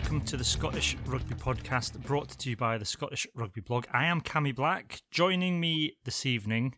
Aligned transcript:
Welcome 0.00 0.22
to 0.22 0.36
the 0.38 0.44
Scottish 0.44 0.96
Rugby 1.06 1.34
Podcast, 1.34 2.00
brought 2.02 2.30
to 2.30 2.50
you 2.50 2.56
by 2.56 2.78
the 2.78 2.84
Scottish 2.84 3.26
Rugby 3.34 3.60
Blog. 3.60 3.84
I 3.92 4.06
am 4.06 4.20
Cammy 4.22 4.52
Black. 4.52 5.02
Joining 5.10 5.60
me 5.60 5.96
this 6.04 6.26
evening, 6.26 6.74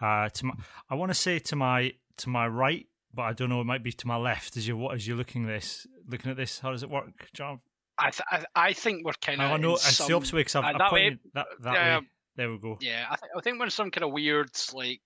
uh, 0.00 0.28
to 0.30 0.46
my, 0.46 0.54
I 0.88 0.94
want 0.94 1.10
to 1.10 1.14
say 1.14 1.38
to 1.40 1.56
my 1.56 1.92
to 2.18 2.28
my 2.30 2.46
right, 2.46 2.86
but 3.12 3.22
I 3.22 3.32
don't 3.34 3.50
know. 3.50 3.60
It 3.60 3.64
might 3.64 3.82
be 3.82 3.92
to 3.92 4.06
my 4.06 4.16
left. 4.16 4.56
As 4.56 4.66
you 4.66 4.76
what 4.76 4.94
as 4.94 5.06
you're 5.06 5.16
looking 5.16 5.44
this, 5.44 5.86
looking 6.08 6.30
at 6.30 6.36
this, 6.38 6.60
how 6.60 6.70
does 6.70 6.82
it 6.82 6.88
work, 6.88 7.28
John? 7.34 7.60
I, 7.98 8.10
th- 8.10 8.22
I, 8.30 8.44
I 8.54 8.72
think 8.72 9.04
we're 9.04 9.12
kind 9.20 9.42
of. 9.42 9.50
I 9.50 9.56
know 9.58 9.74
it's 9.74 10.06
the 10.06 10.14
opposite 10.14 10.34
way 10.34 10.40
because 10.40 10.54
I've, 10.56 10.64
uh, 10.64 10.68
I've 10.68 10.78
that 10.78 10.92
way- 10.92 11.18
that, 11.34 11.46
that 11.62 11.74
yeah, 11.74 11.98
way. 11.98 12.06
There 12.36 12.50
we 12.50 12.58
go. 12.58 12.78
Yeah, 12.80 13.06
I, 13.10 13.16
th- 13.16 13.30
I 13.36 13.40
think 13.42 13.58
we're 13.58 13.66
in 13.66 13.70
some 13.70 13.90
kind 13.90 14.04
of 14.04 14.12
weird, 14.12 14.50
like, 14.72 15.02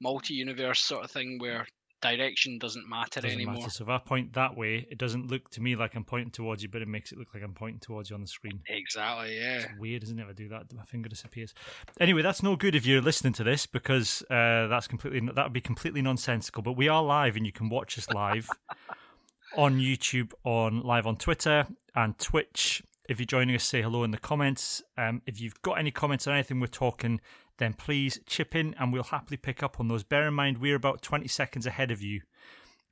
multi-universe 0.00 0.80
sort 0.80 1.04
of 1.04 1.10
thing 1.10 1.38
where 1.38 1.66
direction 2.00 2.58
doesn't 2.58 2.88
matter 2.88 3.20
Doesn't 3.20 3.36
anymore. 3.36 3.54
matter. 3.56 3.70
So 3.70 3.84
if 3.84 3.90
I 3.90 3.98
point 3.98 4.32
that 4.34 4.56
way, 4.56 4.86
it 4.90 4.98
doesn't 4.98 5.30
look 5.30 5.50
to 5.50 5.60
me 5.60 5.76
like 5.76 5.94
I'm 5.94 6.04
pointing 6.04 6.30
towards 6.30 6.62
you, 6.62 6.68
but 6.68 6.82
it 6.82 6.88
makes 6.88 7.12
it 7.12 7.18
look 7.18 7.28
like 7.34 7.42
I'm 7.42 7.54
pointing 7.54 7.80
towards 7.80 8.10
you 8.10 8.14
on 8.14 8.20
the 8.22 8.26
screen. 8.26 8.60
Exactly. 8.68 9.36
Yeah. 9.38 9.58
It's 9.60 9.78
weird, 9.78 10.02
isn't 10.04 10.18
it? 10.18 10.22
If 10.22 10.28
I 10.28 10.32
do 10.32 10.48
that, 10.48 10.72
my 10.74 10.84
finger 10.84 11.08
disappears. 11.08 11.54
Anyway, 11.98 12.22
that's 12.22 12.42
no 12.42 12.56
good 12.56 12.74
if 12.74 12.86
you're 12.86 13.00
listening 13.02 13.32
to 13.34 13.44
this 13.44 13.66
because 13.66 14.22
uh, 14.30 14.66
that's 14.68 14.86
completely 14.86 15.20
that 15.34 15.44
would 15.44 15.52
be 15.52 15.60
completely 15.60 16.02
nonsensical. 16.02 16.62
But 16.62 16.72
we 16.72 16.88
are 16.88 17.02
live, 17.02 17.36
and 17.36 17.44
you 17.46 17.52
can 17.52 17.68
watch 17.68 17.98
us 17.98 18.08
live 18.10 18.48
on 19.56 19.78
YouTube, 19.78 20.32
on 20.44 20.82
live 20.82 21.06
on 21.06 21.16
Twitter 21.16 21.66
and 21.94 22.18
Twitch. 22.18 22.82
If 23.10 23.18
you're 23.18 23.26
joining 23.26 23.56
us, 23.56 23.64
say 23.64 23.82
hello 23.82 24.04
in 24.04 24.12
the 24.12 24.18
comments. 24.18 24.84
Um, 24.96 25.20
if 25.26 25.40
you've 25.40 25.60
got 25.62 25.80
any 25.80 25.90
comments 25.90 26.28
on 26.28 26.34
anything 26.34 26.60
we're 26.60 26.68
talking, 26.68 27.20
then 27.58 27.72
please 27.72 28.20
chip 28.24 28.54
in, 28.54 28.72
and 28.78 28.92
we'll 28.92 29.02
happily 29.02 29.36
pick 29.36 29.64
up 29.64 29.80
on 29.80 29.88
those. 29.88 30.04
Bear 30.04 30.28
in 30.28 30.34
mind, 30.34 30.58
we're 30.58 30.76
about 30.76 31.02
20 31.02 31.26
seconds 31.26 31.66
ahead 31.66 31.90
of 31.90 32.00
you, 32.00 32.20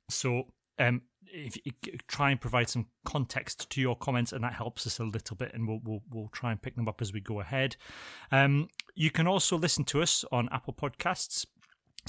so 0.09 0.43
um, 0.77 1.03
if 1.23 1.55
you 1.63 1.71
try 2.09 2.31
and 2.31 2.41
provide 2.41 2.67
some 2.67 2.87
context 3.05 3.69
to 3.69 3.79
your 3.79 3.95
comments, 3.95 4.33
and 4.33 4.43
that 4.43 4.51
helps 4.51 4.85
us 4.85 4.99
a 4.99 5.05
little 5.05 5.37
bit, 5.37 5.53
and 5.53 5.65
we'll 5.65 5.79
we'll, 5.85 6.01
we'll 6.11 6.29
try 6.33 6.51
and 6.51 6.61
pick 6.61 6.75
them 6.75 6.89
up 6.89 7.01
as 7.01 7.13
we 7.13 7.21
go 7.21 7.39
ahead. 7.39 7.77
Um, 8.29 8.67
you 8.95 9.11
can 9.11 9.25
also 9.25 9.57
listen 9.57 9.85
to 9.85 10.01
us 10.01 10.25
on 10.33 10.49
Apple 10.51 10.73
Podcasts, 10.73 11.45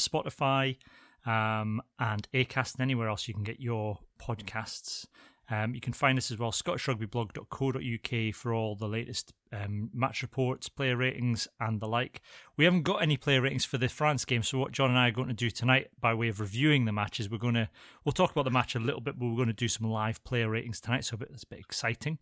Spotify, 0.00 0.78
um, 1.26 1.80
and 2.00 2.26
Acast, 2.34 2.74
and 2.74 2.82
anywhere 2.82 3.08
else 3.08 3.28
you 3.28 3.34
can 3.34 3.44
get 3.44 3.60
your 3.60 4.00
podcasts. 4.20 5.06
Um, 5.50 5.74
you 5.74 5.80
can 5.80 5.92
find 5.92 6.16
us 6.16 6.30
as 6.30 6.38
well, 6.38 6.52
scottishrugbyblog.co.uk 6.52 8.34
for 8.34 8.54
all 8.54 8.76
the 8.76 8.86
latest 8.86 9.32
um, 9.52 9.90
match 9.92 10.22
reports, 10.22 10.68
player 10.68 10.96
ratings, 10.96 11.48
and 11.58 11.80
the 11.80 11.88
like. 11.88 12.22
We 12.56 12.64
haven't 12.64 12.84
got 12.84 13.02
any 13.02 13.16
player 13.16 13.40
ratings 13.40 13.64
for 13.64 13.76
the 13.76 13.88
France 13.88 14.24
game, 14.24 14.44
so 14.44 14.58
what 14.58 14.70
John 14.70 14.90
and 14.90 14.98
I 14.98 15.08
are 15.08 15.12
going 15.12 15.26
to 15.26 15.34
do 15.34 15.50
tonight, 15.50 15.88
by 16.00 16.14
way 16.14 16.28
of 16.28 16.38
reviewing 16.38 16.84
the 16.84 16.92
matches, 16.92 17.28
we're 17.28 17.38
going 17.38 17.54
to 17.54 17.68
we'll 18.04 18.12
talk 18.12 18.30
about 18.30 18.44
the 18.44 18.50
match 18.50 18.76
a 18.76 18.80
little 18.80 19.00
bit, 19.00 19.18
but 19.18 19.26
we're 19.26 19.34
going 19.34 19.48
to 19.48 19.52
do 19.52 19.68
some 19.68 19.90
live 19.90 20.22
player 20.22 20.48
ratings 20.48 20.80
tonight, 20.80 21.04
so 21.04 21.18
it's 21.28 21.42
a 21.42 21.48
bit 21.48 21.58
exciting. 21.58 22.18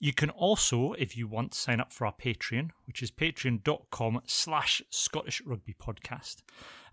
You 0.00 0.14
can 0.14 0.30
also, 0.30 0.94
if 0.94 1.16
you 1.16 1.28
want, 1.28 1.54
sign 1.54 1.78
up 1.78 1.92
for 1.92 2.06
our 2.06 2.14
Patreon, 2.14 2.70
which 2.86 3.02
is 3.02 3.10
patreon.com 3.10 4.22
slash 4.26 4.82
Scottish 4.88 5.42
Rugby 5.44 5.74
Podcast. 5.74 6.36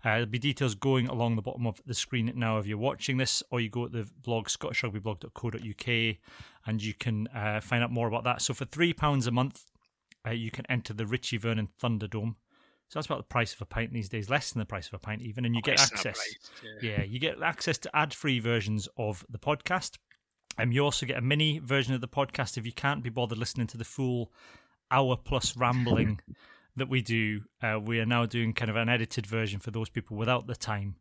Uh, 0.02 0.10
there'll 0.10 0.26
be 0.26 0.38
details 0.38 0.74
going 0.74 1.06
along 1.08 1.36
the 1.36 1.42
bottom 1.42 1.66
of 1.66 1.80
the 1.86 1.94
screen 1.94 2.32
now 2.34 2.58
if 2.58 2.66
you're 2.66 2.78
watching 2.78 3.18
this, 3.18 3.42
or 3.50 3.60
you 3.60 3.68
go 3.68 3.86
to 3.86 4.02
the 4.02 4.10
blog 4.22 4.48
scottishrugbyblog.co.uk 4.48 6.16
and 6.66 6.82
you 6.82 6.94
can 6.94 7.28
uh, 7.28 7.60
find 7.60 7.82
out 7.82 7.90
more 7.90 8.08
about 8.08 8.24
that. 8.24 8.40
So 8.40 8.54
for 8.54 8.64
£3 8.64 9.26
a 9.26 9.30
month, 9.30 9.64
uh, 10.26 10.30
you 10.30 10.50
can 10.50 10.64
enter 10.70 10.92
the 10.92 11.06
Richie 11.06 11.36
Vernon 11.36 11.68
Thunderdome. 11.82 12.36
So 12.88 12.98
that's 12.98 13.06
about 13.06 13.18
the 13.18 13.24
price 13.24 13.54
of 13.54 13.62
a 13.62 13.66
pint 13.66 13.92
these 13.92 14.08
days, 14.08 14.28
less 14.28 14.52
than 14.52 14.58
the 14.58 14.66
price 14.66 14.88
of 14.88 14.94
a 14.94 14.98
pint 14.98 15.22
even, 15.22 15.44
and 15.44 15.54
you 15.54 15.62
get 15.62 15.76
than 15.76 15.88
a 15.88 15.92
access. 15.92 16.16
price, 16.16 16.50
yeah. 16.82 16.90
Yeah, 16.90 17.02
you 17.04 17.20
get 17.20 17.40
access 17.40 17.78
to 17.78 17.96
ad-free 17.96 18.40
versions 18.40 18.88
of 18.96 19.24
the 19.28 19.38
podcast. 19.38 19.98
Um, 20.58 20.72
you 20.72 20.82
also 20.82 21.06
get 21.06 21.16
a 21.16 21.22
mini 21.22 21.60
version 21.60 21.94
of 21.94 22.00
the 22.00 22.08
podcast 22.08 22.58
if 22.58 22.66
you 22.66 22.72
can't 22.72 23.04
be 23.04 23.10
bothered 23.10 23.38
listening 23.38 23.68
to 23.68 23.78
the 23.78 23.84
full 23.84 24.32
hour 24.90 25.16
plus 25.16 25.56
rambling 25.56 26.20
that 26.76 26.88
we 26.88 27.02
do. 27.02 27.42
Uh, 27.62 27.78
we 27.84 28.00
are 28.00 28.06
now 28.06 28.26
doing 28.26 28.52
kind 28.52 28.70
of 28.70 28.76
an 28.76 28.88
edited 28.88 29.26
version 29.26 29.60
for 29.60 29.70
those 29.70 29.88
people 29.88 30.16
without 30.16 30.46
the 30.46 30.56
time 30.56 30.96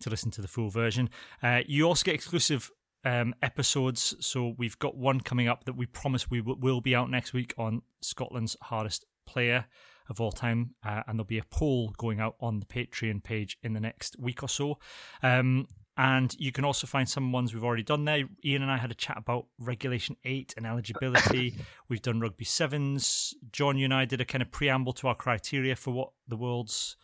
to 0.00 0.10
listen 0.10 0.30
to 0.30 0.42
the 0.42 0.48
full 0.48 0.70
version. 0.70 1.10
Uh, 1.42 1.60
you 1.66 1.86
also 1.86 2.04
get 2.04 2.14
exclusive 2.14 2.70
um, 3.04 3.34
episodes. 3.42 4.14
So 4.20 4.54
we've 4.58 4.78
got 4.78 4.96
one 4.96 5.20
coming 5.20 5.48
up 5.48 5.64
that 5.64 5.76
we 5.76 5.86
promise 5.86 6.30
we 6.30 6.38
w- 6.38 6.58
will 6.60 6.80
be 6.80 6.94
out 6.94 7.10
next 7.10 7.32
week 7.32 7.54
on 7.58 7.82
Scotland's 8.00 8.56
hardest 8.62 9.04
player 9.26 9.66
of 10.08 10.20
all 10.20 10.32
time, 10.32 10.74
uh, 10.84 11.02
and 11.06 11.18
there'll 11.18 11.26
be 11.26 11.38
a 11.38 11.44
poll 11.50 11.92
going 11.98 12.18
out 12.18 12.36
on 12.40 12.60
the 12.60 12.66
Patreon 12.66 13.22
page 13.22 13.58
in 13.62 13.74
the 13.74 13.80
next 13.80 14.18
week 14.18 14.42
or 14.42 14.48
so. 14.48 14.78
Um, 15.22 15.66
and 15.98 16.32
you 16.38 16.52
can 16.52 16.64
also 16.64 16.86
find 16.86 17.08
some 17.08 17.32
ones 17.32 17.52
we've 17.52 17.64
already 17.64 17.82
done 17.82 18.04
there. 18.04 18.22
Ian 18.44 18.62
and 18.62 18.70
I 18.70 18.76
had 18.76 18.92
a 18.92 18.94
chat 18.94 19.18
about 19.18 19.46
Regulation 19.58 20.16
8 20.24 20.54
and 20.56 20.64
eligibility. 20.64 21.56
We've 21.88 22.00
done 22.00 22.20
Rugby 22.20 22.44
Sevens. 22.44 23.34
John, 23.50 23.76
you 23.76 23.86
and 23.86 23.92
I 23.92 24.04
did 24.04 24.20
a 24.20 24.24
kind 24.24 24.40
of 24.40 24.52
preamble 24.52 24.92
to 24.94 25.08
our 25.08 25.16
criteria 25.16 25.74
for 25.74 25.90
what 25.90 26.10
the 26.28 26.36
world's, 26.36 26.96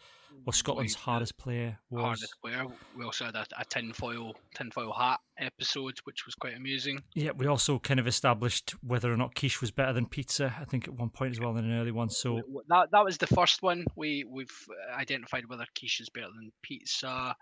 or 0.47 0.53
Scotland's 0.53 0.95
hardest 0.95 1.37
player 1.39 1.81
was. 1.91 2.03
Hardest 2.05 2.37
player. 2.41 2.67
We 2.97 3.05
also 3.05 3.25
had 3.25 3.35
a, 3.35 3.45
a 3.59 3.65
tinfoil 3.65 4.37
tinfoil 4.55 4.93
hat 4.93 5.19
episode, 5.41 5.99
which 6.05 6.25
was 6.25 6.37
quite 6.37 6.57
amusing. 6.57 7.03
Yeah, 7.17 7.33
we 7.33 7.49
also 7.49 7.81
kind 7.81 7.99
of 7.99 8.07
established 8.07 8.77
whether 8.81 9.13
or 9.13 9.17
not 9.17 9.35
quiche 9.35 9.61
was 9.61 9.73
better 9.73 9.93
than 9.93 10.07
pizza. 10.07 10.55
I 10.61 10.67
think 10.67 10.87
at 10.87 10.95
one 10.95 11.11
point 11.11 11.33
as 11.33 11.41
well 11.41 11.57
in 11.57 11.65
an 11.65 11.81
early 11.81 11.91
one. 11.91 12.11
So 12.11 12.43
That 12.69 12.93
that 12.93 13.05
was 13.05 13.19
the 13.19 13.27
first 13.27 13.61
one. 13.61 13.87
We 13.97 14.23
we've 14.23 14.57
identified 14.97 15.49
whether 15.49 15.67
quiche 15.77 16.01
is 16.01 16.11
better 16.11 16.29
than 16.33 16.53
pizza. 16.63 17.35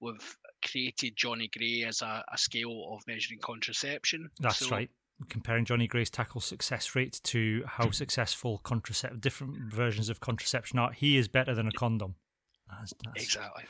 We've 0.00 0.36
created 0.64 1.14
Johnny 1.16 1.50
Gray 1.56 1.84
as 1.84 2.02
a, 2.02 2.24
a 2.32 2.38
scale 2.38 2.90
of 2.92 3.02
measuring 3.06 3.40
contraception. 3.40 4.30
that's 4.38 4.58
So 4.58 4.70
right. 4.70 4.90
Comparing 5.28 5.64
Johnny 5.64 5.88
Gray's 5.88 6.10
tackle 6.10 6.40
success 6.40 6.94
rate 6.94 7.20
to 7.24 7.64
how 7.66 7.90
successful 7.90 8.60
contracept 8.64 9.20
different 9.20 9.72
versions 9.72 10.08
of 10.08 10.20
contraception 10.20 10.78
are, 10.78 10.92
he 10.92 11.18
is 11.18 11.26
better 11.26 11.56
than 11.56 11.66
a 11.66 11.72
condom. 11.72 12.14
That's, 12.70 12.94
that's 13.04 13.24
Exactly. 13.24 13.64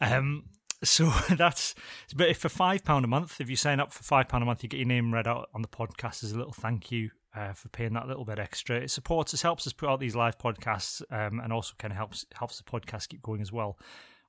Um, 0.00 0.44
so 0.82 1.12
that's 1.36 1.74
but 2.14 2.28
if 2.28 2.38
for 2.38 2.48
five 2.48 2.84
pound 2.84 3.04
a 3.04 3.08
month, 3.08 3.40
if 3.40 3.50
you 3.50 3.56
sign 3.56 3.80
up 3.80 3.92
for 3.92 4.02
five 4.02 4.28
pound 4.28 4.42
a 4.42 4.46
month, 4.46 4.62
you 4.62 4.68
get 4.68 4.78
your 4.78 4.86
name 4.86 5.12
read 5.12 5.26
out 5.26 5.48
on 5.54 5.62
the 5.62 5.68
podcast 5.68 6.24
as 6.24 6.32
a 6.32 6.38
little 6.38 6.52
thank 6.52 6.90
you 6.90 7.10
uh, 7.34 7.52
for 7.52 7.68
paying 7.68 7.92
that 7.94 8.08
little 8.08 8.24
bit 8.24 8.38
extra. 8.38 8.76
It 8.76 8.90
supports 8.90 9.34
us, 9.34 9.42
helps 9.42 9.66
us 9.66 9.72
put 9.72 9.88
out 9.88 10.00
these 10.00 10.16
live 10.16 10.38
podcasts, 10.38 11.02
um, 11.10 11.40
and 11.40 11.52
also 11.52 11.74
kind 11.78 11.92
of 11.92 11.96
helps 11.96 12.24
helps 12.34 12.58
the 12.58 12.64
podcast 12.64 13.08
keep 13.08 13.22
going 13.22 13.40
as 13.40 13.52
well. 13.52 13.78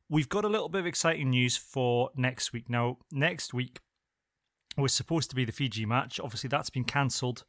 We've 0.09 0.29
got 0.29 0.45
a 0.45 0.49
little 0.49 0.69
bit 0.69 0.79
of 0.79 0.85
exciting 0.85 1.29
news 1.29 1.57
for 1.57 2.11
next 2.15 2.53
week. 2.53 2.69
Now, 2.69 2.97
next 3.11 3.53
week 3.53 3.79
was 4.77 4.93
supposed 4.93 5.29
to 5.31 5.35
be 5.35 5.43
the 5.43 5.51
Fiji 5.51 5.85
match. 5.85 6.19
Obviously, 6.19 6.47
that's 6.47 6.69
been 6.69 6.85
cancelled 6.85 7.43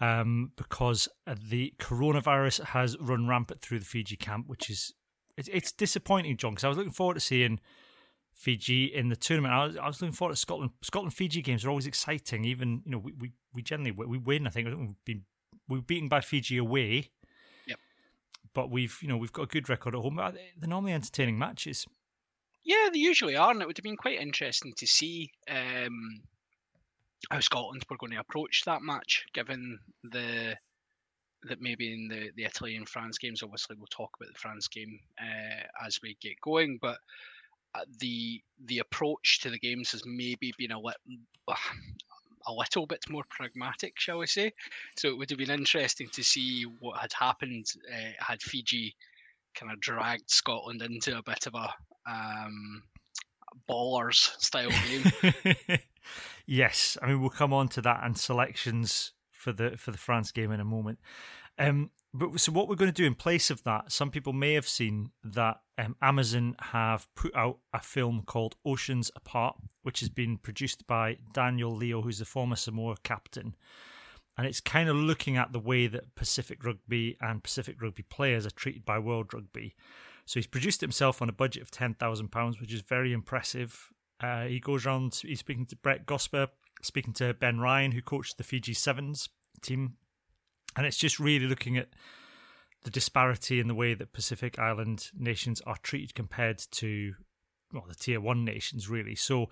um, 0.00 0.52
because 0.56 1.08
the 1.26 1.74
coronavirus 1.78 2.64
has 2.66 2.96
run 2.98 3.26
rampant 3.28 3.60
through 3.60 3.80
the 3.80 3.84
Fiji 3.84 4.16
camp, 4.16 4.46
which 4.48 4.70
is 4.70 4.94
it's, 5.36 5.48
it's 5.52 5.72
disappointing, 5.72 6.36
John. 6.36 6.52
Because 6.52 6.64
I 6.64 6.68
was 6.68 6.76
looking 6.78 6.92
forward 6.92 7.14
to 7.14 7.20
seeing 7.20 7.60
Fiji 8.32 8.84
in 8.86 9.08
the 9.08 9.16
tournament. 9.16 9.52
I 9.52 9.66
was, 9.66 9.76
I 9.76 9.86
was 9.86 10.00
looking 10.00 10.14
forward 10.14 10.34
to 10.34 10.40
Scotland. 10.40 10.70
Scotland 10.82 11.14
Fiji 11.14 11.42
games 11.42 11.64
are 11.64 11.68
always 11.68 11.86
exciting. 11.86 12.44
Even 12.44 12.82
you 12.84 12.92
know 12.92 12.98
we 12.98 13.12
we, 13.12 13.32
we 13.52 13.62
generally 13.62 13.92
we 13.92 14.18
win. 14.18 14.46
I 14.46 14.50
think 14.50 14.68
we've 14.68 15.04
been 15.04 15.24
we 15.68 15.78
were 15.78 15.84
beaten 15.84 16.08
by 16.08 16.20
Fiji 16.20 16.56
away. 16.56 17.10
Yep. 17.66 17.78
But 18.54 18.70
we've 18.70 18.96
you 19.02 19.08
know 19.08 19.16
we've 19.16 19.32
got 19.32 19.42
a 19.42 19.46
good 19.46 19.68
record 19.68 19.94
at 19.94 20.00
home. 20.00 20.18
Uh, 20.18 20.32
They're 20.58 20.68
normally 20.68 20.92
entertaining 20.92 21.38
matches. 21.38 21.86
Yeah, 22.64 22.88
they 22.92 22.98
usually 22.98 23.36
are, 23.36 23.50
and 23.50 23.62
it 23.62 23.66
would 23.66 23.78
have 23.78 23.84
been 23.84 23.96
quite 23.96 24.20
interesting 24.20 24.72
to 24.76 24.86
see 24.86 25.30
um, 25.48 26.22
how 27.30 27.40
Scotland 27.40 27.84
were 27.88 27.96
going 27.96 28.12
to 28.12 28.20
approach 28.20 28.62
that 28.66 28.82
match, 28.82 29.24
given 29.32 29.78
the 30.04 30.56
that 31.44 31.60
maybe 31.60 31.92
in 31.92 32.08
the, 32.08 32.30
the 32.36 32.44
Italy 32.44 32.76
and 32.76 32.88
France 32.88 33.16
games. 33.18 33.42
Obviously, 33.42 33.76
we'll 33.76 33.86
talk 33.90 34.10
about 34.20 34.32
the 34.32 34.38
France 34.38 34.68
game 34.68 35.00
uh, 35.18 35.86
as 35.86 35.98
we 36.02 36.16
get 36.20 36.40
going, 36.42 36.78
but 36.80 36.98
uh, 37.74 37.84
the 37.98 38.42
the 38.66 38.78
approach 38.78 39.40
to 39.40 39.50
the 39.50 39.58
games 39.58 39.92
has 39.92 40.02
maybe 40.04 40.52
been 40.58 40.72
a 40.72 40.78
little 40.78 41.00
a 42.46 42.52
little 42.52 42.86
bit 42.86 43.04
more 43.08 43.24
pragmatic, 43.30 43.98
shall 43.98 44.18
we 44.18 44.26
say? 44.26 44.52
So 44.96 45.08
it 45.08 45.16
would 45.16 45.30
have 45.30 45.38
been 45.38 45.50
interesting 45.50 46.08
to 46.12 46.22
see 46.22 46.64
what 46.80 47.00
had 47.00 47.12
happened 47.12 47.66
uh, 47.90 48.12
had 48.18 48.42
Fiji 48.42 48.94
kind 49.54 49.72
of 49.72 49.80
dragged 49.80 50.30
Scotland 50.30 50.82
into 50.82 51.16
a 51.16 51.22
bit 51.22 51.46
of 51.46 51.54
a 51.54 51.72
um, 52.10 52.82
ballers 53.68 54.30
style 54.40 54.70
game. 54.70 55.78
yes, 56.46 56.96
I 57.02 57.08
mean 57.08 57.20
we'll 57.20 57.30
come 57.30 57.52
on 57.52 57.68
to 57.68 57.82
that 57.82 58.00
and 58.04 58.16
selections 58.16 59.12
for 59.30 59.52
the 59.52 59.76
for 59.76 59.90
the 59.90 59.98
France 59.98 60.32
game 60.32 60.52
in 60.52 60.60
a 60.60 60.64
moment. 60.64 60.98
Um, 61.58 61.90
but 62.12 62.40
so 62.40 62.50
what 62.50 62.68
we're 62.68 62.74
going 62.74 62.92
to 62.92 63.02
do 63.02 63.06
in 63.06 63.14
place 63.14 63.50
of 63.50 63.62
that, 63.64 63.92
some 63.92 64.10
people 64.10 64.32
may 64.32 64.54
have 64.54 64.68
seen 64.68 65.10
that 65.22 65.60
um, 65.78 65.94
Amazon 66.02 66.56
have 66.60 67.06
put 67.14 67.34
out 67.36 67.58
a 67.72 67.80
film 67.80 68.22
called 68.26 68.56
Oceans 68.64 69.10
Apart, 69.14 69.56
which 69.82 70.00
has 70.00 70.08
been 70.08 70.36
produced 70.36 70.86
by 70.86 71.18
Daniel 71.32 71.70
Leo, 71.70 72.02
who's 72.02 72.18
the 72.18 72.24
former 72.24 72.56
Samoa 72.56 72.96
captain. 73.04 73.54
And 74.36 74.46
it's 74.46 74.60
kind 74.60 74.88
of 74.88 74.96
looking 74.96 75.36
at 75.36 75.52
the 75.52 75.58
way 75.58 75.86
that 75.86 76.14
Pacific 76.14 76.64
Rugby 76.64 77.16
and 77.20 77.42
Pacific 77.42 77.80
Rugby 77.82 78.04
players 78.04 78.46
are 78.46 78.50
treated 78.50 78.84
by 78.84 78.98
World 78.98 79.34
Rugby. 79.34 79.74
So 80.24 80.38
he's 80.38 80.46
produced 80.46 80.80
himself 80.80 81.20
on 81.20 81.28
a 81.28 81.32
budget 81.32 81.62
of 81.62 81.70
£10,000, 81.70 82.60
which 82.60 82.72
is 82.72 82.82
very 82.82 83.12
impressive. 83.12 83.88
Uh, 84.20 84.44
he 84.44 84.60
goes 84.60 84.86
around, 84.86 85.20
he's 85.22 85.40
speaking 85.40 85.66
to 85.66 85.76
Brett 85.76 86.06
Gosper, 86.06 86.48
speaking 86.82 87.12
to 87.14 87.34
Ben 87.34 87.58
Ryan, 87.58 87.92
who 87.92 88.00
coached 88.00 88.38
the 88.38 88.44
Fiji 88.44 88.72
Sevens 88.72 89.28
team 89.60 89.96
and 90.76 90.86
it's 90.86 90.96
just 90.96 91.18
really 91.18 91.46
looking 91.46 91.76
at 91.76 91.88
the 92.84 92.90
disparity 92.90 93.60
in 93.60 93.68
the 93.68 93.74
way 93.74 93.94
that 93.94 94.12
Pacific 94.12 94.58
Island 94.58 95.10
nations 95.16 95.60
are 95.66 95.76
treated 95.82 96.14
compared 96.14 96.58
to 96.72 97.14
well 97.72 97.84
the 97.88 97.94
tier 97.94 98.20
one 98.20 98.44
nations 98.44 98.88
really. 98.88 99.14
So 99.14 99.48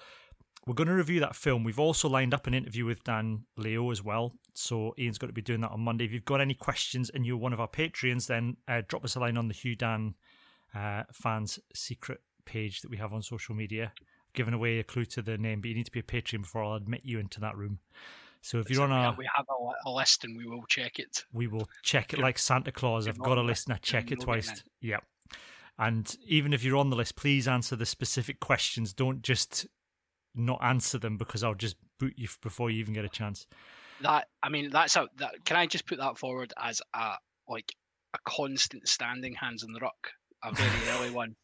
we're 0.68 0.74
going 0.74 0.88
to 0.88 0.94
review 0.94 1.20
that 1.20 1.34
film. 1.34 1.64
We've 1.64 1.78
also 1.78 2.10
lined 2.10 2.34
up 2.34 2.46
an 2.46 2.52
interview 2.52 2.84
with 2.84 3.02
Dan 3.02 3.44
Leo 3.56 3.90
as 3.90 4.04
well. 4.04 4.34
So 4.52 4.94
Ian's 4.98 5.16
got 5.16 5.28
to 5.28 5.32
be 5.32 5.40
doing 5.40 5.62
that 5.62 5.70
on 5.70 5.80
Monday. 5.80 6.04
If 6.04 6.12
you've 6.12 6.26
got 6.26 6.42
any 6.42 6.52
questions 6.52 7.10
and 7.12 7.24
you're 7.24 7.38
one 7.38 7.54
of 7.54 7.60
our 7.60 7.68
Patreons, 7.68 8.26
then 8.26 8.58
uh, 8.68 8.82
drop 8.86 9.02
us 9.02 9.16
a 9.16 9.20
line 9.20 9.38
on 9.38 9.48
the 9.48 9.54
Hugh 9.54 9.74
Dan 9.74 10.14
uh, 10.74 11.04
fans 11.10 11.58
secret 11.74 12.20
page 12.44 12.82
that 12.82 12.90
we 12.90 12.98
have 12.98 13.14
on 13.14 13.22
social 13.22 13.54
media. 13.54 13.92
Giving 14.34 14.52
away 14.52 14.78
a 14.78 14.84
clue 14.84 15.06
to 15.06 15.22
the 15.22 15.38
name, 15.38 15.62
but 15.62 15.68
you 15.68 15.74
need 15.74 15.86
to 15.86 15.90
be 15.90 16.00
a 16.00 16.02
Patreon 16.02 16.42
before 16.42 16.62
I'll 16.62 16.74
admit 16.74 17.00
you 17.02 17.18
into 17.18 17.40
that 17.40 17.56
room. 17.56 17.78
So 18.42 18.58
if 18.58 18.70
you're 18.70 18.84
on 18.84 18.92
a, 18.92 19.14
we 19.16 19.26
have 19.34 19.46
a, 19.48 19.88
a, 19.88 19.90
list 19.90 20.24
and 20.24 20.36
we 20.36 20.46
will 20.46 20.64
check 20.68 20.98
it. 20.98 21.24
We 21.32 21.46
will 21.46 21.68
check 21.82 22.12
it 22.12 22.18
like 22.18 22.38
Santa 22.38 22.72
Claus. 22.72 23.08
I've 23.08 23.18
got 23.18 23.38
a 23.38 23.42
list 23.42 23.66
and 23.66 23.74
I 23.74 23.78
check 23.78 24.12
it 24.12 24.20
twice. 24.20 24.62
Yep. 24.82 25.02
And 25.78 26.14
even 26.26 26.52
if 26.52 26.62
you're 26.62 26.76
on 26.76 26.90
the 26.90 26.96
list, 26.96 27.16
please 27.16 27.48
answer 27.48 27.74
the 27.74 27.86
specific 27.86 28.38
questions. 28.38 28.92
Don't 28.92 29.22
just 29.22 29.66
not 30.38 30.58
answer 30.62 30.98
them 30.98 31.16
because 31.16 31.42
I'll 31.42 31.54
just 31.54 31.76
boot 31.98 32.14
you 32.16 32.28
before 32.42 32.70
you 32.70 32.78
even 32.80 32.94
get 32.94 33.04
a 33.04 33.08
chance. 33.08 33.46
That 34.00 34.28
I 34.42 34.48
mean, 34.48 34.70
that's 34.70 34.96
a. 34.96 35.08
That, 35.16 35.44
can 35.44 35.56
I 35.56 35.66
just 35.66 35.86
put 35.86 35.98
that 35.98 36.18
forward 36.18 36.52
as 36.62 36.80
a 36.94 37.14
like 37.48 37.74
a 38.14 38.18
constant 38.24 38.88
standing 38.88 39.34
hands 39.34 39.64
on 39.64 39.72
the 39.72 39.80
ruck, 39.80 40.12
a 40.44 40.52
very 40.52 40.70
early 40.90 41.10
one. 41.10 41.34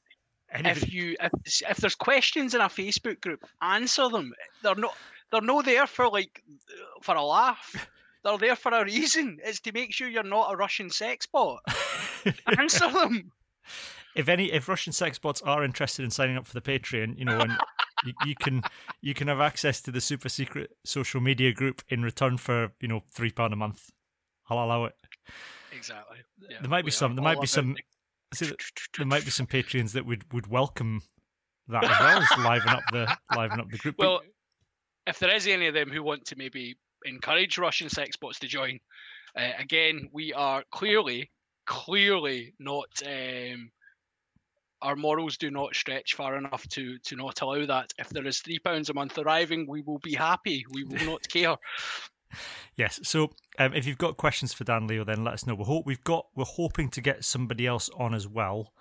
if 0.52 0.92
you 0.92 1.16
if, 1.20 1.32
if 1.68 1.76
there's 1.78 1.94
questions 1.94 2.54
in 2.54 2.60
a 2.60 2.64
Facebook 2.64 3.20
group, 3.20 3.44
answer 3.60 4.08
them. 4.08 4.32
They're 4.62 4.74
not 4.74 4.94
they're 5.32 5.40
not 5.40 5.64
there 5.64 5.86
for 5.86 6.08
like 6.08 6.42
for 7.02 7.14
a 7.14 7.24
laugh. 7.24 7.88
They're 8.22 8.38
there 8.38 8.56
for 8.56 8.72
a 8.72 8.84
reason. 8.84 9.38
It's 9.44 9.60
to 9.60 9.72
make 9.72 9.92
sure 9.92 10.08
you're 10.08 10.22
not 10.22 10.52
a 10.52 10.56
Russian 10.56 10.88
sex 10.88 11.26
bot. 11.26 11.60
Answer 12.58 12.90
them. 12.90 13.30
If 14.14 14.28
any, 14.28 14.50
if 14.50 14.66
Russian 14.66 14.94
sex 14.94 15.18
bots 15.18 15.42
are 15.42 15.62
interested 15.62 16.04
in 16.04 16.10
signing 16.10 16.38
up 16.38 16.46
for 16.46 16.54
the 16.54 16.62
Patreon, 16.62 17.18
you 17.18 17.26
know, 17.26 17.38
and 17.38 17.52
you, 18.04 18.12
you, 18.26 18.34
can 18.34 18.62
you 19.00 19.14
can 19.14 19.28
have 19.28 19.40
access 19.40 19.80
to 19.82 19.90
the 19.90 20.00
super 20.00 20.28
secret 20.28 20.76
social 20.84 21.20
media 21.20 21.52
group 21.52 21.82
in 21.88 22.02
return 22.02 22.36
for 22.36 22.72
you 22.80 22.88
know 22.88 23.02
three 23.10 23.30
pound 23.30 23.52
a 23.52 23.56
month. 23.56 23.90
I'll 24.48 24.64
allow 24.64 24.84
it. 24.84 24.94
Exactly. 25.74 26.18
Yeah, 26.50 26.58
there 26.60 26.70
might 26.70 26.84
be 26.84 26.90
some. 26.90 27.14
There 27.16 27.24
might 27.24 27.40
be 27.40 27.46
some. 27.46 27.76
See, 28.32 28.50
there 28.96 29.06
might 29.06 29.24
be 29.24 29.30
some 29.30 29.46
Patreons 29.46 29.92
that 29.92 30.06
would 30.06 30.32
would 30.32 30.46
welcome 30.46 31.02
that 31.68 31.84
as 31.84 32.00
well 32.00 32.22
as 32.22 32.44
liven 32.44 32.68
up 32.68 32.82
the 32.92 33.16
liven 33.36 33.60
up 33.60 33.70
the 33.70 33.78
group. 33.78 33.96
Well, 33.98 34.20
if 35.06 35.18
there 35.18 35.34
is 35.34 35.46
any 35.46 35.66
of 35.66 35.74
them 35.74 35.90
who 35.90 36.02
want 36.02 36.24
to 36.26 36.36
maybe 36.36 36.76
encourage 37.04 37.58
Russian 37.58 37.88
sex 37.88 38.16
bots 38.16 38.38
to 38.40 38.48
join, 38.48 38.80
uh, 39.36 39.50
again, 39.58 40.08
we 40.12 40.32
are 40.32 40.64
clearly, 40.70 41.30
clearly 41.66 42.54
not. 42.58 42.88
Um, 43.04 43.70
our 44.84 44.96
morals 44.96 45.36
do 45.36 45.50
not 45.50 45.74
stretch 45.74 46.14
far 46.14 46.36
enough 46.36 46.68
to 46.68 46.98
to 46.98 47.16
not 47.16 47.40
allow 47.40 47.66
that. 47.66 47.92
If 47.98 48.10
there 48.10 48.26
is 48.26 48.38
three 48.38 48.58
pounds 48.58 48.90
a 48.90 48.94
month 48.94 49.18
arriving, 49.18 49.66
we 49.68 49.82
will 49.82 49.98
be 49.98 50.14
happy. 50.14 50.64
We 50.70 50.84
will 50.84 51.04
not 51.04 51.28
care. 51.32 51.56
Yes. 52.76 53.00
So, 53.02 53.30
um, 53.58 53.74
if 53.74 53.86
you've 53.86 53.98
got 53.98 54.16
questions 54.16 54.52
for 54.52 54.64
Dan 54.64 54.86
Leo, 54.86 55.04
then 55.04 55.24
let 55.24 55.34
us 55.34 55.46
know. 55.46 55.54
We 55.54 55.64
hope 55.64 55.86
we've 55.86 56.04
got. 56.04 56.26
We're 56.34 56.44
hoping 56.44 56.90
to 56.90 57.00
get 57.00 57.24
somebody 57.24 57.66
else 57.66 57.90
on 57.96 58.14
as 58.14 58.28
well 58.28 58.72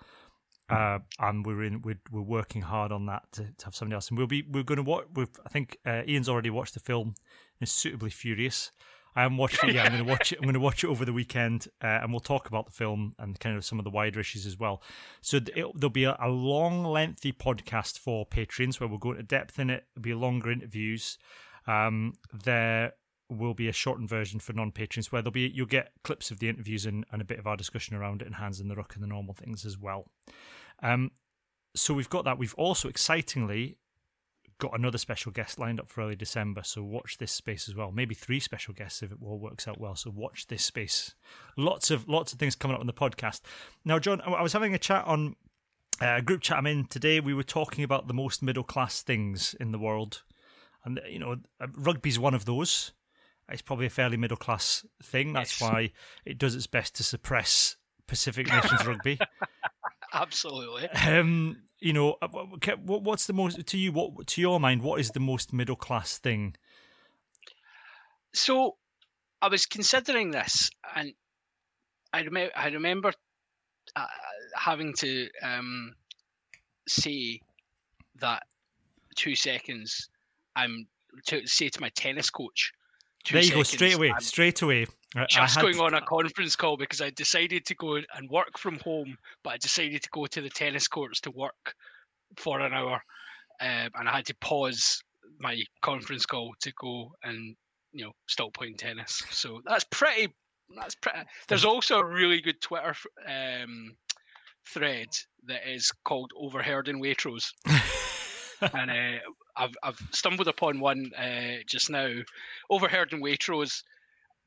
uh, 0.70 0.98
and 1.18 1.44
we're 1.44 1.62
in 1.62 1.82
we're, 1.82 2.00
we're 2.10 2.22
working 2.22 2.62
hard 2.62 2.90
on 2.90 3.06
that 3.06 3.22
to, 3.32 3.44
to 3.58 3.64
have 3.66 3.74
somebody 3.74 3.94
else 3.94 4.08
and 4.08 4.18
we'll 4.18 4.26
be 4.26 4.42
we're 4.50 4.62
going 4.62 4.76
to 4.76 4.82
watch 4.82 5.04
we've 5.14 5.28
i 5.44 5.48
think 5.48 5.78
uh, 5.86 6.02
ian's 6.08 6.28
already 6.28 6.50
watched 6.50 6.74
the 6.74 6.80
film 6.80 7.08
and 7.08 7.68
is 7.68 7.70
suitably 7.70 8.10
furious 8.10 8.72
i 9.16 9.22
haven't 9.22 9.36
watched 9.36 9.62
it 9.64 9.74
yet 9.74 9.86
i'm 9.86 9.92
going 9.92 10.04
to 10.04 10.10
watch 10.10 10.32
it 10.32 10.38
i'm 10.38 10.44
going 10.44 10.54
to 10.54 10.60
watch 10.60 10.84
it 10.84 10.88
over 10.88 11.04
the 11.04 11.12
weekend 11.12 11.68
uh, 11.82 11.86
and 11.86 12.12
we'll 12.12 12.20
talk 12.20 12.48
about 12.48 12.66
the 12.66 12.72
film 12.72 13.14
and 13.18 13.38
kind 13.40 13.56
of 13.56 13.64
some 13.64 13.78
of 13.78 13.84
the 13.84 13.90
wider 13.90 14.20
issues 14.20 14.46
as 14.46 14.58
well. 14.58 14.82
So 15.20 15.38
it, 15.38 15.54
there'll 15.54 15.90
be 15.90 16.04
a, 16.04 16.16
a, 16.20 16.28
long 16.28 16.84
lengthy 16.84 17.32
podcast 17.32 17.98
for 17.98 18.26
patrons 18.26 18.78
where 18.78 18.88
we'll 18.88 18.98
go 18.98 19.12
into 19.12 19.22
depth 19.22 19.58
in 19.58 19.70
it. 19.70 19.84
It'll 19.94 20.02
be 20.02 20.14
longer 20.14 20.50
interviews. 20.50 21.18
Um, 21.66 22.14
there 22.32 22.92
will 23.30 23.54
be 23.54 23.68
a 23.68 23.72
shortened 23.72 24.08
version 24.08 24.38
for 24.38 24.52
non-patrons 24.52 25.10
where 25.10 25.22
there'll 25.22 25.32
be 25.32 25.50
you'll 25.52 25.66
get 25.66 25.92
clips 26.02 26.30
of 26.30 26.38
the 26.38 26.48
interviews 26.48 26.84
and, 26.84 27.04
and 27.10 27.22
a 27.22 27.24
bit 27.24 27.38
of 27.38 27.46
our 27.46 27.56
discussion 27.56 27.96
around 27.96 28.22
it 28.22 28.26
and 28.26 28.36
hands 28.36 28.60
in 28.60 28.68
the 28.68 28.76
ruck 28.76 28.94
and 28.94 29.02
the 29.02 29.08
normal 29.08 29.34
things 29.34 29.64
as 29.64 29.78
well. 29.78 30.10
Um, 30.82 31.10
so 31.74 31.94
we've 31.94 32.10
got 32.10 32.24
that. 32.24 32.38
We've 32.38 32.54
also 32.54 32.88
excitingly 32.88 33.78
got 34.58 34.78
another 34.78 34.98
special 34.98 35.32
guest 35.32 35.58
lined 35.58 35.80
up 35.80 35.88
for 35.88 36.02
early 36.02 36.16
December. 36.16 36.62
So 36.64 36.82
watch 36.82 37.18
this 37.18 37.32
space 37.32 37.68
as 37.68 37.74
well. 37.74 37.90
Maybe 37.92 38.14
three 38.14 38.40
special 38.40 38.74
guests 38.74 39.02
if 39.02 39.12
it 39.12 39.18
all 39.22 39.38
works 39.38 39.66
out 39.68 39.80
well. 39.80 39.96
So 39.96 40.10
watch 40.14 40.46
this 40.46 40.64
space. 40.64 41.14
Lots 41.56 41.90
of 41.90 42.08
lots 42.08 42.32
of 42.32 42.38
things 42.38 42.54
coming 42.54 42.74
up 42.74 42.80
on 42.80 42.86
the 42.86 42.92
podcast. 42.92 43.40
Now, 43.84 43.98
John, 43.98 44.20
I 44.20 44.42
was 44.42 44.52
having 44.52 44.74
a 44.74 44.78
chat 44.78 45.04
on 45.06 45.36
uh, 46.00 46.16
a 46.18 46.22
group 46.22 46.40
chat 46.40 46.58
I'm 46.58 46.66
in 46.66 46.86
today. 46.86 47.20
We 47.20 47.34
were 47.34 47.42
talking 47.42 47.84
about 47.84 48.08
the 48.08 48.14
most 48.14 48.42
middle 48.42 48.64
class 48.64 49.02
things 49.02 49.54
in 49.60 49.72
the 49.72 49.78
world, 49.78 50.22
and 50.84 51.00
you 51.08 51.18
know, 51.18 51.36
uh, 51.60 51.66
rugby's 51.76 52.18
one 52.18 52.34
of 52.34 52.44
those. 52.44 52.92
It's 53.50 53.62
probably 53.62 53.86
a 53.86 53.90
fairly 53.90 54.16
middle 54.16 54.36
class 54.36 54.86
thing. 55.02 55.32
That's 55.34 55.60
why 55.60 55.92
it 56.24 56.38
does 56.38 56.54
its 56.54 56.66
best 56.66 56.94
to 56.96 57.04
suppress 57.04 57.76
Pacific 58.06 58.48
Nations 58.48 58.86
rugby. 58.86 59.18
Absolutely. 60.14 60.88
Um, 60.90 61.62
you 61.80 61.92
know, 61.92 62.16
uh, 62.22 62.28
what's 62.84 63.26
the 63.26 63.32
most 63.32 63.66
to 63.66 63.76
you? 63.76 63.92
What 63.92 64.26
to 64.28 64.40
your 64.40 64.60
mind? 64.60 64.82
What 64.82 65.00
is 65.00 65.10
the 65.10 65.20
most 65.20 65.52
middle 65.52 65.76
class 65.76 66.18
thing? 66.18 66.54
So, 68.32 68.76
I 69.42 69.48
was 69.48 69.66
considering 69.66 70.30
this, 70.30 70.70
and 70.96 71.12
I 72.12 72.20
remember 72.20 72.52
I 72.56 72.68
remember 72.68 73.12
uh, 73.96 74.06
having 74.56 74.94
to 74.98 75.28
um, 75.42 75.94
say 76.88 77.40
that 78.20 78.44
two 79.16 79.34
seconds. 79.34 80.08
I'm 80.56 80.86
to 81.26 81.46
say 81.46 81.68
to 81.68 81.80
my 81.80 81.90
tennis 81.90 82.30
coach. 82.30 82.72
there 83.30 83.42
you 83.42 83.52
go, 83.52 83.62
straight 83.62 83.94
away, 83.94 84.12
I'm, 84.12 84.20
straight 84.20 84.62
away 84.62 84.86
just 85.28 85.60
going 85.60 85.78
on 85.80 85.94
a 85.94 86.00
conference 86.00 86.56
call 86.56 86.76
because 86.76 87.00
I 87.00 87.10
decided 87.10 87.64
to 87.66 87.74
go 87.74 87.96
and 87.96 88.30
work 88.30 88.58
from 88.58 88.78
home, 88.80 89.16
but 89.42 89.54
I 89.54 89.56
decided 89.58 90.02
to 90.02 90.10
go 90.10 90.26
to 90.26 90.40
the 90.40 90.50
tennis 90.50 90.88
courts 90.88 91.20
to 91.20 91.30
work 91.30 91.74
for 92.36 92.60
an 92.60 92.72
hour, 92.72 93.00
um, 93.60 93.90
and 93.94 94.08
I 94.08 94.16
had 94.16 94.26
to 94.26 94.34
pause 94.36 95.02
my 95.38 95.62
conference 95.82 96.26
call 96.26 96.54
to 96.60 96.72
go 96.80 97.12
and 97.22 97.56
you 97.92 98.04
know 98.04 98.12
stop 98.26 98.54
playing 98.54 98.76
tennis. 98.76 99.22
So 99.30 99.60
that's 99.64 99.84
pretty. 99.84 100.32
That's 100.76 100.94
pretty. 100.96 101.18
There's 101.48 101.64
also 101.64 101.98
a 101.98 102.04
really 102.04 102.40
good 102.40 102.60
Twitter 102.60 102.94
um, 103.26 103.94
thread 104.66 105.08
that 105.46 105.70
is 105.70 105.92
called 106.04 106.32
"Overheard 106.36 106.88
in 106.88 107.00
Waitrose." 107.00 107.52
and 108.60 108.90
uh, 108.90 109.20
I've 109.56 109.76
I've 109.82 110.00
stumbled 110.10 110.48
upon 110.48 110.80
one 110.80 111.12
uh, 111.16 111.62
just 111.66 111.90
now. 111.90 112.10
Overheard 112.70 113.12
in 113.12 113.22
Waitrose 113.22 113.82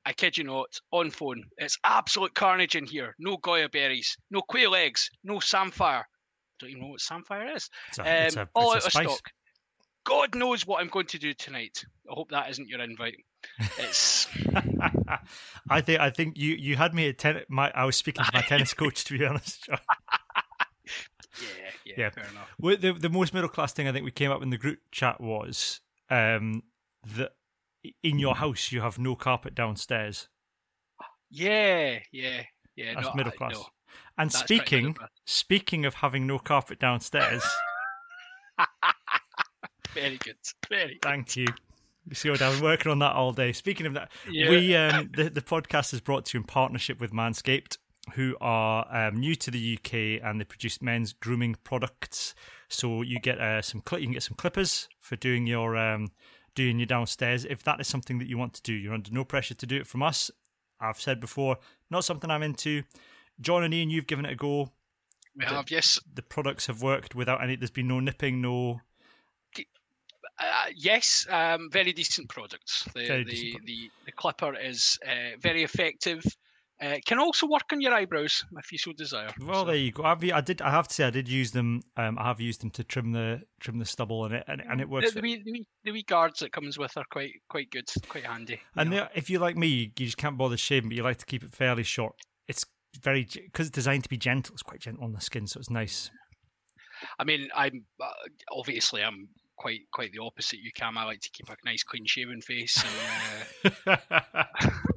I 0.08 0.14
kid 0.14 0.38
you 0.38 0.46
not, 0.46 0.80
on 0.92 1.12
phone. 1.12 1.44
It's 1.58 1.78
absolute 1.84 2.34
carnage 2.34 2.78
in 2.78 2.86
here. 2.86 3.14
No 3.20 3.38
goji 3.38 3.70
berries, 3.70 4.18
no 4.32 4.40
quail 4.40 4.74
eggs, 4.74 5.10
no 5.26 5.42
samphire. 5.42 6.06
Don't 6.62 6.70
even 6.70 6.82
know 6.84 6.88
what 6.92 7.02
samphire 7.02 7.54
is. 7.54 7.70
It's 7.90 8.00
a, 8.00 8.02
um, 8.04 8.08
it's 8.08 8.36
a, 8.38 8.50
all 8.56 8.72
out 8.72 8.86
of 8.86 8.92
stock. 8.94 9.20
God 10.06 10.34
knows 10.34 10.66
what 10.66 10.80
I'm 10.80 10.88
going 10.88 11.08
to 11.08 11.20
do 11.20 11.34
tonight. 11.34 11.84
I 12.10 12.14
hope 12.14 12.30
that 12.30 12.50
isn't 12.50 12.70
your 12.70 12.80
invite. 12.80 13.18
It's. 13.78 14.30
I 15.70 15.82
think 15.82 16.00
I 16.00 16.10
think 16.10 16.38
you 16.38 16.56
you 16.56 16.78
had 16.78 16.94
me 16.94 17.10
at 17.10 17.18
ten. 17.18 17.42
My 17.50 17.70
I 17.76 17.84
was 17.84 17.98
speaking 17.98 18.24
to 18.24 18.32
my 18.34 18.44
tennis 18.44 18.74
coach 18.74 19.04
to 19.04 19.18
be 19.18 19.26
honest. 19.26 19.68
yeah, 19.70 19.78
yeah. 21.86 21.94
Yeah. 21.98 22.10
fair 22.12 22.28
enough. 22.32 22.48
Well, 22.58 22.78
the 22.78 22.94
the 22.94 23.10
most 23.10 23.34
middle 23.34 23.50
class 23.50 23.74
thing 23.74 23.90
I 23.90 23.92
think 23.92 24.06
we 24.06 24.12
came 24.12 24.32
up 24.32 24.42
in 24.42 24.52
the 24.52 24.58
group 24.58 24.80
chat 24.90 25.20
was 25.20 25.82
um, 26.10 26.64
that 27.18 27.34
in 28.04 28.20
your 28.20 28.36
house 28.36 28.72
you 28.72 28.82
have 28.82 28.98
no 29.00 29.16
carpet 29.16 29.54
downstairs. 29.56 30.28
Yeah, 31.30 32.00
yeah, 32.12 32.44
yeah. 32.76 32.94
That's 32.96 33.08
no, 33.08 33.14
middle 33.16 33.34
I- 33.34 33.38
class. 33.38 33.54
no. 33.54 33.66
And 34.18 34.30
That's 34.30 34.40
speaking 34.40 34.96
speaking 35.26 35.86
of 35.86 35.96
having 35.96 36.26
no 36.28 36.40
carpet 36.40 36.80
downstairs, 36.80 37.44
Very 39.94 40.18
good. 40.18 40.36
Very 40.70 40.94
good. 40.94 41.02
thank 41.02 41.36
you. 41.36 41.48
You 42.08 42.16
see 42.16 42.30
what 42.30 42.42
I've 42.42 42.56
been 42.56 42.64
working 42.64 42.92
on 42.92 43.00
that 43.00 43.14
all 43.14 43.34
day. 43.34 43.52
Speaking 43.52 43.86
of 43.86 43.94
that, 43.96 44.12
Yeah. 44.30 44.50
we 44.50 44.76
um, 44.76 45.10
the 45.16 45.30
the 45.30 45.42
podcast 45.42 45.94
is 45.94 46.02
brought 46.02 46.26
to 46.26 46.38
you 46.38 46.42
in 46.42 46.48
partnership 46.48 47.00
with 47.02 47.12
Manscaped, 47.12 47.78
who 48.14 48.36
are 48.40 48.86
um, 49.08 49.20
new 49.20 49.36
to 49.36 49.52
the 49.52 49.78
UK 49.78 50.24
and 50.24 50.40
they 50.40 50.46
produce 50.46 50.82
men's 50.82 51.14
grooming 51.14 51.56
products. 51.64 52.34
So 52.70 53.02
you 53.02 53.20
get 53.20 53.40
uh, 53.40 53.62
some 53.62 53.82
cli- 53.82 54.02
you 54.02 54.06
can 54.08 54.14
get 54.14 54.24
some 54.24 54.36
clippers 54.38 54.88
for 55.00 55.16
doing 55.16 55.48
your 55.48 55.76
um, 55.78 56.10
doing 56.58 56.80
your 56.80 56.88
downstairs. 56.88 57.46
If 57.46 57.64
that 57.64 57.80
is 57.80 57.88
something 57.88 58.18
that 58.18 58.28
you 58.28 58.38
want 58.38 58.56
to 58.56 58.62
do, 58.64 58.74
you're 58.74 58.96
under 58.96 59.12
no 59.12 59.24
pressure 59.24 59.54
to 59.54 59.66
do 59.66 59.78
it 59.78 59.88
from 59.88 60.02
us. 60.02 60.32
I've 60.82 61.00
said 61.00 61.20
before, 61.20 61.58
not 61.92 62.04
something 62.04 62.30
I'm 62.30 62.44
into. 62.44 62.82
John 63.40 63.64
and 63.64 63.74
Ian, 63.74 63.92
you've 63.92 64.08
given 64.08 64.26
it 64.26 64.32
a 64.32 64.36
go. 64.36 64.72
We 65.36 65.46
have 65.46 65.70
yes, 65.70 66.00
The 66.16 66.24
products 66.24 66.66
have 66.66 66.82
worked 66.82 67.14
without 67.14 67.44
any. 67.44 67.56
There's 67.56 67.70
been 67.70 67.88
no 67.88 68.00
nipping, 68.00 68.42
no. 68.42 68.82
uh, 70.40 70.66
yes. 70.76 71.28
Um, 71.30 71.70
very 71.72 71.94
decent 71.94 72.28
products. 72.28 72.88
The 72.96 73.06
Very 73.06 73.24
the, 73.24 73.32
decent 73.32 73.66
the 73.66 73.92
the 74.08 74.12
clipper 74.14 74.56
is 74.56 74.98
uh, 75.08 75.38
very 75.40 75.62
effective. 75.62 76.24
Uh, 76.80 76.96
can 77.06 77.18
also 77.18 77.48
work 77.48 77.64
on 77.74 77.82
your 77.82 77.92
eyebrows 77.92 78.46
if 78.60 78.72
you 78.72 78.78
so 78.78 78.94
desire. 78.94 79.30
Well, 79.42 79.62
So- 79.62 79.66
there 79.66 79.76
you 79.76 79.92
go. 79.92 80.04
I've, 80.04 80.24
I 80.24 80.42
did. 80.42 80.62
I 80.62 80.70
have 80.70 80.88
to 80.88 80.94
say, 80.94 81.06
I 81.06 81.10
did 81.10 81.28
use 81.28 81.52
them. 81.52 81.82
Um, 81.96 82.20
I 82.20 82.26
have 82.26 82.40
used 82.40 82.62
them 82.62 82.70
to 82.72 82.84
trim 82.84 83.14
the 83.14 83.42
trim 83.60 83.80
the 83.80 83.86
stubble, 83.86 84.26
and 84.26 84.36
it 84.36 84.44
and, 84.48 84.62
and 84.62 84.80
it 84.80 84.88
works. 84.88 85.14
The, 85.14 85.16
the, 85.16 85.22
wee, 85.22 85.42
the, 85.44 85.52
wee, 85.52 85.68
the 85.86 85.92
wee 85.92 86.04
guards 86.04 86.40
that 86.40 86.52
comes 86.52 86.78
with 86.78 86.96
are 86.96 87.06
quite 87.12 87.32
quite 87.50 87.72
good, 87.72 87.90
quite 88.08 88.26
handy. 88.26 88.60
And 88.76 88.94
if 89.16 89.30
you 89.30 89.40
like 89.40 89.58
me, 89.58 89.68
you 89.68 90.06
just 90.06 90.18
can't 90.18 90.38
bother 90.38 90.58
shaving, 90.58 90.90
but 90.90 90.96
you 90.98 91.04
like 91.04 91.18
to 91.18 91.26
keep 91.26 91.44
it 91.44 91.56
fairly 91.56 91.84
short. 91.84 92.14
It's 92.48 92.64
very 93.02 93.24
because 93.34 93.68
it's 93.68 93.76
designed 93.76 94.04
to 94.04 94.10
be 94.10 94.18
gentle. 94.18 94.54
It's 94.54 94.64
quite 94.64 94.82
gentle 94.82 95.04
on 95.04 95.14
the 95.14 95.22
skin, 95.22 95.48
so 95.48 95.60
it's 95.60 95.70
nice. 95.72 96.12
I 97.20 97.24
mean, 97.24 97.50
I'm 97.56 97.86
uh, 98.00 98.10
obviously 98.52 99.04
I'm 99.04 99.30
quite 99.56 99.82
quite 99.92 100.12
the 100.12 100.20
opposite. 100.24 100.60
You 100.60 100.72
Cam, 100.76 100.98
I 100.98 101.06
like 101.06 101.22
to 101.22 101.30
keep 101.32 101.50
a 101.50 101.56
nice 101.66 101.84
clean 101.84 102.06
shaven 102.06 102.42
face. 102.42 102.84
And, 103.66 103.74
uh, 103.88 104.44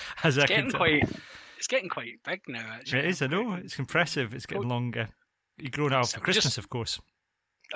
As 0.24 0.36
it's 0.36 0.46
can 0.46 0.56
getting 0.64 0.70
quite 0.72 1.08
it's 1.56 1.66
getting 1.66 1.88
quite 1.88 2.12
big 2.24 2.40
now. 2.48 2.64
Actually, 2.74 3.00
It 3.00 3.04
is. 3.06 3.22
I 3.22 3.26
know. 3.26 3.54
It's 3.54 3.78
impressive. 3.78 4.32
It's 4.34 4.46
getting 4.46 4.68
longer. 4.68 5.08
You're 5.58 5.70
growing 5.70 5.92
out 5.92 6.08
for 6.10 6.20
Christmas, 6.20 6.44
just- 6.44 6.58
of 6.58 6.68
course. 6.68 7.00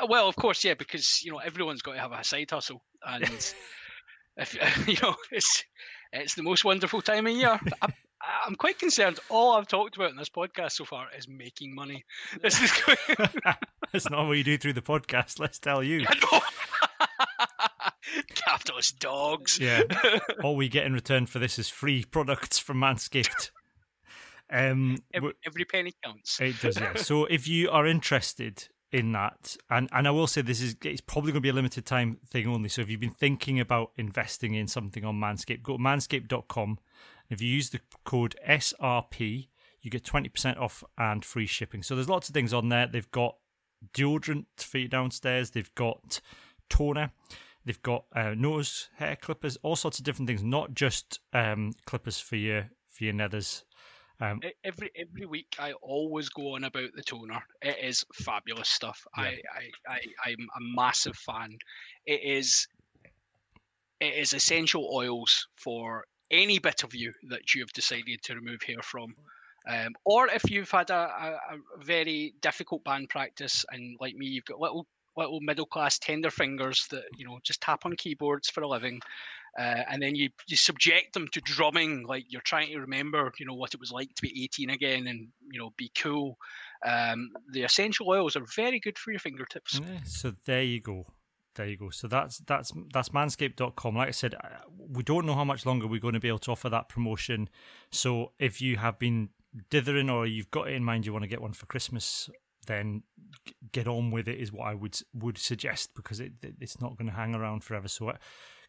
Uh, 0.00 0.06
Well, 0.08 0.28
of 0.28 0.36
course, 0.36 0.62
yeah, 0.64 0.74
because 0.74 1.20
you 1.24 1.32
know 1.32 1.38
everyone's 1.38 1.82
got 1.82 1.94
to 1.94 2.00
have 2.00 2.12
a 2.12 2.22
side 2.24 2.50
hustle, 2.50 2.82
and 3.06 3.24
if 4.36 4.54
you 4.88 4.96
know 5.02 5.14
it's 5.30 5.64
it's 6.12 6.34
the 6.34 6.42
most 6.42 6.64
wonderful 6.64 7.02
time 7.02 7.26
of 7.26 7.32
year. 7.34 7.58
I'm, 7.82 7.92
I'm 8.46 8.54
quite 8.54 8.78
concerned. 8.78 9.18
All 9.30 9.52
I've 9.56 9.66
talked 9.66 9.96
about 9.96 10.10
in 10.10 10.16
this 10.16 10.28
podcast 10.30 10.72
so 10.72 10.84
far 10.84 11.08
is 11.18 11.26
making 11.28 11.74
money. 11.74 12.04
This 12.40 12.60
is 12.62 12.70
going. 12.86 13.28
That's 13.92 14.08
not 14.08 14.26
what 14.28 14.38
you 14.38 14.44
do 14.44 14.56
through 14.56 14.74
the 14.74 14.80
podcast. 14.82 15.40
Let's 15.40 15.58
tell 15.58 15.82
you. 15.82 16.06
Dogs. 18.98 19.58
Yeah. 19.60 19.82
All 20.42 20.56
we 20.56 20.68
get 20.68 20.86
in 20.86 20.92
return 20.92 21.26
for 21.26 21.38
this 21.38 21.58
is 21.58 21.68
free 21.68 22.04
products 22.04 22.58
from 22.58 22.78
Manscaped. 22.78 23.50
Um, 24.50 24.98
Every, 25.14 25.32
every 25.46 25.64
penny 25.64 25.94
counts. 26.04 26.38
It 26.40 26.60
does, 26.60 26.78
yeah. 26.78 26.94
so 26.96 27.24
if 27.30 27.48
you 27.48 27.70
are 27.70 27.86
interested 27.86 28.68
in 28.90 29.12
that, 29.12 29.56
and, 29.70 29.88
and 29.92 30.06
I 30.06 30.10
will 30.10 30.26
say 30.26 30.42
this 30.42 30.60
is 30.60 30.76
it's 30.84 31.00
probably 31.00 31.32
going 31.32 31.40
to 31.40 31.46
be 31.46 31.48
a 31.48 31.54
limited 31.54 31.86
time 31.86 32.18
thing 32.28 32.46
only. 32.46 32.68
So 32.68 32.82
if 32.82 32.90
you've 32.90 33.00
been 33.00 33.10
thinking 33.10 33.58
about 33.58 33.92
investing 33.96 34.54
in 34.54 34.68
something 34.68 35.04
on 35.04 35.16
Manscaped, 35.18 35.62
go 35.62 35.78
to 35.78 35.82
manscaped.com. 35.82 36.68
And 36.68 36.78
If 37.30 37.40
you 37.40 37.48
use 37.48 37.70
the 37.70 37.80
code 38.04 38.36
SRP, 38.46 39.48
you 39.80 39.90
get 39.90 40.04
20% 40.04 40.60
off 40.60 40.84
and 40.98 41.24
free 41.24 41.46
shipping. 41.46 41.82
So 41.82 41.94
there's 41.94 42.10
lots 42.10 42.28
of 42.28 42.34
things 42.34 42.52
on 42.52 42.68
there. 42.68 42.86
They've 42.86 43.10
got 43.10 43.36
deodorant 43.94 44.46
for 44.58 44.78
you 44.78 44.88
downstairs, 44.88 45.50
they've 45.50 45.74
got 45.74 46.20
toner, 46.68 47.10
they've 47.64 47.82
got 47.82 48.04
uh, 48.14 48.34
nose 48.36 48.88
hair 48.96 49.16
clippers, 49.16 49.56
all 49.62 49.76
sorts 49.76 49.98
of 49.98 50.04
different 50.04 50.28
things, 50.28 50.42
not 50.42 50.74
just 50.74 51.20
um, 51.32 51.72
clippers 51.86 52.18
for 52.18 52.36
your 52.36 52.70
for 52.90 53.04
your 53.04 53.14
nethers. 53.14 53.62
Um, 54.20 54.40
Every 54.62 54.90
every 54.94 55.26
week, 55.26 55.56
I 55.58 55.72
always 55.82 56.28
go 56.28 56.54
on 56.54 56.64
about 56.64 56.90
the 56.94 57.02
toner. 57.02 57.42
It 57.60 57.76
is 57.82 58.04
fabulous 58.14 58.68
stuff. 58.68 59.04
Yeah. 59.18 59.24
I, 59.24 59.40
I, 59.88 60.00
I 60.24 60.30
I'm 60.30 60.48
a 60.56 60.76
massive 60.76 61.16
fan. 61.16 61.58
It 62.06 62.22
is 62.22 62.68
it 64.00 64.14
is 64.14 64.32
essential 64.32 64.88
oils 64.92 65.48
for 65.56 66.04
any 66.30 66.58
bit 66.58 66.84
of 66.84 66.94
you 66.94 67.12
that 67.30 67.54
you 67.54 67.62
have 67.62 67.72
decided 67.72 68.22
to 68.22 68.34
remove 68.34 68.62
hair 68.62 68.82
from. 68.82 69.14
Um, 69.68 69.92
or 70.04 70.28
if 70.28 70.50
you've 70.50 70.70
had 70.70 70.90
a, 70.90 70.94
a, 70.94 71.54
a 71.54 71.84
very 71.84 72.34
difficult 72.42 72.82
band 72.84 73.08
practice 73.10 73.64
and 73.70 73.96
like 74.00 74.16
me, 74.16 74.26
you've 74.26 74.44
got 74.44 74.58
little 74.58 74.86
little 75.16 75.40
middle 75.40 75.66
class 75.66 75.98
tender 75.98 76.30
fingers 76.30 76.86
that 76.90 77.04
you 77.16 77.26
know 77.26 77.38
just 77.42 77.60
tap 77.60 77.84
on 77.84 77.94
keyboards 77.96 78.48
for 78.48 78.62
a 78.62 78.68
living, 78.68 79.00
uh, 79.58 79.82
and 79.90 80.02
then 80.02 80.14
you 80.14 80.30
you 80.46 80.56
subject 80.56 81.14
them 81.14 81.28
to 81.32 81.40
drumming 81.40 82.04
like 82.06 82.24
you're 82.28 82.42
trying 82.42 82.68
to 82.68 82.78
remember 82.78 83.32
you 83.38 83.46
know 83.46 83.54
what 83.54 83.74
it 83.74 83.80
was 83.80 83.92
like 83.92 84.12
to 84.14 84.22
be 84.22 84.44
18 84.44 84.70
again 84.70 85.06
and 85.06 85.28
you 85.50 85.60
know 85.60 85.70
be 85.76 85.90
cool. 85.96 86.38
Um, 86.86 87.30
the 87.52 87.62
essential 87.62 88.08
oils 88.08 88.36
are 88.36 88.44
very 88.56 88.80
good 88.80 88.98
for 88.98 89.10
your 89.10 89.20
fingertips. 89.20 89.80
Yeah, 89.80 89.98
so 90.04 90.32
there 90.46 90.62
you 90.62 90.80
go. 90.80 91.06
There 91.54 91.66
you 91.66 91.76
go. 91.76 91.90
So 91.90 92.08
that's 92.08 92.38
that's 92.38 92.72
that's 92.92 93.10
manscaped.com. 93.10 93.96
Like 93.96 94.08
I 94.08 94.12
said, 94.12 94.34
uh, 94.34 94.48
we 94.90 95.02
don't 95.02 95.26
know 95.26 95.34
how 95.34 95.44
much 95.44 95.66
longer 95.66 95.86
we're 95.86 96.00
going 96.00 96.14
to 96.14 96.20
be 96.20 96.28
able 96.28 96.38
to 96.40 96.52
offer 96.52 96.70
that 96.70 96.88
promotion. 96.88 97.50
So 97.90 98.32
if 98.38 98.62
you 98.62 98.78
have 98.78 98.98
been 98.98 99.28
dithering 99.68 100.08
or 100.08 100.26
you've 100.26 100.50
got 100.50 100.68
it 100.68 100.74
in 100.74 100.82
mind 100.82 101.04
you 101.04 101.12
want 101.12 101.24
to 101.24 101.28
get 101.28 101.42
one 101.42 101.52
for 101.52 101.66
Christmas, 101.66 102.30
then 102.66 103.02
get 103.72 103.88
on 103.88 104.10
with 104.10 104.28
it 104.28 104.38
is 104.40 104.52
what 104.52 104.66
I 104.68 104.74
would 104.74 104.98
would 105.14 105.38
suggest 105.38 105.94
because 105.94 106.20
it 106.20 106.32
it- 106.42 106.56
it's 106.60 106.80
not 106.80 106.96
going 106.96 107.08
to 107.08 107.16
hang 107.16 107.34
around 107.34 107.64
forever. 107.64 107.88
So 107.88 108.08
uh, 108.10 108.16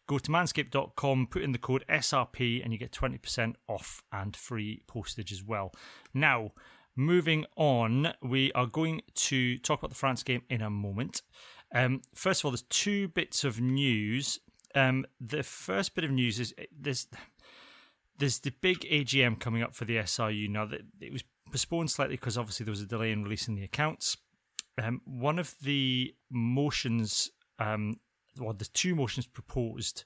go 0.06 0.18
to 0.18 0.30
manscaped.com, 0.30 1.28
put 1.28 1.42
in 1.42 1.52
the 1.52 1.58
code 1.58 1.84
SRP 1.88 2.62
and 2.62 2.72
you 2.72 2.78
get 2.78 2.92
20% 2.92 3.54
off 3.68 4.02
and 4.12 4.36
free 4.36 4.82
postage 4.86 5.32
as 5.32 5.42
well. 5.42 5.72
Now, 6.12 6.52
moving 6.96 7.46
on, 7.56 8.12
we 8.22 8.52
are 8.52 8.66
going 8.66 9.00
to 9.14 9.58
talk 9.58 9.78
about 9.80 9.90
the 9.90 9.96
France 9.96 10.22
game 10.22 10.42
in 10.50 10.60
a 10.60 10.70
moment. 10.70 11.22
Um, 11.74 12.02
first 12.14 12.40
of 12.40 12.44
all, 12.44 12.50
there's 12.52 12.62
two 12.62 13.08
bits 13.08 13.44
of 13.44 13.60
news. 13.60 14.38
Um, 14.74 15.06
the 15.20 15.42
first 15.42 15.94
bit 15.94 16.04
of 16.04 16.10
news 16.10 16.38
is 16.38 16.54
eh, 16.58 16.66
there's 16.78 17.06
there's 18.18 18.38
the 18.40 18.52
big 18.60 18.80
AGM 18.80 19.40
coming 19.40 19.62
up 19.62 19.74
for 19.74 19.84
the 19.84 19.96
SRU 19.96 20.48
now. 20.48 20.66
That 20.66 20.82
it 21.00 21.12
was 21.12 21.24
postponed 21.54 21.88
slightly 21.88 22.16
because 22.16 22.36
obviously 22.36 22.64
there 22.64 22.72
was 22.72 22.80
a 22.80 22.86
delay 22.86 23.12
in 23.12 23.22
releasing 23.22 23.54
the 23.54 23.62
accounts. 23.62 24.16
Um, 24.82 25.00
one 25.04 25.38
of 25.38 25.54
the 25.62 26.12
motions, 26.28 27.30
um, 27.60 28.00
well, 28.40 28.54
there's 28.54 28.68
two 28.70 28.96
motions 28.96 29.28
proposed. 29.28 30.02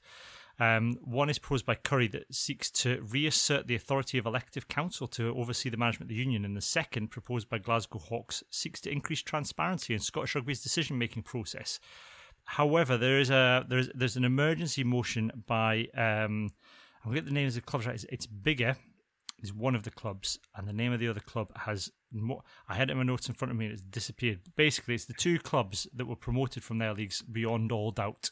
Um, 0.61 0.99
one 1.03 1.31
is 1.31 1.39
proposed 1.39 1.65
by 1.65 1.77
Currie 1.77 2.09
that 2.09 2.35
seeks 2.35 2.71
to 2.83 3.01
reassert 3.01 3.67
the 3.67 3.75
authority 3.75 4.19
of 4.19 4.27
elective 4.27 4.69
council 4.69 5.07
to 5.09 5.35
oversee 5.35 5.71
the 5.71 5.79
management 5.79 6.11
of 6.11 6.15
the 6.15 6.23
union, 6.23 6.45
and 6.45 6.55
the 6.55 6.61
second, 6.61 7.09
proposed 7.09 7.49
by 7.49 7.57
Glasgow 7.57 7.99
Hawks, 7.99 8.45
seeks 8.51 8.83
to 8.83 8.93
increase 8.93 9.23
transparency 9.23 9.95
in 9.95 10.01
Scottish 10.01 10.35
Rugby's 10.35 10.63
decision-making 10.63 11.23
process. 11.23 11.81
However, 12.45 12.99
there 12.99 13.19
is 13.19 13.31
a 13.31 13.65
there's 13.67 13.89
there's 13.95 14.17
an 14.17 14.25
emergency 14.25 14.85
motion 14.85 15.33
by 15.47 15.87
um, 15.97 16.51
I'll 17.07 17.13
get 17.15 17.25
the 17.25 17.31
names 17.31 17.57
of 17.57 17.63
the 17.63 17.71
clubs 17.71 17.87
right. 17.87 17.95
It's, 17.95 18.05
it's 18.11 18.27
bigger 18.27 18.77
is 19.41 19.53
one 19.53 19.75
of 19.75 19.85
the 19.85 19.91
clubs, 19.91 20.39
and 20.57 20.67
the 20.67 20.73
name 20.73 20.93
of 20.93 21.01
the 21.01 21.09
other 21.09 21.21
club 21.21 21.57
has. 21.57 21.91
More, 22.11 22.43
I 22.69 22.75
had 22.75 22.89
it 22.89 22.93
in 22.93 22.99
my 22.99 23.05
notes 23.05 23.29
in 23.29 23.35
front 23.35 23.53
of 23.53 23.59
me, 23.59 23.67
and 23.67 23.75
it's 23.75 23.83
disappeared. 23.83 24.41
Basically, 24.57 24.95
it's 24.95 25.05
the 25.05 25.13
two 25.15 25.39
clubs 25.39 25.87
that 25.95 26.07
were 26.07 26.17
promoted 26.17 26.65
from 26.65 26.79
their 26.79 26.95
leagues 26.95 27.23
beyond 27.23 27.71
all 27.71 27.91
doubt. 27.91 28.31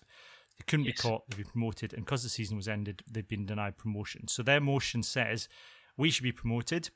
They 0.59 0.65
couldn't 0.67 0.87
Yes. 0.87 0.97
be 0.97 1.09
caught. 1.09 1.29
They've 1.29 1.37
been 1.45 1.53
promoted, 1.53 1.93
and 1.93 2.05
because 2.05 2.23
the 2.23 2.29
season 2.31 2.57
was 2.57 2.67
ended, 2.69 3.03
they've 3.11 3.29
been 3.29 3.45
denied 3.47 3.77
promotion. 3.77 4.27
So 4.29 4.43
their 4.43 4.61
motion 4.61 5.03
says 5.03 5.49
we 5.97 6.11
should 6.11 6.23
be 6.25 6.33
promoted. 6.33 6.91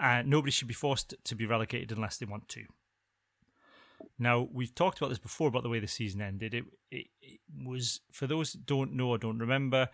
and 0.00 0.28
nobody 0.30 0.52
should 0.52 0.68
be 0.68 0.74
forced 0.74 1.12
to 1.24 1.34
be 1.34 1.44
relegated 1.44 1.90
unless 1.90 2.18
they 2.18 2.26
want 2.26 2.48
to. 2.48 2.64
Now 4.18 4.48
we've 4.52 4.74
talked 4.74 4.98
about 4.98 5.08
this 5.08 5.18
before 5.18 5.48
about 5.48 5.64
the 5.64 5.68
way 5.68 5.80
the 5.80 5.88
season 5.88 6.20
ended. 6.20 6.54
It, 6.54 6.64
it, 6.90 7.06
it 7.20 7.40
was 7.64 8.00
for 8.12 8.26
those 8.28 8.52
that 8.52 8.64
don't 8.64 8.92
know 8.92 9.08
or 9.08 9.18
don't 9.18 9.38
remember, 9.40 9.88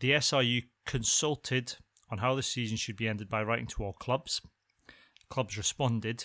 the 0.00 0.12
SRU 0.12 0.64
consulted 0.86 1.76
on 2.10 2.18
how 2.18 2.34
the 2.34 2.42
season 2.42 2.76
should 2.76 2.96
be 2.96 3.08
ended 3.08 3.28
by 3.28 3.42
writing 3.42 3.66
to 3.68 3.84
all 3.84 3.92
clubs. 3.92 4.40
Clubs 5.28 5.56
responded. 5.56 6.24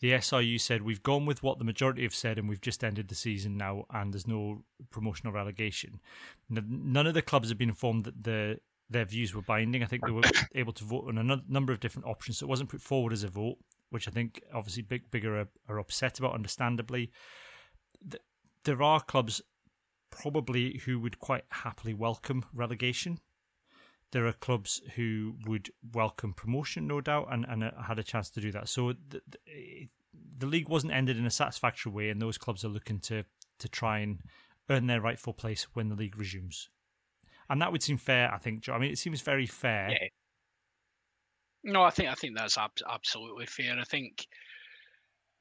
The 0.00 0.12
SRU 0.12 0.60
said 0.60 0.82
we've 0.82 1.02
gone 1.02 1.26
with 1.26 1.42
what 1.42 1.58
the 1.58 1.64
majority 1.64 2.02
have 2.02 2.14
said, 2.14 2.38
and 2.38 2.48
we've 2.48 2.60
just 2.60 2.82
ended 2.82 3.08
the 3.08 3.14
season 3.14 3.56
now, 3.56 3.84
and 3.90 4.12
there's 4.12 4.26
no 4.26 4.64
promotional 4.90 5.32
relegation. 5.32 6.00
None 6.48 7.06
of 7.06 7.14
the 7.14 7.22
clubs 7.22 7.48
have 7.48 7.58
been 7.58 7.68
informed 7.68 8.04
that 8.04 8.24
the 8.24 8.58
their 8.90 9.04
views 9.04 9.34
were 9.34 9.42
binding. 9.42 9.82
I 9.82 9.86
think 9.86 10.04
they 10.04 10.12
were 10.12 10.22
able 10.54 10.72
to 10.74 10.84
vote 10.84 11.08
on 11.08 11.18
a 11.18 11.42
number 11.48 11.72
of 11.72 11.80
different 11.80 12.06
options, 12.06 12.38
so 12.38 12.46
it 12.46 12.48
wasn't 12.48 12.68
put 12.68 12.82
forward 12.82 13.12
as 13.12 13.24
a 13.24 13.28
vote. 13.28 13.56
which 13.90 14.08
I 14.08 14.10
think 14.10 14.42
obviously 14.52 14.82
big 14.82 15.10
Biggar 15.10 15.44
are, 15.44 15.48
are 15.68 15.78
upset 15.78 16.18
about, 16.18 16.34
understandably. 16.34 17.10
There 18.64 18.82
are 18.82 19.00
clubs 19.00 19.40
probably 20.14 20.80
who 20.84 20.98
would 21.00 21.18
quite 21.18 21.44
happily 21.50 21.92
welcome 21.92 22.44
relegation. 22.54 23.18
There 24.12 24.26
are 24.26 24.32
clubs 24.32 24.80
who 24.94 25.34
would 25.46 25.70
welcome 25.92 26.32
promotion, 26.32 26.86
no 26.86 27.00
doubt, 27.00 27.28
and, 27.30 27.44
and 27.48 27.64
uh, 27.64 27.70
had 27.86 27.98
a 27.98 28.04
chance 28.04 28.30
to 28.30 28.40
do 28.40 28.52
that. 28.52 28.68
So 28.68 28.92
the, 28.92 29.20
the, 29.26 29.88
the 30.38 30.46
league 30.46 30.68
wasn't 30.68 30.92
ended 30.92 31.18
in 31.18 31.26
a 31.26 31.30
satisfactory 31.30 31.90
way, 31.90 32.10
and 32.10 32.22
those 32.22 32.38
clubs 32.38 32.64
are 32.64 32.68
looking 32.68 33.00
to 33.00 33.24
to 33.58 33.68
try 33.68 33.98
and 33.98 34.20
earn 34.68 34.86
their 34.86 35.00
rightful 35.00 35.32
place 35.32 35.66
when 35.74 35.88
the 35.88 35.94
league 35.94 36.16
resumes. 36.16 36.68
And 37.48 37.60
that 37.60 37.72
would 37.72 37.82
seem 37.82 37.98
fair, 37.98 38.32
I 38.32 38.38
think. 38.38 38.68
I 38.68 38.78
mean, 38.78 38.90
it 38.90 38.98
seems 38.98 39.20
very 39.20 39.46
fair. 39.46 39.90
Yeah. 39.90 40.08
No, 41.72 41.82
I 41.82 41.90
think 41.90 42.08
I 42.08 42.14
think 42.14 42.36
that's 42.36 42.58
ab- 42.58 42.70
absolutely 42.88 43.46
fair. 43.46 43.76
I 43.78 43.84
think 43.84 44.26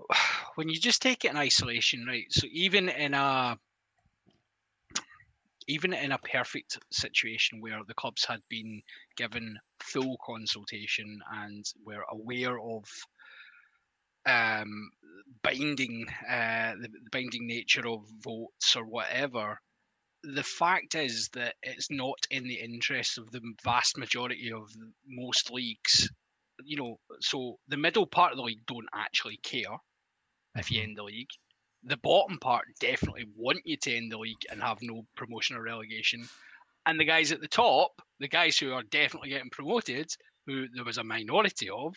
when 0.55 0.69
you 0.69 0.79
just 0.79 1.01
take 1.01 1.25
it 1.25 1.31
in 1.31 1.37
isolation, 1.37 2.05
right? 2.07 2.25
So 2.29 2.47
even 2.51 2.89
in 2.89 3.13
a 3.13 3.57
even 5.67 5.93
in 5.93 6.11
a 6.11 6.17
perfect 6.17 6.77
situation 6.91 7.61
where 7.61 7.79
the 7.87 7.93
clubs 7.93 8.25
had 8.25 8.41
been 8.49 8.81
given 9.17 9.57
full 9.79 10.17
consultation 10.25 11.19
and 11.31 11.65
were 11.85 12.03
aware 12.11 12.59
of 12.59 12.83
um, 14.25 14.89
binding 15.41 16.05
uh, 16.29 16.73
the 16.79 16.89
binding 17.11 17.47
nature 17.47 17.87
of 17.87 18.01
votes 18.23 18.75
or 18.75 18.85
whatever, 18.85 19.59
the 20.23 20.43
fact 20.43 20.95
is 20.95 21.29
that 21.33 21.55
it's 21.63 21.91
not 21.91 22.25
in 22.31 22.43
the 22.43 22.55
interest 22.55 23.17
of 23.17 23.29
the 23.31 23.41
vast 23.63 23.97
majority 23.97 24.51
of 24.51 24.69
most 25.07 25.51
leagues. 25.51 26.09
You 26.63 26.77
know, 26.77 26.99
so 27.19 27.57
the 27.67 27.77
middle 27.77 28.05
part 28.05 28.31
of 28.31 28.37
the 28.37 28.43
league 28.43 28.65
don't 28.67 28.87
actually 28.93 29.37
care 29.43 29.77
if 30.55 30.71
you 30.71 30.79
mm-hmm. 30.79 30.89
end 30.89 30.97
the 30.97 31.03
league. 31.03 31.29
The 31.85 31.97
bottom 31.97 32.37
part 32.39 32.65
definitely 32.79 33.25
want 33.35 33.59
you 33.65 33.77
to 33.77 33.95
end 33.95 34.11
the 34.11 34.17
league 34.17 34.45
and 34.51 34.61
have 34.61 34.77
no 34.81 35.05
promotion 35.15 35.55
or 35.55 35.63
relegation. 35.63 36.27
And 36.85 36.99
the 36.99 37.05
guys 37.05 37.31
at 37.31 37.41
the 37.41 37.47
top, 37.47 38.01
the 38.19 38.27
guys 38.27 38.57
who 38.57 38.73
are 38.73 38.83
definitely 38.83 39.29
getting 39.29 39.49
promoted, 39.49 40.09
who 40.45 40.67
there 40.73 40.85
was 40.85 40.97
a 40.97 41.03
minority 41.03 41.69
of, 41.69 41.95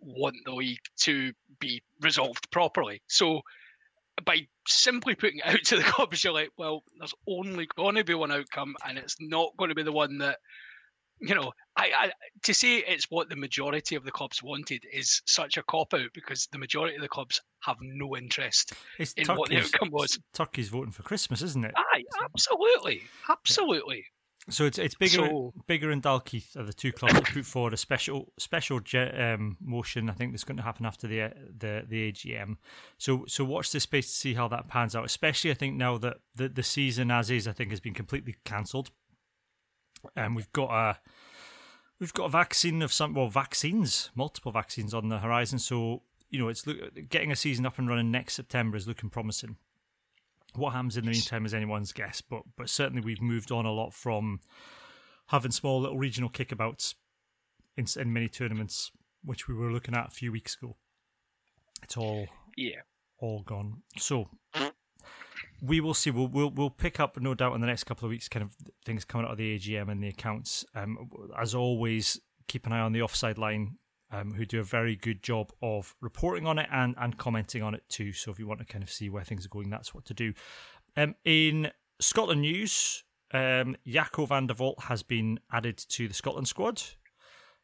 want 0.00 0.36
the 0.44 0.52
league 0.52 0.78
to 1.00 1.32
be 1.60 1.82
resolved 2.00 2.50
properly. 2.50 3.02
So 3.08 3.40
by 4.24 4.46
simply 4.66 5.14
putting 5.14 5.38
it 5.38 5.46
out 5.46 5.64
to 5.64 5.76
the 5.76 5.82
clubs, 5.84 6.22
you're 6.22 6.32
like, 6.32 6.50
well, 6.56 6.82
there's 6.98 7.14
only 7.28 7.68
going 7.76 7.96
to 7.96 8.04
be 8.04 8.14
one 8.14 8.32
outcome, 8.32 8.74
and 8.86 8.98
it's 8.98 9.16
not 9.20 9.56
going 9.56 9.68
to 9.68 9.74
be 9.74 9.82
the 9.82 9.92
one 9.92 10.18
that, 10.18 10.38
you 11.20 11.34
know, 11.34 11.52
I, 11.78 11.90
I 11.96 12.10
to 12.42 12.52
say 12.52 12.78
it's 12.78 13.10
what 13.10 13.28
the 13.28 13.36
majority 13.36 13.94
of 13.94 14.04
the 14.04 14.10
clubs 14.10 14.42
wanted 14.42 14.84
is 14.92 15.22
such 15.26 15.56
a 15.56 15.62
cop 15.62 15.94
out 15.94 16.10
because 16.12 16.48
the 16.52 16.58
majority 16.58 16.96
of 16.96 17.02
the 17.02 17.08
clubs 17.08 17.40
have 17.60 17.76
no 17.80 18.16
interest 18.16 18.72
it's 18.98 19.12
in 19.14 19.24
Turkey's, 19.24 19.38
what 19.38 19.48
the 19.48 19.58
outcome 19.58 19.90
was. 19.90 20.18
Turkey's 20.34 20.68
voting 20.68 20.92
for 20.92 21.02
Christmas, 21.02 21.40
isn't 21.42 21.64
it? 21.64 21.74
Aye, 21.76 22.04
absolutely, 22.22 23.02
absolutely. 23.28 24.04
So 24.50 24.64
it's 24.64 24.78
it's 24.78 24.94
Biggar 24.94 25.28
so, 25.28 25.52
Biggar 25.68 25.92
and 25.92 26.02
Dalkeith 26.02 26.56
are 26.56 26.64
the 26.64 26.72
two 26.72 26.90
clubs 26.92 27.14
that 27.14 27.24
put 27.24 27.44
forward 27.44 27.74
a 27.74 27.76
special 27.76 28.32
special 28.38 28.80
um, 28.94 29.56
motion. 29.60 30.08
I 30.08 30.14
think 30.14 30.32
that's 30.32 30.44
going 30.44 30.56
to 30.56 30.62
happen 30.62 30.86
after 30.86 31.06
the 31.06 31.30
the 31.56 31.84
the 31.86 32.10
AGM. 32.12 32.56
So 32.96 33.24
so 33.28 33.44
watch 33.44 33.70
this 33.70 33.82
space 33.82 34.06
to 34.06 34.12
see 34.12 34.34
how 34.34 34.48
that 34.48 34.66
pans 34.66 34.96
out. 34.96 35.04
Especially 35.04 35.50
I 35.50 35.54
think 35.54 35.76
now 35.76 35.98
that 35.98 36.16
the 36.34 36.48
the 36.48 36.62
season 36.62 37.10
as 37.10 37.30
is 37.30 37.46
I 37.46 37.52
think 37.52 37.70
has 37.70 37.80
been 37.80 37.94
completely 37.94 38.36
cancelled, 38.44 38.90
and 40.16 40.34
we've 40.34 40.52
got 40.52 40.70
a 40.70 40.98
we've 42.00 42.14
got 42.14 42.24
a 42.24 42.30
vaccine 42.30 42.82
of 42.82 42.92
some 42.92 43.14
well 43.14 43.28
vaccines 43.28 44.10
multiple 44.14 44.52
vaccines 44.52 44.94
on 44.94 45.08
the 45.08 45.18
horizon. 45.18 45.58
So 45.58 46.02
you 46.30 46.38
know 46.38 46.48
it's 46.48 46.64
getting 47.08 47.32
a 47.32 47.36
season 47.36 47.66
up 47.66 47.78
and 47.78 47.88
running 47.88 48.10
next 48.10 48.34
September 48.34 48.76
is 48.76 48.86
looking 48.86 49.10
promising. 49.10 49.56
What 50.54 50.72
happens 50.72 50.96
in 50.96 51.04
the 51.04 51.10
meantime 51.10 51.44
is 51.44 51.54
anyone's 51.54 51.92
guess, 51.92 52.20
but 52.20 52.42
but 52.56 52.68
certainly 52.68 53.02
we've 53.02 53.22
moved 53.22 53.52
on 53.52 53.66
a 53.66 53.72
lot 53.72 53.92
from 53.92 54.40
having 55.26 55.50
small 55.50 55.80
little 55.80 55.98
regional 55.98 56.30
kickabouts 56.30 56.94
in, 57.76 57.86
in 58.00 58.12
many 58.12 58.28
tournaments, 58.28 58.90
which 59.24 59.46
we 59.46 59.54
were 59.54 59.70
looking 59.70 59.94
at 59.94 60.08
a 60.08 60.10
few 60.10 60.32
weeks 60.32 60.56
ago. 60.56 60.76
It's 61.82 61.96
all 61.96 62.26
yeah, 62.56 62.80
all 63.18 63.42
gone. 63.42 63.82
So 63.98 64.28
we 65.60 65.80
will 65.80 65.94
see. 65.94 66.10
We'll, 66.10 66.28
we'll 66.28 66.50
we'll 66.50 66.70
pick 66.70 67.00
up, 67.00 67.20
no 67.20 67.34
doubt, 67.34 67.54
in 67.54 67.60
the 67.60 67.66
next 67.66 67.84
couple 67.84 68.06
of 68.06 68.10
weeks, 68.10 68.28
kind 68.28 68.42
of 68.42 68.54
things 68.84 69.04
coming 69.04 69.26
out 69.26 69.32
of 69.32 69.38
the 69.38 69.58
AGM 69.58 69.90
and 69.90 70.02
the 70.02 70.08
accounts. 70.08 70.64
Um, 70.74 71.10
as 71.38 71.54
always, 71.54 72.20
keep 72.46 72.66
an 72.66 72.72
eye 72.72 72.80
on 72.80 72.92
the 72.92 73.02
offside 73.02 73.38
line 73.38 73.76
um, 74.10 74.32
who 74.34 74.44
do 74.44 74.60
a 74.60 74.64
very 74.64 74.96
good 74.96 75.22
job 75.22 75.52
of 75.62 75.94
reporting 76.00 76.46
on 76.46 76.58
it 76.58 76.68
and, 76.72 76.94
and 76.98 77.18
commenting 77.18 77.62
on 77.62 77.74
it 77.74 77.82
too. 77.88 78.12
So 78.12 78.30
if 78.30 78.38
you 78.38 78.46
want 78.46 78.60
to 78.60 78.66
kind 78.66 78.82
of 78.82 78.90
see 78.90 79.10
where 79.10 79.24
things 79.24 79.44
are 79.44 79.50
going, 79.50 79.70
that's 79.70 79.94
what 79.94 80.04
to 80.06 80.14
do. 80.14 80.32
Um, 80.96 81.14
in 81.24 81.70
Scotland 82.00 82.40
news, 82.40 83.04
um, 83.32 83.76
Jaco 83.86 84.26
van 84.26 84.46
der 84.46 84.54
Walt 84.54 84.84
has 84.84 85.02
been 85.02 85.40
added 85.52 85.76
to 85.90 86.08
the 86.08 86.14
Scotland 86.14 86.48
squad. 86.48 86.82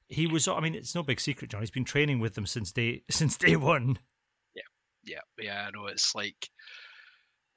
He 0.08 0.26
was, 0.26 0.46
I 0.46 0.60
mean, 0.60 0.74
it's 0.74 0.94
no 0.94 1.02
big 1.02 1.18
secret, 1.18 1.50
John. 1.50 1.62
He's 1.62 1.70
been 1.70 1.84
training 1.84 2.20
with 2.20 2.34
them 2.34 2.46
since 2.46 2.72
day 2.72 3.02
since 3.10 3.36
day 3.36 3.56
one. 3.56 3.98
Yeah, 4.54 4.62
yeah, 5.04 5.20
yeah. 5.40 5.66
I 5.66 5.70
know 5.70 5.86
it's 5.86 6.14
like 6.14 6.50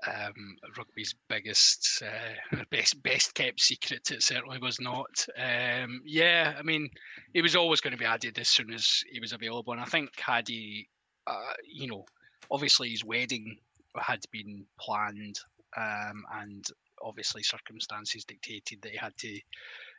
um, 0.06 0.58
rugby's 0.78 1.16
biggest, 1.28 2.04
uh, 2.06 2.58
best 2.72 3.02
best 3.02 3.34
kept 3.34 3.60
secret. 3.60 4.12
It 4.12 4.22
certainly 4.22 4.60
was 4.60 4.80
not. 4.80 5.26
Um, 5.38 6.02
yeah, 6.06 6.54
I 6.58 6.62
mean, 6.62 6.90
he 7.34 7.42
was 7.42 7.56
always 7.56 7.82
going 7.82 7.94
to 7.94 7.98
be 7.98 8.06
added 8.06 8.38
as 8.38 8.50
soon 8.50 8.72
as 8.74 9.04
he 9.12 9.20
was 9.20 9.34
available, 9.34 9.74
and 9.74 9.82
I 9.82 9.86
think 9.86 10.12
had 10.20 10.48
he, 10.48 10.88
uh, 11.26 11.54
you 11.66 11.88
know, 11.88 12.06
obviously 12.52 12.90
his 12.90 13.04
wedding 13.04 13.58
had 13.98 14.20
been 14.32 14.66
planned, 14.80 15.40
um, 15.76 16.24
and 16.40 16.66
obviously 17.02 17.42
circumstances 17.44 18.24
dictated 18.24 18.82
that 18.82 18.92
he 18.92 18.98
had 18.98 19.16
to 19.18 19.40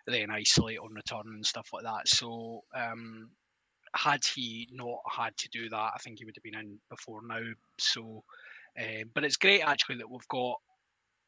then 0.07 0.31
isolate 0.31 0.79
on 0.79 0.95
return 0.95 1.23
and 1.27 1.45
stuff 1.47 1.71
like 1.73 1.85
that. 1.85 2.09
So. 2.09 2.63
Um, 2.75 3.31
had 3.97 4.23
he 4.23 4.69
not 4.71 4.99
had 5.11 5.35
to 5.39 5.49
do 5.49 5.69
that, 5.71 5.93
I 5.95 5.99
think 6.03 6.19
he 6.19 6.27
would 6.27 6.37
have 6.37 6.43
been 6.43 6.55
in 6.55 6.79
before 6.91 7.21
now. 7.27 7.41
So, 7.79 8.23
um, 8.79 9.11
but 9.15 9.25
it's 9.25 9.37
great 9.37 9.61
actually 9.61 9.97
that 9.97 10.11
we've 10.11 10.29
got 10.29 10.57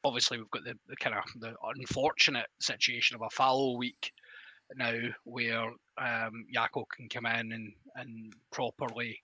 obviously 0.04 0.38
we've 0.38 0.50
got 0.50 0.64
the, 0.64 0.74
the 0.88 0.96
kind 0.96 1.16
of 1.16 1.24
the 1.40 1.54
unfortunate 1.76 2.46
situation 2.60 3.16
of 3.16 3.22
a 3.22 3.30
fallow 3.30 3.76
week 3.76 4.12
now 4.76 4.98
where 5.24 5.64
um, 5.98 6.46
Jaco 6.54 6.84
can 6.96 7.08
come 7.08 7.26
in 7.26 7.52
and, 7.52 7.72
and 7.96 8.32
properly 8.52 9.20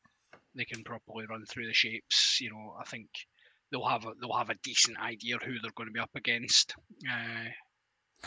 they 0.55 0.65
can 0.65 0.83
properly 0.83 1.27
run 1.27 1.45
through 1.47 1.67
the 1.67 1.75
shapes. 1.75 2.41
You 2.41 2.51
know, 2.51 2.75
I 2.81 2.85
think 2.85 3.09
they'll 3.71 3.85
have 3.85 4.07
a, 4.07 4.13
they'll 4.21 4.33
have 4.33 4.51
a 4.51 4.57
decent 4.63 4.99
idea 4.99 5.37
who 5.39 5.59
they're 5.61 5.71
going 5.77 5.89
to 5.89 5.93
be 5.93 6.01
up 6.01 6.15
against, 6.15 6.75
uh, 7.11 7.51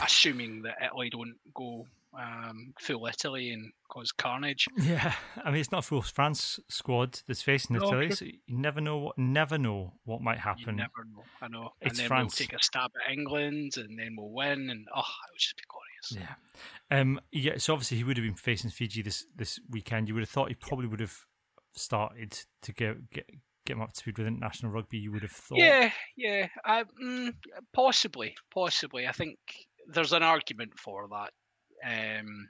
assuming 0.03 0.61
that 0.61 0.77
Italy 0.83 1.09
don't 1.09 1.35
go 1.55 1.87
um, 2.17 2.73
full 2.79 3.05
Italy 3.05 3.51
and 3.51 3.71
cause 3.89 4.11
carnage. 4.11 4.67
Yeah, 4.77 5.13
I 5.43 5.51
mean 5.51 5.59
it's 5.59 5.71
not 5.71 5.79
a 5.79 5.87
full 5.87 6.01
France 6.01 6.59
squad 6.69 7.19
that's 7.27 7.41
facing 7.41 7.77
no, 7.77 7.87
Italy, 7.87 8.11
so 8.11 8.25
you 8.25 8.57
never 8.57 8.81
know 8.81 8.97
what 8.97 9.17
never 9.17 9.57
know 9.57 9.93
what 10.05 10.21
might 10.21 10.39
happen. 10.39 10.63
You 10.67 10.71
never 10.73 11.05
know. 11.13 11.23
I 11.41 11.47
know. 11.47 11.69
It's 11.81 11.91
and 11.91 11.99
then 11.99 12.07
France. 12.07 12.39
we'll 12.39 12.47
take 12.47 12.57
a 12.57 12.63
stab 12.63 12.91
at 13.05 13.11
England, 13.11 13.73
and 13.77 13.97
then 13.97 14.15
we'll 14.17 14.31
win, 14.31 14.69
and 14.69 14.87
oh, 14.95 14.99
it 14.99 15.31
would 15.31 15.39
just 15.39 15.57
be 15.57 15.63
glorious. 15.69 16.27
Yeah, 16.91 16.99
um, 16.99 17.19
yeah. 17.31 17.57
So 17.57 17.73
obviously 17.73 17.97
he 17.97 18.03
would 18.03 18.17
have 18.17 18.25
been 18.25 18.35
facing 18.35 18.71
Fiji 18.71 19.01
this 19.01 19.25
this 19.35 19.59
weekend. 19.69 20.07
You 20.07 20.15
would 20.15 20.23
have 20.23 20.29
thought 20.29 20.49
he 20.49 20.55
probably 20.55 20.87
would 20.87 21.01
have 21.01 21.25
started 21.73 22.39
to 22.63 22.73
get 22.73 23.11
get 23.11 23.29
get 23.65 23.77
him 23.77 23.81
up 23.81 23.93
to 23.93 23.99
speed 23.99 24.17
with 24.17 24.27
international 24.27 24.71
rugby. 24.71 24.97
You 24.97 25.11
would 25.11 25.21
have 25.21 25.31
thought. 25.31 25.59
Yeah, 25.59 25.91
yeah. 26.17 26.47
I, 26.65 26.83
mm, 27.01 27.33
possibly, 27.73 28.35
possibly. 28.51 29.07
I 29.07 29.11
think 29.11 29.37
there's 29.87 30.13
an 30.13 30.23
argument 30.23 30.79
for 30.79 31.07
that. 31.11 31.31
Um, 31.83 32.47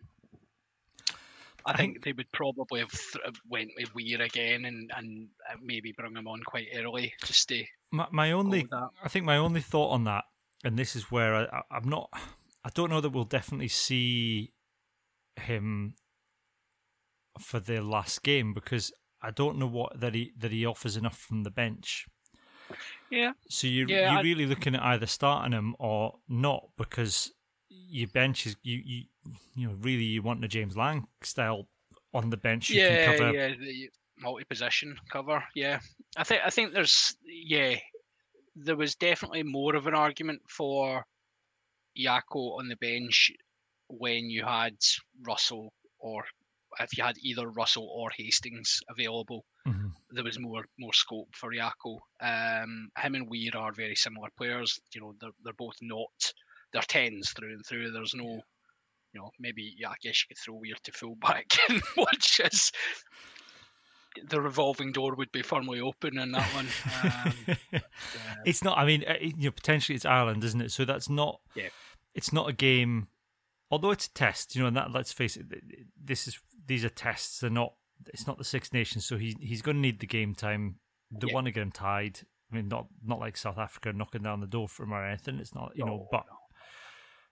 I, 1.66 1.72
I 1.72 1.78
think, 1.78 1.94
think, 1.94 2.06
they 2.06 2.12
would 2.14 2.32
probably 2.32 2.80
have 2.80 2.92
th- 2.92 3.36
went 3.50 3.72
with 3.78 3.94
Weir 3.94 4.22
again 4.22 4.66
and, 4.66 4.92
and 4.96 5.28
uh, 5.50 5.56
maybe 5.62 5.92
bring 5.92 6.16
him 6.16 6.28
on 6.28 6.42
quite 6.44 6.68
early 6.76 7.14
just 7.24 7.50
to. 7.50 7.64
My, 7.92 8.08
my 8.12 8.32
only, 8.32 8.68
I 9.04 9.10
think 9.10 9.26
my 9.26 9.38
only 9.38 9.62
thought 9.62 9.92
on 9.92 10.06
that, 10.06 10.26
and 10.64 10.78
this 10.78 10.96
is 10.96 11.12
where 11.12 11.36
I, 11.36 11.62
I'm 11.72 11.90
not, 11.90 12.10
I 12.64 12.70
don't 12.74 12.90
know 12.90 13.02
that 13.02 13.10
we'll 13.10 13.24
definitely 13.24 13.68
see 13.68 14.54
him 15.36 15.96
for 17.40 17.60
the 17.60 17.82
last 17.82 18.24
game 18.24 18.54
because 18.54 18.92
I 19.22 19.32
don't 19.32 19.58
know 19.58 19.68
what 19.68 20.00
that 20.00 20.14
he 20.14 20.34
that 20.38 20.52
he 20.52 20.66
offers 20.66 20.98
enough 20.98 21.18
from 21.18 21.44
the 21.44 21.52
bench. 21.52 22.06
Yeah. 23.10 23.32
So 23.50 23.68
you 23.68 23.86
yeah, 23.88 24.14
you're 24.14 24.24
really 24.24 24.46
looking 24.46 24.76
at 24.76 24.84
either 24.84 25.08
starting 25.08 25.54
him 25.54 25.76
or 25.80 26.20
not 26.28 26.70
because 26.78 27.32
your 27.70 28.08
bench 28.08 28.46
is 28.46 28.56
you 28.62 28.82
you 28.84 29.04
you 29.56 29.68
know 29.68 29.76
really 29.82 30.04
you 30.04 30.22
want 30.22 30.42
the 30.42 30.48
James 30.48 30.78
Lang 30.78 31.08
style 31.22 31.68
on 32.14 32.30
the 32.30 32.38
bench. 32.38 32.70
You 32.70 32.82
yeah, 32.82 33.06
cover... 33.06 33.34
yeah, 33.34 33.48
the 33.50 33.90
multi-position 34.20 34.96
cover. 35.12 35.44
Yeah, 35.56 35.80
I 36.18 36.24
think 36.24 36.42
I 36.46 36.50
think 36.50 36.74
there's 36.74 37.16
yeah, 37.24 37.76
there 38.56 38.76
was 38.76 38.96
definitely 38.96 39.44
more 39.44 39.76
of 39.76 39.88
an 39.88 39.94
argument 39.94 40.42
for 40.50 41.06
Jaco 41.98 42.58
on 42.58 42.68
the 42.68 42.78
bench 42.78 43.32
when 43.90 44.30
you 44.30 44.44
had 44.44 44.76
Russell 45.26 45.74
or 46.00 46.24
if 46.80 46.96
you 46.96 47.04
had 47.04 47.18
either 47.24 47.50
Russell 47.50 47.90
or 47.92 48.10
Hastings 48.16 48.80
available, 48.90 49.44
mm-hmm. 49.68 49.88
there 50.12 50.24
was 50.24 50.40
more 50.40 50.64
more 50.78 50.94
scope 50.94 51.30
for 51.34 51.52
Jaco. 51.52 52.00
Um, 52.22 52.90
him 52.98 53.16
and 53.16 53.30
Weir 53.30 53.52
are 53.56 53.72
very 53.72 53.96
similar 53.96 54.30
players. 54.38 54.80
You 54.94 55.02
know, 55.02 55.16
they're 55.20 55.32
they're 55.44 55.54
both 55.54 55.76
not 55.82 56.34
they're 56.72 56.82
tens 56.84 57.32
through 57.32 57.54
and 57.54 57.66
through. 57.66 57.92
There's 57.92 58.14
no, 58.14 58.42
you 59.14 59.20
know, 59.20 59.32
maybe 59.40 59.74
yeah, 59.78 59.90
I 59.90 59.96
guess 60.02 60.24
you 60.24 60.28
could 60.36 60.38
throw 60.38 60.56
Weir 60.56 60.76
to 60.84 60.92
fullback 60.92 61.58
and 61.70 61.82
watch 61.98 62.40
as 62.44 62.72
the 64.28 64.42
revolving 64.42 64.92
door 64.92 65.16
would 65.16 65.32
be 65.32 65.42
firmly 65.42 65.80
open 65.80 66.18
in 66.18 66.32
that 66.32 66.48
one. 66.54 66.68
Um, 67.04 67.58
uh, 67.74 67.80
it's 68.46 68.64
not. 68.64 68.78
I 68.78 68.86
mean, 68.86 69.04
uh, 69.08 69.16
you 69.22 69.46
know, 69.46 69.52
potentially 69.52 69.96
it's 69.96 70.06
Ireland, 70.06 70.44
isn't 70.44 70.62
it? 70.62 70.72
So 70.72 70.86
that's 70.86 71.10
not. 71.10 71.40
Yeah. 71.56 71.70
It's 72.16 72.34
not 72.34 72.50
a 72.50 72.54
game, 72.54 73.08
although 73.70 73.92
it's 73.92 74.08
a 74.08 74.14
test. 74.14 74.56
You 74.56 74.62
know, 74.64 74.68
and 74.68 74.78
that 74.78 74.92
let's 74.92 75.14
face 75.14 75.38
it, 75.38 75.46
this 76.02 76.28
is 76.28 76.40
these 76.66 76.84
are 76.84 76.90
tests. 76.90 77.40
They're 77.40 77.50
not. 77.50 77.74
It's 78.08 78.28
not 78.28 78.38
the 78.38 78.44
Six 78.44 78.74
Nations, 78.74 79.06
so 79.06 79.18
he 79.18 79.36
he's 79.40 79.62
going 79.62 79.78
to 79.78 79.82
need 79.82 80.00
the 80.00 80.08
game 80.08 80.34
time. 80.34 80.76
They 81.12 81.28
yeah. 81.28 81.34
want 81.34 81.46
to 81.46 81.52
get 81.52 81.64
him 81.64 81.72
tied. 81.72 82.22
I 82.52 82.56
mean, 82.56 82.68
not 82.68 82.88
not 83.06 83.20
like 83.20 83.38
South 83.38 83.58
Africa 83.58 83.94
knocking 83.94 84.24
down 84.24 84.42
the 84.42 84.48
door 84.48 84.68
for 84.68 84.84
him 84.84 84.94
or 84.94 85.06
anything. 85.06 85.38
It's 85.40 85.54
not, 85.54 85.72
you 85.76 85.86
no, 85.86 85.92
know, 85.92 86.08
but 86.12 86.24
no. 86.30 86.39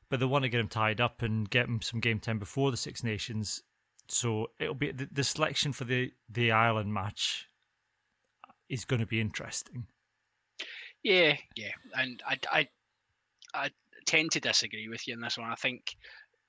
But 0.09 0.19
they 0.19 0.25
want 0.25 0.43
to 0.43 0.49
get 0.49 0.59
him 0.59 0.67
tied 0.67 1.01
up 1.01 1.21
and 1.21 1.49
get 1.49 1.65
him 1.65 1.81
some 1.81 1.99
game 1.99 2.19
time 2.19 2.39
before 2.39 2.71
the 2.71 2.77
Six 2.77 3.03
Nations. 3.03 3.63
So 4.07 4.51
it'll 4.59 4.73
be 4.73 4.91
the, 4.91 5.09
the 5.11 5.23
selection 5.23 5.73
for 5.73 5.83
the 5.83 6.11
the 6.29 6.51
Ireland 6.51 6.93
match 6.93 7.47
is 8.69 8.85
going 8.85 8.99
to 8.99 9.05
be 9.05 9.21
interesting. 9.21 9.87
Yeah, 11.03 11.35
yeah, 11.55 11.71
and 11.95 12.21
I, 12.27 12.37
I, 12.51 12.67
I 13.53 13.69
tend 14.05 14.31
to 14.31 14.39
disagree 14.39 14.89
with 14.89 15.07
you 15.07 15.13
in 15.13 15.21
this 15.21 15.37
one. 15.37 15.49
I 15.49 15.55
think 15.55 15.95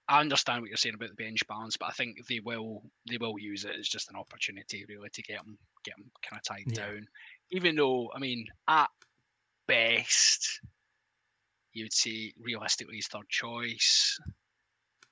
I 0.09 0.21
understand 0.21 0.63
what 0.63 0.69
you're 0.69 0.77
saying 0.77 0.95
about 0.95 1.11
the 1.11 1.23
bench 1.23 1.47
balance, 1.47 1.77
but 1.77 1.89
I 1.89 1.93
think 1.93 2.27
they 2.27 2.41
will 2.41 2.83
they 3.09 3.19
will 3.19 3.39
use 3.39 3.65
it 3.65 3.77
as 3.79 3.89
just 3.89 4.11
an 4.11 4.17
opportunity 4.17 4.85
really 4.89 5.11
to 5.11 5.23
get 5.23 5.39
them 5.39 5.59
get 5.85 5.97
them 5.97 6.11
kind 6.23 6.41
of 6.41 6.45
tied 6.45 6.65
yeah. 6.67 6.87
down. 6.87 7.07
Even 7.51 7.77
though 7.77 8.11
I 8.15 8.19
mean, 8.19 8.47
at 8.67 8.89
best, 9.67 10.61
you 11.79 11.85
would 11.85 11.93
say 11.93 12.33
realistically 12.41 12.97
his 12.97 13.07
third 13.07 13.29
choice. 13.29 14.19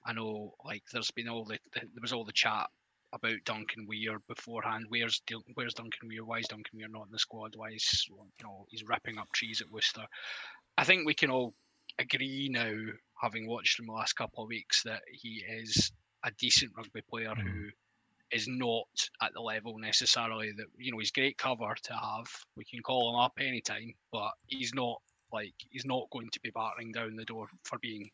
I 0.05 0.13
know, 0.13 0.55
like, 0.65 0.83
there's 0.93 1.11
been 1.11 1.29
all 1.29 1.45
the, 1.45 1.59
the 1.75 1.81
there 1.81 2.03
was 2.03 2.13
all 2.13 2.25
the 2.25 2.33
chat 2.33 2.69
about 3.13 3.45
Duncan 3.45 3.87
Weir 3.87 4.19
beforehand. 4.29 4.87
Where's 4.89 5.21
where's 5.55 5.75
Duncan 5.75 6.09
Weir? 6.09 6.25
Why 6.25 6.39
is 6.39 6.49
Duncan 6.49 6.79
Weir 6.79 6.89
not 6.89 7.07
in 7.07 7.13
the 7.13 7.19
squad? 7.19 7.55
Why 7.57 7.71
is 7.71 8.07
you 8.09 8.17
know 8.43 8.67
he's 8.69 8.85
ripping 8.87 9.19
up 9.19 9.33
trees 9.33 9.61
at 9.61 9.71
Worcester? 9.71 10.05
I 10.79 10.85
think 10.85 11.07
we 11.07 11.15
can 11.15 11.31
all 11.31 11.55
agree 11.99 12.49
now, 12.51 12.73
having 13.21 13.49
watched 13.49 13.79
him 13.79 13.87
the 13.87 13.93
last 13.93 14.15
couple 14.15 14.45
of 14.45 14.49
weeks, 14.49 14.83
that 14.85 15.03
he 15.11 15.43
is 15.49 15.91
a 16.25 16.31
decent 16.33 16.73
rugby 16.77 17.03
player 17.09 17.31
mm. 17.31 17.43
who 17.43 17.69
is 18.33 18.49
not 18.49 18.89
at 19.23 19.33
the 19.35 19.41
level 19.41 19.79
necessarily 19.79 20.53
that 20.53 20.67
you 20.77 20.93
know 20.93 20.99
he's 20.99 21.13
great 21.13 21.39
cover 21.39 21.75
to 21.83 21.93
have. 21.93 22.27
We 22.57 22.65
can 22.65 22.83
call 22.83 23.11
him 23.11 23.21
up 23.21 23.35
anytime, 23.41 23.95
but 24.13 24.33
he's 24.47 24.75
not 24.75 25.01
like 25.33 25.55
he's 25.71 25.85
not 25.85 26.09
going 26.11 26.29
to 26.31 26.41
be 26.41 26.51
battering 26.51 26.93
down 26.93 27.17
the 27.17 27.25
door 27.25 27.47
for 27.65 27.79
being 27.79 28.11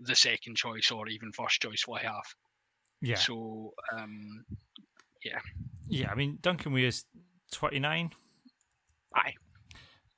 the 0.00 0.16
second 0.16 0.56
choice 0.56 0.90
or 0.90 1.08
even 1.08 1.32
first 1.32 1.60
choice 1.60 1.84
we 1.86 1.98
have. 2.00 2.24
Yeah. 3.02 3.16
So, 3.16 3.74
um, 3.96 4.44
yeah. 5.24 5.40
Yeah, 5.88 6.10
I 6.10 6.14
mean, 6.14 6.38
Duncan 6.40 6.72
Weir 6.72 6.88
is 6.88 7.04
29. 7.52 8.10
Aye. 9.14 9.34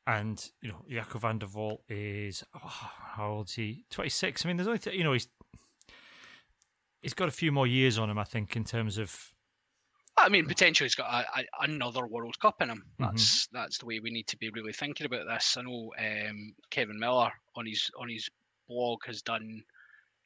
And, 0.07 0.51
you 0.61 0.69
know, 0.69 0.85
Jaco 0.91 1.21
van 1.21 1.39
der 1.39 1.47
Walt 1.47 1.83
is, 1.89 2.45
oh, 2.55 2.91
how 3.15 3.31
old 3.31 3.49
is 3.49 3.55
he? 3.55 3.85
26. 3.91 4.45
I 4.45 4.49
mean, 4.49 4.57
there's 4.57 4.67
only, 4.67 4.79
th- 4.79 4.97
you 4.97 5.05
know, 5.05 5.13
he's 5.13 5.29
he's 7.03 7.15
got 7.15 7.29
a 7.29 7.33
few 7.33 7.53
more 7.53 7.67
years 7.67 7.99
on 7.99 8.11
him, 8.11 8.19
I 8.19 8.25
think, 8.25 8.57
in 8.57 8.65
terms 8.65 8.99
of. 8.99 9.32
I 10.17 10.29
mean, 10.29 10.47
potentially 10.47 10.87
he's 10.87 10.95
got 10.95 11.13
a, 11.13 11.41
a, 11.41 11.45
another 11.63 12.07
World 12.07 12.39
Cup 12.41 12.61
in 12.61 12.71
him. 12.71 12.79
Mm-hmm. 12.79 13.05
That's 13.05 13.47
mm-hmm. 13.47 13.57
that's 13.57 13.79
the 13.79 13.87
way 13.87 14.01
we 14.01 14.11
need 14.11 14.27
to 14.29 14.37
be 14.37 14.51
really 14.51 14.73
thinking 14.73 15.07
about 15.07 15.27
this. 15.27 15.57
I 15.57 15.63
know 15.63 15.91
um, 15.99 16.55
Kevin 16.71 16.99
Miller 16.99 17.33
on 17.57 17.67
his 17.67 17.91
on 17.99 18.09
his 18.09 18.29
blog 18.69 19.01
has 19.07 19.23
done 19.23 19.63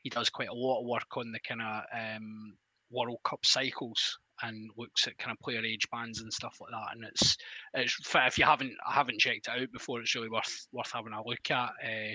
he 0.02 0.10
does 0.10 0.30
quite 0.30 0.48
a 0.48 0.54
lot 0.54 0.80
of 0.80 0.86
work 0.86 1.16
on 1.16 1.32
the 1.32 1.40
kind 1.40 1.62
of 1.62 1.82
um, 1.92 2.56
World 2.90 3.18
Cup 3.24 3.44
cycles 3.44 4.18
and 4.42 4.70
looks 4.76 5.06
at 5.06 5.18
kind 5.18 5.32
of 5.32 5.42
player 5.42 5.64
age 5.64 5.88
bands 5.90 6.20
and 6.20 6.32
stuff 6.32 6.58
like 6.60 6.70
that. 6.70 6.94
And 6.94 7.04
it's 7.04 7.36
it's 7.74 7.96
if 8.14 8.38
you 8.38 8.44
haven't 8.44 8.74
I 8.86 8.92
haven't 8.92 9.20
checked 9.20 9.48
it 9.48 9.62
out 9.62 9.72
before, 9.72 10.00
it's 10.00 10.14
really 10.14 10.28
worth 10.28 10.66
worth 10.72 10.92
having 10.92 11.12
a 11.12 11.26
look 11.26 11.50
at. 11.50 11.70
Uh, 11.82 12.14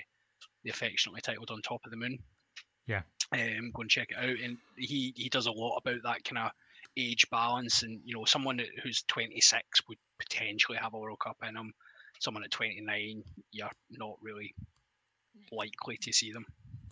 the 0.64 0.70
affectionately 0.70 1.22
titled 1.22 1.50
"On 1.52 1.62
Top 1.62 1.82
of 1.86 1.92
the 1.92 1.98
Moon." 1.98 2.20
Yeah, 2.88 3.02
um, 3.34 3.72
go 3.74 3.82
and 3.82 3.90
check 3.90 4.10
it 4.12 4.18
out. 4.18 4.38
And 4.44 4.58
he 4.78 5.14
he 5.16 5.30
does 5.30 5.48
a 5.48 5.52
lot 5.52 5.78
about 5.78 6.04
that 6.04 6.24
kind 6.24 6.38
of 6.38 6.52
age 6.98 7.26
balance. 7.30 7.84
And 7.84 8.00
you 8.04 8.16
know, 8.16 8.26
someone 8.26 8.62
who's 8.84 9.04
26 9.08 9.88
would 9.88 9.98
potentially 10.20 10.78
have 10.78 10.94
a 10.94 11.00
World 11.00 11.20
Cup 11.24 11.38
in 11.48 11.56
them. 11.56 11.74
Someone 12.20 12.44
at 12.44 12.52
29, 12.52 13.24
you're 13.52 13.70
not 13.92 14.18
really 14.22 14.54
likely 15.52 15.98
to 15.98 16.14
see 16.14 16.32
them. 16.32 16.46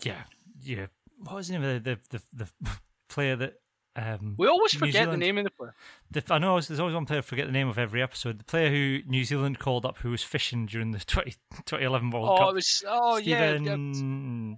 Yeah, 0.03 0.23
yeah. 0.62 0.88
What 1.17 1.35
was 1.35 1.47
the 1.47 1.53
name 1.53 1.63
of 1.63 1.83
the 1.83 1.99
the, 2.09 2.21
the, 2.33 2.49
the 2.62 2.69
player 3.09 3.35
that? 3.35 3.53
Um, 3.95 4.35
we 4.38 4.47
always 4.47 4.73
New 4.75 4.79
forget 4.79 5.03
Zealand, 5.03 5.21
the 5.21 5.25
name 5.25 5.38
of 5.39 5.43
the 5.43 5.49
player. 5.49 5.73
The, 6.12 6.23
I 6.29 6.38
know 6.38 6.62
there's 6.62 6.79
always 6.79 6.95
one 6.95 7.05
player 7.05 7.19
I 7.19 7.21
forget 7.21 7.47
the 7.47 7.51
name 7.51 7.67
of 7.67 7.77
every 7.77 8.01
episode. 8.01 8.39
The 8.39 8.45
player 8.45 8.69
who 8.69 8.99
New 9.07 9.25
Zealand 9.25 9.59
called 9.59 9.85
up 9.85 9.97
who 9.97 10.12
was 10.12 10.23
fishing 10.23 10.67
during 10.67 10.91
the 10.91 10.99
20, 11.05 11.31
2011 11.65 12.12
World 12.12 12.29
oh, 12.29 12.38
Cup. 12.38 12.45
Oh, 12.45 12.49
it 12.51 12.55
was. 12.55 12.83
Oh, 12.88 13.19
Stephen... 13.19 13.65
yeah. 14.51 14.55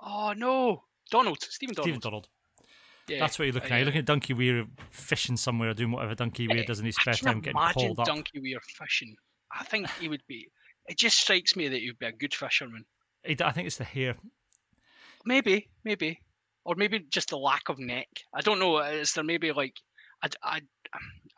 Oh 0.00 0.32
no, 0.36 0.84
Donald. 1.10 1.38
Stephen 1.42 1.74
Donald. 1.74 1.84
Stephen 1.86 2.00
Donald. 2.00 2.28
Yeah, 3.08 3.20
That's 3.20 3.38
what 3.38 3.46
you're 3.46 3.54
looking 3.54 3.72
uh, 3.72 3.74
at. 3.74 3.78
You're 3.78 3.86
looking 3.86 4.00
at 4.00 4.04
Donkey 4.04 4.34
Weir 4.34 4.66
fishing 4.90 5.36
somewhere, 5.36 5.72
doing 5.74 5.92
whatever 5.92 6.14
Donkey 6.14 6.46
Weir 6.48 6.64
does 6.64 6.80
in 6.80 6.86
his 6.86 6.96
spare 6.96 7.14
time, 7.14 7.40
getting 7.40 7.58
called 7.58 8.00
up. 8.00 8.06
Donkey 8.06 8.40
Weir 8.40 8.60
fishing. 8.60 9.16
I 9.52 9.64
think 9.64 9.88
he 10.00 10.08
would 10.08 10.22
be. 10.28 10.48
It 10.88 10.98
just 10.98 11.18
strikes 11.18 11.56
me 11.56 11.68
that 11.68 11.78
he'd 11.78 11.98
be 11.98 12.06
a 12.06 12.12
good 12.12 12.34
fisherman. 12.34 12.84
I 13.26 13.52
think 13.52 13.66
it's 13.66 13.76
the 13.76 13.84
hair. 13.84 14.16
Maybe, 15.24 15.68
maybe, 15.84 16.20
or 16.64 16.74
maybe 16.76 17.00
just 17.10 17.30
the 17.30 17.38
lack 17.38 17.68
of 17.68 17.78
neck. 17.78 18.08
I 18.34 18.40
don't 18.40 18.58
know. 18.58 18.78
Is 18.78 19.12
there 19.12 19.24
maybe 19.24 19.52
like 19.52 19.74
I, 20.22 20.28
I 20.42 20.60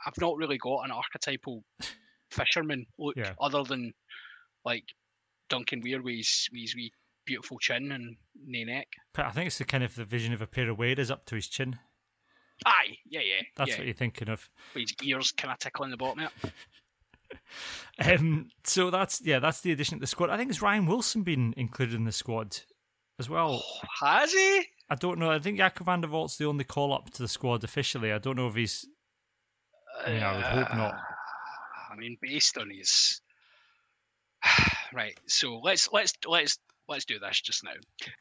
I've 0.07 0.21
not 0.21 0.37
really 0.37 0.59
got 0.59 0.85
an 0.85 0.91
archetypal 0.91 1.65
fisherman 2.31 2.87
look 2.99 3.17
yeah. 3.17 3.33
other 3.41 3.65
than 3.65 3.93
like 4.65 4.85
Duncan 5.49 5.81
Weir 5.83 6.03
with 6.03 6.17
his, 6.17 6.49
with 6.53 6.63
his 6.63 6.75
wee 6.75 6.93
beautiful 7.31 7.59
chin 7.61 7.93
and 7.93 8.17
no 8.45 8.65
neck. 8.65 8.89
But 9.15 9.27
I 9.27 9.31
think 9.31 9.47
it's 9.47 9.59
the 9.59 9.65
kind 9.65 9.85
of 9.85 9.95
the 9.95 10.05
vision 10.05 10.33
of 10.33 10.43
a 10.43 10.49
pair 10.49 10.69
of 10.69 10.79
waders 10.79 11.13
up 11.13 11.27
to 11.27 11.37
his 11.37 11.47
chin. 11.47 11.79
Aye, 12.67 12.97
yeah, 13.09 13.21
yeah. 13.21 13.43
That's 13.57 13.71
yeah. 13.71 13.79
what 13.79 13.87
you're 13.87 13.95
thinking 13.95 14.29
of. 14.29 14.51
With 14.75 14.91
his 14.99 15.09
ears 15.09 15.31
kind 15.31 15.53
of 15.53 15.59
tickling 15.61 15.93
the 15.93 15.97
bottom 15.97 16.25
of 16.25 16.53
it. 18.03 18.19
um, 18.19 18.49
so 18.65 18.91
that's 18.91 19.23
yeah, 19.25 19.39
that's 19.39 19.61
the 19.61 19.71
addition 19.71 19.99
to 19.99 20.01
the 20.01 20.09
squad. 20.09 20.31
I 20.31 20.37
think 20.37 20.51
it's 20.51 20.61
Ryan 20.61 20.87
Wilson 20.87 21.23
been 21.23 21.55
included 21.57 21.95
in 21.95 22.05
the 22.05 22.11
squad 22.11 22.59
as 23.21 23.31
well. 23.31 23.63
Oh, 23.63 24.05
has 24.05 24.33
he? 24.33 24.65
I 24.91 24.97
don't 24.97 25.21
know. 25.21 25.31
I 25.31 25.39
think 25.39 25.57
Jaco 25.57 25.85
van 25.85 26.01
der 26.01 26.09
Walt's 26.09 26.37
the 26.37 26.47
only 26.47 26.65
call 26.65 26.93
up 26.93 27.11
to 27.11 27.23
the 27.23 27.29
squad 27.29 27.63
officially. 27.63 28.13
I 28.13 28.19
don't 28.19 28.37
know 28.37 28.49
if 28.49 28.57
he's. 28.57 28.85
I 30.05 30.11
mean, 30.11 30.23
I 30.25 30.35
would 30.35 30.45
hope 30.45 30.75
not. 30.75 30.95
Uh, 30.95 31.93
I 31.93 31.97
mean, 31.97 32.17
based 32.21 32.59
on 32.59 32.71
his. 32.71 33.21
right. 34.93 35.17
So 35.29 35.61
let's 35.63 35.89
let's 35.93 36.15
let's 36.27 36.59
let's 36.91 37.05
do 37.05 37.19
this 37.19 37.41
just 37.41 37.65
now. 37.65 37.71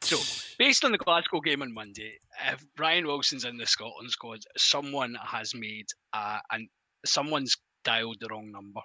So, 0.02 0.16
based 0.58 0.84
on 0.84 0.92
the 0.92 0.98
Glasgow 0.98 1.40
game 1.40 1.62
on 1.62 1.74
Monday, 1.74 2.14
if 2.50 2.64
Ryan 2.78 3.06
Wilson's 3.06 3.44
in 3.44 3.58
the 3.58 3.66
Scotland 3.66 4.10
squad, 4.10 4.40
someone 4.56 5.16
has 5.22 5.54
made 5.54 5.86
uh, 6.12 6.38
and 6.50 6.68
someone's 7.04 7.56
dialed 7.84 8.18
the 8.20 8.28
wrong 8.30 8.50
number 8.50 8.80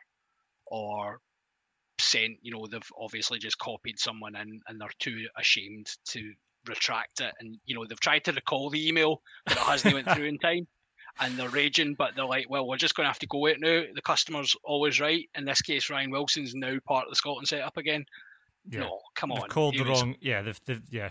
or 0.67 1.19
sent, 1.99 2.37
you 2.41 2.51
know, 2.51 2.65
they've 2.69 2.91
obviously 2.99 3.39
just 3.39 3.59
copied 3.59 3.99
someone 3.99 4.35
in 4.35 4.59
and 4.67 4.81
they're 4.81 4.89
too 4.99 5.25
ashamed 5.37 5.87
to 6.09 6.33
retract 6.67 7.21
it. 7.21 7.33
And, 7.39 7.57
you 7.65 7.75
know, 7.75 7.85
they've 7.87 7.99
tried 7.99 8.23
to 8.25 8.31
recall 8.31 8.69
the 8.69 8.87
email, 8.87 9.21
but 9.45 9.53
it 9.53 9.59
hasn't 9.59 9.93
went 9.93 10.09
through 10.11 10.25
in 10.25 10.37
time. 10.39 10.67
And 11.17 11.37
they're 11.37 11.47
raging, 11.47 11.95
but 11.97 12.11
they're 12.15 12.25
like, 12.25 12.49
well, 12.49 12.67
we're 12.67 12.75
just 12.75 12.93
going 12.95 13.05
to 13.05 13.09
have 13.09 13.19
to 13.19 13.27
go 13.27 13.45
it 13.45 13.61
now. 13.61 13.83
The 13.93 14.01
customer's 14.01 14.53
always 14.65 14.99
right. 14.99 15.29
In 15.35 15.45
this 15.45 15.61
case, 15.61 15.89
Ryan 15.89 16.11
Wilson's 16.11 16.53
now 16.53 16.75
part 16.85 17.05
of 17.05 17.09
the 17.11 17.15
Scotland 17.15 17.47
setup 17.47 17.77
again. 17.77 18.05
Yeah. 18.69 18.81
No, 18.81 18.99
come 19.15 19.31
on. 19.31 19.41
They've 19.41 19.49
called 19.49 19.75
the 19.77 19.85
wrong. 19.85 20.15
Yeah, 20.21 20.41
they've, 20.41 20.59
they've, 20.65 20.81
yeah. 20.89 21.09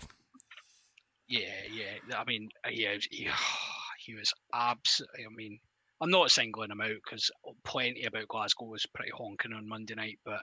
Yeah, 1.27 1.41
yeah. 1.73 2.17
I 2.17 2.23
mean, 2.25 2.49
uh, 2.65 2.69
yeah, 2.71 2.95
he, 3.09 3.27
he 4.05 4.15
was 4.15 4.33
absolutely. 4.53 5.25
I 5.25 5.33
mean, 5.35 5.59
I'm 6.01 6.11
not 6.11 6.31
singling 6.31 6.71
him 6.71 6.81
out 6.81 6.97
because 7.03 7.31
plenty 7.63 8.03
about 8.03 8.27
Glasgow 8.27 8.65
was 8.65 8.85
pretty 8.93 9.11
honking 9.15 9.53
on 9.53 9.67
Monday 9.67 9.95
night, 9.95 10.19
but 10.25 10.41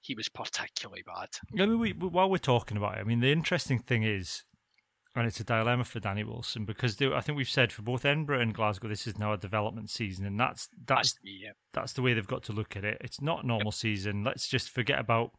he 0.00 0.14
was 0.14 0.28
particularly 0.28 1.02
bad. 1.06 1.28
I 1.58 1.66
mean, 1.66 1.78
we, 1.78 1.92
while 1.92 2.28
we're 2.28 2.38
talking 2.38 2.76
about 2.76 2.98
it, 2.98 3.00
I 3.00 3.04
mean, 3.04 3.20
the 3.20 3.32
interesting 3.32 3.78
thing 3.78 4.02
is, 4.02 4.44
and 5.14 5.26
it's 5.26 5.40
a 5.40 5.44
dilemma 5.44 5.84
for 5.84 6.00
Danny 6.00 6.24
Wilson 6.24 6.64
because 6.64 6.96
they, 6.96 7.06
I 7.12 7.20
think 7.20 7.36
we've 7.36 7.48
said 7.48 7.70
for 7.70 7.82
both 7.82 8.04
Edinburgh 8.04 8.40
and 8.40 8.54
Glasgow, 8.54 8.88
this 8.88 9.06
is 9.06 9.18
now 9.18 9.32
a 9.32 9.38
development 9.38 9.90
season, 9.90 10.26
and 10.26 10.38
that's 10.38 10.68
that's 10.86 11.12
that's, 11.12 11.18
yeah. 11.22 11.50
that's 11.72 11.92
the 11.92 12.02
way 12.02 12.14
they've 12.14 12.26
got 12.26 12.42
to 12.44 12.52
look 12.52 12.76
at 12.76 12.84
it. 12.84 12.98
It's 13.00 13.20
not 13.20 13.46
normal 13.46 13.66
yep. 13.66 13.74
season. 13.74 14.24
Let's 14.24 14.48
just 14.48 14.70
forget 14.70 14.98
about 14.98 15.32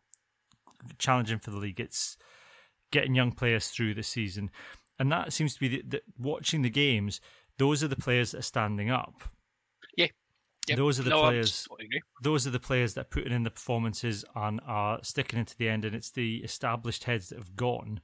challenging 0.97 1.39
for 1.39 1.51
the 1.51 1.57
league. 1.57 1.79
It's 1.79 2.17
getting 2.91 3.15
young 3.15 3.31
players 3.31 3.69
through 3.69 3.93
the 3.93 4.03
season, 4.03 4.51
and 4.99 5.11
that 5.11 5.33
seems 5.33 5.53
to 5.55 5.59
be 5.59 5.67
the, 5.67 5.83
the, 5.87 6.01
watching 6.17 6.61
the 6.61 6.69
games 6.69 7.19
those 7.57 7.83
are 7.83 7.87
the 7.87 7.95
players 7.95 8.31
that 8.31 8.39
are 8.39 8.43
standing 8.43 8.89
up. 8.89 9.23
Yeah. 9.97 10.07
Yep. 10.67 10.77
Those 10.77 10.99
are 10.99 11.03
the 11.03 11.09
no, 11.09 11.21
players. 11.21 11.67
Those 12.21 12.47
are 12.47 12.51
the 12.51 12.59
players 12.59 12.93
that 12.93 13.01
are 13.01 13.09
putting 13.09 13.33
in 13.33 13.43
the 13.43 13.51
performances 13.51 14.23
and 14.33 14.61
are 14.65 14.99
sticking 15.03 15.39
into 15.39 15.57
the 15.57 15.67
end, 15.67 15.83
and 15.83 15.93
it's 15.93 16.11
the 16.11 16.37
established 16.37 17.03
heads 17.03 17.29
that 17.29 17.37
have 17.37 17.55
gone. 17.55 17.99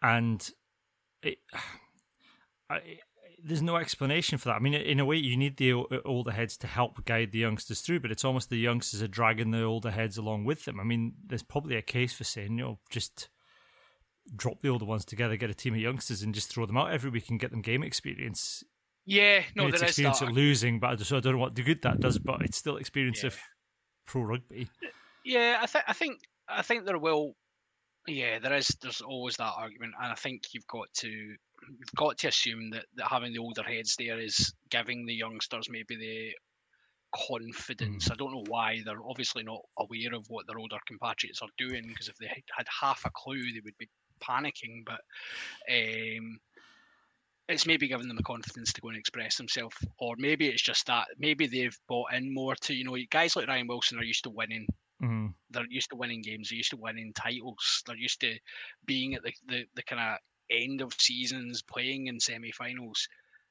And 0.00 0.48
it, 1.22 1.38
I, 2.70 2.98
there's 3.44 3.62
no 3.62 3.76
explanation 3.76 4.38
for 4.38 4.48
that. 4.48 4.56
I 4.56 4.58
mean, 4.60 4.74
in 4.74 5.00
a 5.00 5.04
way, 5.04 5.16
you 5.16 5.36
need 5.36 5.56
the 5.56 5.72
uh, 5.72 5.84
older 6.04 6.30
heads 6.30 6.56
to 6.58 6.66
help 6.66 7.04
guide 7.04 7.32
the 7.32 7.38
youngsters 7.38 7.80
through, 7.80 8.00
but 8.00 8.10
it's 8.12 8.24
almost 8.24 8.50
the 8.50 8.56
youngsters 8.56 9.02
are 9.02 9.08
dragging 9.08 9.50
the 9.50 9.62
older 9.62 9.90
heads 9.90 10.16
along 10.16 10.44
with 10.44 10.64
them. 10.64 10.78
I 10.80 10.84
mean, 10.84 11.14
there's 11.26 11.42
probably 11.42 11.76
a 11.76 11.82
case 11.82 12.12
for 12.12 12.24
saying, 12.24 12.58
you 12.58 12.64
know, 12.64 12.78
just 12.90 13.28
drop 14.36 14.62
the 14.62 14.68
older 14.68 14.84
ones 14.84 15.04
together, 15.04 15.36
get 15.36 15.50
a 15.50 15.54
team 15.54 15.74
of 15.74 15.80
youngsters, 15.80 16.22
and 16.22 16.34
just 16.34 16.48
throw 16.50 16.66
them 16.66 16.76
out 16.76 16.92
every 16.92 17.10
week 17.10 17.28
and 17.30 17.40
get 17.40 17.50
them 17.50 17.62
game 17.62 17.82
experience. 17.82 18.62
Yeah, 19.04 19.42
no, 19.56 19.66
it's 19.66 19.82
experience 19.82 20.20
that. 20.20 20.28
of 20.28 20.34
losing, 20.34 20.78
but 20.78 20.90
I, 20.90 20.94
just, 20.94 21.12
I 21.12 21.18
don't 21.18 21.32
know 21.32 21.38
what 21.40 21.56
the 21.56 21.62
good 21.62 21.82
that 21.82 21.98
does, 21.98 22.18
but 22.18 22.42
it's 22.42 22.56
still 22.56 22.76
experience 22.76 23.22
Yeah. 23.22 23.28
of 23.28 23.38
pro 24.06 24.22
rugby. 24.22 24.68
Yeah, 25.24 25.58
I 25.60 25.66
think 25.66 25.84
I 25.88 25.92
think 25.92 26.20
I 26.48 26.62
think 26.62 26.84
there 26.84 26.98
will. 26.98 27.34
Yeah, 28.06 28.38
there 28.40 28.54
is. 28.54 28.68
There's 28.80 29.00
always 29.00 29.36
that 29.36 29.52
argument, 29.56 29.94
and 30.00 30.10
I 30.10 30.16
think 30.16 30.42
you've 30.52 30.66
got 30.66 30.92
to 30.94 31.08
you've 31.08 31.94
got 31.96 32.18
to 32.18 32.28
assume 32.28 32.70
that, 32.70 32.86
that 32.96 33.06
having 33.06 33.32
the 33.32 33.38
older 33.38 33.62
heads 33.62 33.94
there 33.96 34.18
is 34.18 34.52
giving 34.70 35.06
the 35.06 35.14
youngsters 35.14 35.68
maybe 35.70 35.96
the 35.96 36.32
confidence. 37.14 38.10
I 38.10 38.16
don't 38.16 38.32
know 38.32 38.44
why 38.48 38.80
they're 38.84 39.06
obviously 39.08 39.44
not 39.44 39.60
aware 39.78 40.14
of 40.14 40.26
what 40.28 40.46
their 40.48 40.58
older 40.58 40.78
compatriots 40.86 41.42
are 41.42 41.48
doing 41.58 41.84
because 41.86 42.08
if 42.08 42.16
they 42.16 42.26
had 42.26 42.42
had 42.56 42.66
half 42.80 43.04
a 43.04 43.10
clue, 43.10 43.52
they 43.52 43.60
would 43.64 43.78
be 43.78 43.88
panicking. 44.20 44.84
But 44.84 45.00
um, 45.70 46.40
it's 47.48 47.66
maybe 47.66 47.86
giving 47.86 48.08
them 48.08 48.16
the 48.16 48.22
confidence 48.24 48.72
to 48.72 48.80
go 48.80 48.88
and 48.88 48.98
express 48.98 49.36
themselves, 49.36 49.76
or 50.00 50.14
maybe 50.18 50.48
it's 50.48 50.62
just 50.62 50.86
that 50.86 51.06
maybe 51.18 51.46
they've 51.46 51.78
bought 51.88 52.12
in 52.14 52.34
more 52.34 52.56
to 52.62 52.74
you 52.74 52.84
know 52.84 52.96
guys 53.10 53.36
like 53.36 53.46
Ryan 53.46 53.68
Wilson 53.68 53.98
are 53.98 54.04
used 54.04 54.24
to 54.24 54.30
winning 54.30 54.66
hmm 55.02 55.26
they're 55.50 55.66
used 55.68 55.90
to 55.90 55.96
winning 55.96 56.22
games. 56.22 56.48
They're 56.48 56.56
used 56.56 56.70
to 56.70 56.76
winning 56.76 57.12
titles. 57.14 57.82
They're 57.86 57.96
used 57.96 58.20
to 58.20 58.36
being 58.86 59.14
at 59.14 59.22
the, 59.22 59.32
the, 59.46 59.64
the 59.76 59.82
kind 59.82 60.00
of 60.00 60.18
end 60.50 60.80
of 60.80 60.94
seasons, 60.98 61.62
playing 61.62 62.06
in 62.08 62.18
semi-finals. 62.18 63.06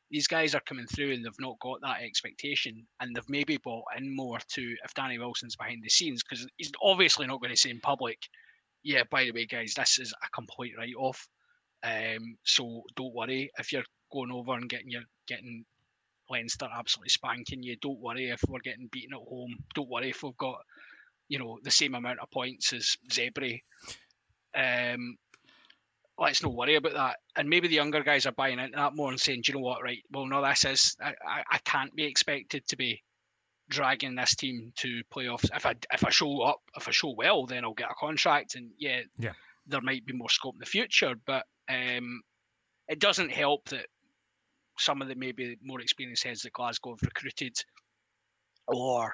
These 0.10 0.28
guys 0.28 0.56
are 0.56 0.62
coming 0.68 0.88
through 0.88 1.14
and 1.14 1.24
they've 1.24 1.32
not 1.40 1.60
got 1.62 1.80
that 1.82 2.02
expectation, 2.02 2.86
and 3.00 3.16
they've 3.16 3.30
maybe 3.30 3.58
bought 3.58 3.86
in 3.98 4.14
more 4.14 4.40
to 4.54 4.76
if 4.84 4.94
Danny 4.94 5.18
Wilson's 5.18 5.56
behind 5.56 5.84
the 5.84 5.90
scenes 5.90 6.22
because 6.24 6.46
he's 6.58 6.72
obviously 6.82 7.28
not 7.28 7.40
going 7.40 7.54
to 7.54 7.60
say 7.60 7.70
in 7.70 7.80
public, 7.80 8.18
"Yeah, 8.84 9.04
by 9.10 9.26
the 9.26 9.32
way, 9.32 9.46
guys, 9.46 9.74
this 9.74 10.00
is 10.00 10.14
a 10.24 10.30
complete 10.32 10.74
write-off." 10.78 11.28
Um, 11.84 12.38
so 12.44 12.84
don't 12.96 13.14
worry 13.14 13.52
if 13.58 13.72
you're 13.72 13.86
going 14.12 14.32
over 14.32 14.54
and 14.54 14.70
getting 14.70 14.90
your 14.90 15.04
getting 15.28 15.66
Leinster 16.30 16.68
absolutely 16.74 17.10
spanking 17.10 17.64
you. 17.64 17.78
Don't 17.78 18.00
worry 18.00 18.30
if 18.30 18.42
we're 18.48 18.60
getting 18.60 18.90
beaten 18.92 19.14
at 19.14 19.28
home. 19.28 19.56
Don't 19.76 19.90
worry 19.90 20.10
if 20.10 20.24
we've 20.24 20.38
got 20.38 20.58
you 21.32 21.39
know 21.39 21.58
the 21.63 21.72
same 21.72 21.96
amount 21.96 22.20
of 22.20 22.30
points 22.30 22.74
as 22.74 22.98
Zebre. 23.10 23.58
Um, 24.54 25.15
let's 26.17 26.44
not 26.44 26.54
worry 26.54 26.76
about 26.76 26.94
that. 26.94 27.15
And 27.38 27.50
maybe 27.50 27.70
the 27.70 27.76
younger 27.76 28.04
guys 28.04 28.26
are 28.26 28.34
buying 28.34 28.60
into 28.60 28.76
that 28.76 28.96
more 28.98 29.10
and 29.12 29.20
saying, 29.20 29.44
"Do 29.46 29.52
you 29.54 29.58
know 29.58 29.63
what? 29.65 29.82
Right, 29.82 30.04
well, 30.12 30.26
no, 30.26 30.46
this 30.46 30.65
is 30.65 30.96
I, 31.02 31.13
I, 31.26 31.44
I 31.54 31.58
can't 31.63 31.96
be 31.96 32.04
expected 32.04 32.67
to 32.67 32.76
be 32.76 33.02
dragging 33.70 34.15
this 34.15 34.36
team 34.36 34.74
to 34.80 35.02
playoffs. 35.15 35.50
If 35.56 35.65
I 35.65 35.74
if 35.94 36.04
I 36.06 36.10
show 36.10 36.41
up, 36.41 36.60
if 36.76 36.89
I 36.89 36.91
show 36.91 37.13
well, 37.17 37.46
then 37.46 37.63
I'll 37.63 37.74
get 37.74 37.89
a 37.91 37.96
contract. 37.98 38.56
And 38.56 38.70
yeah, 38.78 39.00
Yeah. 39.17 39.32
there 39.65 39.80
might 39.82 40.06
be 40.06 40.12
more 40.13 40.30
scope 40.30 40.56
in 40.56 40.60
the 40.60 40.65
future, 40.65 41.15
but 41.26 41.46
um, 41.70 42.22
it 42.89 43.00
doesn't 43.00 43.32
help 43.32 43.70
that 43.70 43.86
some 44.78 45.02
of 45.02 45.08
the 45.08 45.15
maybe 45.15 45.58
more 45.63 45.80
experienced 45.80 46.26
heads 46.26 46.41
that 46.41 46.52
Glasgow 46.52 46.91
have 46.91 47.02
recruited 47.04 47.54
or 48.67 49.13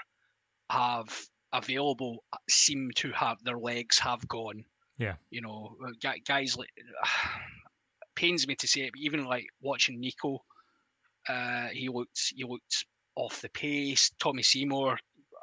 have 0.71 1.09
available 1.53 2.23
uh, 2.33 2.37
seem 2.49 2.91
to 2.95 3.11
have 3.11 3.37
their 3.43 3.57
legs 3.57 3.99
have 3.99 4.27
gone. 4.27 4.63
Yeah. 4.97 5.15
You 5.29 5.41
know, 5.41 5.75
uh, 5.85 6.11
guys 6.25 6.57
like 6.57 6.69
pains 8.15 8.47
me 8.47 8.55
to 8.55 8.67
say 8.67 8.81
it, 8.81 8.91
but 8.93 9.01
even 9.01 9.25
like 9.25 9.45
watching 9.61 9.99
Nico, 9.99 10.43
uh, 11.29 11.67
he 11.67 11.89
looked 11.89 12.33
he 12.35 12.43
looked 12.43 12.85
off 13.15 13.41
the 13.41 13.49
pace. 13.49 14.11
Tommy 14.19 14.43
Seymour 14.43 14.97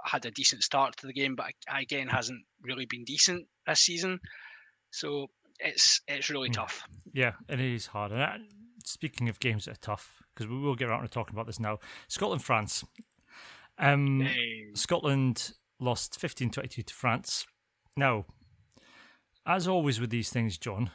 had 0.05 0.27
a 0.27 0.31
decent 0.31 0.63
start 0.63 0.97
to 0.99 1.07
the 1.07 1.13
game, 1.13 1.35
but 1.35 1.47
again 1.73 2.09
hasn't 2.09 2.43
really 2.63 2.87
been 2.87 3.05
decent 3.05 3.47
this 3.67 3.81
season. 3.81 4.21
So 4.91 5.29
it's 5.61 6.01
it's 6.09 6.31
really 6.31 6.49
Yeah. 6.49 6.61
tough. 6.61 6.83
Yeah, 7.13 7.33
and 7.49 7.61
it 7.61 7.73
is 7.75 7.87
hard. 7.87 8.13
And 8.13 8.21
uh, 8.23 8.37
speaking 8.85 9.29
of 9.29 9.39
games 9.41 9.65
that 9.67 9.73
are 9.73 9.81
tough, 9.81 10.23
because 10.35 10.49
we 10.51 10.59
will 10.59 10.75
get 10.75 10.89
around 10.89 11.03
to 11.03 11.09
talking 11.09 11.35
about 11.35 11.47
this 11.47 11.61
now, 11.61 11.79
Scotland 12.09 12.43
France. 12.43 12.85
Um, 13.79 14.21
Hey, 14.21 14.67
Scotland 14.75 15.53
lost 15.81 16.19
15 16.21 16.51
22 16.51 16.83
to 16.83 16.95
France. 16.95 17.47
Now, 17.97 18.27
as 19.47 19.69
always 19.69 20.01
with 20.01 20.11
these 20.11 20.31
things, 20.31 20.59
John, 20.59 20.91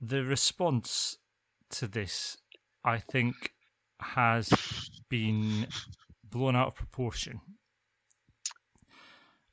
the 0.00 0.24
response 0.24 1.18
to 1.70 1.86
this, 1.86 2.36
I 2.84 2.98
think, 2.98 3.52
has 4.00 4.50
been 5.08 5.68
blown 6.24 6.56
out 6.56 6.68
of 6.68 6.74
proportion. 6.74 7.40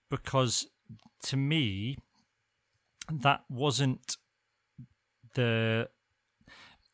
Because 0.10 0.68
to 1.24 1.38
me, 1.38 1.98
that 3.12 3.44
wasn't 3.50 4.18
the 5.36 5.90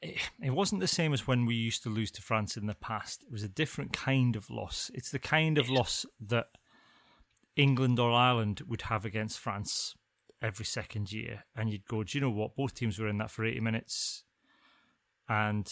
it 0.01 0.17
it 0.41 0.51
wasn't 0.51 0.81
the 0.81 0.87
same 0.87 1.13
as 1.13 1.25
when 1.25 1.45
we 1.45 1.55
used 1.55 1.83
to 1.83 1.89
lose 1.89 2.11
to 2.11 2.21
France 2.21 2.57
in 2.57 2.67
the 2.67 2.75
past. 2.75 3.23
It 3.23 3.31
was 3.31 3.43
a 3.43 3.49
different 3.49 3.93
kind 3.93 4.35
of 4.35 4.49
loss. 4.49 4.91
It's 4.93 5.11
the 5.11 5.19
kind 5.19 5.57
of 5.57 5.69
loss 5.69 6.05
that 6.19 6.47
England 7.55 7.99
or 7.99 8.11
Ireland 8.11 8.61
would 8.67 8.83
have 8.83 9.05
against 9.05 9.39
France 9.39 9.95
every 10.41 10.65
second 10.65 11.11
year. 11.11 11.45
And 11.55 11.69
you'd 11.69 11.85
go, 11.85 12.03
do 12.03 12.17
you 12.17 12.21
know 12.21 12.29
what? 12.29 12.55
Both 12.55 12.75
teams 12.75 12.99
were 12.99 13.07
in 13.07 13.17
that 13.19 13.31
for 13.31 13.45
80 13.45 13.59
minutes 13.61 14.23
and 15.27 15.71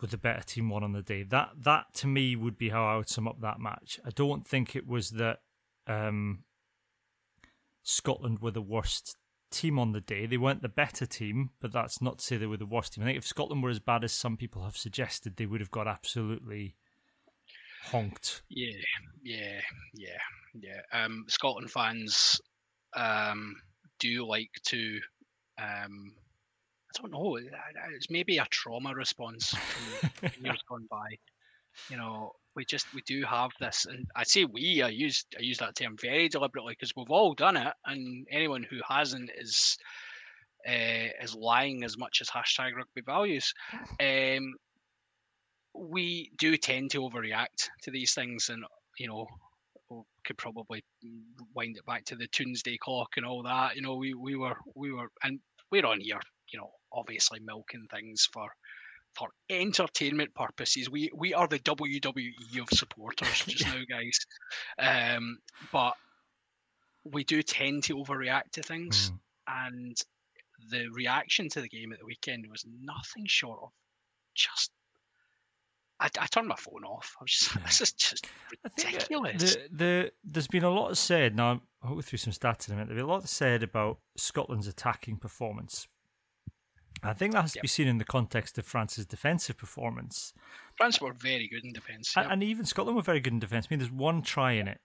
with 0.00 0.10
the 0.10 0.18
better 0.18 0.42
team 0.42 0.68
won 0.68 0.82
on 0.82 0.92
the 0.92 1.02
day. 1.02 1.22
That 1.22 1.50
that 1.60 1.94
to 1.94 2.06
me 2.06 2.34
would 2.36 2.58
be 2.58 2.70
how 2.70 2.84
I 2.84 2.96
would 2.96 3.08
sum 3.08 3.28
up 3.28 3.40
that 3.40 3.60
match. 3.60 4.00
I 4.04 4.10
don't 4.10 4.46
think 4.46 4.74
it 4.74 4.86
was 4.86 5.10
that 5.10 5.38
um, 5.86 6.44
Scotland 7.82 8.40
were 8.40 8.50
the 8.50 8.60
worst 8.60 9.16
team 9.50 9.78
on 9.78 9.92
the 9.92 10.00
day. 10.00 10.26
They 10.26 10.36
weren't 10.36 10.62
the 10.62 10.68
better 10.68 11.06
team, 11.06 11.50
but 11.60 11.72
that's 11.72 12.02
not 12.02 12.18
to 12.18 12.24
say 12.24 12.36
they 12.36 12.46
were 12.46 12.56
the 12.56 12.66
worst 12.66 12.94
team. 12.94 13.04
I 13.04 13.08
think 13.08 13.18
if 13.18 13.26
Scotland 13.26 13.62
were 13.62 13.70
as 13.70 13.78
bad 13.78 14.02
as 14.02 14.12
some 14.12 14.36
people 14.36 14.64
have 14.64 14.76
suggested, 14.76 15.36
they 15.36 15.46
would 15.46 15.60
have 15.60 15.70
got 15.70 15.86
absolutely 15.86 16.74
honked. 17.84 18.42
Yeah, 18.48 18.80
yeah, 19.22 19.60
yeah, 19.94 20.18
yeah. 20.60 20.80
Um, 20.92 21.24
Scotland 21.28 21.70
fans 21.70 22.40
um, 22.96 23.56
do 23.98 24.26
like 24.26 24.50
to. 24.66 24.98
Um, 25.58 26.14
I 26.94 27.00
don't 27.00 27.12
know. 27.12 27.38
It's 27.94 28.10
maybe 28.10 28.38
a 28.38 28.46
trauma 28.50 28.94
response 28.94 29.48
from 29.48 30.30
years 30.44 30.62
gone 30.68 30.86
by. 30.90 31.06
You 31.88 31.96
know, 31.96 32.32
we 32.54 32.66
just 32.66 32.92
we 32.94 33.00
do 33.06 33.22
have 33.24 33.50
this, 33.60 33.86
and 33.86 34.06
I 34.14 34.24
say 34.24 34.44
we. 34.44 34.82
I 34.82 34.88
use 34.88 35.24
I 35.38 35.42
use 35.42 35.58
that 35.58 35.76
term 35.76 35.96
very 36.00 36.28
deliberately 36.28 36.74
because 36.74 36.92
we've 36.96 37.10
all 37.10 37.34
done 37.34 37.56
it, 37.56 37.72
and 37.86 38.26
anyone 38.30 38.66
who 38.68 38.78
hasn't 38.86 39.30
is 39.38 39.78
uh, 40.68 41.08
is 41.22 41.34
lying 41.34 41.82
as 41.84 41.96
much 41.96 42.20
as 42.20 42.28
hashtag 42.28 42.74
rugby 42.76 43.02
values. 43.04 43.52
Um, 44.00 44.54
we 45.74 46.30
do 46.36 46.58
tend 46.58 46.90
to 46.90 47.00
overreact 47.00 47.70
to 47.82 47.90
these 47.90 48.12
things, 48.12 48.50
and 48.50 48.64
you 48.98 49.08
know, 49.08 49.26
could 50.24 50.38
probably 50.38 50.84
wind 51.54 51.76
it 51.76 51.84
back 51.86 52.04
to 52.06 52.16
the 52.16 52.28
Tuesday 52.28 52.76
clock 52.78 53.10
and 53.16 53.26
all 53.26 53.42
that. 53.42 53.76
You 53.76 53.82
know, 53.82 53.96
we 53.96 54.14
we 54.14 54.36
were 54.36 54.56
we 54.74 54.92
were, 54.92 55.08
and 55.22 55.40
we're 55.70 55.86
on 55.86 56.00
here, 56.00 56.20
you 56.52 56.58
know, 56.58 56.70
obviously 56.92 57.40
milking 57.40 57.86
things 57.90 58.28
for 58.32 58.48
for 59.14 59.28
entertainment 59.50 60.34
purposes. 60.34 60.88
We 60.90 61.10
we 61.14 61.34
are 61.34 61.48
the 61.48 61.58
WWE 61.60 62.60
of 62.60 62.68
supporters 62.70 63.28
just 63.46 63.66
now, 63.66 63.82
guys. 63.88 64.18
Um, 64.78 65.38
but 65.72 65.94
we 67.04 67.24
do 67.24 67.42
tend 67.42 67.82
to 67.84 67.96
overreact 67.96 68.52
to 68.52 68.62
things, 68.62 69.10
Mm. 69.10 69.18
and 69.66 69.96
the 70.70 70.86
reaction 70.92 71.48
to 71.50 71.60
the 71.60 71.68
game 71.68 71.92
at 71.92 71.98
the 71.98 72.06
weekend 72.06 72.46
was 72.48 72.64
nothing 72.80 73.26
short 73.26 73.58
of 73.62 73.70
just. 74.34 74.70
I, 76.02 76.08
I 76.20 76.26
turned 76.26 76.48
my 76.48 76.56
phone 76.56 76.84
off. 76.84 77.14
I 77.20 77.22
was 77.24 77.30
just, 77.30 77.54
Yeah. 77.56 77.62
this 77.66 77.80
is 77.80 77.92
just 77.92 78.26
ridiculous. 78.64 79.54
the, 79.56 79.68
the 79.72 80.12
there's 80.24 80.48
been 80.48 80.64
a 80.64 80.70
lot 80.70 80.96
said. 80.98 81.36
Now 81.36 81.62
I'll 81.82 81.94
go 81.94 82.00
through 82.02 82.18
some 82.18 82.32
stats 82.32 82.68
in 82.68 82.74
a 82.74 82.76
minute. 82.76 82.88
There's 82.88 82.98
been 83.00 83.08
a 83.08 83.12
lot 83.12 83.28
said 83.28 83.62
about 83.62 83.98
Scotland's 84.16 84.66
attacking 84.66 85.18
performance. 85.18 85.86
I 87.02 87.14
think 87.14 87.32
that 87.32 87.42
has 87.42 87.52
to 87.52 87.58
Yep. 87.58 87.62
be 87.62 87.68
seen 87.68 87.88
in 87.88 87.98
the 87.98 88.04
context 88.04 88.58
of 88.58 88.66
France's 88.66 89.06
defensive 89.06 89.56
performance, 89.56 90.32
France 90.76 91.00
were 91.00 91.12
very 91.12 91.48
good 91.48 91.64
in 91.64 91.72
defence. 91.72 92.12
and, 92.16 92.30
and 92.30 92.42
even 92.44 92.64
Scotland 92.64 92.94
were 92.96 93.02
very 93.02 93.18
good 93.20 93.32
in 93.32 93.40
defence. 93.40 93.66
I 93.68 93.72
mean, 93.74 93.80
there's 93.80 93.90
one 93.90 94.22
try 94.22 94.52
in 94.52 94.68
it. 94.68 94.78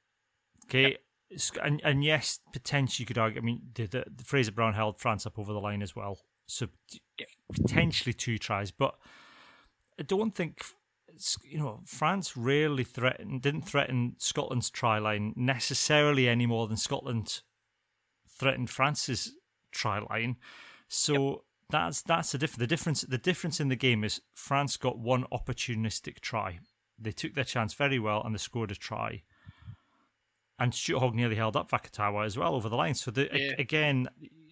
Okay, 0.65 0.97
Sc- 1.35 1.57
and 1.63 1.79
and 1.83 2.03
yes, 2.03 2.39
potentially 2.53 3.03
you 3.03 3.07
could 3.07 3.17
argue. 3.19 3.39
I 3.39 3.43
mean, 3.43 3.61
the, 3.75 3.85
the, 3.85 4.05
the 4.15 4.23
Fraser 4.23 4.51
Brown 4.51 4.73
held 4.73 4.99
France 4.99 5.25
up 5.27 5.37
over 5.37 5.53
the 5.53 5.59
line 5.59 5.81
as 5.83 5.95
well, 5.95 6.19
so 6.47 6.67
Yep. 7.19 7.27
potentially 7.53 8.13
two 8.13 8.37
tries, 8.39 8.71
but 8.71 8.95
I 9.99 10.03
don't 10.03 10.33
think 10.33 10.61
you 11.43 11.57
know 11.57 11.81
France 11.85 12.37
rarely 12.37 12.83
threatened 12.83 13.41
didn't 13.41 13.63
threaten 13.63 14.15
Scotland's 14.17 14.69
try 14.69 14.99
line 14.99 15.33
necessarily 15.35 16.27
any 16.27 16.45
more 16.45 16.67
than 16.67 16.77
Scotland 16.77 17.41
threatened 18.29 18.69
France's 18.69 19.33
try 19.71 19.99
line. 19.99 20.37
So 20.87 21.13
yep. 21.13 21.39
that's 21.69 22.01
that's 22.01 22.31
the 22.31 22.37
difference. 22.37 22.59
The 22.59 22.67
difference 22.67 23.01
the 23.01 23.17
difference 23.17 23.59
in 23.59 23.69
the 23.69 23.75
game 23.75 24.03
is 24.03 24.21
France 24.33 24.77
got 24.77 24.99
one 24.99 25.25
opportunistic 25.31 26.19
try. 26.19 26.59
They 26.99 27.11
took 27.11 27.35
their 27.35 27.43
chance 27.43 27.73
very 27.73 27.99
well 27.99 28.21
and 28.23 28.33
they 28.33 28.39
scored 28.39 28.71
a 28.71 28.75
try. 28.75 29.23
And 30.59 30.73
Stuart 30.73 30.99
Hogg 30.99 31.15
nearly 31.15 31.35
held 31.35 31.55
up 31.55 31.69
Vakatawa 31.69 32.25
as 32.25 32.35
well 32.35 32.55
over 32.55 32.67
the 32.67 32.75
line. 32.75 32.95
So 32.95 33.11
the, 33.11 33.29
yeah. 33.31 33.53
again, 33.59 34.09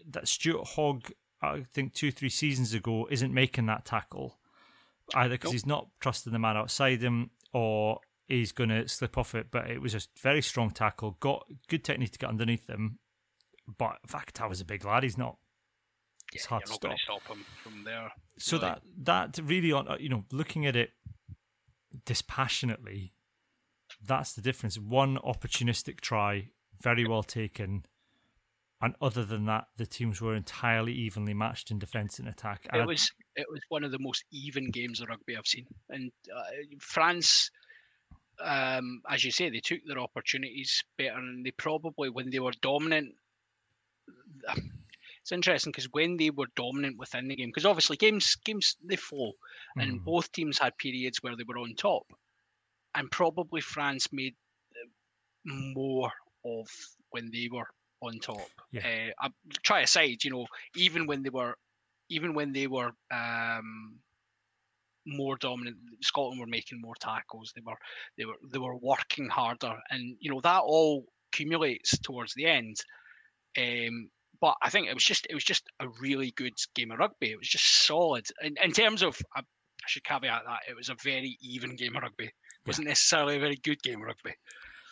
that 0.07 0.27
Stuart 0.27 0.67
Hogg, 0.75 1.11
I 1.41 1.63
think 1.73 1.93
two 1.93 2.11
three 2.11 2.29
seasons 2.29 2.73
ago, 2.73 3.07
isn't 3.09 3.33
making 3.33 3.65
that 3.67 3.85
tackle 3.85 4.37
either 5.13 5.35
because 5.35 5.51
he's 5.51 5.65
not 5.65 5.87
trusting 5.99 6.33
the 6.33 6.39
man 6.39 6.57
outside 6.57 7.01
him 7.01 7.29
or 7.53 7.99
he's 8.27 8.51
going 8.51 8.69
to 8.69 8.87
slip 8.87 9.17
off 9.17 9.35
it. 9.35 9.47
But 9.51 9.69
it 9.69 9.81
was 9.81 9.93
a 9.93 10.01
very 10.21 10.41
strong 10.41 10.71
tackle, 10.71 11.17
got 11.19 11.45
good 11.69 11.83
technique 11.83 12.11
to 12.11 12.19
get 12.19 12.29
underneath 12.29 12.67
them. 12.67 12.99
But 13.77 13.97
Vakatawa's 14.07 14.61
a 14.61 14.65
big 14.65 14.85
lad. 14.85 15.03
He's 15.03 15.17
not. 15.17 15.37
It's 16.33 16.45
yeah, 16.45 16.49
hard 16.49 16.65
to 16.65 16.73
stop. 16.73 16.97
stop 16.97 17.27
him 17.27 17.45
from 17.63 17.83
there. 17.83 18.11
So 18.37 18.57
really. 18.57 18.75
that 19.03 19.35
that 19.35 19.43
really 19.43 19.71
on 19.71 19.87
uh, 19.87 19.97
you 19.99 20.09
know 20.09 20.25
looking 20.31 20.65
at 20.65 20.75
it 20.75 20.91
dispassionately, 22.05 23.13
that's 24.05 24.33
the 24.33 24.41
difference. 24.41 24.77
One 24.77 25.17
opportunistic 25.17 26.01
try, 26.01 26.49
very 26.81 27.07
well 27.07 27.23
taken, 27.23 27.85
and 28.81 28.95
other 29.01 29.23
than 29.23 29.45
that, 29.45 29.65
the 29.77 29.85
teams 29.85 30.21
were 30.21 30.35
entirely 30.35 30.93
evenly 30.93 31.33
matched 31.33 31.71
in 31.71 31.79
defence 31.79 32.19
and 32.19 32.27
attack. 32.27 32.67
And 32.71 32.81
it 32.81 32.87
was 32.87 33.11
it 33.35 33.47
was 33.49 33.61
one 33.69 33.83
of 33.83 33.91
the 33.91 33.99
most 33.99 34.23
even 34.31 34.69
games 34.69 35.01
of 35.01 35.09
rugby 35.09 35.37
I've 35.37 35.47
seen, 35.47 35.65
and 35.89 36.11
uh, 36.35 36.43
France. 36.79 37.49
Um, 38.43 39.01
as 39.09 39.23
you 39.23 39.31
say, 39.31 39.49
they 39.49 39.61
took 39.61 39.79
their 39.87 39.97
opportunities 39.97 40.83
better, 40.97 41.17
and 41.17 41.45
they 41.45 41.51
probably, 41.51 42.09
when 42.09 42.31
they 42.31 42.39
were 42.39 42.51
dominant, 42.61 43.13
it's 45.21 45.31
interesting 45.31 45.71
because 45.71 45.89
when 45.93 46.17
they 46.17 46.29
were 46.29 46.47
dominant 46.55 46.97
within 46.99 47.29
the 47.29 47.35
game, 47.35 47.47
because 47.47 47.65
obviously 47.65 47.95
games 47.95 48.35
games 48.43 48.75
they 48.83 48.97
flow, 48.97 49.31
mm. 49.77 49.83
and 49.83 50.03
both 50.03 50.31
teams 50.33 50.59
had 50.59 50.77
periods 50.77 51.19
where 51.21 51.35
they 51.37 51.45
were 51.47 51.57
on 51.57 51.75
top, 51.75 52.03
and 52.93 53.09
probably 53.09 53.61
France 53.61 54.07
made 54.11 54.35
more 55.45 56.11
of 56.43 56.67
when 57.11 57.31
they 57.31 57.47
were 57.51 57.67
on 58.07 58.19
top. 58.19 58.47
Yeah. 58.71 59.09
Uh, 59.21 59.29
try 59.63 59.81
aside, 59.81 60.23
you 60.23 60.31
know, 60.31 60.45
even 60.75 61.07
when 61.07 61.23
they 61.23 61.29
were, 61.29 61.55
even 62.09 62.33
when 62.33 62.53
they 62.53 62.67
were 62.67 62.91
um, 63.11 63.99
more 65.05 65.37
dominant, 65.37 65.77
Scotland 66.01 66.39
were 66.39 66.47
making 66.47 66.81
more 66.81 66.95
tackles. 66.99 67.51
They 67.55 67.61
were, 67.65 67.77
they 68.17 68.25
were, 68.25 68.39
they 68.51 68.59
were 68.59 68.77
working 68.77 69.29
harder, 69.29 69.75
and 69.89 70.15
you 70.19 70.31
know 70.31 70.41
that 70.41 70.61
all 70.63 71.05
accumulates 71.33 71.97
towards 71.99 72.33
the 72.35 72.45
end. 72.45 72.77
Um, 73.57 74.09
but 74.41 74.55
I 74.61 74.69
think 74.69 74.87
it 74.87 74.93
was 74.93 75.03
just, 75.03 75.27
it 75.29 75.33
was 75.33 75.43
just 75.43 75.63
a 75.79 75.87
really 76.01 76.31
good 76.35 76.53
game 76.75 76.91
of 76.91 76.99
rugby. 76.99 77.31
It 77.31 77.37
was 77.37 77.47
just 77.47 77.85
solid 77.85 78.25
in, 78.41 78.55
in 78.63 78.71
terms 78.71 79.01
of. 79.03 79.17
I, 79.35 79.41
I 79.41 79.87
should 79.87 80.03
caveat 80.03 80.41
that 80.47 80.61
it 80.67 80.75
was 80.75 80.89
a 80.89 80.95
very 81.03 81.37
even 81.41 81.75
game 81.75 81.95
of 81.95 82.01
rugby. 82.01 82.25
It 82.25 82.31
wasn't 82.65 82.87
necessarily 82.87 83.37
a 83.37 83.39
very 83.39 83.57
good 83.57 83.83
game 83.83 84.01
of 84.01 84.07
rugby. 84.07 84.33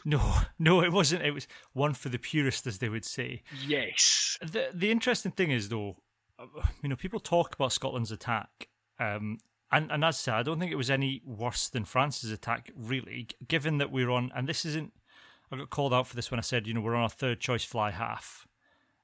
No, 0.06 0.42
no, 0.60 0.82
it 0.82 0.92
wasn't. 0.92 1.24
It 1.24 1.32
was 1.32 1.48
one 1.74 1.94
for 1.94 2.10
the 2.10 2.20
purist, 2.20 2.68
as 2.68 2.80
they 2.80 2.90
would 2.90 3.06
say. 3.06 3.44
Yes. 3.66 4.38
The 4.42 4.70
the 4.74 4.92
interesting 4.92 5.32
thing 5.32 5.52
is, 5.52 5.70
though, 5.70 5.98
you 6.84 6.90
know, 6.90 6.96
people 6.96 7.20
talk 7.20 7.56
about 7.56 7.74
Scotland's 7.74 8.12
attack, 8.12 8.68
um, 9.00 9.40
and 9.72 9.92
and 9.92 10.04
as 10.04 10.16
I 10.16 10.18
said, 10.18 10.34
I 10.36 10.44
don't 10.44 10.60
think 10.60 10.72
it 10.72 10.76
was 10.78 10.92
any 10.92 11.22
worse 11.26 11.70
than 11.70 11.86
France's 11.86 12.32
attack, 12.32 12.72
really. 12.76 13.28
Given 13.48 13.78
that 13.78 13.92
we're 13.92 14.12
on, 14.12 14.32
and 14.36 14.48
this 14.48 14.66
isn't, 14.66 14.94
I 15.52 15.58
got 15.58 15.70
called 15.70 15.94
out 15.94 16.08
for 16.08 16.16
this 16.16 16.32
when 16.32 16.40
I 16.40 16.44
said, 16.44 16.68
you 16.68 16.74
know, 16.74 16.82
we're 16.82 16.96
on 16.96 17.04
our 17.04 17.10
third 17.10 17.40
choice 17.40 17.64
fly 17.64 17.92
half 17.92 18.48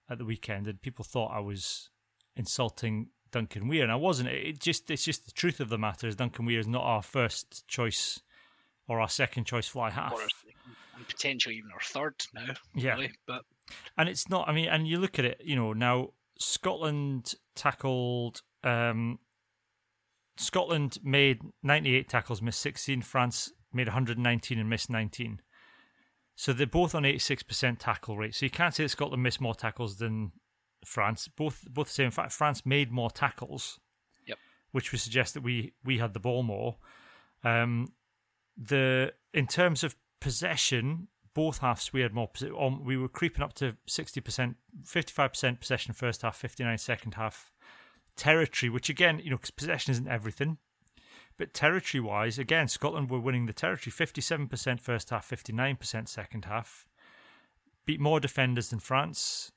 at 0.10 0.18
the 0.18 0.26
weekend, 0.26 0.68
and 0.68 0.82
people 0.82 1.06
thought 1.06 1.32
I 1.34 1.40
was 1.40 1.90
insulting 2.36 3.10
Duncan 3.32 3.68
Weir, 3.68 3.84
and 3.84 3.92
I 3.92 3.96
wasn't. 3.96 4.30
It 4.30 4.60
just 4.60 4.90
it's 4.90 5.06
just 5.06 5.26
the 5.26 5.32
truth 5.32 5.60
of 5.60 5.70
the 5.70 5.78
matter 5.78 6.08
is 6.08 6.16
Duncan 6.16 6.46
Weir 6.46 6.60
is 6.60 6.68
not 6.68 6.84
our 6.84 7.04
first 7.04 7.68
choice 7.68 8.22
or 8.88 9.00
our 9.00 9.08
second 9.08 9.46
choice 9.46 9.68
fly 9.68 9.92
half 9.92 10.14
and 11.00 11.08
potentially 11.08 11.56
even 11.56 11.72
our 11.72 11.80
third 11.82 12.14
now. 12.36 12.54
Yeah, 12.76 12.96
really. 12.96 13.12
but 13.26 13.42
and 13.98 14.08
it's 14.08 14.30
not. 14.30 14.48
I 14.48 14.54
mean, 14.54 14.68
and 14.68 14.88
you 14.88 15.00
look 15.00 15.18
at 15.18 15.26
it. 15.26 15.42
You 15.44 15.56
know, 15.56 15.74
now 15.74 16.10
Scotland 16.38 17.34
tackled. 17.56 18.42
Um, 18.64 19.20
Scotland 20.38 21.00
made 21.04 21.42
98 21.64 22.08
tackles, 22.08 22.42
missed 22.42 22.62
16. 22.62 23.02
France 23.02 23.52
made 23.74 23.88
119 23.88 24.60
and 24.60 24.70
missed 24.70 24.90
19. 24.90 25.42
So 26.36 26.54
they're 26.54 26.66
both 26.66 26.96
on 26.96 27.04
86% 27.04 27.78
tackle 27.80 28.18
rate. 28.18 28.34
So 28.36 28.46
you 28.46 28.50
can't 28.50 28.74
say 28.74 28.84
that 28.84 28.90
Scotland 28.90 29.22
missed 29.22 29.42
more 29.42 29.56
tackles 29.56 29.98
than 29.98 30.32
France. 30.86 31.28
Both 31.28 31.66
both 31.70 31.88
the 31.88 31.94
same. 31.94 32.06
In 32.06 32.12
fact, 32.12 32.32
France 32.32 32.66
made 32.66 32.92
more 32.92 33.12
tackles, 33.12 33.80
yep. 34.26 34.38
which 34.72 34.92
would 34.92 35.02
suggest 35.02 35.34
that 35.34 35.44
we 35.44 35.74
we 35.84 35.98
had 35.98 36.14
the 36.14 36.20
ball 36.20 36.44
more. 36.44 36.78
Um, 37.44 37.94
the 38.58 39.14
in 39.34 39.48
terms 39.48 39.84
of 39.84 39.96
possession, 40.20 41.08
both 41.34 41.60
halves 41.60 41.94
we 41.94 42.02
had 42.02 42.14
more. 42.14 42.30
Um, 42.60 42.84
we 42.84 42.98
were 42.98 43.08
creeping 43.08 43.44
up 43.44 43.54
to 43.56 43.76
sixty 43.86 44.22
percent, 44.22 44.58
fifty-five 44.86 45.32
percent 45.32 45.60
possession 45.60 45.94
first 45.94 46.22
half, 46.22 46.36
59 46.38 46.78
second 46.78 47.16
half. 47.16 47.52
Territory, 48.16 48.70
which 48.70 48.90
again, 48.90 49.20
you 49.24 49.30
know, 49.30 49.38
because 49.38 49.52
possession 49.52 49.92
isn't 49.92 50.08
everything, 50.08 50.58
but 51.38 51.54
territory-wise, 51.54 52.38
again, 52.38 52.68
Scotland 52.68 53.10
were 53.10 53.20
winning 53.20 53.46
the 53.46 53.54
territory, 53.54 53.92
fifty-seven 53.92 54.48
percent 54.48 54.82
first 54.82 55.10
half, 55.10 55.26
fifty-nine 55.26 55.78
percent 55.78 56.10
second 56.10 56.46
half. 56.46 56.86
Beat 57.86 58.02
more 58.02 58.20
defenders 58.20 58.70
than 58.70 58.80
France, 58.80 59.54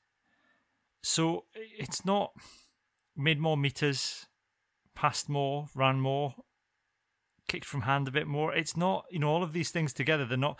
so 1.01 1.43
it's 1.53 2.05
not 2.05 2.31
made 3.15 3.39
more 3.39 3.57
meters, 3.57 4.27
passed 4.95 5.27
more, 5.27 5.67
ran 5.75 5.99
more 5.99 6.35
kicked 7.47 7.65
from 7.65 7.81
hand 7.81 8.07
a 8.07 8.11
bit 8.11 8.27
more. 8.27 8.53
It's 8.53 8.77
not, 8.77 9.05
you 9.09 9.19
know, 9.19 9.29
all 9.29 9.43
of 9.43 9.53
these 9.53 9.71
things 9.71 9.93
together. 9.93 10.25
They're 10.25 10.37
not. 10.37 10.59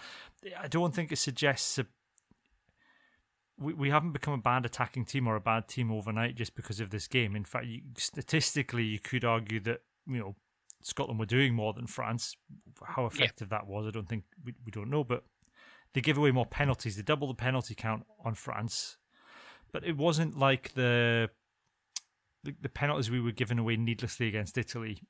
I 0.59 0.67
don't 0.67 0.93
think 0.93 1.11
it 1.11 1.17
suggests 1.17 1.79
a, 1.79 1.85
we 3.57 3.73
we 3.73 3.89
haven't 3.89 4.11
become 4.11 4.33
a 4.33 4.37
bad 4.37 4.65
attacking 4.65 5.05
team 5.05 5.27
or 5.27 5.35
a 5.35 5.41
bad 5.41 5.67
team 5.67 5.91
overnight 5.91 6.35
just 6.35 6.55
because 6.55 6.79
of 6.79 6.89
this 6.89 7.07
game. 7.07 7.35
In 7.35 7.45
fact, 7.45 7.65
you, 7.65 7.81
statistically, 7.97 8.83
you 8.83 8.99
could 8.99 9.23
argue 9.23 9.59
that 9.61 9.81
you 10.07 10.19
know 10.19 10.35
Scotland 10.81 11.19
were 11.19 11.25
doing 11.25 11.53
more 11.53 11.73
than 11.73 11.87
France. 11.87 12.35
How 12.83 13.05
effective 13.05 13.49
yeah. 13.51 13.59
that 13.59 13.67
was, 13.67 13.87
I 13.87 13.91
don't 13.91 14.09
think 14.09 14.23
we 14.43 14.53
we 14.65 14.71
don't 14.71 14.89
know. 14.89 15.03
But 15.03 15.23
they 15.93 16.01
give 16.01 16.17
away 16.17 16.31
more 16.31 16.45
penalties. 16.45 16.95
They 16.95 17.03
double 17.03 17.27
the 17.27 17.33
penalty 17.33 17.75
count 17.75 18.05
on 18.23 18.35
France, 18.35 18.97
but 19.71 19.85
it 19.85 19.97
wasn't 19.97 20.37
like 20.37 20.73
the 20.73 21.29
the, 22.43 22.55
the 22.61 22.69
penalties 22.69 23.09
we 23.09 23.21
were 23.21 23.31
giving 23.31 23.59
away 23.59 23.77
needlessly 23.77 24.27
against 24.27 24.57
Italy 24.57 25.03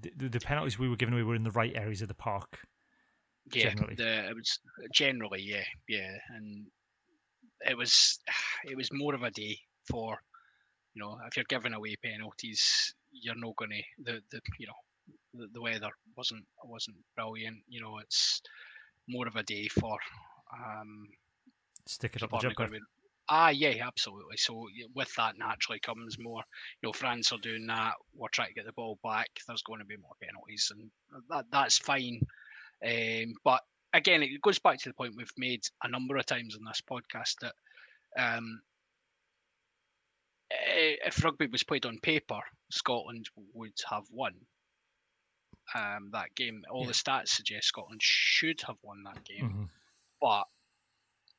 the, 0.00 0.28
the 0.28 0.40
penalties 0.40 0.78
we 0.78 0.88
were 0.88 0.96
giving 0.96 1.14
away 1.14 1.22
were 1.22 1.34
in 1.34 1.44
the 1.44 1.50
right 1.50 1.74
areas 1.74 2.02
of 2.02 2.08
the 2.08 2.14
park. 2.14 2.60
Yeah, 3.52 3.70
generally. 3.70 3.94
The, 3.94 4.28
it 4.28 4.34
was 4.34 4.58
generally, 4.92 5.42
yeah, 5.42 5.64
yeah, 5.88 6.16
and 6.34 6.66
it 7.68 7.76
was 7.76 8.18
it 8.64 8.76
was 8.76 8.90
more 8.92 9.14
of 9.14 9.22
a 9.22 9.30
day 9.30 9.58
for 9.90 10.18
you 10.94 11.02
know 11.02 11.18
if 11.26 11.36
you're 11.36 11.46
giving 11.48 11.74
away 11.74 11.94
penalties, 12.02 12.94
you're 13.10 13.34
not 13.36 13.56
going 13.56 13.70
to 13.70 13.82
the 14.04 14.20
the 14.30 14.40
you 14.58 14.66
know 14.66 14.74
the, 15.34 15.48
the 15.52 15.60
weather 15.60 15.90
wasn't 16.16 16.44
wasn't 16.64 16.96
brilliant. 17.16 17.58
You 17.68 17.80
know, 17.80 17.98
it's 17.98 18.42
more 19.08 19.26
of 19.26 19.36
a 19.36 19.42
day 19.42 19.68
for 19.68 19.98
um, 20.52 21.08
stick 21.86 22.16
it 22.16 22.22
up 22.22 22.30
the 22.30 22.38
jumper. 22.38 22.68
Ah, 23.30 23.50
yeah, 23.50 23.74
absolutely. 23.86 24.36
So 24.36 24.66
with 24.94 25.12
that 25.16 25.38
naturally 25.38 25.80
comes 25.80 26.16
more. 26.18 26.42
You 26.82 26.88
know, 26.88 26.92
France 26.92 27.32
are 27.32 27.38
doing 27.38 27.66
that. 27.66 27.94
We're 28.14 28.28
trying 28.28 28.48
to 28.48 28.54
get 28.54 28.66
the 28.66 28.72
ball 28.72 28.98
back. 29.04 29.28
There's 29.46 29.62
going 29.62 29.80
to 29.80 29.84
be 29.84 29.96
more 29.96 30.12
penalties, 30.22 30.72
and 30.72 30.90
that 31.28 31.44
that's 31.52 31.78
fine. 31.78 32.20
Um, 32.84 33.34
but 33.44 33.60
again, 33.92 34.22
it 34.22 34.40
goes 34.40 34.58
back 34.58 34.78
to 34.78 34.88
the 34.88 34.94
point 34.94 35.14
we've 35.16 35.30
made 35.36 35.62
a 35.82 35.88
number 35.88 36.16
of 36.16 36.26
times 36.26 36.56
in 36.58 36.64
this 36.64 36.82
podcast 36.90 37.34
that 37.42 37.54
um, 38.18 38.60
if 40.50 41.22
rugby 41.22 41.46
was 41.46 41.62
played 41.62 41.86
on 41.86 41.98
paper, 42.02 42.40
Scotland 42.70 43.26
would 43.54 43.72
have 43.90 44.04
won 44.10 44.32
um, 45.74 46.08
that 46.12 46.34
game. 46.34 46.62
All 46.70 46.82
yeah. 46.82 46.88
the 46.88 46.94
stats 46.94 47.28
suggest 47.28 47.68
Scotland 47.68 48.00
should 48.02 48.60
have 48.66 48.76
won 48.82 49.02
that 49.04 49.24
game, 49.24 49.50
mm-hmm. 49.50 49.64
but 50.20 50.44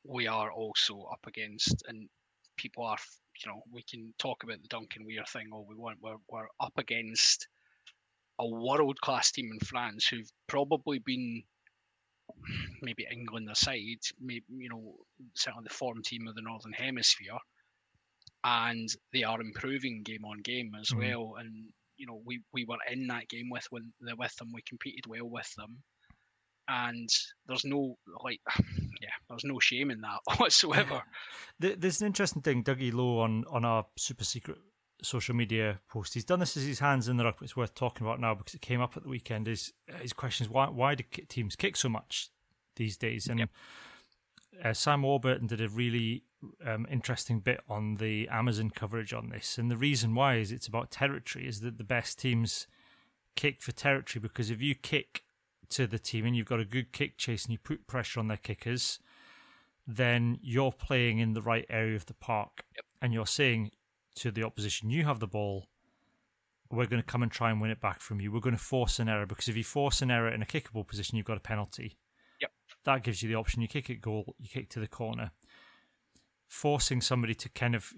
we 0.04 0.26
are 0.26 0.50
also 0.50 1.08
up 1.12 1.20
against, 1.26 1.82
and 1.88 2.08
people 2.56 2.84
are, 2.84 2.98
you 3.44 3.50
know, 3.50 3.62
we 3.72 3.82
can 3.82 4.12
talk 4.18 4.42
about 4.42 4.60
the 4.62 4.68
Duncan 4.68 5.04
Weir 5.04 5.24
thing 5.32 5.48
all 5.52 5.66
we 5.68 5.76
want. 5.76 5.98
We're, 6.02 6.16
we're 6.28 6.48
up 6.60 6.74
against 6.78 7.46
a 8.38 8.48
world 8.48 9.00
class 9.00 9.30
team 9.30 9.50
in 9.52 9.60
France 9.60 10.06
who've 10.06 10.30
probably 10.46 10.98
been 10.98 11.42
maybe 12.82 13.06
England 13.10 13.48
aside, 13.50 14.00
maybe 14.20 14.44
you 14.48 14.68
know 14.68 14.94
certainly 15.34 15.64
the 15.68 15.74
form 15.74 16.02
team 16.02 16.26
of 16.26 16.34
the 16.34 16.42
Northern 16.42 16.72
Hemisphere, 16.72 17.38
and 18.44 18.88
they 19.12 19.22
are 19.22 19.40
improving 19.40 20.02
game 20.02 20.24
on 20.24 20.40
game 20.42 20.72
as 20.80 20.88
mm. 20.90 20.98
well. 20.98 21.34
And 21.38 21.68
you 21.96 22.06
know 22.06 22.20
we 22.24 22.40
we 22.52 22.64
were 22.64 22.78
in 22.90 23.06
that 23.08 23.28
game 23.28 23.48
with 23.50 23.66
when 23.70 23.92
with 24.00 24.34
them. 24.36 24.50
We 24.54 24.62
competed 24.66 25.06
well 25.06 25.28
with 25.28 25.52
them, 25.56 25.82
and 26.68 27.08
there's 27.46 27.64
no 27.64 27.96
like 28.24 28.40
there's 29.30 29.44
no 29.44 29.58
shame 29.58 29.90
in 29.90 30.00
that 30.02 30.20
whatsoever. 30.38 31.02
There's 31.58 32.00
an 32.00 32.06
interesting 32.06 32.42
thing, 32.42 32.64
Dougie 32.64 32.92
Lowe 32.92 33.20
on 33.20 33.44
on 33.50 33.64
our 33.64 33.86
super 33.96 34.24
secret 34.24 34.58
social 35.02 35.34
media 35.34 35.80
post. 35.88 36.14
He's 36.14 36.24
done 36.24 36.40
this 36.40 36.56
as 36.56 36.64
his 36.64 36.78
hands 36.78 37.08
in 37.08 37.16
the 37.16 37.24
ruck, 37.24 37.36
but 37.38 37.44
it's 37.44 37.56
worth 37.56 37.74
talking 37.74 38.06
about 38.06 38.20
now 38.20 38.34
because 38.34 38.54
it 38.54 38.60
came 38.60 38.80
up 38.80 38.96
at 38.96 39.02
the 39.02 39.08
weekend. 39.08 39.48
Is 39.48 39.72
his 40.00 40.12
question 40.12 40.46
is 40.46 40.50
why 40.50 40.68
why 40.68 40.94
do 40.94 41.04
teams 41.28 41.56
kick 41.56 41.76
so 41.76 41.88
much 41.88 42.30
these 42.76 42.96
days? 42.96 43.26
And 43.26 43.40
yep. 43.40 43.50
uh, 44.64 44.72
Sam 44.72 45.02
Warburton 45.02 45.46
did 45.46 45.60
a 45.60 45.68
really 45.68 46.24
um, 46.66 46.86
interesting 46.90 47.40
bit 47.40 47.60
on 47.68 47.96
the 47.96 48.28
Amazon 48.28 48.70
coverage 48.70 49.12
on 49.12 49.28
this, 49.30 49.58
and 49.58 49.70
the 49.70 49.76
reason 49.76 50.14
why 50.14 50.36
is 50.36 50.52
it's 50.52 50.66
about 50.66 50.90
territory. 50.90 51.46
Is 51.46 51.60
that 51.60 51.78
the 51.78 51.84
best 51.84 52.18
teams 52.18 52.66
kick 53.36 53.62
for 53.62 53.72
territory 53.72 54.20
because 54.20 54.50
if 54.50 54.60
you 54.60 54.74
kick 54.74 55.22
to 55.70 55.86
the 55.86 55.98
team 55.98 56.26
and 56.26 56.36
you've 56.36 56.48
got 56.48 56.60
a 56.60 56.64
good 56.64 56.92
kick 56.92 57.16
chase 57.16 57.44
and 57.44 57.52
you 57.52 57.58
put 57.58 57.86
pressure 57.86 58.18
on 58.18 58.28
their 58.28 58.36
kickers, 58.36 58.98
then 59.86 60.38
you're 60.42 60.72
playing 60.72 61.18
in 61.18 61.32
the 61.32 61.42
right 61.42 61.66
area 61.68 61.96
of 61.96 62.06
the 62.06 62.14
park 62.14 62.64
yep. 62.74 62.84
and 63.02 63.12
you're 63.12 63.26
saying 63.26 63.70
to 64.16 64.30
the 64.30 64.42
opposition, 64.42 64.90
you 64.90 65.04
have 65.04 65.20
the 65.20 65.26
ball. 65.26 65.66
We're 66.70 66.86
going 66.86 67.02
to 67.02 67.06
come 67.06 67.22
and 67.22 67.32
try 67.32 67.50
and 67.50 67.60
win 67.60 67.70
it 67.70 67.80
back 67.80 68.00
from 68.00 68.20
you. 68.20 68.30
We're 68.30 68.40
going 68.40 68.56
to 68.56 68.62
force 68.62 69.00
an 69.00 69.08
error 69.08 69.26
because 69.26 69.48
if 69.48 69.56
you 69.56 69.64
force 69.64 70.02
an 70.02 70.10
error 70.10 70.28
in 70.28 70.42
a 70.42 70.46
kickable 70.46 70.86
position, 70.86 71.16
you've 71.16 71.26
got 71.26 71.36
a 71.36 71.40
penalty. 71.40 71.98
Yep. 72.40 72.50
That 72.84 73.02
gives 73.02 73.22
you 73.22 73.28
the 73.28 73.34
option. 73.34 73.60
You 73.60 73.68
kick 73.68 73.90
it 73.90 74.00
goal, 74.00 74.36
you 74.38 74.48
kick 74.48 74.70
to 74.70 74.80
the 74.80 74.86
corner. 74.86 75.32
Forcing 76.48 77.00
somebody 77.00 77.34
to 77.34 77.48
kind 77.48 77.74
of 77.74 77.92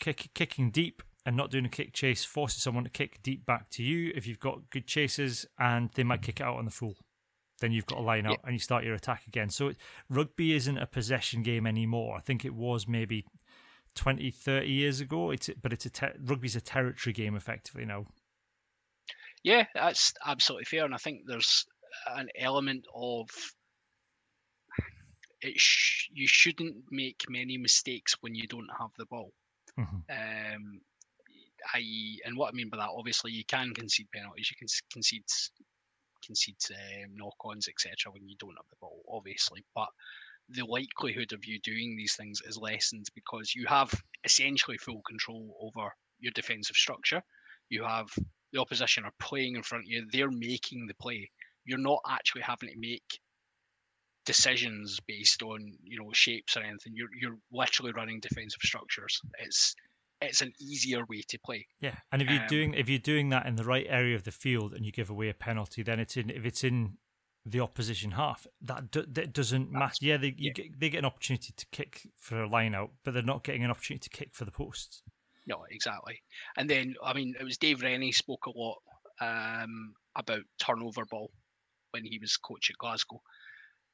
kick, 0.00 0.30
kicking 0.34 0.70
deep 0.70 1.02
and 1.26 1.36
not 1.36 1.50
doing 1.50 1.66
a 1.66 1.68
kick 1.68 1.92
chase 1.92 2.24
forces 2.24 2.62
someone 2.62 2.84
to 2.84 2.90
kick 2.90 3.22
deep 3.22 3.44
back 3.44 3.68
to 3.70 3.82
you 3.82 4.12
if 4.14 4.26
you've 4.26 4.40
got 4.40 4.70
good 4.70 4.86
chases, 4.86 5.46
and 5.58 5.90
they 5.94 6.02
might 6.02 6.20
mm. 6.20 6.24
kick 6.24 6.40
it 6.40 6.44
out 6.44 6.56
on 6.56 6.64
the 6.64 6.70
full. 6.70 6.96
Then 7.60 7.72
you've 7.72 7.86
got 7.86 7.98
a 7.98 8.02
line 8.02 8.26
up 8.26 8.32
yeah. 8.32 8.46
and 8.46 8.54
you 8.54 8.58
start 8.58 8.84
your 8.84 8.94
attack 8.94 9.26
again. 9.26 9.50
So 9.50 9.72
rugby 10.08 10.54
isn't 10.54 10.78
a 10.78 10.86
possession 10.86 11.42
game 11.42 11.66
anymore. 11.66 12.16
I 12.16 12.20
think 12.20 12.44
it 12.44 12.54
was 12.54 12.88
maybe 12.88 13.26
20, 13.94 14.30
30 14.30 14.66
years 14.66 15.00
ago. 15.00 15.30
It's 15.30 15.50
but 15.60 15.72
it's 15.72 15.86
a 15.86 15.90
te- 15.90 16.18
rugby's 16.24 16.56
a 16.56 16.60
territory 16.60 17.12
game 17.12 17.36
effectively 17.36 17.84
now. 17.84 18.06
Yeah, 19.42 19.64
that's 19.74 20.12
absolutely 20.26 20.64
fair, 20.66 20.84
and 20.84 20.94
I 20.94 20.98
think 20.98 21.22
there's 21.26 21.64
an 22.08 22.28
element 22.38 22.84
of 22.94 23.28
it. 25.40 25.58
Sh- 25.58 26.08
you 26.12 26.26
shouldn't 26.26 26.76
make 26.90 27.24
many 27.28 27.56
mistakes 27.56 28.16
when 28.20 28.34
you 28.34 28.46
don't 28.46 28.68
have 28.78 28.90
the 28.98 29.06
ball. 29.06 29.32
Mm-hmm. 29.78 29.96
Um, 30.10 30.80
i.e., 31.74 32.20
and 32.24 32.36
what 32.36 32.52
I 32.52 32.56
mean 32.56 32.68
by 32.68 32.78
that, 32.78 32.90
obviously, 32.94 33.32
you 33.32 33.44
can 33.44 33.72
concede 33.72 34.08
penalties, 34.12 34.50
you 34.50 34.56
can 34.58 34.68
concede 34.92 35.24
concede 36.30 36.56
um, 37.04 37.16
knock-ons, 37.16 37.68
etc. 37.68 38.12
When 38.12 38.28
you 38.28 38.36
don't 38.38 38.56
have 38.56 38.70
the 38.70 38.76
ball, 38.80 39.02
obviously, 39.10 39.64
but 39.74 39.88
the 40.48 40.64
likelihood 40.64 41.32
of 41.32 41.44
you 41.44 41.58
doing 41.60 41.96
these 41.96 42.14
things 42.16 42.40
is 42.46 42.56
lessened 42.56 43.06
because 43.14 43.54
you 43.54 43.66
have 43.66 43.92
essentially 44.24 44.78
full 44.78 45.02
control 45.06 45.56
over 45.60 45.92
your 46.20 46.32
defensive 46.34 46.76
structure. 46.76 47.22
You 47.68 47.84
have 47.84 48.08
the 48.52 48.60
opposition 48.60 49.04
are 49.04 49.12
playing 49.20 49.56
in 49.56 49.62
front 49.62 49.84
of 49.84 49.90
you; 49.90 50.06
they're 50.12 50.30
making 50.30 50.86
the 50.86 50.94
play. 50.94 51.28
You're 51.64 51.78
not 51.78 52.00
actually 52.08 52.42
having 52.42 52.68
to 52.70 52.78
make 52.78 53.20
decisions 54.24 54.98
based 55.06 55.42
on 55.42 55.72
you 55.82 55.98
know 55.98 56.10
shapes 56.12 56.56
or 56.56 56.60
anything. 56.60 56.92
You're 56.94 57.14
you're 57.20 57.38
literally 57.52 57.92
running 57.92 58.20
defensive 58.20 58.62
structures. 58.62 59.20
It's 59.40 59.74
it's 60.20 60.40
an 60.40 60.52
easier 60.60 61.04
way 61.08 61.22
to 61.28 61.38
play. 61.38 61.66
Yeah, 61.80 61.96
and 62.12 62.20
if 62.22 62.28
you're 62.28 62.42
um, 62.42 62.48
doing 62.48 62.74
if 62.74 62.88
you're 62.88 62.98
doing 62.98 63.30
that 63.30 63.46
in 63.46 63.56
the 63.56 63.64
right 63.64 63.86
area 63.88 64.14
of 64.16 64.24
the 64.24 64.32
field 64.32 64.74
and 64.74 64.84
you 64.84 64.92
give 64.92 65.10
away 65.10 65.28
a 65.28 65.34
penalty, 65.34 65.82
then 65.82 65.98
it's 65.98 66.16
in 66.16 66.30
if 66.30 66.44
it's 66.44 66.62
in 66.64 66.98
the 67.46 67.60
opposition 67.60 68.12
half, 68.12 68.46
that 68.60 68.90
do, 68.90 69.04
that 69.08 69.32
doesn't 69.32 69.72
matter. 69.72 69.96
Yeah, 70.00 70.18
they 70.18 70.34
yeah. 70.36 70.52
Get, 70.52 70.78
they 70.78 70.90
get 70.90 70.98
an 70.98 71.04
opportunity 71.06 71.52
to 71.56 71.66
kick 71.72 72.08
for 72.18 72.42
a 72.42 72.48
line 72.48 72.74
out, 72.74 72.90
but 73.04 73.14
they're 73.14 73.22
not 73.22 73.44
getting 73.44 73.64
an 73.64 73.70
opportunity 73.70 74.08
to 74.08 74.10
kick 74.10 74.34
for 74.34 74.44
the 74.44 74.50
posts. 74.50 75.02
No, 75.46 75.64
exactly. 75.70 76.22
And 76.56 76.68
then 76.68 76.94
I 77.02 77.14
mean, 77.14 77.34
it 77.40 77.44
was 77.44 77.56
Dave 77.56 77.82
Rennie 77.82 78.12
spoke 78.12 78.46
a 78.46 78.58
lot 78.58 78.78
um, 79.20 79.94
about 80.16 80.42
turnover 80.58 81.04
ball 81.10 81.30
when 81.92 82.04
he 82.04 82.18
was 82.18 82.36
coach 82.36 82.70
at 82.70 82.78
Glasgow, 82.78 83.22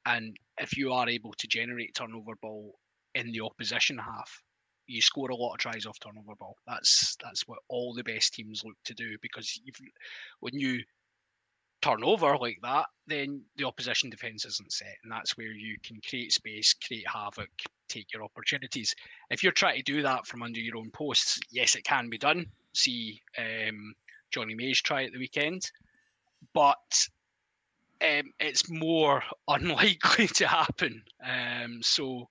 and 0.05 0.35
if 0.59 0.77
you 0.77 0.91
are 0.91 1.07
able 1.07 1.33
to 1.37 1.47
generate 1.47 1.95
turnover 1.95 2.35
ball 2.41 2.75
in 3.15 3.31
the 3.31 3.41
opposition 3.41 3.97
half, 3.97 4.43
you 4.87 5.01
score 5.01 5.29
a 5.29 5.35
lot 5.35 5.53
of 5.53 5.59
tries 5.59 5.85
off 5.85 5.99
turnover 5.99 6.35
ball. 6.39 6.55
That's 6.65 7.15
that's 7.21 7.47
what 7.47 7.59
all 7.67 7.93
the 7.93 8.03
best 8.03 8.33
teams 8.33 8.63
look 8.63 8.77
to 8.85 8.93
do 8.93 9.17
because 9.21 9.59
when 10.39 10.57
you 10.57 10.81
turn 11.81 12.03
over 12.03 12.37
like 12.37 12.57
that, 12.63 12.85
then 13.05 13.41
the 13.57 13.63
opposition 13.63 14.09
defence 14.09 14.45
isn't 14.45 14.71
set, 14.71 14.95
and 15.03 15.11
that's 15.11 15.37
where 15.37 15.51
you 15.51 15.77
can 15.83 15.99
create 16.07 16.31
space, 16.31 16.73
create 16.73 17.07
havoc, 17.07 17.49
take 17.87 18.11
your 18.13 18.23
opportunities. 18.23 18.93
If 19.29 19.43
you're 19.43 19.51
trying 19.51 19.77
to 19.77 19.83
do 19.83 20.01
that 20.01 20.25
from 20.25 20.43
under 20.43 20.59
your 20.59 20.77
own 20.77 20.89
posts, 20.91 21.39
yes, 21.51 21.75
it 21.75 21.83
can 21.83 22.09
be 22.09 22.17
done. 22.17 22.47
See 22.73 23.21
um, 23.37 23.93
Jonny 24.31 24.55
May's 24.55 24.81
try 24.81 25.03
at 25.03 25.11
the 25.11 25.19
weekend, 25.19 25.69
but 26.53 26.75
um, 28.01 28.31
it's 28.39 28.69
more 28.69 29.23
unlikely 29.47 30.27
to 30.27 30.47
happen. 30.47 31.03
Um, 31.23 31.79
so 31.81 32.27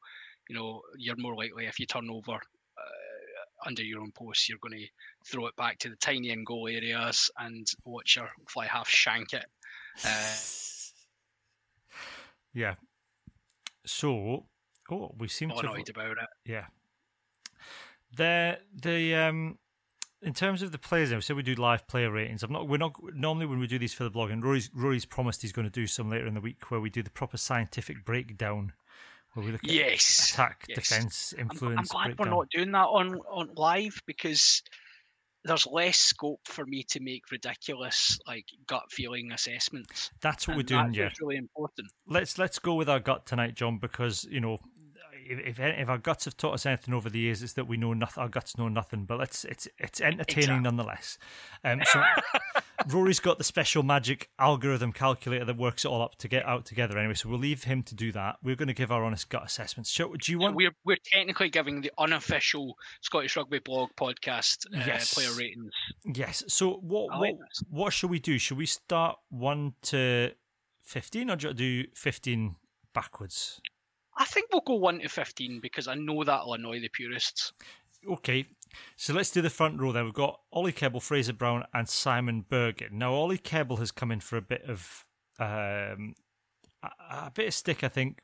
you 0.48 0.56
know, 0.56 0.82
you're 0.96 1.16
more 1.16 1.34
likely 1.34 1.66
if 1.66 1.78
you 1.78 1.86
turn 1.86 2.08
over 2.10 2.32
uh, 2.32 3.66
under 3.66 3.82
your 3.82 4.00
own 4.00 4.12
post, 4.12 4.48
you're 4.48 4.58
going 4.60 4.78
to 4.78 4.86
throw 5.30 5.46
it 5.46 5.56
back 5.56 5.78
to 5.78 5.88
the 5.88 5.96
tiny 5.96 6.30
end 6.30 6.46
goal 6.46 6.68
areas 6.68 7.30
and 7.38 7.66
watch 7.84 8.16
your 8.16 8.28
fly 8.48 8.66
half 8.66 8.88
shank 8.88 9.32
it. 9.32 9.46
Uh, 10.04 10.34
yeah. 12.54 12.74
So, 13.84 14.46
oh, 14.90 15.14
we 15.18 15.28
seem 15.28 15.50
to 15.50 15.58
annoyed 15.58 15.88
have, 15.88 15.96
about 15.96 16.22
it. 16.22 16.28
Yeah. 16.44 16.66
The 18.16 18.58
the 18.74 19.14
um 19.14 19.58
in 20.22 20.32
terms 20.32 20.62
of 20.62 20.72
the 20.72 20.78
players, 20.78 21.14
we 21.14 21.20
said 21.20 21.36
we 21.36 21.42
do 21.42 21.54
live 21.54 21.86
player 21.86 22.10
ratings. 22.10 22.42
I'm 22.42 22.52
not. 22.52 22.66
We're 22.68 22.78
not 22.78 22.94
normally 23.14 23.46
when 23.46 23.58
we 23.58 23.66
do 23.66 23.78
these 23.78 23.92
for 23.92 24.04
the 24.04 24.10
blog, 24.10 24.30
and 24.30 24.42
Rory's, 24.42 24.70
Rory's 24.74 25.04
promised 25.04 25.42
he's 25.42 25.52
going 25.52 25.66
to 25.66 25.70
do 25.70 25.86
some 25.86 26.10
later 26.10 26.26
in 26.26 26.34
the 26.34 26.40
week 26.40 26.70
where 26.70 26.80
we 26.80 26.90
do 26.90 27.02
the 27.02 27.10
proper 27.10 27.36
scientific 27.36 28.04
breakdown 28.04 28.72
where 29.36 29.46
we 29.46 29.52
look 29.52 29.64
at 29.64 29.70
yes. 29.70 30.30
attack, 30.32 30.64
yes. 30.68 30.76
defense, 30.76 31.34
influence. 31.38 31.94
I'm, 31.94 31.98
I'm 31.98 32.02
glad 32.02 32.16
breakdown. 32.16 32.26
we're 32.26 32.36
not 32.38 32.50
doing 32.50 32.72
that 32.72 32.86
on 32.86 33.14
on 33.30 33.50
live 33.56 34.00
because 34.06 34.62
there's 35.44 35.66
less 35.66 35.98
scope 35.98 36.40
for 36.44 36.64
me 36.66 36.82
to 36.82 37.00
make 37.00 37.30
ridiculous 37.30 38.18
like 38.26 38.46
gut 38.66 38.84
feeling 38.90 39.32
assessments. 39.32 40.10
That's 40.20 40.48
what 40.48 40.56
we're 40.56 40.62
doing. 40.64 40.86
That's 40.86 40.96
yeah, 40.96 41.10
really 41.20 41.36
important. 41.36 41.88
Let's 42.06 42.38
let's 42.38 42.58
go 42.58 42.74
with 42.74 42.88
our 42.88 43.00
gut 43.00 43.26
tonight, 43.26 43.54
John, 43.54 43.78
because 43.78 44.24
you 44.30 44.40
know 44.40 44.58
if, 45.28 45.58
if 45.58 45.88
our 45.88 45.98
guts 45.98 46.24
have 46.24 46.36
taught 46.36 46.54
us 46.54 46.66
anything 46.66 46.94
over 46.94 47.10
the 47.10 47.18
years, 47.18 47.42
it's 47.42 47.54
that 47.54 47.66
we 47.66 47.76
know 47.76 47.92
nothing. 47.92 48.22
Our 48.22 48.28
guts 48.28 48.56
know 48.56 48.68
nothing, 48.68 49.04
but 49.04 49.20
it's 49.20 49.44
it's 49.44 49.68
it's 49.78 50.00
entertaining 50.00 50.42
exactly. 50.42 50.62
nonetheless. 50.62 51.18
Um, 51.64 51.82
so 51.84 52.02
Rory's 52.88 53.20
got 53.20 53.38
the 53.38 53.44
special 53.44 53.82
magic 53.82 54.30
algorithm 54.38 54.92
calculator 54.92 55.44
that 55.44 55.56
works 55.56 55.84
it 55.84 55.88
all 55.88 56.02
up 56.02 56.16
to 56.16 56.28
get 56.28 56.44
out 56.46 56.64
together. 56.64 56.98
Anyway, 56.98 57.14
so 57.14 57.28
we'll 57.28 57.38
leave 57.38 57.64
him 57.64 57.82
to 57.84 57.94
do 57.94 58.12
that. 58.12 58.36
We're 58.42 58.56
going 58.56 58.68
to 58.68 58.74
give 58.74 58.92
our 58.92 59.04
honest 59.04 59.28
gut 59.28 59.44
assessments. 59.44 59.90
So, 59.90 60.14
do 60.14 60.32
you 60.32 60.38
want? 60.38 60.56
we're 60.56 60.74
we're 60.84 60.98
technically 61.04 61.48
giving 61.48 61.80
the 61.80 61.92
unofficial 61.98 62.76
Scottish 63.00 63.36
Rugby 63.36 63.58
Blog 63.58 63.90
podcast 63.98 64.66
uh, 64.74 64.82
yes. 64.86 65.14
player 65.14 65.32
ratings. 65.36 65.72
Yes. 66.04 66.44
So 66.48 66.74
what 66.82 67.18
like 67.18 67.36
what, 67.36 67.48
what 67.68 67.92
should 67.92 68.10
we 68.10 68.18
do? 68.18 68.38
Should 68.38 68.58
we 68.58 68.66
start 68.66 69.16
one 69.28 69.74
to 69.82 70.32
fifteen, 70.82 71.30
or 71.30 71.36
do 71.36 71.84
fifteen 71.94 72.56
backwards? 72.94 73.60
I 74.16 74.24
think 74.24 74.48
we'll 74.52 74.62
go 74.62 74.74
one 74.74 75.00
to 75.00 75.08
fifteen 75.08 75.60
because 75.60 75.88
I 75.88 75.94
know 75.94 76.24
that'll 76.24 76.54
annoy 76.54 76.80
the 76.80 76.88
purists. 76.88 77.52
Okay, 78.08 78.46
so 78.96 79.12
let's 79.12 79.30
do 79.30 79.42
the 79.42 79.50
front 79.50 79.80
row. 79.80 79.92
Then 79.92 80.04
we've 80.04 80.14
got 80.14 80.40
Oli 80.52 80.72
Kebble, 80.72 81.02
Fraser 81.02 81.32
Brown, 81.32 81.64
and 81.74 81.88
Simon 81.88 82.44
Berghan. 82.48 82.92
Now 82.92 83.12
Oli 83.12 83.38
Kebble 83.38 83.78
has 83.78 83.90
come 83.90 84.12
in 84.12 84.20
for 84.20 84.36
a 84.36 84.42
bit 84.42 84.62
of 84.68 85.04
um, 85.38 86.14
a, 86.82 86.88
a, 87.10 87.32
bit 87.34 87.48
of 87.48 87.54
stick, 87.54 87.82
I 87.82 87.88
think, 87.88 88.20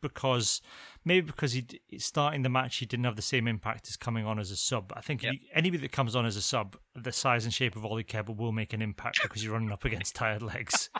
because 0.00 0.62
maybe 1.04 1.26
because 1.26 1.52
he 1.52 1.66
starting 1.98 2.42
the 2.42 2.48
match 2.48 2.76
he 2.76 2.86
didn't 2.86 3.04
have 3.04 3.16
the 3.16 3.22
same 3.22 3.48
impact 3.48 3.88
as 3.88 3.96
coming 3.96 4.24
on 4.26 4.38
as 4.38 4.50
a 4.50 4.56
sub. 4.56 4.92
I 4.96 5.00
think 5.00 5.22
yep. 5.22 5.34
you, 5.34 5.40
anybody 5.54 5.82
that 5.82 5.92
comes 5.92 6.14
on 6.14 6.24
as 6.24 6.36
a 6.36 6.42
sub, 6.42 6.76
the 6.94 7.12
size 7.12 7.44
and 7.44 7.52
shape 7.52 7.76
of 7.76 7.84
Oli 7.84 8.04
Kebble 8.04 8.36
will 8.36 8.52
make 8.52 8.72
an 8.72 8.82
impact 8.82 9.20
because 9.22 9.42
you're 9.42 9.54
running 9.54 9.72
up 9.72 9.84
against 9.84 10.14
tired 10.14 10.42
legs. 10.42 10.90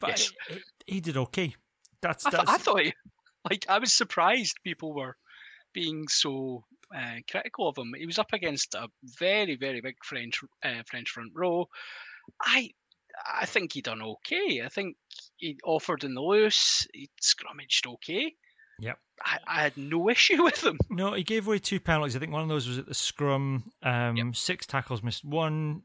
But 0.00 0.10
yes. 0.10 0.32
he, 0.48 0.94
he, 0.94 1.00
did 1.00 1.16
okay. 1.16 1.56
That's, 2.00 2.24
I. 2.26 2.30
Th- 2.30 2.44
I 2.46 2.58
thought 2.58 2.80
he, 2.82 2.92
like 3.48 3.66
I 3.68 3.78
was 3.78 3.92
surprised 3.92 4.56
people 4.64 4.94
were 4.94 5.16
being 5.72 6.06
so 6.08 6.64
uh, 6.94 7.16
critical 7.30 7.68
of 7.68 7.76
him. 7.76 7.92
He 7.96 8.06
was 8.06 8.18
up 8.18 8.32
against 8.32 8.74
a 8.74 8.88
very, 9.18 9.56
very 9.56 9.80
big 9.80 9.96
French 10.04 10.40
uh, 10.64 10.82
French 10.86 11.10
front 11.10 11.32
row. 11.34 11.68
I 12.42 12.70
I 13.40 13.46
think 13.46 13.72
he 13.72 13.80
done 13.80 14.02
okay. 14.02 14.62
I 14.64 14.68
think 14.68 14.96
he 15.36 15.58
offered 15.64 16.04
in 16.04 16.14
the 16.14 16.20
loose. 16.20 16.86
He 16.92 17.10
scrummaged 17.20 17.86
okay. 17.86 18.34
Yep. 18.80 18.98
I, 19.24 19.38
I, 19.46 19.62
had 19.62 19.76
no 19.76 20.08
issue 20.10 20.44
with 20.44 20.62
him. 20.62 20.78
No, 20.88 21.14
he 21.14 21.24
gave 21.24 21.46
away 21.48 21.58
two 21.58 21.80
penalties. 21.80 22.14
I 22.14 22.20
think 22.20 22.32
one 22.32 22.42
of 22.42 22.48
those 22.48 22.68
was 22.68 22.78
at 22.78 22.86
the 22.86 22.94
scrum. 22.94 23.72
Um, 23.82 24.16
yep. 24.16 24.36
Six 24.36 24.66
tackles, 24.66 25.02
missed 25.02 25.24
one. 25.24 25.82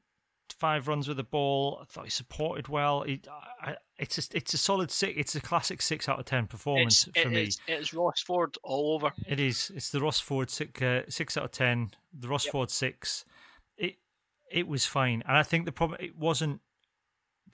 Five 0.63 0.87
runs 0.87 1.09
with 1.09 1.17
the 1.17 1.25
ball. 1.25 1.79
I 1.81 1.83
thought 1.83 2.05
he 2.05 2.09
supported 2.09 2.69
well. 2.69 3.01
He, 3.01 3.19
I, 3.61 3.75
it's 3.97 4.17
a, 4.17 4.37
it's 4.37 4.53
a 4.53 4.57
solid 4.57 4.91
six. 4.91 5.13
It's 5.17 5.35
a 5.35 5.41
classic 5.41 5.81
six 5.81 6.07
out 6.07 6.19
of 6.19 6.25
ten 6.25 6.47
performance 6.47 7.05
it's, 7.05 7.19
for 7.19 7.27
it 7.27 7.33
me. 7.33 7.43
Is, 7.43 7.59
it's 7.67 7.93
Ross 7.93 8.21
Ford 8.21 8.55
all 8.63 8.93
over. 8.93 9.11
It 9.27 9.41
is. 9.41 9.73
It's 9.75 9.89
the 9.89 9.99
Ross 9.99 10.21
Ford 10.21 10.49
six, 10.49 10.81
uh, 10.81 11.01
six 11.09 11.35
out 11.35 11.43
of 11.43 11.51
ten. 11.51 11.91
The 12.17 12.29
Ross 12.29 12.45
Yep. 12.45 12.51
Ford 12.53 12.71
six. 12.71 13.25
It 13.77 13.97
it 14.49 14.69
was 14.69 14.85
fine, 14.85 15.21
and 15.27 15.35
I 15.35 15.43
think 15.43 15.65
the 15.65 15.73
problem 15.73 15.99
it 16.01 16.17
wasn't. 16.17 16.61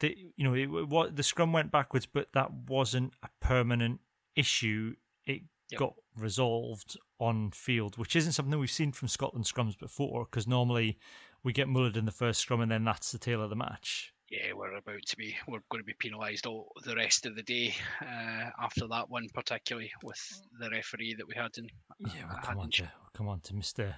The 0.01 0.15
you 0.35 0.43
know 0.43 0.53
it, 0.53 0.67
what 0.87 1.15
the 1.15 1.23
scrum 1.23 1.51
went 1.51 1.71
backwards, 1.71 2.05
but 2.05 2.27
that 2.33 2.51
wasn't 2.67 3.13
a 3.23 3.29
permanent 3.41 4.01
issue. 4.35 4.93
It 5.25 5.41
Yep. 5.71 5.79
got 5.79 5.93
resolved 6.15 6.97
on 7.19 7.51
field, 7.51 7.97
which 7.97 8.15
isn't 8.15 8.33
something 8.33 8.59
we've 8.59 8.71
seen 8.71 8.91
from 8.91 9.07
Scotland 9.07 9.45
scrums 9.45 9.77
before. 9.77 10.25
Because 10.25 10.47
normally 10.47 10.97
we 11.43 11.53
get 11.53 11.67
mullered 11.67 11.97
in 11.97 12.05
the 12.05 12.11
first 12.11 12.41
scrum, 12.41 12.61
and 12.61 12.71
then 12.71 12.83
that's 12.83 13.11
the 13.11 13.17
tail 13.17 13.43
of 13.43 13.49
the 13.49 13.55
match. 13.55 14.13
Yeah, 14.29 14.53
we're 14.55 14.75
about 14.75 15.05
to 15.07 15.17
be. 15.17 15.35
We're 15.47 15.63
going 15.71 15.81
to 15.81 15.85
be 15.85 15.95
penalised 15.97 16.45
all 16.45 16.71
the 16.83 16.95
rest 16.95 17.25
of 17.25 17.35
the 17.35 17.41
day 17.41 17.73
uh, 18.01 18.49
after 18.61 18.87
that 18.87 19.09
one, 19.09 19.27
particularly 19.33 19.91
with 20.03 20.41
the 20.59 20.69
referee 20.69 21.15
that 21.17 21.27
we 21.27 21.33
had 21.35 21.51
in. 21.57 21.67
Yeah, 21.99 22.25
we'll 22.27 22.37
uh, 22.37 22.41
come 22.41 22.59
on 22.59 22.69
to 22.71 22.83
we'll 22.83 23.11
come 23.13 23.27
on 23.27 23.39
to 23.41 23.55
Mister 23.55 23.95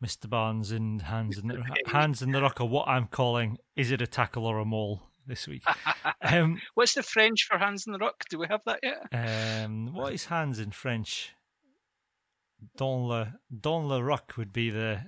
Mister 0.00 0.28
Barnes 0.28 0.70
and 0.70 1.02
hands 1.02 1.38
in 1.38 1.48
the 1.48 1.62
hands 1.86 2.22
in 2.22 2.32
the 2.32 2.40
ruck, 2.40 2.60
or 2.60 2.68
what 2.68 2.88
I'm 2.88 3.06
calling 3.06 3.58
is 3.76 3.90
it 3.90 4.00
a 4.00 4.06
tackle 4.06 4.46
or 4.46 4.58
a 4.58 4.64
maul 4.64 5.02
this 5.26 5.46
week? 5.46 5.62
um, 6.22 6.60
What's 6.74 6.94
the 6.94 7.02
French 7.02 7.44
for 7.44 7.58
hands 7.58 7.86
in 7.86 7.92
the 7.92 7.98
ruck? 7.98 8.24
Do 8.30 8.38
we 8.38 8.46
have 8.48 8.62
that 8.64 8.80
yet? 8.82 9.64
um, 9.64 9.92
what 9.92 10.14
is 10.14 10.26
hands 10.26 10.58
in 10.58 10.70
French? 10.70 11.32
Dans 12.78 13.06
le 13.06 13.32
dans 13.60 13.86
le 13.86 14.02
ruck 14.02 14.34
would 14.38 14.52
be 14.54 14.70
the. 14.70 15.02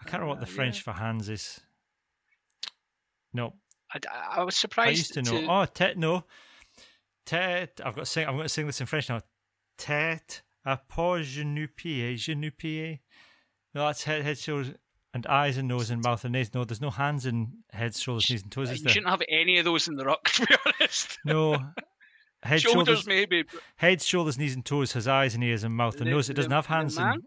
I 0.00 0.04
can't 0.04 0.22
remember 0.22 0.28
what 0.28 0.40
the 0.40 0.50
Uh, 0.50 0.56
French 0.56 0.82
for 0.82 0.92
hands 0.92 1.28
is. 1.28 1.60
No, 3.32 3.54
I, 3.94 3.98
I 4.38 4.42
was 4.44 4.56
surprised. 4.56 4.88
I 4.88 4.90
used 4.92 5.14
to 5.14 5.22
know. 5.22 5.44
Oh, 5.44 5.66
tête 5.66 5.96
no, 5.96 6.24
tête. 7.26 7.80
I've 7.84 7.94
got 7.94 8.00
to 8.00 8.06
sing. 8.06 8.26
I'm 8.26 8.34
going 8.34 8.44
to 8.44 8.48
sing 8.48 8.66
this 8.66 8.80
in 8.80 8.86
French 8.86 9.08
now. 9.08 9.20
Tête, 9.78 10.42
apport, 10.66 11.22
genou, 11.24 11.68
pied, 11.76 12.16
genou, 12.18 12.50
pied. 12.56 13.00
No, 13.74 13.86
that's 13.86 14.04
head, 14.04 14.22
head, 14.22 14.36
shoulders, 14.38 14.74
and 15.14 15.26
eyes 15.26 15.56
and 15.58 15.68
nose 15.68 15.90
and 15.90 16.02
mouth 16.02 16.24
and 16.24 16.32
nose. 16.32 16.52
No, 16.54 16.64
there's 16.64 16.80
no 16.80 16.90
hands 16.90 17.24
and 17.26 17.48
head, 17.72 17.94
shoulders, 17.94 18.28
knees 18.30 18.42
and 18.42 18.50
toes. 18.50 18.68
you 18.68 18.74
Is 18.74 18.82
there? 18.82 18.90
You 18.90 18.94
shouldn't 18.94 19.10
have 19.10 19.22
any 19.28 19.58
of 19.58 19.64
those 19.64 19.86
in 19.86 19.94
the 19.94 20.04
ruck, 20.04 20.24
to 20.30 20.46
be 20.46 20.54
honest. 20.66 21.18
No. 21.24 21.56
Head, 22.42 22.62
Shoulders, 22.62 23.00
shoulders, 23.00 23.06
maybe. 23.06 23.42
but 23.42 23.60
head, 23.76 24.00
shoulders, 24.00 24.38
knees 24.38 24.54
and 24.54 24.64
toes 24.64 24.94
has 24.94 25.06
eyes 25.06 25.34
and 25.34 25.44
ears 25.44 25.62
and 25.62 25.74
mouth 25.74 25.96
and 25.96 26.06
Le- 26.06 26.12
nose. 26.12 26.30
It 26.30 26.34
doesn't 26.34 26.48
le- 26.50 26.56
have 26.56 26.64
hands 26.66 26.96
and 26.96 27.22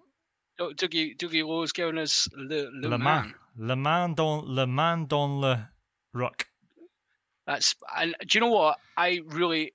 Dougie, 0.71 1.17
Dougie 1.17 1.45
Lowe's 1.45 1.71
giving 1.73 1.97
us 1.97 2.27
Le, 2.35 2.69
le, 2.71 2.89
le 2.89 2.97
man. 2.97 3.33
Le 3.57 3.75
man 3.75 4.13
dans 4.15 4.43
le 4.47 4.65
man 4.65 5.05
dans 5.07 5.41
le 5.41 5.57
ruck. 6.13 6.47
That's 7.45 7.75
and 7.97 8.15
do 8.27 8.37
you 8.37 8.41
know 8.41 8.51
what? 8.51 8.77
I 8.97 9.19
really 9.27 9.73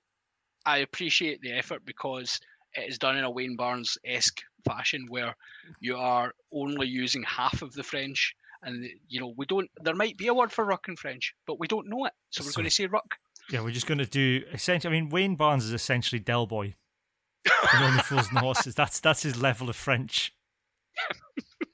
I 0.65 0.77
appreciate 0.79 1.41
the 1.41 1.51
effort 1.51 1.85
because 1.85 2.39
it 2.75 2.89
is 2.89 2.97
done 2.97 3.17
in 3.17 3.23
a 3.23 3.29
Wayne 3.31 3.55
Barnes 3.55 3.97
esque 4.05 4.41
fashion 4.65 5.05
where 5.09 5.35
you 5.79 5.95
are 5.95 6.33
only 6.51 6.87
using 6.87 7.23
half 7.23 7.61
of 7.61 7.73
the 7.73 7.83
French 7.83 8.33
and 8.63 8.85
you 9.07 9.19
know 9.21 9.33
we 9.37 9.45
don't 9.45 9.69
there 9.83 9.95
might 9.95 10.17
be 10.17 10.27
a 10.27 10.33
word 10.33 10.51
for 10.51 10.65
ruck 10.65 10.87
in 10.87 10.95
French, 10.95 11.33
but 11.45 11.59
we 11.59 11.67
don't 11.67 11.87
know 11.87 12.05
it. 12.05 12.13
So 12.31 12.43
we're 12.43 12.51
So- 12.51 12.57
going 12.57 12.69
to 12.69 12.75
say 12.75 12.87
ruck. 12.87 13.15
Yeah, 13.51 13.61
we're 13.61 13.71
just 13.71 13.87
going 13.87 13.97
to 13.99 14.05
do 14.05 14.43
essentially. 14.53 14.95
I 14.95 15.01
mean, 15.01 15.09
Wayne 15.09 15.35
Barnes 15.35 15.65
is 15.65 15.73
essentially 15.73 16.19
Del 16.19 16.45
Boy. 16.45 16.75
in 17.73 17.81
Only 17.81 18.03
Fools 18.03 18.27
and 18.29 18.37
Horses. 18.39 18.75
That's 18.75 18.99
that's 18.99 19.23
his 19.23 19.41
level 19.41 19.69
of 19.69 19.75
French. 19.75 20.33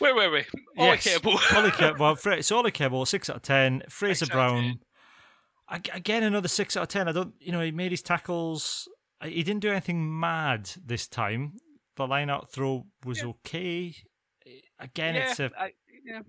Wait, 0.00 0.14
wait, 0.14 0.30
wait. 0.30 0.46
All 0.76 0.86
Yes. 0.88 1.04
cable. 1.04 1.38
Ollie 1.54 1.70
Ke- 1.70 1.98
well, 1.98 2.18
it's 2.26 2.52
Ollie 2.52 2.70
six 3.06 3.30
out 3.30 3.36
of 3.36 3.42
ten. 3.42 3.82
Fraser 3.88 4.26
Brown, 4.26 4.80
again 5.92 6.22
another 6.22 6.48
six 6.48 6.76
out 6.76 6.82
of 6.82 6.88
ten. 6.88 7.08
I 7.08 7.12
don't, 7.12 7.34
you 7.40 7.50
know, 7.52 7.60
he 7.62 7.70
made 7.72 7.92
his 7.92 8.02
tackles. 8.02 8.88
He 9.24 9.42
didn't 9.42 9.60
do 9.60 9.70
anything 9.70 10.18
mad 10.20 10.70
this 10.84 11.08
time. 11.08 11.54
The 11.96 12.06
line 12.06 12.28
out 12.28 12.52
throw 12.52 12.84
was 13.04 13.22
Yeah. 13.22 13.28
okay. 13.28 13.94
Again, 14.78 15.14
yeah, 15.14 15.30
it's 15.30 15.40
a 15.40 15.50
I, 15.58 15.72
yeah, 16.04 16.20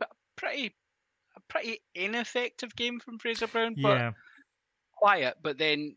but 0.00 0.08
pretty, 0.36 0.74
a 1.36 1.40
pretty 1.48 1.78
ineffective 1.94 2.74
game 2.74 2.98
from 2.98 3.18
Fraser 3.20 3.46
Brown. 3.46 3.76
But 3.80 3.98
yeah, 3.98 4.10
quiet, 4.98 5.36
but 5.40 5.58
then 5.58 5.94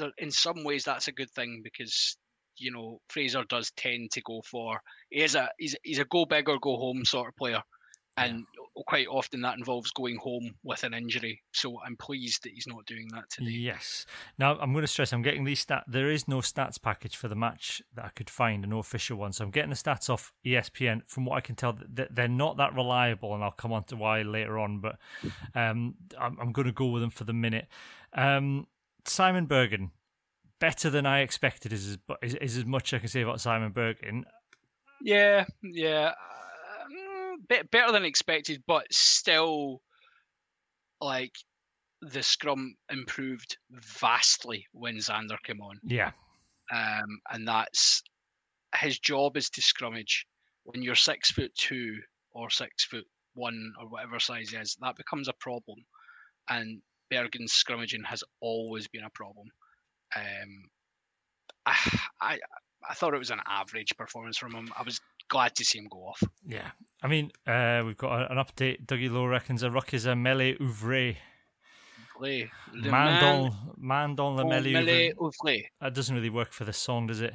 uh, 0.00 0.10
in 0.18 0.30
some 0.30 0.62
ways 0.62 0.84
that's 0.84 1.08
a 1.08 1.12
good 1.12 1.30
thing 1.32 1.62
because 1.64 2.16
you 2.56 2.70
know 2.70 3.00
Fraser 3.08 3.44
does 3.48 3.70
tend 3.76 4.10
to 4.12 4.20
go 4.22 4.42
for 4.42 4.80
he 5.10 5.22
is 5.22 5.34
a 5.34 5.48
he's 5.58 5.76
he's 5.82 5.98
a 5.98 6.04
go 6.04 6.24
big 6.24 6.48
or 6.48 6.58
go 6.58 6.76
home 6.76 7.04
sort 7.04 7.28
of 7.28 7.36
player, 7.36 7.62
and 8.16 8.44
quite 8.86 9.06
often 9.08 9.40
that 9.40 9.56
involves 9.56 9.90
going 9.92 10.16
home 10.16 10.54
with 10.62 10.84
an 10.84 10.94
injury. 10.94 11.42
So 11.52 11.80
I'm 11.84 11.96
pleased 11.96 12.42
that 12.42 12.52
he's 12.52 12.66
not 12.66 12.86
doing 12.86 13.08
that 13.12 13.30
today. 13.30 13.50
Yes. 13.50 14.06
Now 14.38 14.56
I'm 14.58 14.72
going 14.72 14.82
to 14.82 14.88
stress 14.88 15.12
I'm 15.12 15.22
getting 15.22 15.44
these 15.44 15.60
stat. 15.60 15.84
There 15.86 16.10
is 16.10 16.28
no 16.28 16.38
stats 16.38 16.80
package 16.80 17.16
for 17.16 17.28
the 17.28 17.34
match 17.34 17.82
that 17.94 18.04
I 18.04 18.08
could 18.10 18.30
find, 18.30 18.66
no 18.68 18.78
official 18.78 19.16
one. 19.18 19.32
So 19.32 19.44
I'm 19.44 19.50
getting 19.50 19.70
the 19.70 19.76
stats 19.76 20.10
off 20.10 20.32
ESPN. 20.44 21.02
From 21.06 21.24
what 21.24 21.36
I 21.36 21.40
can 21.40 21.54
tell, 21.54 21.74
th- 21.74 22.08
they're 22.10 22.28
not 22.28 22.56
that 22.56 22.74
reliable, 22.74 23.34
and 23.34 23.44
I'll 23.44 23.52
come 23.52 23.72
on 23.72 23.84
to 23.84 23.96
why 23.96 24.22
later 24.22 24.58
on. 24.58 24.80
But 24.80 24.98
um, 25.54 25.94
I'm, 26.18 26.38
I'm 26.40 26.52
going 26.52 26.66
to 26.66 26.72
go 26.72 26.86
with 26.86 27.02
them 27.02 27.10
for 27.10 27.24
the 27.24 27.32
minute. 27.32 27.68
Um, 28.12 28.66
Simon 29.06 29.46
Berghan, 29.46 29.90
better 30.60 30.90
than 30.90 31.06
I 31.06 31.20
expected, 31.20 31.72
is, 31.72 31.98
is 32.22 32.34
is 32.34 32.56
as 32.58 32.64
much 32.64 32.92
I 32.94 32.98
can 32.98 33.08
say 33.08 33.22
about 33.22 33.40
Simon 33.40 33.72
Berghan. 33.72 34.24
Yeah, 35.02 35.44
yeah, 35.62 36.12
mm, 36.90 37.34
bit 37.48 37.70
better 37.70 37.92
than 37.92 38.04
expected, 38.04 38.62
but 38.66 38.86
still, 38.92 39.82
like 41.00 41.34
the 42.00 42.22
scrum 42.22 42.74
improved 42.90 43.56
vastly 43.70 44.66
when 44.72 44.96
Zander 44.96 45.38
came 45.44 45.60
on. 45.60 45.78
Yeah, 45.84 46.12
um, 46.72 47.20
and 47.32 47.46
that's 47.46 48.02
his 48.76 48.98
job 48.98 49.36
is 49.36 49.50
to 49.50 49.60
scrummage. 49.60 50.24
When 50.64 50.82
you're 50.82 50.94
six 50.94 51.30
foot 51.30 51.54
two 51.54 51.98
or 52.32 52.50
six 52.50 52.84
foot 52.84 53.04
one 53.34 53.72
or 53.80 53.88
whatever 53.88 54.18
size 54.18 54.50
he 54.50 54.56
is, 54.56 54.76
that 54.80 54.96
becomes 54.96 55.28
a 55.28 55.34
problem. 55.34 55.78
And 56.48 56.80
Berghan's 57.12 57.52
scrummaging 57.52 58.04
has 58.04 58.24
always 58.40 58.88
been 58.88 59.04
a 59.04 59.10
problem. 59.10 59.48
Um, 60.16 60.68
I, 61.66 61.98
I 62.20 62.38
I 62.88 62.94
thought 62.94 63.14
it 63.14 63.18
was 63.18 63.30
an 63.30 63.40
average 63.46 63.96
performance 63.96 64.36
from 64.36 64.52
him. 64.52 64.70
I 64.78 64.82
was 64.82 65.00
glad 65.28 65.54
to 65.56 65.64
see 65.64 65.78
him 65.78 65.86
go 65.90 66.00
off. 66.00 66.22
yeah. 66.46 66.70
I 67.02 67.06
mean, 67.06 67.32
uh, 67.46 67.82
we've 67.84 67.96
got 67.96 68.30
an 68.30 68.38
update. 68.38 68.86
Dougie 68.86 69.10
Lowe 69.10 69.26
reckons 69.26 69.62
a 69.62 69.70
ruck 69.70 69.92
is 69.94 70.06
a 70.06 70.14
melee 70.16 70.56
ouvre. 70.60 71.16
Play. 72.16 72.50
Man 72.72 72.90
man 72.90 73.20
dans, 73.20 73.54
man 73.76 74.14
dans 74.14 74.36
le 74.36 74.44
melee 74.44 75.12
ouvre. 75.18 75.62
That 75.80 75.94
doesn't 75.94 76.14
really 76.14 76.30
work 76.30 76.52
for 76.52 76.64
the 76.64 76.72
song, 76.72 77.06
does 77.08 77.20
it? 77.20 77.34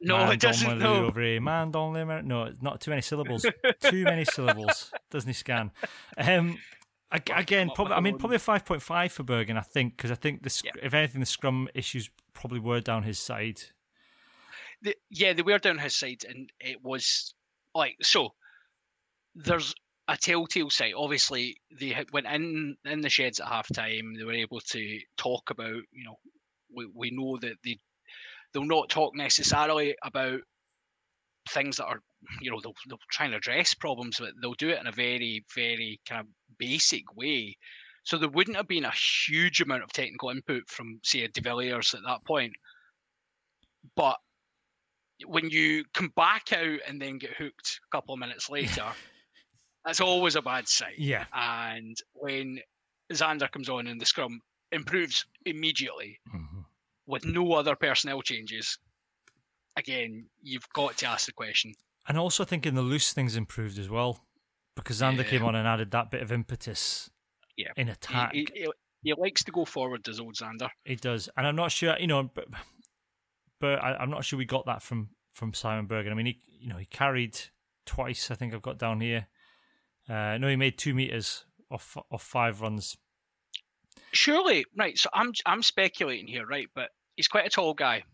No, 0.00 0.18
Man 0.18 0.32
it 0.32 0.40
doesn't. 0.40 0.78
No. 0.78 1.10
Man 1.40 1.70
le 1.72 2.04
mer- 2.06 2.22
No, 2.22 2.52
not 2.60 2.80
too 2.80 2.90
many 2.90 3.02
syllables. 3.02 3.46
too 3.80 4.04
many 4.04 4.24
syllables. 4.24 4.92
Doesn't 5.10 5.28
he 5.28 5.32
scan? 5.34 5.70
Um, 6.18 6.58
again, 7.12 7.70
probably. 7.74 7.94
I 7.94 8.00
mean, 8.00 8.18
probably 8.18 8.36
a 8.36 8.40
five 8.40 8.64
point 8.64 8.82
five 8.82 9.12
for 9.12 9.22
Berghan. 9.24 9.56
I 9.56 9.60
think 9.62 9.96
because 9.96 10.10
I 10.10 10.16
think 10.16 10.42
the 10.42 10.50
sc- 10.50 10.64
Yeah. 10.66 10.72
if 10.82 10.94
anything, 10.94 11.20
the 11.20 11.26
scrum 11.26 11.68
issues 11.74 12.10
probably 12.32 12.60
were 12.60 12.80
down 12.80 13.02
his 13.04 13.18
side. 13.18 13.62
the, 14.82 14.94
yeah, 15.10 15.32
they 15.32 15.42
were 15.42 15.58
down 15.58 15.78
his 15.78 15.96
side, 15.96 16.24
and 16.28 16.50
it 16.60 16.78
was 16.82 17.34
like 17.74 17.96
so. 18.02 18.34
There's 19.34 19.74
a 20.08 20.16
telltale 20.16 20.70
sign. 20.70 20.92
Obviously, 20.96 21.56
they 21.80 22.04
went 22.12 22.26
in 22.26 22.76
in 22.84 23.00
the 23.00 23.08
sheds 23.08 23.40
at 23.40 23.48
half 23.48 23.66
time. 23.72 24.14
They 24.16 24.24
were 24.24 24.32
able 24.32 24.60
to 24.60 24.98
talk 25.16 25.50
about, 25.50 25.80
you 25.92 26.04
know, 26.04 26.16
we, 26.74 26.86
we 26.94 27.10
know 27.10 27.38
that 27.40 27.56
they 27.64 27.78
they'll 28.52 28.64
not 28.64 28.88
talk 28.90 29.14
necessarily 29.16 29.96
about 30.04 30.40
things 31.50 31.76
that 31.78 31.86
are, 31.86 32.00
you 32.40 32.50
know, 32.50 32.60
they'll 32.62 32.74
they'll 32.88 32.98
try 33.10 33.26
and 33.26 33.34
address 33.34 33.74
problems, 33.74 34.18
but 34.20 34.30
they'll 34.40 34.54
do 34.54 34.68
it 34.68 34.78
in 34.80 34.86
a 34.86 34.92
very 34.92 35.44
very 35.54 36.00
kind 36.08 36.20
of 36.20 36.26
basic 36.58 37.16
way. 37.16 37.56
So 38.04 38.18
there 38.18 38.28
wouldn't 38.28 38.56
have 38.56 38.68
been 38.68 38.84
a 38.84 38.90
huge 38.92 39.60
amount 39.60 39.82
of 39.82 39.92
technical 39.92 40.30
input 40.30 40.68
from, 40.68 41.00
say, 41.02 41.22
a 41.24 41.28
De 41.28 41.40
Villiers 41.40 41.94
at 41.94 42.02
that 42.06 42.24
point. 42.24 42.52
But 43.96 44.16
when 45.26 45.48
you 45.50 45.84
come 45.94 46.12
back 46.16 46.52
out 46.52 46.80
and 46.86 47.00
then 47.00 47.18
get 47.18 47.34
hooked 47.36 47.80
a 47.86 47.96
couple 47.96 48.14
of 48.14 48.20
minutes 48.20 48.50
later, 48.50 48.92
that's 49.84 50.00
always 50.00 50.36
a 50.36 50.42
bad 50.42 50.68
sign. 50.68 50.94
Yeah, 50.98 51.26
And 51.32 51.96
when 52.14 52.58
Zander 53.12 53.50
comes 53.50 53.68
on 53.68 53.86
and 53.86 54.00
the 54.00 54.06
scrum 54.06 54.40
improves 54.72 55.24
immediately 55.46 56.18
Mhm. 56.34 56.64
with 57.06 57.24
no 57.24 57.52
other 57.52 57.76
personnel 57.76 58.22
changes, 58.22 58.78
again, 59.76 60.28
you've 60.42 60.68
got 60.70 60.96
to 60.98 61.06
ask 61.06 61.26
the 61.26 61.32
question. 61.32 61.74
and 62.06 62.18
also 62.18 62.42
I 62.42 62.46
think 62.46 62.66
in 62.66 62.74
the 62.74 62.82
loose 62.82 63.14
things 63.14 63.34
improved 63.34 63.78
as 63.78 63.88
well 63.88 64.26
because 64.76 65.00
Zander 65.00 65.26
came 65.26 65.44
on 65.44 65.54
and 65.54 65.66
added 65.68 65.90
that 65.92 66.10
bit 66.10 66.22
of 66.22 66.32
impetus 66.32 67.10
Yeah. 67.56 67.72
in 67.76 67.88
attack. 67.88 68.32
he, 68.32 68.46
he, 68.54 68.68
he 69.02 69.12
likes 69.14 69.44
to 69.44 69.52
go 69.52 69.64
forward, 69.64 70.02
does 70.02 70.18
old 70.20 70.34
Zander. 70.34 70.70
He 70.84 70.96
does, 70.96 71.28
and 71.36 71.46
I'm 71.46 71.56
not 71.56 71.70
sure, 71.72 71.96
you 71.98 72.06
know, 72.06 72.22
but, 72.24 72.46
but 73.60 73.82
I, 73.82 73.94
I'm 73.96 74.10
not 74.10 74.24
sure 74.24 74.38
we 74.38 74.44
got 74.44 74.66
that 74.66 74.82
from 74.82 75.10
from 75.32 75.52
Simon 75.52 75.86
Berghan. 75.88 76.12
I 76.12 76.14
mean, 76.14 76.26
he, 76.26 76.38
you 76.60 76.68
know, 76.68 76.76
he 76.76 76.86
carried 76.86 77.38
twice. 77.86 78.30
I 78.30 78.34
think 78.36 78.54
I've 78.54 78.62
got 78.62 78.78
down 78.78 79.00
here. 79.00 79.26
Uh, 80.08 80.38
no, 80.38 80.48
he 80.48 80.56
made 80.56 80.78
two 80.78 80.94
meters 80.94 81.44
off 81.70 81.96
off 82.10 82.22
five 82.22 82.60
runs. 82.60 82.96
Surely, 84.12 84.64
right. 84.76 84.96
So 84.96 85.08
I'm 85.12 85.32
I'm 85.44 85.62
speculating 85.62 86.26
here, 86.28 86.46
right? 86.46 86.68
But 86.74 86.90
he's 87.16 87.28
quite 87.28 87.46
a 87.46 87.50
tall 87.50 87.74
guy. 87.74 88.04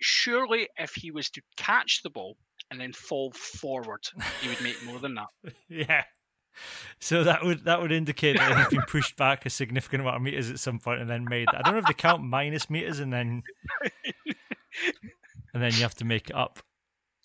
Surely, 0.00 0.68
if 0.78 0.94
he 0.94 1.10
was 1.10 1.30
to 1.30 1.42
catch 1.56 2.02
the 2.02 2.10
ball 2.10 2.36
and 2.72 2.80
then 2.80 2.92
fall 2.92 3.30
forward, 3.32 4.00
he 4.40 4.48
would 4.48 4.60
make 4.62 4.82
more 4.84 4.98
than 4.98 5.14
that. 5.14 5.28
yeah. 5.68 6.04
So 6.98 7.22
that 7.24 7.44
would 7.44 7.64
that 7.64 7.80
would 7.80 7.92
indicate 7.92 8.36
that 8.36 8.56
he's 8.56 8.68
been 8.68 8.86
pushed 8.86 9.16
back 9.16 9.46
a 9.46 9.50
significant 9.50 10.02
amount 10.02 10.16
of 10.16 10.22
meters 10.22 10.50
at 10.50 10.58
some 10.58 10.78
point 10.78 11.00
and 11.00 11.08
then 11.08 11.24
made. 11.24 11.48
I 11.48 11.62
don't 11.62 11.74
know 11.74 11.80
if 11.80 11.86
they 11.86 11.94
count 11.94 12.22
minus 12.22 12.68
meters 12.68 12.98
and 12.98 13.12
then 13.12 13.42
and 15.54 15.62
then 15.62 15.72
you 15.72 15.82
have 15.82 15.94
to 15.96 16.04
make 16.04 16.30
it 16.30 16.36
up. 16.36 16.60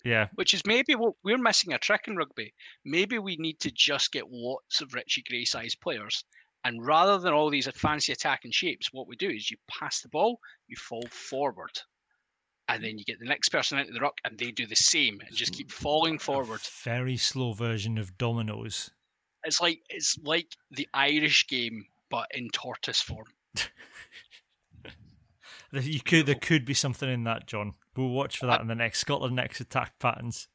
Yeah. 0.04 0.28
Which 0.34 0.54
is 0.54 0.64
maybe 0.64 0.94
what 0.94 1.14
we're 1.24 1.38
missing 1.38 1.72
a 1.72 1.78
trick 1.78 2.08
in 2.08 2.16
rugby. 2.16 2.54
Maybe 2.84 3.18
we 3.18 3.36
need 3.36 3.60
to 3.60 3.70
just 3.70 4.12
get 4.12 4.30
lots 4.30 4.80
of 4.80 4.94
Richie 4.94 5.24
Gray 5.28 5.44
sized 5.44 5.80
players. 5.80 6.24
And 6.64 6.84
rather 6.84 7.18
than 7.18 7.32
all 7.32 7.50
these 7.50 7.68
fancy 7.74 8.12
attacking 8.12 8.52
shapes, 8.52 8.92
what 8.92 9.08
we 9.08 9.16
do 9.16 9.28
is 9.28 9.50
you 9.50 9.56
pass 9.68 10.00
the 10.00 10.08
ball, 10.08 10.40
you 10.66 10.76
fall 10.76 11.04
forward. 11.10 11.78
And 12.68 12.84
then 12.84 12.98
you 12.98 13.04
get 13.04 13.18
the 13.18 13.26
next 13.26 13.48
person 13.48 13.78
into 13.78 13.92
the 13.92 14.00
ruck 14.00 14.18
and 14.24 14.38
they 14.38 14.50
do 14.50 14.66
the 14.66 14.76
same 14.76 15.20
and 15.26 15.34
just 15.34 15.54
keep 15.54 15.70
falling 15.70 16.18
forward. 16.18 16.60
A 16.60 16.84
very 16.84 17.16
slow 17.16 17.54
version 17.54 17.96
of 17.96 18.18
dominoes. 18.18 18.90
It's 19.44 19.60
like 19.60 19.80
it's 19.88 20.18
like 20.22 20.48
the 20.70 20.88
Irish 20.92 21.46
game, 21.48 21.86
but 22.10 22.26
in 22.34 22.50
tortoise 22.50 23.00
form. 23.00 23.26
you 25.72 26.00
could 26.00 26.26
there 26.26 26.34
could 26.34 26.64
be 26.64 26.74
something 26.74 27.08
in 27.08 27.24
that, 27.24 27.46
John. 27.46 27.74
We'll 27.96 28.08
watch 28.08 28.38
for 28.38 28.46
that 28.46 28.60
in 28.60 28.66
the 28.66 28.74
next 28.74 28.98
Scotland 29.00 29.36
next 29.36 29.60
attack 29.60 29.98
patterns. 29.98 30.48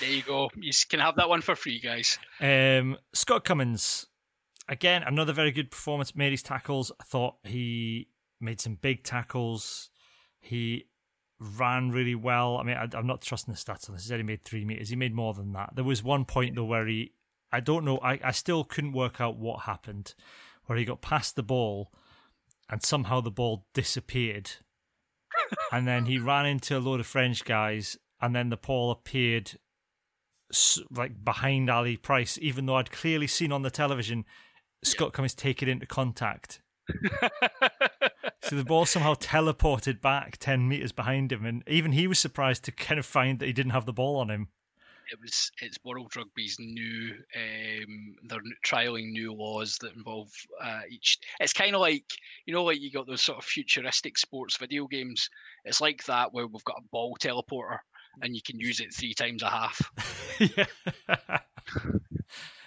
There 0.00 0.10
you 0.10 0.22
go. 0.22 0.50
You 0.56 0.72
can 0.88 1.00
have 1.00 1.16
that 1.16 1.28
one 1.28 1.40
for 1.40 1.56
free, 1.56 1.80
guys. 1.80 2.18
Um, 2.40 2.98
Scott 3.14 3.44
Cummings, 3.44 4.06
again, 4.68 5.02
another 5.02 5.32
very 5.32 5.50
good 5.50 5.70
performance. 5.70 6.14
Made 6.14 6.32
his 6.32 6.42
tackles. 6.42 6.92
I 7.00 7.04
thought 7.04 7.36
he 7.44 8.08
made 8.40 8.60
some 8.60 8.74
big 8.74 9.02
tackles. 9.02 9.90
He 10.40 10.87
ran 11.40 11.90
really 11.90 12.14
well. 12.14 12.56
I 12.56 12.62
mean, 12.62 12.76
I, 12.76 12.88
am 12.96 13.06
not 13.06 13.22
trusting 13.22 13.52
the 13.52 13.58
stats 13.58 13.88
on 13.88 13.94
this. 13.94 14.04
He 14.04 14.08
said 14.08 14.18
he 14.18 14.24
made 14.24 14.44
three 14.44 14.64
meters. 14.64 14.88
He 14.88 14.96
made 14.96 15.14
more 15.14 15.34
than 15.34 15.52
that. 15.52 15.70
There 15.74 15.84
was 15.84 16.02
one 16.02 16.24
point 16.24 16.56
though 16.56 16.64
where 16.64 16.86
he 16.86 17.12
I 17.50 17.60
don't 17.60 17.84
know. 17.84 17.98
I, 17.98 18.20
I 18.22 18.30
still 18.32 18.64
couldn't 18.64 18.92
work 18.92 19.20
out 19.20 19.38
what 19.38 19.60
happened, 19.60 20.14
where 20.66 20.78
he 20.78 20.84
got 20.84 21.00
past 21.00 21.34
the 21.34 21.42
ball, 21.42 21.92
and 22.68 22.82
somehow 22.82 23.20
the 23.20 23.30
ball 23.30 23.66
disappeared, 23.72 24.50
and 25.72 25.86
then 25.88 26.06
he 26.06 26.18
ran 26.18 26.46
into 26.46 26.76
a 26.76 26.80
load 26.80 27.00
of 27.00 27.06
French 27.06 27.44
guys, 27.44 27.96
and 28.20 28.34
then 28.34 28.50
the 28.50 28.56
ball 28.56 28.90
appeared 28.90 29.58
like 30.90 31.24
behind 31.24 31.70
Ali 31.70 31.96
Price, 31.96 32.38
even 32.40 32.66
though 32.66 32.76
I'd 32.76 32.90
clearly 32.90 33.26
seen 33.26 33.52
on 33.52 33.62
the 33.62 33.70
television 33.70 34.24
Scott 34.82 35.12
Cummings 35.12 35.34
take 35.34 35.62
it 35.62 35.68
into 35.68 35.86
contact. 35.86 36.60
so 38.48 38.56
the 38.56 38.64
ball 38.64 38.86
somehow 38.86 39.14
teleported 39.14 40.00
back 40.00 40.36
10 40.38 40.68
metres 40.68 40.92
behind 40.92 41.32
him, 41.32 41.44
and 41.44 41.62
even 41.66 41.92
he 41.92 42.06
was 42.06 42.18
surprised 42.18 42.64
to 42.64 42.72
kind 42.72 42.98
of 42.98 43.06
find 43.06 43.38
that 43.38 43.46
he 43.46 43.52
didn't 43.52 43.72
have 43.72 43.86
the 43.86 43.92
ball 43.92 44.16
on 44.16 44.30
him 44.30 44.48
it 45.10 45.18
was 45.20 45.50
it's 45.60 45.78
World 45.84 46.12
Rugby's 46.16 46.56
new 46.58 47.14
um, 47.36 48.14
they're 48.24 48.42
trialing 48.64 49.10
new 49.10 49.32
laws 49.32 49.78
that 49.80 49.94
involve 49.94 50.30
uh, 50.62 50.80
each. 50.88 51.18
It's 51.40 51.52
kind 51.52 51.74
of 51.74 51.80
like 51.80 52.04
you 52.46 52.54
know, 52.54 52.64
like 52.64 52.80
you 52.80 52.90
got 52.90 53.06
those 53.06 53.22
sort 53.22 53.38
of 53.38 53.44
futuristic 53.44 54.18
sports 54.18 54.56
video 54.56 54.86
games. 54.86 55.28
It's 55.64 55.80
like 55.80 56.04
that 56.04 56.32
where 56.32 56.46
we've 56.46 56.64
got 56.64 56.78
a 56.78 56.88
ball 56.90 57.16
teleporter 57.20 57.78
and 58.22 58.34
you 58.34 58.42
can 58.42 58.58
use 58.58 58.80
it 58.80 58.92
three 58.92 59.14
times 59.14 59.42
a 59.42 59.50
half. 59.50 59.80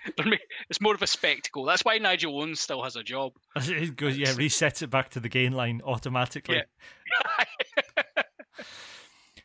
it's 0.70 0.82
more 0.82 0.94
of 0.94 1.02
a 1.02 1.08
spectacle. 1.08 1.66
That's 1.66 1.84
why 1.84 1.98
Nigel 1.98 2.38
Owens 2.38 2.60
still 2.60 2.84
has 2.84 2.96
a 2.96 3.04
job. 3.04 3.34
It 3.56 3.96
goes, 3.96 4.18
yeah, 4.18 4.34
resets 4.34 4.82
it 4.82 4.90
back 4.90 5.10
to 5.12 5.20
the 5.20 5.30
gain 5.30 5.54
line 5.54 5.82
automatically. 5.84 6.58
Yeah. 6.58 8.24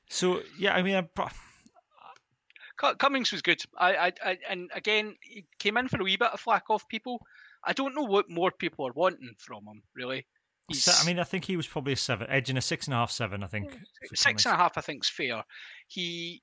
so 0.08 0.40
yeah, 0.58 0.74
I 0.74 0.82
mean, 0.82 0.96
I, 0.96 1.30
Cummings 2.98 3.32
was 3.32 3.42
good. 3.42 3.60
I, 3.78 3.96
I, 3.96 4.12
I, 4.24 4.38
and 4.48 4.70
again, 4.74 5.16
he 5.20 5.46
came 5.58 5.76
in 5.76 5.88
for 5.88 6.00
a 6.00 6.04
wee 6.04 6.16
bit 6.16 6.32
of 6.32 6.40
flack 6.40 6.64
off 6.68 6.88
people. 6.88 7.20
I 7.64 7.72
don't 7.72 7.94
know 7.94 8.04
what 8.04 8.30
more 8.30 8.50
people 8.50 8.86
are 8.86 8.92
wanting 8.92 9.34
from 9.38 9.64
him. 9.66 9.82
Really, 9.94 10.26
He's, 10.68 10.88
I 10.88 11.06
mean, 11.06 11.20
I 11.20 11.24
think 11.24 11.44
he 11.44 11.56
was 11.56 11.66
probably 11.66 11.92
a 11.92 11.96
seven, 11.96 12.26
edging 12.28 12.56
a 12.56 12.60
six 12.60 12.86
and 12.86 12.94
a 12.94 12.96
half, 12.96 13.12
seven. 13.12 13.44
I 13.44 13.46
think 13.46 13.78
six 14.14 14.44
and 14.44 14.54
a 14.54 14.56
half. 14.56 14.76
I 14.76 14.80
think 14.80 15.04
is 15.04 15.08
fair. 15.08 15.44
He, 15.86 16.42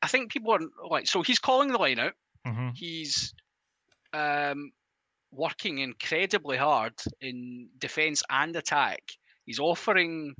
I 0.00 0.08
think 0.08 0.32
people 0.32 0.52
are 0.52 0.60
like 0.88 1.06
so. 1.06 1.22
He's 1.22 1.38
calling 1.38 1.70
the 1.70 1.78
line 1.78 2.00
out. 2.00 2.14
Mm-hmm. 2.46 2.70
He's 2.74 3.34
um, 4.12 4.70
working 5.30 5.78
incredibly 5.78 6.56
hard 6.56 6.94
in 7.20 7.68
defence 7.78 8.22
and 8.30 8.54
attack. 8.56 9.02
He's 9.46 9.58
offering. 9.58 10.34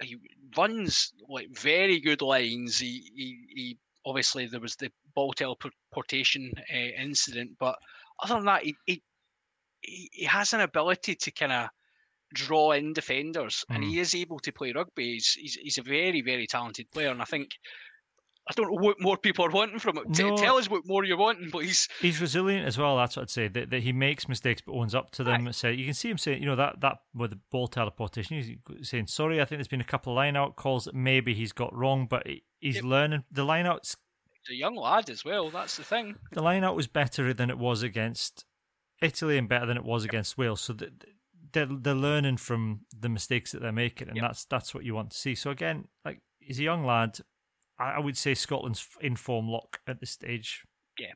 He 0.00 0.16
runs 0.56 1.12
like 1.28 1.48
very 1.50 2.00
good 2.00 2.22
lines. 2.22 2.78
He 2.78 3.10
he, 3.14 3.38
he 3.54 3.78
obviously 4.06 4.46
there 4.46 4.60
was 4.60 4.76
the 4.76 4.90
ball 5.14 5.32
teleportation 5.32 6.52
uh, 6.72 7.02
incident, 7.02 7.52
but 7.58 7.76
other 8.22 8.34
than 8.34 8.44
that, 8.44 8.62
he, 8.62 8.76
he 8.86 9.02
he 9.80 10.24
has 10.24 10.52
an 10.52 10.60
ability 10.60 11.14
to 11.14 11.30
kind 11.30 11.52
of 11.52 11.68
draw 12.34 12.72
in 12.72 12.92
defenders, 12.92 13.64
mm. 13.70 13.74
and 13.74 13.84
he 13.84 13.94
hmm. 13.94 14.00
is 14.00 14.14
able 14.14 14.38
to 14.40 14.52
play 14.52 14.72
rugby. 14.72 15.14
He's, 15.14 15.32
he's, 15.32 15.54
he's 15.54 15.78
a 15.78 15.82
very 15.82 16.20
very 16.20 16.46
talented 16.46 16.90
player, 16.92 17.10
and 17.10 17.22
I 17.22 17.26
think. 17.26 17.50
I 18.48 18.52
don't 18.56 18.72
know 18.72 18.80
what 18.80 19.00
more 19.00 19.16
people 19.16 19.44
are 19.44 19.50
wanting 19.50 19.78
from 19.78 19.98
it. 19.98 20.18
No, 20.18 20.36
tell 20.36 20.56
us 20.56 20.70
what 20.70 20.86
more 20.86 21.04
you're 21.04 21.18
wanting, 21.18 21.50
please. 21.50 21.88
He's 22.00 22.20
resilient 22.20 22.66
as 22.66 22.78
well. 22.78 22.96
That's 22.96 23.16
what 23.16 23.24
I'd 23.24 23.30
say. 23.30 23.48
That, 23.48 23.70
that 23.70 23.82
he 23.82 23.92
makes 23.92 24.28
mistakes 24.28 24.62
but 24.64 24.72
owns 24.72 24.94
up 24.94 25.10
to 25.12 25.24
them. 25.24 25.46
Right. 25.46 25.54
So 25.54 25.68
you 25.68 25.84
can 25.84 25.94
see 25.94 26.08
him 26.08 26.18
saying, 26.18 26.40
you 26.40 26.46
know, 26.48 26.56
that 26.56 26.80
that 26.80 26.98
with 27.14 27.30
the 27.30 27.40
ball 27.50 27.68
teleportation, 27.68 28.36
he's 28.36 28.88
saying, 28.88 29.08
"Sorry, 29.08 29.40
I 29.40 29.44
think 29.44 29.58
there's 29.58 29.68
been 29.68 29.80
a 29.80 29.84
couple 29.84 30.12
of 30.12 30.16
line 30.16 30.36
out 30.36 30.56
calls 30.56 30.86
that 30.86 30.94
maybe 30.94 31.34
he's 31.34 31.52
got 31.52 31.74
wrong, 31.74 32.06
but 32.08 32.26
he's 32.58 32.82
learning. 32.82 33.24
The 33.30 33.44
line 33.44 33.66
outs 33.66 33.96
a 34.50 34.54
young 34.54 34.76
lad 34.76 35.10
as 35.10 35.24
well. 35.24 35.50
That's 35.50 35.76
the 35.76 35.84
thing. 35.84 36.16
The 36.32 36.42
lineout 36.42 36.74
was 36.74 36.86
better 36.86 37.32
than 37.32 37.50
it 37.50 37.58
was 37.58 37.82
against 37.82 38.44
Italy 39.02 39.38
and 39.38 39.48
better 39.48 39.66
than 39.66 39.76
it 39.76 39.84
was 39.84 40.04
yep. 40.04 40.10
against 40.10 40.38
Wales. 40.38 40.60
So 40.60 40.74
they're 41.52 41.66
they're 41.66 41.94
learning 41.94 42.38
from 42.38 42.80
the 42.98 43.08
mistakes 43.08 43.52
that 43.52 43.62
they're 43.62 43.72
making, 43.72 44.08
and 44.08 44.16
yep. 44.16 44.26
that's 44.26 44.44
that's 44.44 44.74
what 44.74 44.84
you 44.84 44.94
want 44.94 45.10
to 45.10 45.16
see. 45.16 45.34
So 45.34 45.50
again, 45.50 45.88
like 46.04 46.20
he's 46.38 46.58
a 46.58 46.64
young 46.64 46.84
lad. 46.84 47.18
I, 47.78 47.98
would 47.98 48.16
say 48.16 48.34
Scotland's 48.34 48.86
in 49.00 49.16
form 49.16 49.48
lock 49.48 49.80
at 49.86 50.00
this 50.00 50.10
stage. 50.10 50.64
Yeah. 50.98 51.12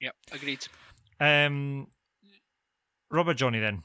Yep. 0.00 0.14
Agreed. 0.32 0.66
Um, 1.20 1.88
Robert 3.10 3.34
Johnny 3.34 3.60
then. 3.60 3.82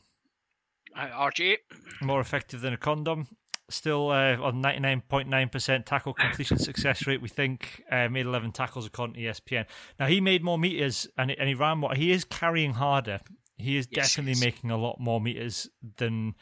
Uh, 0.96 1.08
RJ. 1.08 1.58
More 2.02 2.22
effective 2.22 2.62
than 2.62 2.74
a 2.74 2.78
condom 2.78 3.28
still 3.70 4.10
uh, 4.10 4.38
on 4.38 4.62
99.9% 4.62 5.86
tackle 5.86 6.14
completion 6.14 6.58
success 6.58 7.08
rate, 7.08 7.22
we 7.22 7.30
think. 7.30 7.84
Uh, 7.92 8.08
made 8.10 8.26
11 8.26 8.52
tackles 8.52 8.86
according 8.86 9.16
to 9.16 9.22
ESPN. 9.22 9.66
Now, 10.00 10.08
he 10.08 10.22
made 10.22 10.44
more 10.44 10.58
meters 10.58 11.08
and, 11.18 11.32
and 11.32 11.48
he 11.48 11.56
ran 11.56 11.80
more. 11.80 11.94
He 11.96 12.12
is 12.12 12.24
carrying 12.24 12.74
harder. 12.74 13.20
He 13.58 13.78
is 13.78 13.88
yes, 13.92 14.14
definitely 14.14 14.46
making 14.46 14.72
a 14.72 14.78
lot 14.78 15.00
more 15.00 15.22
meters 15.22 15.70
than 15.98 16.36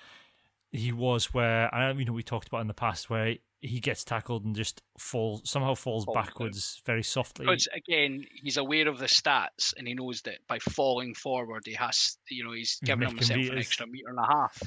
he 0.71 0.91
was 0.91 1.33
where, 1.33 1.73
I 1.73 1.91
you 1.91 2.05
know, 2.05 2.13
we 2.13 2.23
talked 2.23 2.47
about 2.47 2.61
in 2.61 2.67
the 2.67 2.73
past 2.73 3.09
where 3.09 3.35
he 3.61 3.79
gets 3.79 4.03
tackled 4.03 4.43
and 4.43 4.55
just 4.55 4.81
falls 4.97 5.47
somehow 5.49 5.75
falls, 5.75 6.05
falls 6.05 6.15
backwards 6.15 6.75
down. 6.75 6.81
very 6.85 7.03
softly. 7.03 7.45
Because 7.45 7.67
again, 7.73 8.25
he's 8.43 8.57
aware 8.57 8.87
of 8.87 8.97
the 8.97 9.05
stats 9.05 9.73
and 9.77 9.87
he 9.87 9.93
knows 9.93 10.21
that 10.23 10.39
by 10.47 10.57
falling 10.59 11.13
forward, 11.13 11.61
he 11.65 11.73
has, 11.73 12.17
you 12.29 12.43
know, 12.43 12.53
he's 12.53 12.79
giving 12.83 13.07
himself 13.07 13.37
meters. 13.37 13.51
an 13.51 13.57
extra 13.59 13.87
meter 13.87 14.09
and 14.09 14.17
a 14.17 14.25
half. 14.25 14.61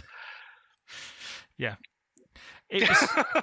Yeah, 1.59 1.75
it 2.71 2.89
was 2.89 3.43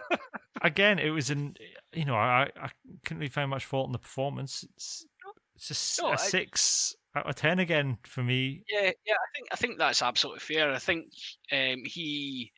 again. 0.62 1.00
It 1.00 1.10
was 1.10 1.30
an 1.30 1.56
you 1.94 2.06
know 2.06 2.16
I 2.16 2.50
I 2.60 2.70
couldn't 3.04 3.20
really 3.20 3.30
find 3.30 3.50
much 3.50 3.66
fault 3.66 3.88
in 3.88 3.94
the 3.94 4.00
performance. 4.00 4.66
It's 4.76 5.06
it's 5.56 5.68
just 5.68 6.02
no, 6.02 6.10
a 6.10 6.14
I, 6.14 6.16
six 6.16 6.96
out 7.16 7.28
of 7.28 7.36
ten 7.36 7.60
again 7.60 7.98
for 8.04 8.24
me. 8.24 8.64
Yeah, 8.70 8.92
yeah. 9.06 9.14
I 9.14 9.30
think 9.34 9.48
I 9.52 9.56
think 9.56 9.78
that's 9.78 10.02
absolutely 10.02 10.40
fair. 10.40 10.72
I 10.72 10.80
think 10.80 11.08
um, 11.52 11.84
he 11.86 12.52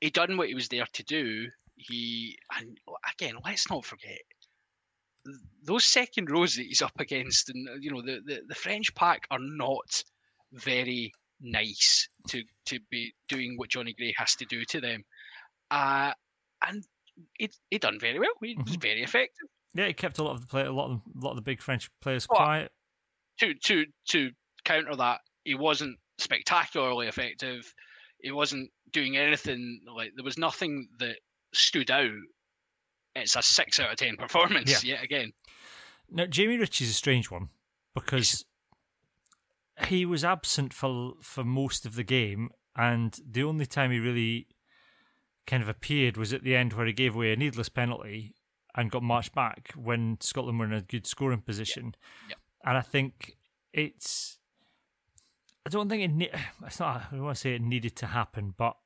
he 0.00 0.10
done 0.10 0.36
what 0.36 0.48
he 0.48 0.54
was 0.54 0.68
there 0.68 0.86
to 0.92 1.02
do. 1.04 1.46
He 1.88 2.36
and 2.56 2.78
again, 3.14 3.34
let's 3.44 3.70
not 3.70 3.84
forget 3.84 4.20
those 5.62 5.84
second 5.84 6.30
rows 6.30 6.54
that 6.54 6.66
he's 6.66 6.82
up 6.82 6.98
against, 6.98 7.50
and 7.50 7.68
you 7.82 7.90
know 7.90 8.02
the, 8.02 8.20
the, 8.24 8.40
the 8.48 8.54
French 8.54 8.94
pack 8.94 9.26
are 9.30 9.38
not 9.40 10.02
very 10.52 11.12
nice 11.40 12.08
to 12.28 12.42
to 12.66 12.78
be 12.90 13.12
doing 13.28 13.54
what 13.56 13.70
Jonny 13.70 13.94
Gray 13.94 14.14
has 14.16 14.34
to 14.36 14.44
do 14.46 14.64
to 14.66 14.80
them. 14.80 15.04
Uh, 15.70 16.12
and 16.66 16.84
it 17.38 17.54
he 17.70 17.78
done 17.78 17.98
very 18.00 18.18
well. 18.18 18.30
He 18.42 18.56
was 18.56 18.66
mm-hmm. 18.66 18.80
very 18.80 19.02
effective. 19.02 19.48
Yeah, 19.74 19.86
he 19.86 19.92
kept 19.92 20.18
a 20.18 20.24
lot 20.24 20.34
of 20.34 20.40
the 20.40 20.46
play, 20.46 20.64
a 20.64 20.72
lot 20.72 20.90
of 20.90 21.00
a 21.16 21.24
lot 21.24 21.30
of 21.30 21.36
the 21.36 21.42
big 21.42 21.62
French 21.62 21.90
players 22.00 22.26
well, 22.28 22.38
quiet. 22.38 22.72
To 23.40 23.54
to 23.54 23.86
to 24.08 24.30
counter 24.64 24.96
that, 24.96 25.20
he 25.44 25.54
wasn't 25.54 25.98
spectacularly 26.18 27.08
effective. 27.08 27.72
He 28.22 28.32
wasn't 28.32 28.70
doing 28.92 29.16
anything 29.16 29.80
like 29.94 30.12
there 30.16 30.24
was 30.24 30.38
nothing 30.38 30.88
that 30.98 31.16
stood 31.52 31.90
out. 31.90 32.10
It's 33.14 33.36
a 33.36 33.42
six 33.42 33.80
out 33.80 33.90
of 33.92 33.96
ten 33.96 34.16
performance 34.16 34.84
yeah. 34.84 34.94
yet 34.94 35.04
again. 35.04 35.32
Now, 36.10 36.26
Jamie 36.26 36.58
Ritchie's 36.58 36.90
a 36.90 36.94
strange 36.94 37.30
one 37.30 37.48
because 37.94 38.44
he 39.86 40.04
was 40.04 40.24
absent 40.24 40.72
for 40.72 41.14
for 41.22 41.44
most 41.44 41.86
of 41.86 41.96
the 41.96 42.04
game, 42.04 42.50
and 42.76 43.18
the 43.28 43.42
only 43.42 43.66
time 43.66 43.90
he 43.90 43.98
really 43.98 44.46
kind 45.46 45.62
of 45.62 45.68
appeared 45.68 46.16
was 46.16 46.32
at 46.32 46.44
the 46.44 46.54
end 46.54 46.72
where 46.72 46.86
he 46.86 46.92
gave 46.92 47.14
away 47.14 47.32
a 47.32 47.36
needless 47.36 47.68
penalty 47.68 48.34
and 48.76 48.90
got 48.90 49.02
marched 49.02 49.34
back 49.34 49.72
when 49.74 50.16
Scotland 50.20 50.58
were 50.58 50.64
in 50.64 50.72
a 50.72 50.80
good 50.80 51.06
scoring 51.06 51.40
position. 51.40 51.94
Yeah. 52.28 52.36
And 52.64 52.78
I 52.78 52.82
think 52.82 53.36
it's. 53.72 54.38
I 55.66 55.70
don't 55.70 55.88
think 55.88 56.02
it. 56.02 56.12
Ne- 56.12 56.30
it's 56.66 56.80
not. 56.80 56.96
I 56.96 57.14
don't 57.14 57.24
want 57.24 57.36
to 57.36 57.40
say 57.40 57.54
it 57.54 57.62
needed 57.62 57.96
to 57.96 58.06
happen, 58.06 58.54
but 58.56 58.76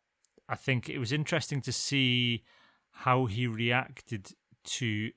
I 0.49 0.57
think 0.57 0.89
it 0.89 0.99
was 0.99 1.12
interesting 1.12 1.61
to 1.62 1.73
see 1.73 2.45
how 2.95 3.26
he 3.26 3.47
reacted 3.47 4.30
to 4.64 5.11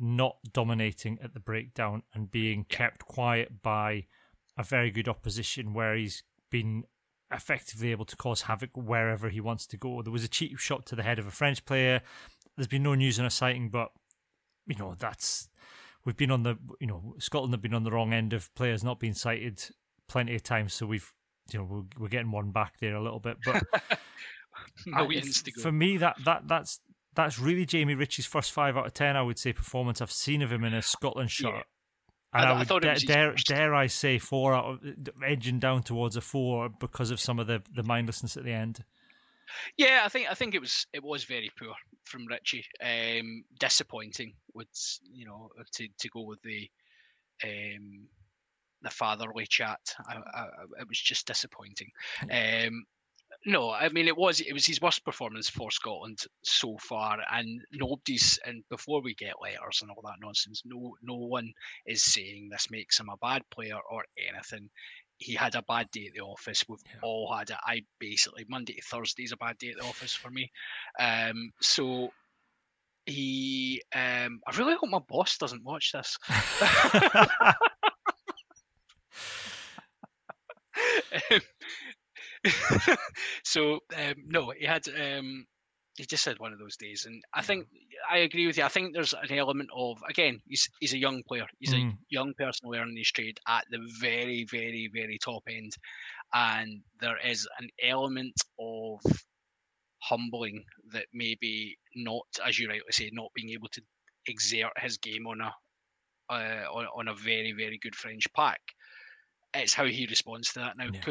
not 0.00 0.36
dominating 0.52 1.18
at 1.22 1.34
the 1.34 1.40
breakdown 1.40 2.02
and 2.14 2.30
being 2.30 2.64
kept 2.64 3.04
quiet 3.06 3.62
by 3.62 4.06
a 4.56 4.62
very 4.62 4.90
good 4.90 5.08
opposition 5.08 5.74
where 5.74 5.96
he's 5.96 6.22
been 6.50 6.84
effectively 7.32 7.90
able 7.90 8.04
to 8.04 8.16
cause 8.16 8.42
havoc 8.42 8.70
wherever 8.74 9.28
he 9.28 9.40
wants 9.40 9.66
to 9.66 9.76
go. 9.76 10.00
There 10.00 10.12
was 10.12 10.24
a 10.24 10.28
cheap 10.28 10.58
shot 10.58 10.86
to 10.86 10.96
the 10.96 11.02
head 11.02 11.18
of 11.18 11.26
a 11.26 11.32
French 11.32 11.64
player. 11.64 12.00
There's 12.56 12.68
been 12.68 12.82
no 12.82 12.94
news 12.94 13.18
on 13.18 13.26
a 13.26 13.30
sighting, 13.30 13.68
but 13.68 13.90
you 14.66 14.76
know 14.76 14.94
that's 14.98 15.48
we've 16.04 16.16
been 16.16 16.30
on 16.30 16.44
the 16.44 16.56
you 16.80 16.86
know 16.86 17.14
Scotland 17.18 17.52
have 17.52 17.62
been 17.62 17.74
on 17.74 17.84
the 17.84 17.90
wrong 17.90 18.12
end 18.12 18.32
of 18.32 18.54
players 18.54 18.84
not 18.84 19.00
being 19.00 19.14
cited 19.14 19.62
plenty 20.08 20.34
of 20.34 20.42
times, 20.42 20.74
so 20.74 20.86
we've 20.86 21.12
you 21.52 21.58
know 21.58 21.64
we're, 21.64 22.02
we're 22.02 22.08
getting 22.08 22.30
one 22.30 22.50
back 22.52 22.78
there 22.80 22.94
a 22.94 23.02
little 23.02 23.20
bit, 23.20 23.38
but. 23.44 23.62
To. 25.54 25.60
For 25.60 25.72
me, 25.72 25.98
that 25.98 26.16
that 26.24 26.48
that's 26.48 26.80
that's 27.18 27.38
really 27.38 27.66
Jamie 27.66 27.94
Ritchie's 27.94 28.26
first 28.26 28.52
five 28.52 28.76
out 28.76 28.86
of 28.86 28.94
ten. 28.94 29.16
I 29.16 29.22
would 29.22 29.38
say 29.38 29.52
performance 29.52 30.00
I've 30.00 30.12
seen 30.12 30.40
of 30.40 30.50
him 30.52 30.64
in 30.64 30.72
a 30.72 30.80
Scotland 30.80 31.30
shirt. 31.30 31.52
Yeah. 31.54 31.62
And 32.32 32.44
I- 32.44 32.50
I, 32.50 32.54
I 32.54 32.58
would 32.58 32.68
thought 32.68 32.84
it 32.84 33.06
dare, 33.06 33.34
dare, 33.46 33.74
I 33.74 33.86
say 33.88 34.18
four 34.18 34.54
out 34.54 34.66
of 34.66 34.80
edging 35.26 35.58
down 35.58 35.82
towards 35.82 36.16
a 36.16 36.20
four 36.20 36.68
because 36.68 37.10
of 37.10 37.18
some 37.20 37.38
of 37.38 37.46
the, 37.46 37.62
the 37.74 37.82
mindlessness 37.82 38.36
at 38.36 38.44
the 38.44 38.52
end. 38.52 38.84
Yeah, 39.78 40.02
I 40.04 40.08
think 40.10 40.30
I 40.30 40.34
think 40.34 40.54
it 40.54 40.60
was 40.60 40.86
it 40.92 41.02
was 41.02 41.24
very 41.24 41.50
poor 41.58 41.74
from 42.04 42.26
Ritchie. 42.26 42.66
Um, 42.84 43.44
disappointing 43.58 44.34
would 44.54 44.68
you 45.10 45.24
know 45.26 45.48
to, 45.72 45.88
to 45.98 46.08
go 46.10 46.22
with 46.22 46.40
the 46.42 46.68
um, 47.44 48.08
the 48.82 48.90
fatherly 48.90 49.46
chat. 49.48 49.80
I, 50.08 50.16
I, 50.16 50.40
I- 50.42 50.80
it 50.82 50.88
was 50.88 51.00
just 51.00 51.26
disappointing. 51.26 51.88
Um, 52.30 52.84
no, 53.48 53.70
I 53.72 53.88
mean 53.88 54.06
it 54.08 54.16
was 54.16 54.40
it 54.40 54.52
was 54.52 54.66
his 54.66 54.80
worst 54.80 55.04
performance 55.04 55.48
for 55.48 55.70
Scotland 55.70 56.18
so 56.42 56.76
far, 56.78 57.18
and 57.32 57.60
nobody's 57.72 58.38
and 58.44 58.62
before 58.68 59.00
we 59.02 59.14
get 59.14 59.40
letters 59.42 59.80
and 59.82 59.90
all 59.90 60.02
that 60.04 60.20
nonsense, 60.20 60.62
no 60.64 60.94
no 61.02 61.14
one 61.16 61.52
is 61.86 62.04
saying 62.04 62.48
this 62.50 62.70
makes 62.70 63.00
him 63.00 63.08
a 63.08 63.16
bad 63.18 63.42
player 63.50 63.78
or 63.90 64.04
anything. 64.30 64.68
He 65.18 65.34
had 65.34 65.54
a 65.56 65.62
bad 65.62 65.90
day 65.90 66.06
at 66.08 66.14
the 66.14 66.20
office. 66.20 66.64
We've 66.68 66.78
Yeah. 66.86 67.00
all 67.02 67.34
had 67.36 67.50
it. 67.50 67.56
I 67.64 67.82
basically 67.98 68.44
Monday 68.48 68.74
to 68.74 68.82
Thursday 68.82 69.24
is 69.24 69.32
a 69.32 69.36
bad 69.38 69.58
day 69.58 69.70
at 69.70 69.78
the 69.78 69.84
office 69.84 70.14
for 70.14 70.30
me. 70.30 70.50
Um, 71.00 71.52
so 71.60 72.10
he, 73.06 73.82
um, 73.94 74.40
I 74.46 74.56
really 74.56 74.74
hope 74.74 74.90
my 74.90 75.00
boss 75.08 75.38
doesn't 75.38 75.64
watch 75.64 75.92
this. 75.92 76.18
so 83.44 83.80
um, 83.96 84.14
no, 84.26 84.50
he 84.50 84.64
had 84.64 84.86
um, 84.88 85.46
he 85.96 86.04
just 86.06 86.24
had 86.24 86.38
one 86.38 86.52
of 86.52 86.58
those 86.58 86.76
days, 86.76 87.04
and 87.06 87.22
I 87.34 87.42
think 87.42 87.66
I 88.10 88.18
agree 88.18 88.46
with 88.46 88.56
you. 88.56 88.64
I 88.64 88.68
think 88.68 88.94
there's 88.94 89.12
an 89.14 89.32
element 89.36 89.70
of 89.74 89.98
again, 90.08 90.40
he's 90.46 90.68
he's 90.80 90.94
a 90.94 90.98
young 90.98 91.22
player, 91.26 91.46
he's 91.58 91.74
a 91.74 91.82
Mm. 91.82 91.98
young 92.10 92.34
person 92.34 92.70
learning 92.70 92.96
his 92.96 93.10
trade 93.12 93.38
at 93.48 93.66
the 93.70 93.80
very, 94.00 94.44
very, 94.44 94.88
very 94.92 95.18
top 95.18 95.42
end, 95.48 95.72
and 96.34 96.82
there 97.00 97.18
is 97.26 97.48
an 97.60 97.68
element 97.82 98.34
of 98.60 99.00
humbling 100.02 100.64
that 100.92 101.06
maybe 101.12 101.76
not, 101.94 102.26
as 102.44 102.58
you 102.58 102.68
rightly 102.68 102.92
say, 102.92 103.10
not 103.12 103.32
being 103.34 103.50
able 103.50 103.68
to 103.68 103.82
exert 104.26 104.72
his 104.78 104.98
game 104.98 105.26
on 105.26 105.40
a 105.40 105.54
uh, 106.30 106.66
on, 106.72 106.86
on 106.96 107.08
a 107.08 107.14
very, 107.14 107.52
very 107.52 107.78
good 107.78 107.96
French 107.96 108.24
pack. 108.34 108.60
It's 109.54 109.74
how 109.74 109.86
he 109.86 110.06
responds 110.06 110.52
to 110.52 110.60
that 110.60 110.76
now 110.78 110.88
Yeah. 110.88 111.08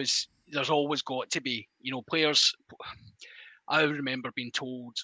There's 0.49 0.69
always 0.69 1.01
got 1.01 1.29
to 1.31 1.41
be, 1.41 1.67
you 1.79 1.91
know, 1.91 2.01
players. 2.01 2.53
I 3.67 3.81
remember 3.83 4.31
being 4.35 4.51
told 4.51 4.95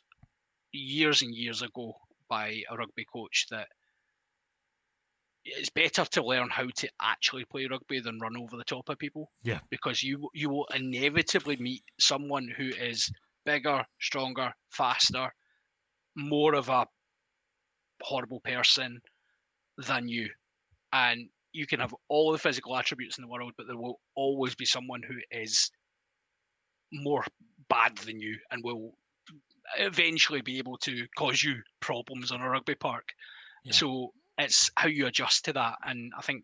years 0.72 1.22
and 1.22 1.34
years 1.36 1.62
ago 1.62 1.94
by 2.30 2.64
a 2.70 2.78
rugby 2.78 3.06
coach 3.12 3.48
that 3.52 3.68
it's 5.46 5.70
better 5.70 6.06
to 6.06 6.24
learn 6.24 6.50
how 6.50 6.68
to 6.78 6.90
actually 7.02 7.46
play 7.46 7.68
rugby 7.70 8.00
than 8.00 8.20
run 8.20 8.38
over 8.38 8.56
the 8.56 8.64
top 8.64 8.88
of 8.90 8.98
people. 8.98 9.30
Yeah. 9.44 9.60
Because 9.70 10.02
you 10.02 10.30
you 10.34 10.50
will 10.50 10.68
inevitably 10.74 11.58
meet 11.58 11.84
someone 12.00 12.48
who 12.58 12.70
is 12.70 13.12
bigger, 13.46 13.84
stronger, 14.00 14.54
faster, 14.70 15.34
more 16.16 16.56
of 16.56 16.70
a 16.70 16.88
horrible 18.02 18.40
person 18.40 19.02
than 19.78 20.08
you. 20.08 20.30
And 20.94 21.30
you 21.54 21.68
can 21.68 21.80
have 21.80 21.96
all 22.10 22.32
the 22.32 22.38
physical 22.38 22.76
attributes 22.76 23.18
in 23.18 23.22
the 23.22 23.28
world, 23.28 23.54
but 23.58 23.68
there 23.68 23.78
will 23.78 24.00
always 24.16 24.56
be 24.56 24.66
someone 24.66 25.02
who 25.08 25.16
is 25.32 25.72
more 26.92 27.24
bad 27.70 27.96
than 28.00 28.20
you 28.20 28.38
and 28.52 28.64
will 28.64 28.94
eventually 29.78 30.42
be 30.42 30.58
able 30.58 30.78
to 30.78 31.06
cause 31.18 31.44
you 31.44 31.56
problems 31.80 32.32
on 32.32 32.42
a 32.42 32.50
rugby 32.50 32.76
park. 32.76 33.08
Yeah. 33.64 33.72
So 33.74 34.12
it's 34.38 34.70
how 34.76 34.88
you 34.88 35.08
adjust 35.08 35.46
to 35.46 35.54
that. 35.54 35.76
And 35.86 36.12
I 36.18 36.22
think 36.22 36.44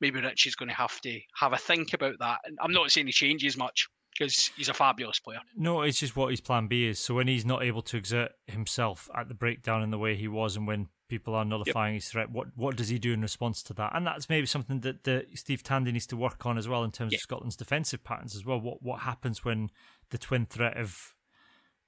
maybe 0.00 0.20
Ritchie's 0.20 0.56
going 0.56 0.68
to 0.68 0.74
have 0.74 1.00
to 1.02 1.20
have 1.38 1.52
a 1.52 1.58
think 1.58 1.92
about 1.92 2.18
that. 2.20 2.38
And 2.44 2.58
I'm 2.62 2.72
not 2.72 2.90
saying 2.90 3.06
he 3.06 3.12
changes 3.12 3.56
much 3.56 3.88
because 4.18 4.50
he's 4.56 4.68
a 4.68 4.74
fabulous 4.74 5.18
player. 5.18 5.40
No, 5.56 5.82
it's 5.82 5.98
just 6.00 6.16
what 6.16 6.30
his 6.30 6.40
plan 6.40 6.66
B 6.66 6.86
is. 6.86 6.98
So 6.98 7.14
when 7.14 7.28
he's 7.28 7.44
not 7.44 7.62
able 7.62 7.82
to 7.82 7.96
exert 7.96 8.32
himself 8.46 9.08
at 9.16 9.28
the 9.28 9.34
breakdown 9.34 9.82
in 9.82 9.90
the 9.90 9.98
way 9.98 10.14
he 10.16 10.28
was, 10.28 10.56
and 10.56 10.66
when 10.66 10.88
people 11.08 11.34
are 11.34 11.44
nullifying 11.44 11.94
his 11.94 12.08
threat, 12.08 12.30
what 12.30 12.48
what 12.56 12.76
does 12.76 12.88
he 12.88 12.98
do 12.98 13.12
in 13.12 13.22
response 13.22 13.62
to 13.64 13.74
that? 13.74 13.92
And 13.94 14.06
that's 14.06 14.28
maybe 14.28 14.46
something 14.46 14.80
that, 14.80 15.04
that 15.04 15.38
Steve 15.38 15.62
Tandy 15.62 15.92
needs 15.92 16.06
to 16.08 16.16
work 16.16 16.44
on 16.46 16.58
as 16.58 16.66
well 16.68 16.82
in 16.84 16.90
terms 16.90 17.12
Yeah. 17.12 17.18
of 17.18 17.22
Scotland's 17.22 17.56
defensive 17.56 18.02
patterns 18.04 18.34
as 18.34 18.44
well. 18.44 18.60
What 18.60 18.82
what 18.82 19.00
happens 19.00 19.44
when 19.44 19.70
the 20.10 20.18
twin 20.18 20.46
threat 20.46 20.76
of 20.76 21.14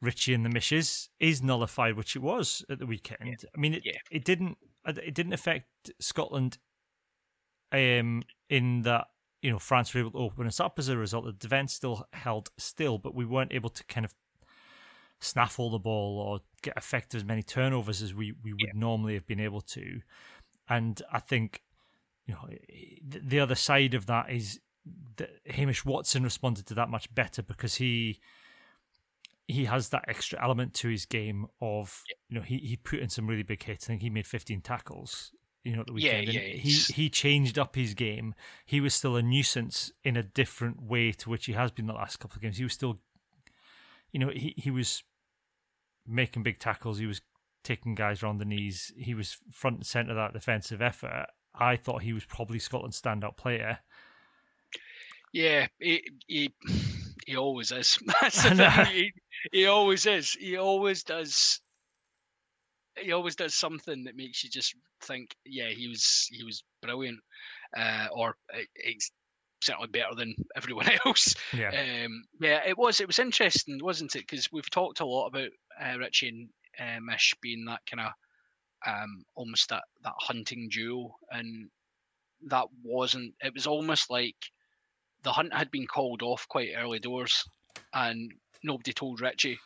Ritchie 0.00 0.34
and 0.34 0.44
the 0.44 0.50
Mishes 0.50 1.08
is 1.18 1.42
nullified, 1.42 1.96
which 1.96 2.14
it 2.14 2.22
was 2.22 2.64
at 2.70 2.78
the 2.78 2.86
weekend. 2.86 3.44
I 3.54 3.58
mean, 3.58 3.74
it 3.74 3.82
it 4.10 4.24
didn't 4.24 4.58
it 4.86 5.14
didn't 5.14 5.32
affect 5.32 5.90
Scotland 6.00 6.58
um 7.72 8.22
in 8.48 8.82
that 8.82 9.08
you 9.42 9.50
know 9.50 9.58
France 9.58 9.94
were 9.94 10.00
able 10.00 10.10
to 10.12 10.18
open 10.18 10.46
us 10.46 10.60
up 10.60 10.78
as 10.78 10.88
a 10.88 10.96
result. 10.96 11.24
The 11.24 11.32
defence 11.32 11.74
still 11.74 12.06
held 12.12 12.50
still, 12.58 12.98
but 12.98 13.14
we 13.14 13.24
weren't 13.24 13.52
able 13.52 13.70
to 13.70 13.84
kind 13.84 14.04
of 14.04 14.14
snaffle 15.20 15.70
the 15.70 15.78
ball 15.78 16.20
or 16.20 16.40
get 16.62 16.76
effective 16.76 17.18
as 17.18 17.24
many 17.24 17.42
turnovers 17.42 18.02
as 18.02 18.14
we, 18.14 18.32
we 18.42 18.52
would 18.52 18.60
Yeah. 18.60 18.72
normally 18.74 19.14
have 19.14 19.26
been 19.26 19.40
able 19.40 19.60
to. 19.62 20.00
And 20.68 21.00
I 21.12 21.18
think 21.20 21.62
you 22.26 22.34
know 22.34 22.48
the, 23.06 23.20
the 23.20 23.40
other 23.40 23.54
side 23.54 23.94
of 23.94 24.06
that 24.06 24.30
is 24.30 24.60
that 25.16 25.30
Hamish 25.46 25.84
Watson 25.84 26.22
responded 26.22 26.66
to 26.66 26.74
that 26.74 26.88
much 26.88 27.12
better 27.14 27.42
because 27.42 27.76
he 27.76 28.20
he 29.46 29.64
has 29.64 29.88
that 29.88 30.04
extra 30.08 30.42
element 30.42 30.74
to 30.74 30.88
his 30.88 31.06
game 31.06 31.46
of 31.60 32.02
you 32.28 32.36
know 32.38 32.42
he, 32.44 32.58
he 32.58 32.76
put 32.76 32.98
in 33.00 33.08
some 33.08 33.26
really 33.26 33.42
big 33.42 33.62
hits. 33.62 33.84
I 33.84 33.88
think 33.88 34.02
he 34.02 34.10
made 34.10 34.26
15 34.26 34.60
tackles. 34.60 35.32
You 35.64 35.74
know, 35.74 35.80
at 35.80 35.86
the 35.86 35.92
weekend. 35.92 36.28
yeah, 36.32 36.40
and 36.40 36.60
he 36.60 36.70
he 36.70 37.10
changed 37.10 37.58
up 37.58 37.74
his 37.74 37.94
game. 37.94 38.34
He 38.64 38.80
was 38.80 38.94
still 38.94 39.16
a 39.16 39.22
nuisance 39.22 39.92
in 40.04 40.16
a 40.16 40.22
different 40.22 40.82
way 40.82 41.12
to 41.12 41.28
which 41.28 41.46
he 41.46 41.52
has 41.52 41.70
been 41.70 41.86
the 41.86 41.92
last 41.92 42.20
couple 42.20 42.36
of 42.36 42.42
games. 42.42 42.56
He 42.56 42.64
was 42.64 42.72
still, 42.72 43.00
you 44.12 44.20
know, 44.20 44.30
he 44.30 44.54
he 44.56 44.70
was 44.70 45.02
making 46.06 46.42
big 46.42 46.58
tackles. 46.58 46.98
He 46.98 47.06
was 47.06 47.20
taking 47.64 47.94
guys 47.94 48.22
around 48.22 48.38
the 48.38 48.44
knees. 48.46 48.92
He 48.96 49.14
was 49.14 49.38
front 49.52 49.76
and 49.76 49.86
centre 49.86 50.12
of 50.12 50.16
that 50.16 50.32
defensive 50.32 50.80
effort. 50.80 51.26
I 51.54 51.76
thought 51.76 52.02
he 52.02 52.12
was 52.12 52.24
probably 52.24 52.58
Scotland's 52.60 53.00
standout 53.00 53.36
player. 53.36 53.80
Yeah, 55.32 55.66
he 55.78 56.02
he, 56.26 56.54
he 57.26 57.36
always 57.36 57.72
is. 57.72 57.98
That's 58.22 58.42
the 58.44 58.50
I 58.50 58.54
know. 58.54 58.70
thing. 58.70 58.86
He, 58.94 59.12
he 59.52 59.66
always 59.66 60.06
is. 60.06 60.32
He 60.32 60.56
always 60.56 61.02
does. 61.02 61.60
He 63.02 63.12
always 63.12 63.36
does 63.36 63.54
something 63.54 64.04
that 64.04 64.16
makes 64.16 64.42
you 64.44 64.50
just 64.50 64.74
think, 65.02 65.34
yeah, 65.44 65.68
he 65.68 65.88
was 65.88 66.28
he 66.30 66.44
was 66.44 66.62
brilliant, 66.82 67.20
uh, 67.76 68.06
or 68.12 68.36
he's 68.82 69.10
certainly 69.60 69.88
better 69.88 70.14
than 70.14 70.34
everyone 70.56 70.88
else. 71.04 71.34
Yeah, 71.52 72.04
Um, 72.04 72.24
yeah, 72.40 72.62
it 72.66 72.76
was. 72.78 73.00
It 73.00 73.06
was 73.06 73.18
interesting, 73.18 73.78
wasn't 73.82 74.16
it? 74.16 74.26
Because 74.28 74.50
we've 74.52 74.70
talked 74.70 75.00
a 75.00 75.06
lot 75.06 75.26
about 75.28 75.50
uh, 75.80 75.98
Ritchie 75.98 76.28
and 76.28 76.48
uh, 76.80 77.00
Mish 77.00 77.34
being 77.40 77.64
that 77.66 77.80
kind 77.90 78.00
of 78.08 78.12
um, 78.86 79.24
almost 79.34 79.68
that 79.70 79.84
that 80.04 80.14
hunting 80.18 80.68
duo, 80.70 81.16
and 81.30 81.68
that 82.46 82.66
wasn't. 82.82 83.34
It 83.42 83.54
was 83.54 83.66
almost 83.66 84.10
like 84.10 84.36
the 85.22 85.32
hunt 85.32 85.52
had 85.52 85.70
been 85.70 85.86
called 85.86 86.22
off 86.22 86.46
quite 86.48 86.70
early 86.76 86.98
doors, 86.98 87.44
and 87.92 88.32
nobody 88.62 88.92
told 88.92 89.20
Ritchie 89.20 89.58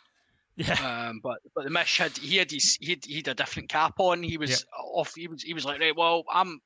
Yeah. 0.57 1.09
Um, 1.09 1.21
but 1.23 1.39
but 1.55 1.65
the 1.65 1.71
Mish 1.71 1.97
had 1.99 2.17
he 2.19 2.37
had 2.37 2.51
his 2.51 2.77
he 2.81 2.91
had, 2.91 3.05
he 3.05 3.17
had 3.17 3.29
a 3.29 3.35
different 3.35 3.69
cap 3.71 3.95
on. 3.99 4.23
He 4.23 4.37
was 4.37 4.51
Yep. 4.51 4.59
off. 4.95 5.13
He 5.17 5.27
was 5.29 5.43
he 5.43 5.55
was 5.55 5.65
like 5.65 5.81
right. 5.81 5.97
Well, 5.97 6.25
I'm 6.31 6.61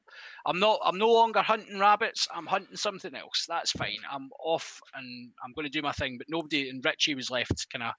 I'm 0.44 0.58
not 0.58 0.80
I'm 0.84 0.98
no 0.98 1.12
longer 1.12 1.40
hunting 1.40 1.78
rabbits. 1.78 2.26
I'm 2.34 2.46
hunting 2.46 2.76
something 2.76 3.14
else. 3.14 3.46
That's 3.48 3.70
fine. 3.72 3.98
I'm 4.10 4.28
off 4.44 4.80
and 4.94 5.30
I'm 5.44 5.52
going 5.52 5.66
to 5.66 5.70
do 5.70 5.82
my 5.82 5.92
thing. 5.92 6.16
But 6.18 6.26
nobody 6.28 6.68
and 6.68 6.84
Ritchie 6.84 7.14
was 7.14 7.30
left 7.30 7.66
kind 7.72 7.84
of. 7.84 7.92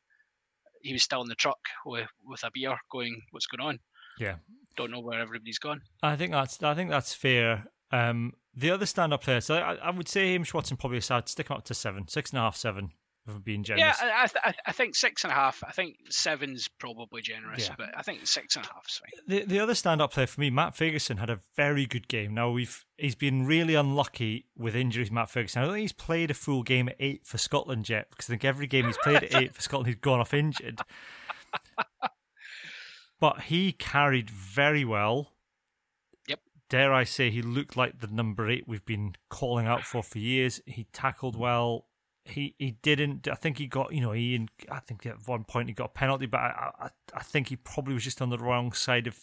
He 0.82 0.94
was 0.94 1.04
still 1.04 1.22
in 1.22 1.30
the 1.30 1.36
truck 1.36 1.60
with 1.86 2.10
with 2.26 2.44
a 2.44 2.52
beer, 2.54 2.78
going, 2.92 3.22
"What's 3.32 3.48
going 3.48 3.68
on?" 3.68 3.80
Yeah. 4.20 4.36
Don't 4.76 4.92
know 4.92 5.00
where 5.00 5.20
everybody's 5.22 5.58
gone. 5.60 5.82
I 6.04 6.16
think 6.18 6.34
that's 6.34 6.62
I 6.62 6.74
think 6.76 6.90
that's 6.90 7.14
fair. 7.14 7.66
Um, 7.92 8.34
the 8.54 8.72
other 8.72 8.86
stand-up 8.86 9.24
players, 9.24 9.46
so 9.46 9.56
I, 9.56 9.76
I 9.76 9.92
would 9.92 10.10
say 10.10 10.34
Hamish 10.34 10.54
Watson 10.54 10.76
probably 10.76 10.98
I'd 11.10 11.30
stick 11.30 11.50
him 11.50 11.56
up 11.58 11.64
to 11.66 11.74
seven, 11.74 12.08
six 12.10 12.32
and 12.32 12.40
a 12.40 12.42
half, 12.42 12.58
seven. 12.58 12.92
If 13.28 13.36
I'm 13.36 13.42
being 13.42 13.64
Yeah, 13.68 13.76
generous. 13.94 13.98
I, 14.02 14.24
I, 14.24 14.28
th- 14.50 14.56
I 14.68 14.72
think 14.72 14.96
six 14.96 15.24
and 15.24 15.32
a 15.32 15.36
half. 15.36 15.64
I 15.68 15.72
think 15.72 15.98
seven's 16.10 16.68
probably 16.80 17.22
generous, 17.22 17.68
Yeah. 17.68 17.76
but 17.78 17.90
I 17.98 18.02
think 18.02 18.26
six 18.26 18.56
and 18.56 18.66
a 18.66 18.70
half 18.70 18.86
is 18.88 18.98
fine. 19.00 19.12
the 19.28 19.44
the 19.46 19.60
other 19.60 19.76
stand-up 19.76 20.14
player 20.14 20.28
for 20.28 20.40
me, 20.42 20.50
Matt 20.50 20.76
Fagerson, 20.76 21.20
had 21.20 21.30
a 21.30 21.40
very 21.56 21.86
good 21.86 22.08
game. 22.08 22.34
Now 22.34 22.50
we've 22.52 22.86
he's 22.98 23.16
been 23.16 23.46
really 23.46 23.76
unlucky 23.76 24.46
with 24.58 24.76
injuries. 24.76 25.12
Matt 25.12 25.28
Fagerson. 25.30 25.58
I 25.58 25.62
don't 25.66 25.74
think 25.74 25.82
he's 25.82 25.92
played 25.92 26.32
a 26.32 26.34
full 26.34 26.64
game 26.64 26.88
at 26.90 26.96
eight 27.00 27.26
for 27.26 27.38
Scotland 27.38 27.90
yet, 27.90 28.10
because 28.10 28.28
I 28.30 28.34
think 28.34 28.46
every 28.46 28.68
game 28.68 28.86
he's 28.86 28.98
played 28.98 29.24
at 29.24 29.36
eight 29.36 29.54
for 29.54 29.62
Scotland, 29.62 29.88
he's 29.88 29.96
gone 29.98 30.20
off 30.20 30.34
injured. 30.34 30.80
but 33.20 33.42
he 33.44 33.72
carried 33.72 34.30
very 34.30 34.86
well. 34.86 35.34
Yep. 36.28 36.40
Dare 36.70 36.94
I 36.94 37.04
say 37.04 37.30
he 37.32 37.42
looked 37.42 37.76
like 37.76 38.00
the 38.00 38.08
number 38.08 38.50
eight 38.50 38.68
we've 38.68 38.86
been 38.86 39.16
calling 39.30 39.66
out 39.68 39.84
for 39.84 40.04
for 40.04 40.20
years. 40.20 40.62
He 40.66 40.86
tackled 40.94 41.36
well. 41.36 41.86
He 42.28 42.56
he 42.58 42.72
didn't. 42.82 43.28
I 43.28 43.36
think 43.36 43.58
he 43.58 43.68
got 43.68 43.94
you 43.94 44.02
know 44.02 44.12
he. 44.12 44.48
I 44.70 44.80
think 44.80 45.06
at 45.06 45.28
one 45.28 45.44
point 45.44 45.70
he 45.70 45.74
got 45.74 45.86
a 45.86 46.00
penalty, 46.00 46.26
but 46.26 46.40
I 46.40 46.72
I, 46.80 46.90
I 47.14 47.24
think 47.24 47.50
he 47.50 47.56
probably 47.56 47.94
was 47.94 48.04
just 48.04 48.22
on 48.22 48.30
the 48.30 48.38
wrong 48.38 48.72
side 48.74 49.08
of 49.08 49.18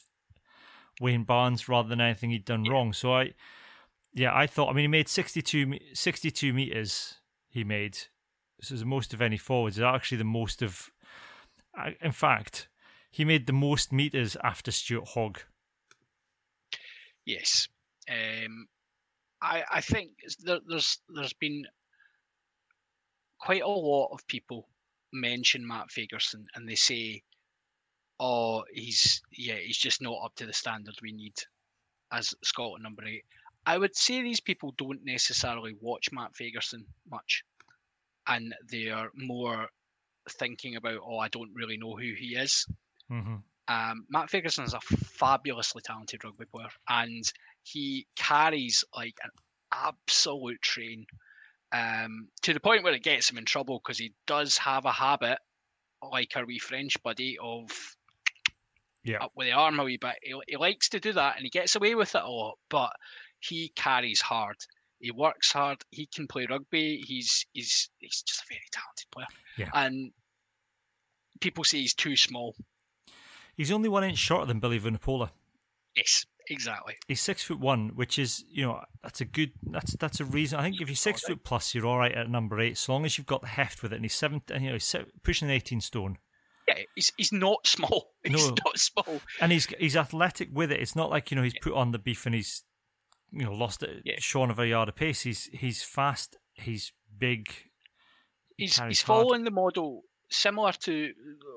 Wayne 1.01 1.25
Barnes 1.25 1.69
rather 1.69 1.89
than 1.89 2.01
anything 2.01 2.31
he'd 2.31 2.45
done 2.45 2.65
wrong. 2.65 2.93
So 2.93 3.15
I, 3.15 3.33
yeah, 4.13 4.35
I 4.35 4.47
thought. 4.47 4.71
I 4.71 4.73
mean, 4.73 4.85
he 4.85 4.89
made 4.89 5.09
62, 5.09 5.79
62 5.93 6.53
meters. 6.53 7.19
He 7.49 7.65
made 7.65 7.99
this 8.59 8.71
is 8.71 8.81
the 8.81 8.87
most 8.87 9.13
of 9.13 9.21
any 9.21 9.37
forwards. 9.37 9.79
It's 9.79 9.85
actually 9.85 10.19
the 10.19 10.25
most 10.25 10.63
of. 10.63 10.91
In 12.01 12.13
fact, 12.13 12.69
he 13.11 13.25
made 13.25 13.47
the 13.47 13.53
most 13.53 13.93
meters 13.93 14.37
after 14.43 14.71
Stuart 14.71 15.09
Hogg. 15.09 15.41
Yes. 17.27 17.69
Um, 18.09 18.69
I 19.43 19.65
I 19.71 19.81
think 19.81 20.13
there, 20.45 20.61
there's 20.67 20.99
there's 21.15 21.33
been 21.35 21.65
quite 23.45 23.63
a 23.63 23.69
lot 23.69 24.09
of 24.11 24.27
people 24.27 24.67
mention 25.13 25.67
Matt 25.67 25.89
Fagerson 25.89 26.47
and 26.55 26.67
they 26.67 26.75
say, 26.75 27.23
"Oh, 28.19 28.65
he's 28.73 29.23
yeah, 29.33 29.57
he's 29.57 29.77
just 29.77 30.01
not 30.01 30.19
up 30.25 30.35
to 30.37 30.47
the 30.47 30.53
standard 30.53 30.95
we 31.03 31.13
need 31.13 31.35
as 32.11 32.35
Scotland 32.43 32.83
number 32.83 33.05
eight. 33.05 33.25
I 33.67 33.77
would 33.77 33.95
say 33.95 34.23
these 34.23 34.41
people 34.41 34.75
don't 34.79 35.05
necessarily 35.05 35.75
watch 35.81 36.11
Matt 36.11 36.33
Fagerson 36.33 36.85
much, 37.11 37.45
and 38.27 38.55
they 38.71 38.89
are 38.89 39.11
more 39.15 39.69
thinking 40.31 40.77
about, 40.77 41.01
"Oh, 41.05 41.19
I 41.19 41.29
don't 41.29 41.55
really 41.55 41.77
know 41.77 41.97
who 41.97 42.15
he 42.15 42.37
is." 42.37 42.67
Mm-hmm. 43.13 43.37
Um, 43.69 44.07
Matt 44.09 44.31
Fagerson 44.31 44.65
is 44.65 44.75
a 44.75 44.81
fabulously 44.81 45.83
talented 45.83 46.25
rugby 46.25 46.47
player, 46.47 46.71
and 46.89 47.31
he 47.63 48.07
carries 48.17 48.85
like 48.97 49.19
an 49.23 49.31
absolute 49.71 50.63
train 50.63 51.05
um, 51.75 52.29
to 52.43 52.53
the 52.55 52.61
point 52.61 52.85
where 52.85 52.95
it 52.95 53.03
gets 53.03 53.29
him 53.31 53.39
in 53.39 53.45
trouble 53.45 53.81
because 53.83 53.99
he 53.99 54.13
does 54.27 54.57
have 54.59 54.85
a 54.85 54.93
habit, 54.93 55.39
like 56.13 56.37
our 56.37 56.47
wee 56.47 56.59
French 56.59 57.03
buddy, 57.03 57.37
of 57.43 57.69
Yeah. 59.05 59.19
up 59.25 59.33
with 59.35 59.49
the 59.49 59.53
arm 59.53 59.81
a 59.81 59.85
wee 59.85 59.97
bit. 59.99 60.15
He, 60.23 60.35
he 60.49 60.57
likes 60.57 60.89
to 60.91 61.01
do 61.01 61.13
that, 61.13 61.37
and 61.37 61.45
he 61.45 61.51
gets 61.51 61.75
away 61.75 61.95
with 61.95 62.15
it 62.15 62.23
a 62.23 62.29
lot. 62.29 62.59
But 62.71 62.93
he 63.41 63.73
carries 63.75 64.21
hard. 64.21 64.57
He 65.01 65.11
works 65.11 65.53
hard. 65.53 65.83
He 65.91 66.07
can 66.15 66.27
play 66.27 66.47
rugby. 66.49 67.03
He's 67.07 67.45
he's 67.53 67.91
he's 67.99 68.23
just 68.23 68.41
a 68.43 68.45
very 68.49 68.61
talented 68.73 69.11
player. 69.11 69.27
Yeah. 69.59 69.71
And 69.75 70.13
people 71.41 71.65
say 71.65 71.79
he's 71.79 71.95
too 71.95 72.17
small. 72.17 72.55
He's 73.57 73.71
only 73.73 73.89
one 73.89 74.05
inch 74.05 74.19
shorter 74.19 74.47
than 74.47 74.61
Billy 74.61 74.81
Vunipola. 74.81 75.31
Yes, 75.97 76.25
exactly. 76.49 76.95
He's 77.09 77.21
six 77.21 77.43
foot 77.43 77.61
one, 77.61 77.91
which 77.95 78.19
is 78.19 78.45
you 78.51 78.65
know 78.65 78.81
that's 79.03 79.21
a 79.21 79.25
good 79.25 79.53
that's 79.63 79.97
that's 79.97 80.21
a 80.21 80.25
reason. 80.25 80.59
I 80.59 80.63
think 80.63 80.81
if 80.81 80.89
you're 80.89 80.97
six 80.97 81.23
foot 81.23 81.45
plus, 81.45 81.75
you're 81.75 81.87
all 81.87 81.99
right 81.99 82.13
at 82.13 82.29
number 82.31 82.61
eight, 82.61 82.79
so 82.79 82.93
long 82.93 83.05
as 83.05 83.17
you've 83.19 83.27
got 83.27 83.41
the 83.43 83.49
heft 83.49 83.83
with 83.83 83.93
it. 83.93 83.97
And 83.97 84.05
he's 84.05 84.15
seven, 84.15 84.43
you 84.51 84.61
know, 84.61 84.73
he's 84.73 84.95
pushing 85.23 85.51
eighteen 85.51 85.81
stone, 85.81 86.19
Yeah, 86.69 86.79
he's 86.95 87.13
he's 87.17 87.33
not 87.33 87.67
small. 87.67 88.13
He's 88.25 88.49
No. 88.49 88.55
not 88.65 88.79
small. 88.79 89.21
and 89.41 89.53
he's 89.53 89.67
he's 89.79 89.97
athletic 89.97 90.49
with 90.53 90.73
it. 90.73 90.81
It's 90.81 90.97
not 90.97 91.11
like 91.11 91.31
you 91.31 91.37
know 91.37 91.43
he's 91.43 91.59
put 91.61 91.75
on 91.75 91.93
the 91.93 91.99
beef 91.99 92.25
and 92.27 92.35
he's 92.35 92.65
you 93.31 93.45
know 93.45 93.53
lost 93.53 93.83
it 93.83 94.03
Yeah. 94.05 94.15
shorn 94.19 94.51
of 94.51 94.59
a 94.59 94.67
yard 94.67 94.89
of 94.89 94.97
pace. 94.97 95.23
He's 95.23 95.45
he's 95.53 95.83
fast. 95.83 96.37
He's 96.55 96.93
big. 97.19 97.49
he 98.57 98.65
He's 98.65 98.79
he's 98.81 99.03
hard. 99.03 99.23
following 99.27 99.45
the 99.45 99.51
model 99.51 100.03
similar 100.31 100.73
to 100.73 101.13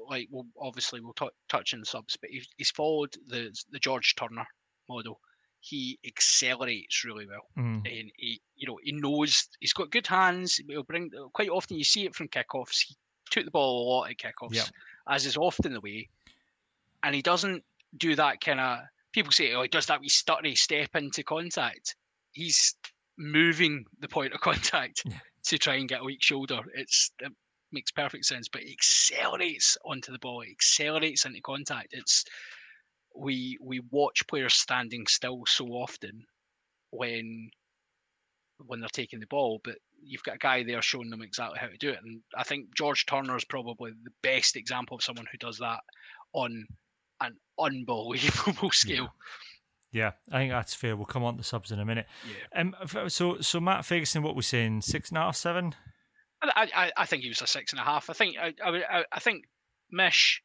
like 0.09 0.27
well 0.29 0.45
obviously 0.61 0.99
we'll 0.99 1.13
t- 1.13 1.29
touch 1.49 1.73
on 1.73 1.83
subs, 1.85 2.17
but 2.19 2.29
he's, 2.29 2.47
he's 2.57 2.69
followed 2.71 3.15
the 3.27 3.55
the 3.71 3.79
George 3.79 4.13
Turner 4.15 4.45
model. 4.89 5.19
He 5.59 5.99
accelerates 6.05 7.03
really 7.03 7.25
well, 7.27 7.47
Mm. 7.57 7.77
and 7.77 8.11
he 8.15 8.41
you 8.55 8.67
know 8.67 8.79
he 8.83 8.91
knows 8.91 9.47
he's 9.59 9.73
got 9.73 9.91
good 9.91 10.07
hands. 10.07 10.57
He'll 10.67 10.83
bring 10.83 11.09
quite 11.33 11.49
often 11.49 11.77
you 11.77 11.83
see 11.83 12.05
it 12.05 12.15
from 12.15 12.27
kickoffs. 12.29 12.85
He 12.87 12.95
took 13.31 13.45
the 13.45 13.51
ball 13.51 13.81
a 13.81 13.85
lot 13.89 14.09
at 14.09 14.17
kickoffs, 14.17 14.53
Yep. 14.55 14.67
as 15.09 15.25
is 15.25 15.35
often 15.37 15.73
the 15.73 15.81
way, 15.81 16.09
and 17.03 17.15
he 17.15 17.21
doesn't 17.21 17.63
do 17.97 18.15
that 18.15 18.39
kind 18.41 18.59
of. 18.59 18.79
People 19.13 19.31
say, 19.31 19.53
"Oh, 19.53 19.63
he 19.63 19.67
does 19.67 19.87
that 19.87 19.99
wee 19.99 20.09
stuttery 20.09 20.55
step 20.57 20.95
into 20.95 21.23
contact." 21.23 21.95
He's 22.33 22.75
moving 23.17 23.85
the 23.99 24.07
point 24.07 24.33
of 24.33 24.41
contact 24.49 25.01
Yeah. 25.05 25.19
to 25.45 25.57
try 25.57 25.75
and 25.75 25.89
get 25.89 26.01
a 26.01 26.03
weak 26.03 26.21
shoulder. 26.23 26.61
It's 26.75 27.11
it 27.19 27.31
makes 27.71 27.91
perfect 27.91 28.25
sense, 28.25 28.47
but 28.47 28.61
he 28.63 28.71
accelerates 28.71 29.75
onto 29.83 30.11
the 30.11 30.19
ball. 30.19 30.41
He 30.41 30.51
accelerates 30.51 31.25
into 31.25 31.41
contact. 31.41 31.93
It's 31.93 32.23
we 33.17 33.57
we 33.61 33.81
watch 33.91 34.27
players 34.27 34.53
standing 34.53 35.07
still 35.07 35.43
so 35.45 35.67
often 35.67 36.25
when 36.91 37.49
when 38.65 38.79
they're 38.79 38.89
taking 38.89 39.19
the 39.19 39.27
ball, 39.27 39.59
but 39.63 39.75
you've 40.01 40.23
got 40.23 40.35
a 40.35 40.39
guy 40.39 40.63
there 40.63 40.81
showing 40.81 41.09
them 41.09 41.21
exactly 41.21 41.59
how 41.59 41.67
to 41.67 41.77
do 41.77 41.89
it. 41.89 41.99
And 42.03 42.21
I 42.35 42.43
think 42.43 42.75
George 42.75 43.05
Turner 43.05 43.35
is 43.35 43.45
probably 43.45 43.91
the 44.03 44.11
best 44.23 44.55
example 44.55 44.95
of 44.97 45.03
someone 45.03 45.27
who 45.31 45.37
does 45.37 45.57
that 45.59 45.79
on 46.33 46.65
an 47.21 47.35
unbelievable 47.59 48.71
scale. 48.71 49.13
Yeah, 49.91 50.11
I 50.31 50.39
think 50.39 50.51
that's 50.51 50.73
fair. 50.73 50.95
We'll 50.95 51.05
come 51.05 51.23
on 51.23 51.35
to 51.35 51.37
the 51.37 51.43
subs 51.43 51.71
in 51.71 51.79
a 51.79 51.85
minute. 51.85 52.07
Yeah. 52.27 52.61
Um, 52.61 53.09
so 53.09 53.39
so 53.41 53.59
Matt 53.59 53.81
Fagerson, 53.81 54.21
what 54.21 54.35
we're 54.35 54.41
saying, 54.41 54.81
six 54.81 55.09
and 55.09 55.17
a 55.17 55.21
half, 55.21 55.35
seven. 55.35 55.75
I, 56.41 56.69
I, 56.75 56.91
I 56.97 57.05
think 57.05 57.23
he 57.23 57.29
was 57.29 57.41
a 57.41 57.47
six 57.47 57.73
and 57.73 57.79
a 57.79 57.83
half. 57.83 58.09
I 58.09 58.13
think 58.13 58.35
I, 58.37 58.53
I, 58.63 58.69
I, 58.69 59.05
I 59.11 59.19
think 59.19 59.45
Mish, 59.91 60.41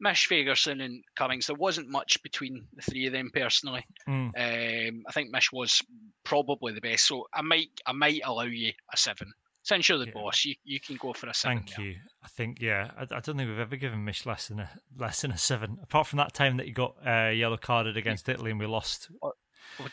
Mish 0.00 0.28
Fagerson 0.28 0.82
and 0.84 1.02
Cummings. 1.16 1.46
There 1.46 1.56
wasn't 1.56 1.88
much 1.88 2.22
between 2.22 2.66
the 2.74 2.82
three 2.82 3.06
of 3.06 3.12
them 3.12 3.30
personally. 3.32 3.84
Mm. 4.08 4.88
Um, 4.88 5.02
I 5.08 5.12
think 5.12 5.30
Mish 5.30 5.52
was 5.52 5.80
probably 6.24 6.72
the 6.72 6.80
best. 6.80 7.06
So 7.06 7.26
I 7.32 7.42
might 7.42 7.68
I 7.86 7.92
might 7.92 8.20
allow 8.24 8.42
you 8.44 8.72
a 8.92 8.96
seven. 8.96 9.32
Since 9.62 9.88
you're 9.88 9.96
the 9.98 10.06
Yeah. 10.06 10.12
boss, 10.12 10.44
you, 10.44 10.54
you 10.64 10.78
can 10.78 10.96
go 10.96 11.14
for 11.14 11.26
a 11.28 11.32
seven. 11.34 11.58
Thank 11.58 11.76
there. 11.76 11.86
you. 11.86 11.94
I 12.22 12.28
think 12.28 12.60
yeah. 12.60 12.90
I, 12.98 13.02
I 13.02 13.20
don't 13.20 13.36
think 13.38 13.48
we've 13.48 13.58
ever 13.58 13.76
given 13.76 14.04
Mish 14.04 14.26
less 14.26 14.48
than 14.48 14.60
a 14.60 14.68
less 14.96 15.22
than 15.22 15.30
a 15.30 15.38
seven, 15.38 15.78
apart 15.82 16.06
from 16.06 16.18
that 16.18 16.34
time 16.34 16.58
that 16.58 16.66
he 16.66 16.72
got 16.72 16.96
uh, 17.06 17.30
yellow 17.30 17.56
carded 17.56 17.96
against 17.96 18.28
Italy 18.28 18.50
and 18.50 18.60
we 18.60 18.66
lost. 18.66 19.08
Was- 19.22 19.34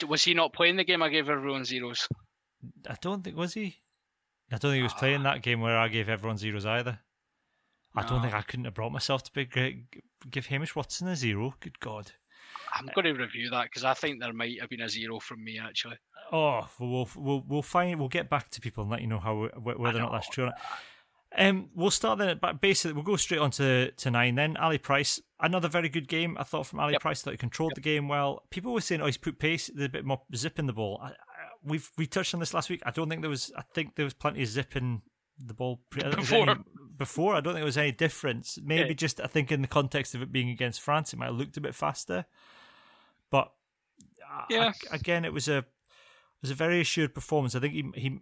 Was 0.07 0.23
he 0.25 0.33
not 0.33 0.51
playing 0.53 0.75
the 0.75 0.83
game? 0.83 1.01
I 1.01 1.09
gave 1.09 1.29
everyone 1.29 1.63
zeros. 1.63 2.07
I 2.87 2.95
don't 3.01 3.23
think 3.23 3.35
was 3.37 3.53
he. 3.53 3.77
I 4.51 4.57
don't 4.57 4.71
think 4.71 4.75
he 4.79 4.83
was 4.83 4.93
playing 4.93 5.23
that 5.23 5.41
game 5.41 5.61
where 5.61 5.77
I 5.77 5.87
gave 5.87 6.09
everyone 6.09 6.37
zeros 6.37 6.65
either. 6.65 6.99
I 7.95 8.01
don't 8.03 8.17
No. 8.17 8.21
think 8.23 8.33
I 8.33 8.41
couldn't 8.41 8.65
have 8.65 8.73
brought 8.73 8.91
myself 8.91 9.23
to 9.23 9.31
be 9.33 9.45
great, 9.45 9.83
give 10.29 10.45
Hamish 10.47 10.75
Watson 10.75 11.07
a 11.07 11.15
zero. 11.15 11.55
Good 11.59 11.79
God. 11.79 12.11
I'm 12.73 12.87
going 12.95 13.05
to 13.13 13.21
review 13.21 13.49
that 13.49 13.63
because 13.65 13.83
I 13.83 13.93
think 13.93 14.19
there 14.21 14.31
might 14.33 14.59
have 14.61 14.69
been 14.69 14.81
a 14.81 14.89
zero 14.89 15.19
from 15.19 15.43
me 15.43 15.59
actually. 15.59 15.97
Oh, 16.31 16.69
we'll 16.79 17.09
we'll 17.17 17.43
we'll 17.45 17.61
find 17.61 17.99
we'll 17.99 18.07
get 18.07 18.29
back 18.29 18.49
to 18.51 18.61
people 18.61 18.83
and 18.83 18.91
let 18.91 19.01
you 19.01 19.07
know 19.07 19.19
how 19.19 19.47
whether 19.61 19.97
or 19.97 20.01
not 20.01 20.11
that's 20.13 20.29
true. 20.29 20.45
Or 20.45 20.47
not. 20.47 20.55
Um, 21.37 21.69
we'll 21.75 21.91
start 21.91 22.19
then. 22.19 22.37
But 22.41 22.61
basically, 22.61 22.93
we'll 22.93 23.03
go 23.03 23.15
straight 23.17 23.39
on 23.39 23.51
to, 23.51 23.91
to 23.91 24.11
nine. 24.11 24.35
Then 24.35 24.55
Ali 24.57 24.77
Price, 24.77 25.19
another 25.39 25.67
very 25.69 25.87
good 25.89 26.07
game. 26.09 26.37
I 26.39 26.43
thought 26.43 26.67
from 26.67 26.79
Ali 26.81 26.93
Yep. 26.93 27.01
Price. 27.01 27.21
that 27.23 27.31
he 27.31 27.37
controlled 27.37 27.73
the 27.75 27.81
game 27.81 28.07
well. 28.09 28.43
People 28.49 28.73
were 28.73 28.81
saying, 28.81 29.01
"Oh, 29.01 29.05
he's 29.05 29.17
put 29.17 29.39
pace, 29.39 29.69
there's 29.73 29.85
a 29.87 29.89
bit 29.89 30.05
more 30.05 30.21
zip 30.35 30.59
in 30.59 30.67
the 30.67 30.73
ball." 30.73 30.99
I, 31.01 31.07
I, 31.07 31.13
we've 31.63 31.89
we 31.97 32.05
touched 32.05 32.33
on 32.33 32.39
this 32.41 32.53
last 32.53 32.69
week. 32.69 32.81
I 32.85 32.91
don't 32.91 33.09
think 33.09 33.21
there 33.21 33.29
was. 33.29 33.51
I 33.57 33.63
think 33.73 33.95
there 33.95 34.05
was 34.05 34.13
plenty 34.13 34.41
of 34.43 34.49
zip 34.49 34.75
in 34.77 35.01
the 35.37 35.53
ball 35.53 35.81
pre- 35.89 36.01
I 36.03 36.09
don't 36.11 36.15
think 36.25 36.29
there 36.29 36.39
was 36.41 36.49
any- 36.49 36.63
before. 37.01 37.35
I 37.35 37.41
don't 37.41 37.53
think 37.53 37.61
there 37.61 37.65
was 37.65 37.77
any 37.77 37.91
difference. 37.91 38.57
Maybe 38.63 38.89
Yeah. 38.89 38.93
just 38.93 39.19
I 39.19 39.27
think 39.27 39.51
in 39.51 39.61
the 39.61 39.67
context 39.67 40.15
of 40.15 40.21
it 40.21 40.31
being 40.31 40.49
against 40.49 40.81
France, 40.81 41.13
it 41.13 41.17
might 41.19 41.27
have 41.27 41.35
looked 41.35 41.57
a 41.57 41.61
bit 41.61 41.75
faster. 41.75 42.25
But 43.29 43.51
Yeah. 44.49 44.71
a- 44.91 44.95
again, 44.95 45.25
it 45.25 45.33
was 45.33 45.47
a 45.47 45.57
it 45.59 46.41
was 46.41 46.51
a 46.51 46.55
very 46.55 46.79
assured 46.81 47.13
performance. 47.13 47.55
I 47.55 47.59
think 47.59 47.73
he 47.73 47.83
he 48.01 48.19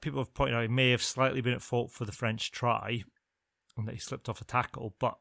people 0.00 0.20
have 0.20 0.34
pointed 0.34 0.54
out 0.56 0.62
he 0.62 0.68
may 0.68 0.90
have 0.90 1.02
slightly 1.02 1.40
been 1.40 1.54
at 1.54 1.62
fault 1.62 1.92
for 1.92 2.04
the 2.04 2.12
French 2.12 2.50
try. 2.50 3.04
and 3.78 3.86
that 3.86 3.92
he 3.92 4.00
slipped 4.00 4.26
off 4.30 4.40
a 4.40 4.44
tackle. 4.44 4.96
But 4.98 5.18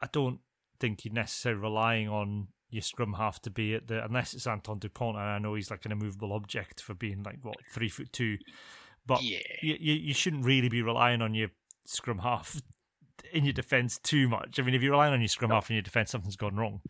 I 0.00 0.06
don't 0.06 0.40
think 0.78 1.04
you're 1.04 1.12
necessarily 1.12 1.60
relying 1.60 2.08
on 2.08 2.46
your 2.68 2.82
scrum 2.82 3.14
half 3.14 3.42
to 3.42 3.50
be 3.50 3.74
at 3.74 3.88
the 3.88 4.04
unless 4.04 4.32
it's 4.32 4.46
Anton 4.46 4.78
Dupont, 4.78 5.16
and 5.16 5.26
I 5.26 5.38
know 5.38 5.54
he's 5.54 5.72
like 5.72 5.84
an 5.86 5.90
immovable 5.92 6.32
object 6.32 6.80
for 6.80 6.94
being 6.94 7.24
like 7.24 7.40
what 7.42 7.56
three 7.74 7.88
foot 7.88 8.12
two, 8.12 8.38
but 9.04 9.22
Yeah. 9.24 9.40
you 9.60 9.74
you 9.74 10.14
shouldn't 10.14 10.44
really 10.44 10.68
be 10.68 10.82
relying 10.82 11.20
on 11.20 11.34
your 11.34 11.50
scrum 11.90 12.18
half 12.18 12.60
in 13.32 13.44
your 13.44 13.52
defence 13.52 13.98
too 13.98 14.28
much. 14.28 14.58
I 14.58 14.62
mean, 14.62 14.74
if 14.74 14.82
you're 14.82 14.92
relying 14.92 15.12
on 15.12 15.20
your 15.20 15.28
scrum 15.28 15.50
half 15.50 15.70
in 15.70 15.74
your 15.76 15.82
defence, 15.82 16.10
something's 16.10 16.36
gone 16.36 16.56
wrong. 16.56 16.80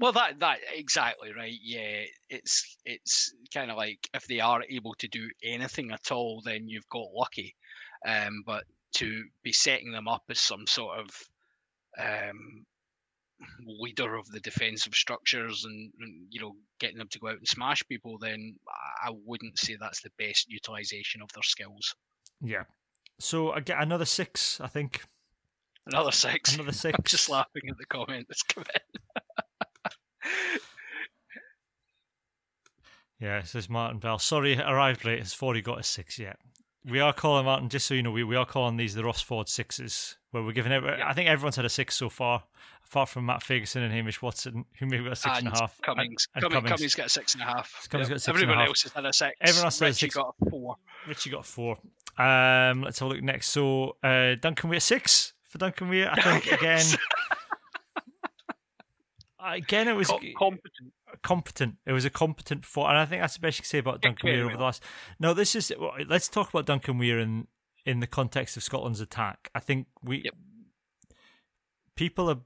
Well, 0.00 0.12
that 0.12 0.38
that 0.40 0.58
exactly 0.72 1.32
right. 1.32 1.58
Yeah, 1.60 2.02
it's 2.30 2.76
it's 2.84 3.34
kind 3.52 3.70
of 3.70 3.76
like 3.76 4.08
if 4.14 4.26
they 4.28 4.38
are 4.40 4.62
able 4.70 4.94
to 4.94 5.08
do 5.08 5.28
anything 5.42 5.90
at 5.90 6.12
all, 6.12 6.40
then 6.44 6.68
you've 6.68 6.88
got 6.88 7.06
lucky. 7.14 7.56
Um, 8.06 8.44
but 8.46 8.64
to 8.94 9.24
be 9.42 9.52
setting 9.52 9.90
them 9.90 10.06
up 10.06 10.22
as 10.30 10.38
some 10.38 10.66
sort 10.68 11.00
of 11.00 11.10
um, 11.98 12.64
leader 13.66 14.14
of 14.14 14.26
the 14.28 14.40
defensive 14.40 14.94
structures 14.94 15.64
and, 15.64 15.92
and 16.00 16.26
you 16.30 16.40
know 16.40 16.54
getting 16.78 16.98
them 16.98 17.08
to 17.10 17.18
go 17.18 17.28
out 17.28 17.38
and 17.38 17.48
smash 17.48 17.82
people, 17.88 18.18
then 18.18 18.54
I- 18.68 19.08
I 19.08 19.10
wouldn't 19.24 19.58
say 19.58 19.76
that's 19.80 20.00
the 20.02 20.10
best 20.18 20.46
utilization 20.48 21.22
of 21.22 21.30
their 21.32 21.42
skills. 21.42 21.94
Yeah. 22.40 22.64
So 23.18 23.52
I 23.52 23.60
get 23.60 23.82
another 23.82 24.04
six, 24.04 24.60
I 24.60 24.68
think. 24.68 25.02
Another 25.86 26.12
six. 26.12 26.54
Another 26.54 26.72
six. 26.72 26.94
I'm 26.98 27.04
just 27.04 27.28
laughing 27.28 27.62
at 27.68 27.78
the 27.78 27.86
comment 27.86 28.26
that's 28.28 28.42
come 28.42 28.64
in. 28.74 29.22
Yeah, 33.20 33.38
it 33.38 33.48
says 33.48 33.68
Martin 33.68 33.98
Bell. 33.98 34.18
Sorry, 34.18 34.58
arrived 34.60 35.04
late. 35.04 35.18
Has 35.18 35.34
Fordy 35.34 35.60
got 35.60 35.80
a 35.80 35.82
six 35.82 36.18
yet? 36.18 36.38
We 36.84 37.00
are 37.00 37.12
calling 37.12 37.44
Martin, 37.46 37.68
just 37.68 37.86
so 37.86 37.94
you 37.94 38.02
know, 38.02 38.12
we, 38.12 38.22
we 38.22 38.36
are 38.36 38.46
calling 38.46 38.76
these 38.76 38.94
the 38.94 39.02
Ross 39.04 39.20
Ford 39.20 39.48
sixes, 39.48 40.16
where 40.30 40.42
we're 40.42 40.52
giving 40.52 40.70
every, 40.70 41.02
I 41.02 41.12
think 41.14 41.28
everyone's 41.28 41.56
had 41.56 41.64
a 41.64 41.68
six 41.68 41.96
so 41.96 42.08
far, 42.08 42.44
apart 42.88 43.08
from 43.08 43.26
Matt 43.26 43.40
Fagerson 43.40 43.82
and 43.82 43.92
Hamish 43.92 44.22
Watson, 44.22 44.64
who 44.78 44.86
maybe 44.86 45.02
got 45.02 45.14
a 45.14 45.16
six 45.16 45.38
and 45.40 45.48
a 45.48 45.50
half. 45.50 45.80
Cummings. 45.82 46.28
And, 46.36 46.44
and 46.44 46.52
Cummings, 46.52 46.70
Cummings. 46.70 46.94
Got 46.94 47.06
a 47.06 47.08
six 47.08 47.34
and 47.34 47.42
a 47.42 47.46
half. 47.46 47.88
Cummings 47.90 48.08
Yeah. 48.08 48.12
got 48.12 48.16
a 48.16 48.20
six 48.20 48.28
and 48.28 48.36
a 48.36 48.42
Everyone 48.42 48.66
else 48.68 48.82
has 48.84 48.92
had 48.92 49.04
a 49.04 49.12
six. 49.12 49.36
Everyone 49.40 49.64
else 49.64 49.74
has 49.74 49.80
had 49.80 49.86
a 49.86 49.88
Ritchie 49.88 50.06
six. 50.06 50.14
got 50.14 50.34
a 50.46 50.50
four. 50.50 50.76
Ritchie 51.08 51.30
got 51.30 51.40
a 51.40 51.42
four. 51.42 51.76
Um, 52.18 52.82
let's 52.82 52.98
have 52.98 53.06
a 53.10 53.14
look 53.14 53.22
next. 53.22 53.48
So 53.50 53.96
uh, 54.02 54.34
Duncan 54.40 54.68
Weir 54.70 54.80
six 54.80 55.32
for 55.44 55.58
Duncan 55.58 55.88
Weir. 55.88 56.10
I 56.12 56.20
think 56.20 56.52
again. 56.60 56.84
Again, 59.40 59.86
it 59.88 59.92
was 59.94 60.08
Com- 60.08 60.20
competent. 60.36 60.92
competent. 61.22 61.76
It 61.86 61.92
was 61.92 62.04
a 62.04 62.10
competent 62.10 62.64
four, 62.64 62.88
and 62.88 62.98
I 62.98 63.06
think 63.06 63.22
that's 63.22 63.34
the 63.34 63.40
best 63.40 63.58
you 63.58 63.62
can 63.62 63.68
say 63.68 63.78
about 63.78 64.02
Duncan 64.02 64.28
Weir 64.30 64.44
over 64.44 64.56
the 64.56 64.62
last. 64.62 64.82
No, 65.20 65.32
this 65.32 65.54
is. 65.54 65.72
well, 65.78 65.92
Let's 66.08 66.28
talk 66.28 66.48
about 66.50 66.66
Duncan 66.66 66.98
Weir 66.98 67.18
in 67.20 67.46
in 67.86 68.00
the 68.00 68.06
context 68.08 68.56
of 68.56 68.62
Scotland's 68.64 69.00
attack. 69.00 69.48
I 69.54 69.60
think 69.60 69.86
we 70.02 70.22
Yep. 70.24 70.34
people 71.94 72.28
are 72.28 72.40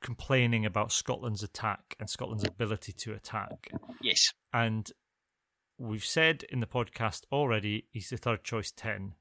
complaining 0.00 0.64
about 0.66 0.90
Scotland's 0.90 1.42
attack 1.42 1.94
and 2.00 2.08
Scotland's 2.10 2.44
ability 2.44 2.92
to 2.92 3.12
attack, 3.12 3.70
Yes. 4.00 4.32
and 4.52 4.90
we've 5.78 6.04
said 6.04 6.44
in 6.50 6.60
the 6.60 6.66
podcast 6.66 7.22
already 7.32 7.86
he's 7.90 8.10
the 8.10 8.16
third 8.16 8.44
choice 8.44 8.70
ten. 8.70 9.14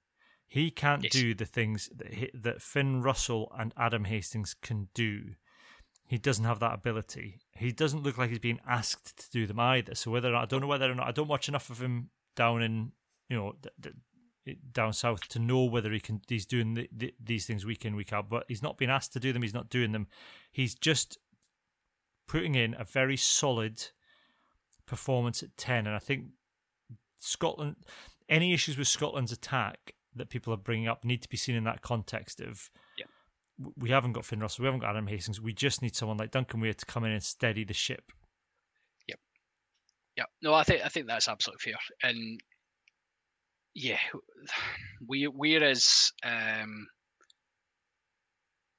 He 0.48 0.70
can't 0.70 1.04
Yes. 1.04 1.14
do 1.14 1.34
the 1.34 1.46
things 1.46 1.90
that 1.96 2.14
he, 2.14 2.30
that 2.34 2.62
Finn 2.62 3.02
Russell 3.02 3.52
and 3.58 3.74
Adam 3.76 4.04
Hastings 4.06 4.54
can 4.54 4.90
do. 4.94 5.34
He 6.06 6.18
doesn't 6.20 6.46
have 6.46 6.60
that 6.60 6.74
ability. 6.76 7.40
He 7.56 7.72
doesn't 7.72 8.04
look 8.04 8.18
like 8.20 8.30
he's 8.30 8.38
being 8.40 8.60
asked 8.68 9.18
to 9.18 9.32
do 9.32 9.48
them 9.48 9.60
either. 9.60 9.96
So 9.96 10.12
whether 10.12 10.30
or 10.30 10.34
not 10.34 10.44
I 10.44 10.46
don't 10.46 10.62
know 10.62 10.68
whether 10.68 10.92
or 10.92 10.96
not 10.96 11.08
I 11.08 11.12
don't 11.12 11.28
watch 11.28 11.48
enough 11.50 11.70
of 11.72 11.82
him 11.82 12.10
down 12.36 12.62
in 12.62 12.92
you 13.30 13.38
know 13.38 13.56
down 14.74 14.92
south 14.94 15.28
to 15.30 15.40
know 15.40 15.64
whether 15.64 15.92
he 15.92 16.00
can 16.00 16.22
he's 16.28 16.46
doing 16.46 16.74
the, 16.74 16.90
the, 16.92 17.14
these 17.24 17.46
things 17.48 17.66
week 17.66 17.84
in 17.86 17.96
week 17.96 18.14
out. 18.14 18.30
But 18.30 18.46
he's 18.48 18.62
not 18.62 18.78
being 18.78 18.92
asked 18.92 19.14
to 19.14 19.20
do 19.20 19.34
them. 19.34 19.42
He's 19.42 19.54
not 19.54 19.70
doing 19.70 19.92
them. 19.92 20.08
He's 20.52 20.76
just 20.76 21.18
putting 22.28 22.54
in 22.54 22.76
a 22.78 22.84
very 22.84 23.18
solid 23.18 23.82
performance 24.86 25.42
at 25.42 25.58
ten. 25.58 25.88
And 25.88 25.96
I 25.96 26.00
think 26.00 26.26
Scotland, 27.24 27.76
any 28.30 28.54
issues 28.54 28.78
with 28.78 28.88
Scotland's 28.88 29.32
attack 29.32 29.94
that 30.16 30.30
people 30.30 30.54
are 30.54 30.58
bringing 30.58 30.88
up 30.88 31.04
need 31.04 31.22
to 31.24 31.30
be 31.30 31.38
seen 31.38 31.56
in 31.56 31.64
that 31.64 31.82
context 31.82 32.40
of 32.40 32.70
Yeah. 32.98 33.06
we 33.76 33.90
haven't 33.90 34.14
got 34.14 34.26
Finn 34.26 34.40
Russell, 34.40 34.64
we 34.64 34.68
haven't 34.68 34.82
got 34.82 34.92
Adam 34.92 35.08
Hastings. 35.08 35.42
We 35.42 35.54
just 35.54 35.82
need 35.82 35.96
someone 35.96 36.18
like 36.18 36.32
Duncan 36.32 36.60
Weir 36.60 36.74
to 36.74 36.86
come 36.86 37.04
in 37.04 37.12
and 37.12 37.24
steady 37.24 37.64
the 37.64 37.74
ship. 37.74 38.12
Yep, 39.08 39.20
Yeah. 40.18 40.26
No, 40.42 40.54
I 40.54 40.64
think 40.64 40.86
I 40.86 40.90
think 40.90 41.08
that's 41.08 41.28
absolutely 41.28 41.72
fair. 41.72 41.80
And 42.10 42.40
yeah, 43.74 44.00
we 45.08 45.26
whereas 45.26 46.12
um, 46.24 46.88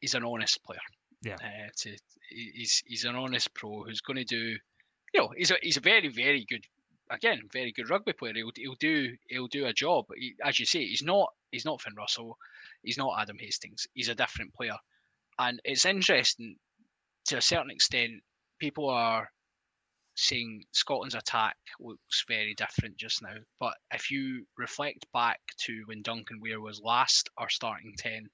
he's 0.01 0.15
an 0.15 0.25
honest 0.25 0.63
player. 0.65 0.79
Yeah. 1.23 1.37
Uh, 1.37 1.69
to 1.79 1.97
he's 2.31 2.83
he's 2.87 3.05
an 3.05 3.17
honest 3.17 3.53
pro 3.55 3.83
who's 3.85 4.01
going 4.03 4.19
to 4.19 4.25
do, 4.25 4.57
you 5.15 5.21
know, 5.21 5.31
he's 5.37 5.51
a 5.51 5.57
he's 5.63 5.79
a 5.79 5.81
very 5.81 6.09
very 6.09 6.45
good 6.49 6.65
again 7.11 7.41
very 7.53 7.73
good 7.73 7.91
rugby 7.91 8.13
player. 8.13 8.33
He'll 8.35 8.53
he'll 8.57 8.77
do 8.77 9.17
he'll 9.29 9.49
do 9.49 9.67
a 9.67 9.73
job. 9.73 10.07
He, 10.17 10.35
as 10.45 10.59
you 10.59 10.67
say, 10.67 10.85
he's 10.87 11.03
not 11.03 11.29
he's 11.51 11.65
not 11.65 11.81
Finn 11.81 11.95
Russell, 11.97 12.37
he's 12.83 12.99
not 12.99 13.21
Adam 13.21 13.39
Hastings. 13.39 13.87
He's 13.95 14.09
a 14.09 14.15
different 14.15 14.55
player, 14.55 14.77
and 15.39 15.61
it's 15.65 15.85
interesting 15.85 16.57
to 17.27 17.39
a 17.39 17.43
certain 17.43 17.71
extent. 17.71 18.23
People 18.59 18.89
are 18.89 19.29
saying 20.17 20.63
Scotland's 20.73 21.15
attack 21.15 21.57
looks 21.81 22.25
very 22.29 22.55
different 22.55 22.97
just 22.97 23.23
now. 23.23 23.35
But 23.59 23.75
if 23.93 24.11
you 24.11 24.47
reflect 24.57 25.07
back 25.13 25.41
to 25.63 25.83
when 25.87 26.03
Duncan 26.03 26.41
Weir 26.41 26.61
was 26.61 26.81
last 26.81 27.29
our 27.37 27.49
starting 27.49 27.95
10, 27.99 28.29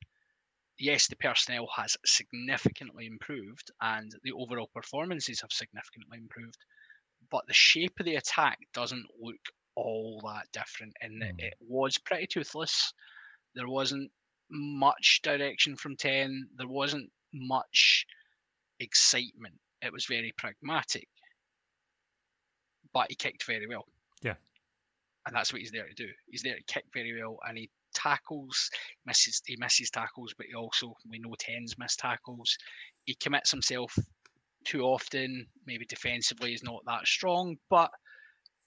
yes, 0.78 1.08
the 1.08 1.16
personnel 1.16 1.68
has 1.74 1.96
significantly 2.04 3.06
improved 3.06 3.70
and 3.80 4.14
the 4.24 4.32
overall 4.32 4.70
performances 4.74 5.40
have 5.40 5.52
significantly 5.52 6.18
improved. 6.18 6.58
But 7.30 7.46
the 7.46 7.54
shape 7.54 7.98
of 8.00 8.06
the 8.06 8.16
attack 8.16 8.58
doesn't 8.74 9.06
look 9.20 9.40
all 9.76 10.20
that 10.26 10.50
different 10.52 10.94
in 11.00 11.18
that 11.20 11.36
Mm. 11.36 11.44
it 11.44 11.54
was 11.60 11.96
pretty 11.98 12.26
toothless. 12.26 12.92
There 13.54 13.68
wasn't 13.68 14.10
much 14.50 15.20
direction 15.22 15.76
from 15.76 15.96
10, 15.96 16.48
there 16.56 16.68
wasn't 16.68 17.10
much 17.32 18.04
excitement. 18.80 19.54
It 19.82 19.92
was 19.92 20.06
very 20.06 20.32
pragmatic 20.36 21.08
but 22.92 23.06
he 23.08 23.14
kicked 23.14 23.44
very 23.44 23.66
well. 23.66 23.86
Yeah. 24.22 24.34
And 25.26 25.34
that's 25.34 25.52
what 25.52 25.60
he's 25.60 25.70
there 25.70 25.86
to 25.86 25.94
do. 25.94 26.08
He's 26.30 26.42
there 26.42 26.56
to 26.56 26.62
kick 26.64 26.84
very 26.92 27.20
well 27.20 27.38
and 27.48 27.58
he 27.58 27.70
tackles, 27.94 28.70
misses 29.06 29.42
he 29.46 29.56
misses 29.56 29.90
tackles, 29.90 30.34
but 30.36 30.46
he 30.46 30.54
also 30.54 30.94
we 31.08 31.18
know 31.18 31.34
tens 31.38 31.76
miss 31.78 31.96
tackles. 31.96 32.56
He 33.04 33.14
commits 33.14 33.50
himself 33.50 33.96
too 34.64 34.82
often, 34.82 35.46
maybe 35.66 35.84
defensively 35.86 36.50
he's 36.50 36.62
not 36.62 36.82
that 36.86 37.06
strong, 37.06 37.56
but 37.68 37.90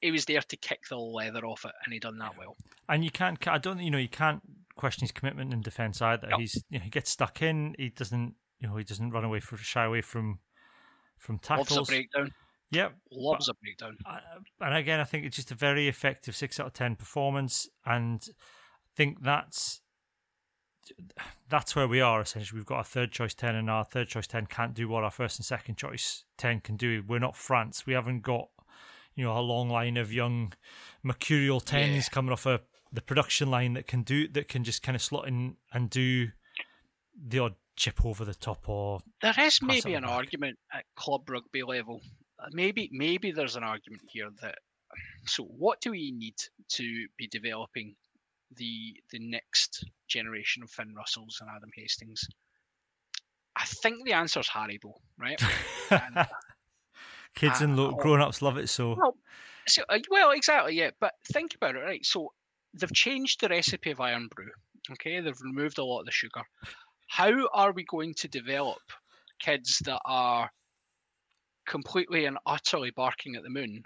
he 0.01 0.11
was 0.11 0.25
there 0.25 0.41
to 0.41 0.57
kick 0.57 0.79
the 0.89 0.97
leather 0.97 1.45
off 1.45 1.65
it 1.65 1.71
and 1.85 1.93
he 1.93 1.99
done 1.99 2.17
that 2.17 2.37
well. 2.37 2.55
And 2.89 3.03
you 3.03 3.11
can't, 3.11 3.47
I 3.47 3.57
don't, 3.57 3.79
you 3.79 3.91
know, 3.91 3.97
you 3.97 4.09
can't 4.09 4.41
question 4.75 5.01
his 5.01 5.11
commitment 5.11 5.53
in 5.53 5.61
defence 5.61 6.01
either. 6.01 6.29
He's, 6.37 6.61
you 6.69 6.79
know, 6.79 6.83
he 6.83 6.89
gets 6.89 7.09
stuck 7.11 7.41
in. 7.41 7.75
He 7.77 7.89
doesn't, 7.89 8.35
you 8.59 8.67
know, 8.67 8.75
he 8.75 8.83
doesn't 8.83 9.11
run 9.11 9.23
away 9.23 9.39
from, 9.39 9.59
shy 9.59 9.85
away 9.85 10.01
from, 10.01 10.39
from 11.17 11.35
Loves 11.35 11.69
tackles. 11.69 11.89
a 11.89 11.91
breakdown. 11.91 12.31
Yep. 12.71 12.95
Loves 13.11 13.49
a 13.49 13.53
breakdown. 13.53 13.97
And 14.59 14.75
again, 14.75 14.99
I 14.99 15.03
think 15.03 15.25
it's 15.25 15.35
just 15.35 15.51
a 15.51 15.55
very 15.55 15.87
effective 15.87 16.35
six 16.35 16.59
out 16.59 16.65
of 16.65 16.73
ten 16.73 16.95
performance, 16.95 17.69
and 17.85 18.19
I 18.27 18.91
think 18.95 19.21
that's 19.21 19.79
that's 21.49 21.75
where 21.75 21.87
we 21.87 22.01
are 22.01 22.21
essentially. 22.21 22.57
We've 22.59 22.65
got 22.65 22.77
our 22.77 22.83
third 22.83 23.11
choice 23.11 23.33
ten, 23.33 23.55
and 23.55 23.69
our 23.69 23.85
third 23.85 24.07
choice 24.07 24.27
ten 24.27 24.45
can't 24.45 24.73
do 24.73 24.87
what 24.87 25.03
our 25.03 25.11
first 25.11 25.37
and 25.39 25.45
second 25.45 25.75
choice 25.77 26.25
ten 26.37 26.59
can 26.59 26.75
do. 26.77 27.03
We're 27.07 27.19
not 27.19 27.35
France. 27.37 27.85
We 27.85 27.93
haven't 27.93 28.21
got 28.21 28.49
you 29.15 29.23
know 29.23 29.37
a 29.37 29.41
long 29.41 29.69
line 29.69 29.97
of 29.97 30.11
young 30.11 30.53
mercurial 31.03 31.59
tens 31.59 32.05
Yeah. 32.07 32.13
coming 32.13 32.31
off 32.31 32.45
a 32.45 32.61
the 32.91 33.01
production 33.01 33.49
line 33.49 33.73
that 33.73 33.87
can 33.87 34.03
do 34.03 34.27
that 34.29 34.47
can 34.47 34.63
just 34.63 34.83
kind 34.83 34.95
of 34.95 35.01
slot 35.01 35.27
in 35.27 35.55
and 35.73 35.89
do 35.89 36.29
the 37.27 37.39
odd 37.39 37.55
chip 37.75 38.05
over 38.05 38.23
the 38.25 38.35
top 38.35 38.67
or 38.69 38.99
There 39.21 39.33
is 39.39 39.59
maybe 39.61 39.93
an 39.95 40.03
back. 40.03 40.11
argument 40.11 40.59
at 40.71 40.85
club 40.95 41.29
rugby 41.29 41.63
level. 41.63 42.01
Maybe 42.51 42.89
maybe 42.91 43.31
there's 43.31 43.55
an 43.55 43.63
argument 43.63 44.03
here 44.09 44.29
that 44.41 44.55
so 45.25 45.43
what 45.43 45.81
do 45.81 45.91
we 45.91 46.11
need 46.11 46.35
to 46.73 47.07
be 47.17 47.27
developing 47.27 47.95
the 48.57 48.95
the 49.11 49.19
next 49.19 49.85
generation 50.07 50.63
of 50.63 50.69
Finn 50.69 50.93
Russells 50.95 51.37
and 51.41 51.49
Adam 51.49 51.69
Hastings? 51.75 52.27
I 53.55 53.65
think 53.65 54.03
the 54.05 54.13
answer 54.13 54.39
is 54.39 54.47
Haribo, 54.47 54.93
right? 55.19 55.41
And- 55.91 56.27
kids 57.35 57.61
and 57.61 57.73
Uh, 57.73 57.83
lo- 57.83 57.95
grown 57.95 58.21
ups 58.21 58.41
love 58.41 58.57
it. 58.57 58.67
So 58.67 58.95
Well, 58.95 59.15
so, 59.67 59.83
uh, 59.89 59.99
well, 60.09 60.31
exactly, 60.31 60.75
yeah. 60.75 60.91
But 60.99 61.13
think 61.31 61.55
about 61.55 61.75
it, 61.75 61.79
right? 61.79 62.05
So 62.05 62.33
they've 62.73 62.91
changed 62.93 63.41
the 63.41 63.49
recipe 63.49 63.91
of 63.91 63.99
Irn-Bru. 63.99 64.49
Okay, 64.91 65.19
they've 65.19 65.41
removed 65.41 65.77
a 65.77 65.83
lot 65.83 65.99
of 66.01 66.05
the 66.05 66.11
sugar. 66.11 66.41
How 67.07 67.47
are 67.53 67.71
we 67.71 67.85
going 67.85 68.13
to 68.15 68.27
develop 68.27 68.81
kids 69.39 69.79
that 69.85 70.01
are 70.05 70.49
completely 71.65 72.25
and 72.25 72.37
utterly 72.45 72.91
barking 72.91 73.35
at 73.35 73.43
the 73.43 73.49
moon 73.49 73.83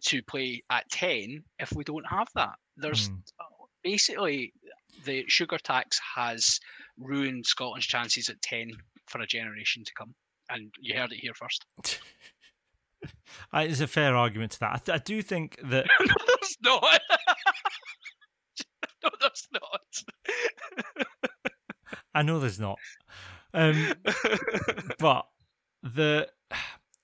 to 0.00 0.22
play 0.24 0.62
at 0.70 0.88
ten 0.90 1.44
if 1.58 1.72
we 1.72 1.84
don't 1.84 2.06
have 2.06 2.28
that? 2.34 2.54
There's 2.76 3.08
Hmm. 3.08 3.16
basically 3.82 4.52
the 5.04 5.24
sugar 5.28 5.58
tax 5.58 5.98
has 6.16 6.58
ruined 6.98 7.46
Scotland's 7.46 7.86
chances 7.86 8.28
at 8.28 8.40
10 8.42 8.70
for 9.08 9.20
a 9.20 9.26
generation 9.26 9.82
to 9.84 9.92
come. 9.94 10.14
And 10.48 10.72
you 10.80 10.94
heard 10.96 11.12
it 11.12 11.18
here 11.20 11.34
first. 11.34 11.66
It's 13.52 13.80
a 13.80 13.88
fair 13.88 14.14
argument 14.16 14.52
to 14.52 14.60
that. 14.60 14.72
I, 14.74 14.76
th- 14.78 15.00
I 15.00 15.02
do 15.02 15.22
think 15.22 15.58
that. 15.64 15.86
no, 16.00 16.06
there's 16.26 16.56
not. 16.62 17.00
no, 19.02 19.10
there's 19.20 19.48
not. 19.52 20.04
I 22.14 22.22
know 22.22 22.38
there's 22.38 22.60
not. 22.60 22.78
Um, 23.52 23.94
but 25.00 25.26
the. 25.82 26.28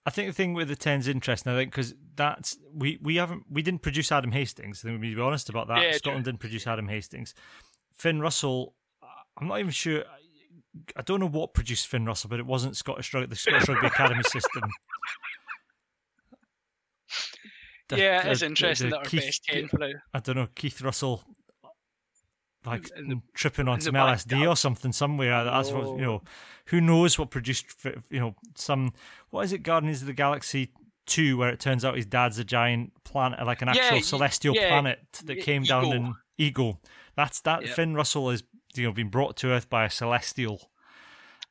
I 0.08 0.10
think 0.10 0.28
the 0.28 0.32
thing 0.32 0.54
with 0.54 0.68
the 0.68 0.76
ten's 0.76 1.06
interesting. 1.06 1.52
I 1.52 1.56
think 1.56 1.70
because 1.70 1.94
that's 2.16 2.56
we 2.74 2.98
we 3.02 3.16
haven't 3.16 3.42
we 3.50 3.60
didn't 3.62 3.82
produce 3.82 4.10
Adam 4.10 4.32
Hastings. 4.32 4.80
I 4.80 4.88
think 4.88 5.00
we 5.02 5.06
need 5.08 5.14
to 5.14 5.20
be 5.20 5.22
honest 5.22 5.50
about 5.50 5.68
that. 5.68 5.82
Yeah, 5.82 5.92
Scotland 5.92 6.24
true. 6.24 6.32
didn't 6.32 6.40
produce 6.40 6.66
Adam 6.66 6.88
Hastings. 6.88 7.34
Finn 7.92 8.18
Russell. 8.20 8.74
I'm 9.38 9.48
not 9.48 9.58
even 9.60 9.70
sure. 9.70 10.04
I 10.96 11.02
don't 11.02 11.20
know 11.20 11.28
what 11.28 11.52
produced 11.52 11.88
Finn 11.88 12.06
Russell, 12.06 12.30
but 12.30 12.38
it 12.40 12.46
wasn't 12.46 12.74
Scottish 12.76 13.12
Rugby, 13.12 13.26
the 13.28 13.36
Scottish 13.36 13.68
Rugby 13.68 13.86
Academy 13.94 14.22
system. 14.22 14.62
The- 17.88 17.98
yeah, 17.98 18.22
the- 18.22 18.30
it's 18.30 18.40
the- 18.40 18.46
interesting 18.46 18.90
the 18.90 18.96
that 18.96 18.98
our 19.00 19.04
Keith- 19.04 19.24
best 19.24 19.44
10 19.44 19.68
for 19.68 19.78
now. 19.78 19.92
I 20.14 20.20
don't 20.20 20.36
know 20.36 20.48
Keith 20.54 20.80
Russell, 20.82 21.22
like 22.64 22.88
the- 22.88 23.20
tripping 23.34 23.68
on 23.68 23.80
some 23.80 23.94
LSD 23.94 24.48
or 24.48 24.56
something 24.56 24.92
somewhere. 24.92 25.44
That's 25.44 25.70
what 25.70 25.98
you 25.98 26.04
know. 26.04 26.22
Who 26.66 26.80
knows 26.80 27.18
what 27.18 27.30
produced? 27.30 27.66
You 28.10 28.20
know, 28.20 28.34
some 28.54 28.92
what 29.30 29.42
is 29.42 29.52
it? 29.52 29.62
Guardians 29.62 30.00
of 30.02 30.06
the 30.06 30.12
Galaxy 30.12 30.72
two, 31.06 31.36
where 31.38 31.48
it 31.48 31.60
turns 31.60 31.84
out 31.84 31.96
his 31.96 32.06
dad's 32.06 32.38
a 32.38 32.44
giant 32.44 32.92
planet, 33.04 33.44
like 33.46 33.62
an 33.62 33.68
actual 33.68 33.96
y- 33.96 34.00
celestial 34.02 34.54
yeah, 34.54 34.68
planet 34.68 35.00
that 35.24 35.40
came 35.40 35.62
down 35.62 35.92
in 35.92 36.14
Ego. 36.36 36.78
That's 37.16 37.40
that. 37.42 37.64
Yep. 37.66 37.74
Finn 37.74 37.94
Russell 37.94 38.30
is 38.30 38.42
you 38.74 38.84
know 38.84 38.92
been 38.92 39.08
brought 39.08 39.36
to 39.38 39.48
Earth 39.48 39.70
by 39.70 39.84
a 39.84 39.90
celestial. 39.90 40.70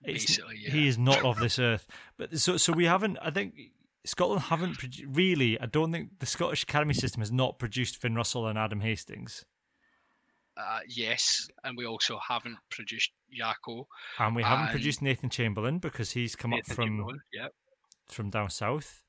Basically, 0.04 0.58
yeah. 0.62 0.72
He 0.72 0.88
is 0.88 0.98
not 0.98 1.24
of 1.26 1.40
this 1.40 1.58
earth. 1.58 1.88
But 2.18 2.38
so 2.40 2.58
so 2.58 2.72
we 2.72 2.86
haven't. 2.86 3.18
I 3.22 3.32
think 3.32 3.56
Scotland 4.06 4.44
haven't 4.44 4.78
produ- 4.78 5.06
really. 5.10 5.60
I 5.60 5.66
don't 5.66 5.92
think 5.92 6.20
the 6.20 6.26
Scottish 6.28 6.64
Academy 6.64 6.94
system 6.94 7.22
has 7.22 7.32
not 7.32 7.58
produced 7.58 7.98
Finn 7.98 8.14
Russell 8.16 8.48
and 8.48 8.58
Adam 8.58 8.82
Hastings, 8.82 9.44
Uh, 10.58 10.80
yes, 10.88 11.48
and 11.64 11.78
we 11.78 11.86
also 11.86 12.18
haven't 12.28 12.58
produced 12.72 13.12
Jaco. 13.32 13.86
and 14.18 14.36
we 14.36 14.42
haven't 14.44 14.66
And- 14.66 14.72
produced 14.72 15.02
Nathan 15.02 15.30
Chamberlain 15.30 15.78
because 15.80 16.12
he's 16.12 16.36
come 16.36 16.54
up 16.54 16.66
from 16.66 17.06
Yep. 17.32 17.54
from 18.08 18.30
down 18.30 18.50
south. 18.50 19.04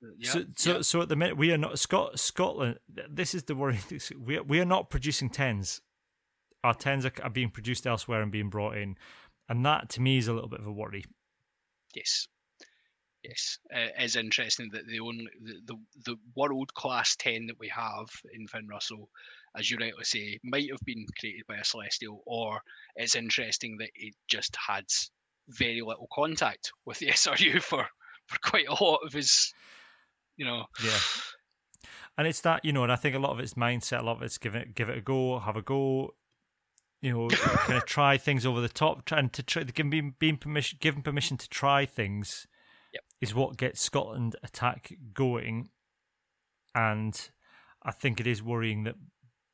Yep. 0.00 0.32
so 0.32 0.44
so 0.56 0.72
yep. 0.74 0.84
so 0.84 1.02
at 1.02 1.08
the 1.08 1.16
minute 1.16 1.36
we 1.36 1.52
are 1.52 1.58
not 1.58 1.78
Scot 1.78 2.18
Scotland. 2.18 2.78
This 2.88 3.34
is 3.34 3.44
the 3.44 3.54
worry. 3.56 3.78
We 4.18 4.40
we 4.40 4.60
are 4.60 4.64
not 4.64 4.90
producing 4.90 5.30
tens. 5.30 5.80
Our 6.64 6.74
tens 6.74 7.04
are, 7.06 7.12
are 7.22 7.30
being 7.30 7.50
produced 7.50 7.86
elsewhere 7.86 8.22
and 8.22 8.32
being 8.32 8.50
brought 8.50 8.76
in, 8.76 8.96
and 9.48 9.64
that 9.66 9.88
to 9.90 10.00
me 10.00 10.18
is 10.18 10.26
a 10.28 10.32
little 10.32 10.48
bit 10.48 10.60
of 10.60 10.66
a 10.66 10.72
worry. 10.72 11.04
Yes. 11.94 12.26
Yes, 13.24 13.58
uh, 13.74 13.78
it 13.98 14.04
is 14.04 14.16
interesting 14.16 14.70
that 14.72 14.86
the 14.86 15.00
only 15.00 15.26
the, 15.42 15.54
the, 15.66 15.76
the 16.06 16.16
world 16.36 16.72
class 16.74 17.16
ten 17.16 17.46
that 17.48 17.58
we 17.58 17.68
have 17.68 18.08
in 18.32 18.46
Finn 18.46 18.68
Russell, 18.68 19.10
as 19.58 19.70
you 19.70 19.76
rightly 19.78 20.04
say, 20.04 20.38
might 20.44 20.70
have 20.70 20.84
been 20.84 21.04
created 21.18 21.42
by 21.48 21.56
a 21.56 21.64
celestial, 21.64 22.22
or 22.26 22.60
it's 22.96 23.14
interesting 23.14 23.76
that 23.78 23.90
it 23.94 24.14
just 24.28 24.56
had 24.56 24.84
very 25.48 25.80
little 25.80 26.08
contact 26.12 26.72
with 26.84 26.98
the 26.98 27.06
SRU 27.08 27.62
for 27.62 27.86
for 28.26 28.38
quite 28.42 28.68
a 28.68 28.84
lot 28.84 29.00
of 29.04 29.12
his, 29.12 29.52
you 30.36 30.44
know. 30.44 30.64
Yeah. 30.84 30.98
And 32.16 32.26
it's 32.26 32.40
that 32.42 32.64
you 32.64 32.72
know, 32.72 32.82
and 32.82 32.92
I 32.92 32.96
think 32.96 33.14
a 33.14 33.20
lot 33.20 33.32
of 33.32 33.40
it's 33.40 33.54
mindset. 33.54 34.00
A 34.00 34.02
lot 34.02 34.16
of 34.16 34.22
it's 34.22 34.38
give 34.38 34.54
it 34.54 34.74
give 34.74 34.88
it 34.88 34.98
a 34.98 35.00
go, 35.00 35.38
have 35.38 35.56
a 35.56 35.62
go. 35.62 36.14
You 37.00 37.12
know, 37.12 37.28
kind 37.38 37.78
of 37.78 37.86
try 37.86 38.18
things 38.18 38.44
over 38.44 38.60
the 38.60 38.68
top, 38.68 39.04
trying 39.04 39.30
to 39.30 39.42
try, 39.42 39.62
give 39.62 39.88
being, 39.88 40.16
being 40.18 40.36
permission, 40.36 40.78
given 40.80 41.00
permission 41.02 41.36
to 41.36 41.48
try 41.48 41.86
things, 41.86 42.48
Yep. 42.92 43.02
is 43.20 43.34
what 43.36 43.56
gets 43.56 43.80
Scotland 43.80 44.34
attack 44.42 44.92
going. 45.14 45.68
And 46.74 47.30
I 47.84 47.92
think 47.92 48.18
it 48.20 48.26
is 48.26 48.42
worrying 48.42 48.82
that 48.84 48.96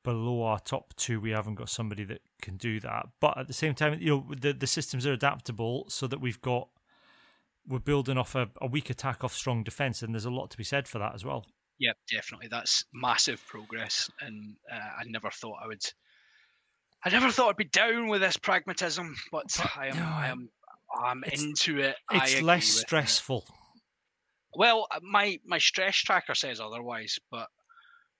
below 0.04 0.42
our 0.44 0.60
top 0.60 0.94
two, 0.94 1.18
we 1.20 1.30
haven't 1.30 1.56
got 1.56 1.68
somebody 1.68 2.04
that 2.04 2.20
can 2.40 2.56
do 2.56 2.78
that. 2.80 3.06
But 3.20 3.36
at 3.36 3.48
the 3.48 3.52
same 3.52 3.74
time, 3.74 3.98
you 4.00 4.10
know, 4.10 4.26
the 4.40 4.52
the 4.52 4.66
systems 4.66 5.06
are 5.06 5.12
adaptable 5.12 5.86
so 5.88 6.06
that 6.06 6.20
we've 6.20 6.40
got 6.40 6.68
we're 7.66 7.78
building 7.78 8.18
off 8.18 8.34
a, 8.34 8.48
a 8.60 8.66
weak 8.66 8.90
attack 8.90 9.24
off 9.24 9.34
strong 9.34 9.64
defence, 9.64 10.02
and 10.02 10.14
there's 10.14 10.24
a 10.24 10.30
lot 10.30 10.50
to 10.50 10.56
be 10.56 10.64
said 10.64 10.86
for 10.86 10.98
that 10.98 11.14
as 11.14 11.24
well. 11.24 11.44
Yep, 11.78 11.96
definitely. 12.10 12.48
That's 12.48 12.84
massive 12.92 13.44
progress, 13.46 14.08
and 14.20 14.54
uh, 14.72 15.00
I 15.00 15.04
never 15.06 15.30
thought 15.30 15.58
I 15.62 15.66
would. 15.66 15.82
I 17.04 17.10
never 17.10 17.30
thought 17.30 17.50
I'd 17.50 17.56
be 17.56 17.64
down 17.64 18.08
with 18.08 18.22
this 18.22 18.36
pragmatism, 18.36 19.14
but, 19.32 19.44
I 19.76 19.88
am. 19.88 19.96
no, 19.96 20.04
I 20.04 20.28
am. 20.28 20.48
I'm 20.96 21.24
into 21.24 21.80
it. 21.80 21.96
It's 22.12 22.40
less 22.40 22.74
with 22.74 22.82
it. 22.82 22.86
stressful. 22.86 23.44
Well, 24.54 24.86
uh, 24.94 25.00
my 25.02 25.38
my 25.44 25.58
stress 25.58 25.96
tracker 25.96 26.34
says 26.34 26.60
otherwise, 26.60 27.18
but 27.30 27.48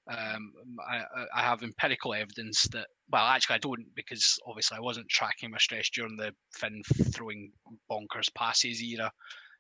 um, 0.08 0.52
I 0.88 0.96
I- 0.98 1.26
I 1.36 1.42
have 1.42 1.62
empirical 1.62 2.14
evidence 2.14 2.62
that. 2.72 2.88
Well, 3.10 3.24
actually, 3.24 3.56
I 3.56 3.58
don't 3.58 3.94
because 3.94 4.38
obviously 4.46 4.76
I 4.76 4.80
wasn't 4.80 5.08
tracking 5.08 5.50
my 5.50 5.58
stress 5.58 5.90
during 5.90 6.16
the 6.16 6.34
Finn 6.52 6.82
throwing 7.12 7.52
bonkers 7.90 8.32
passes 8.34 8.82
era. 8.82 9.12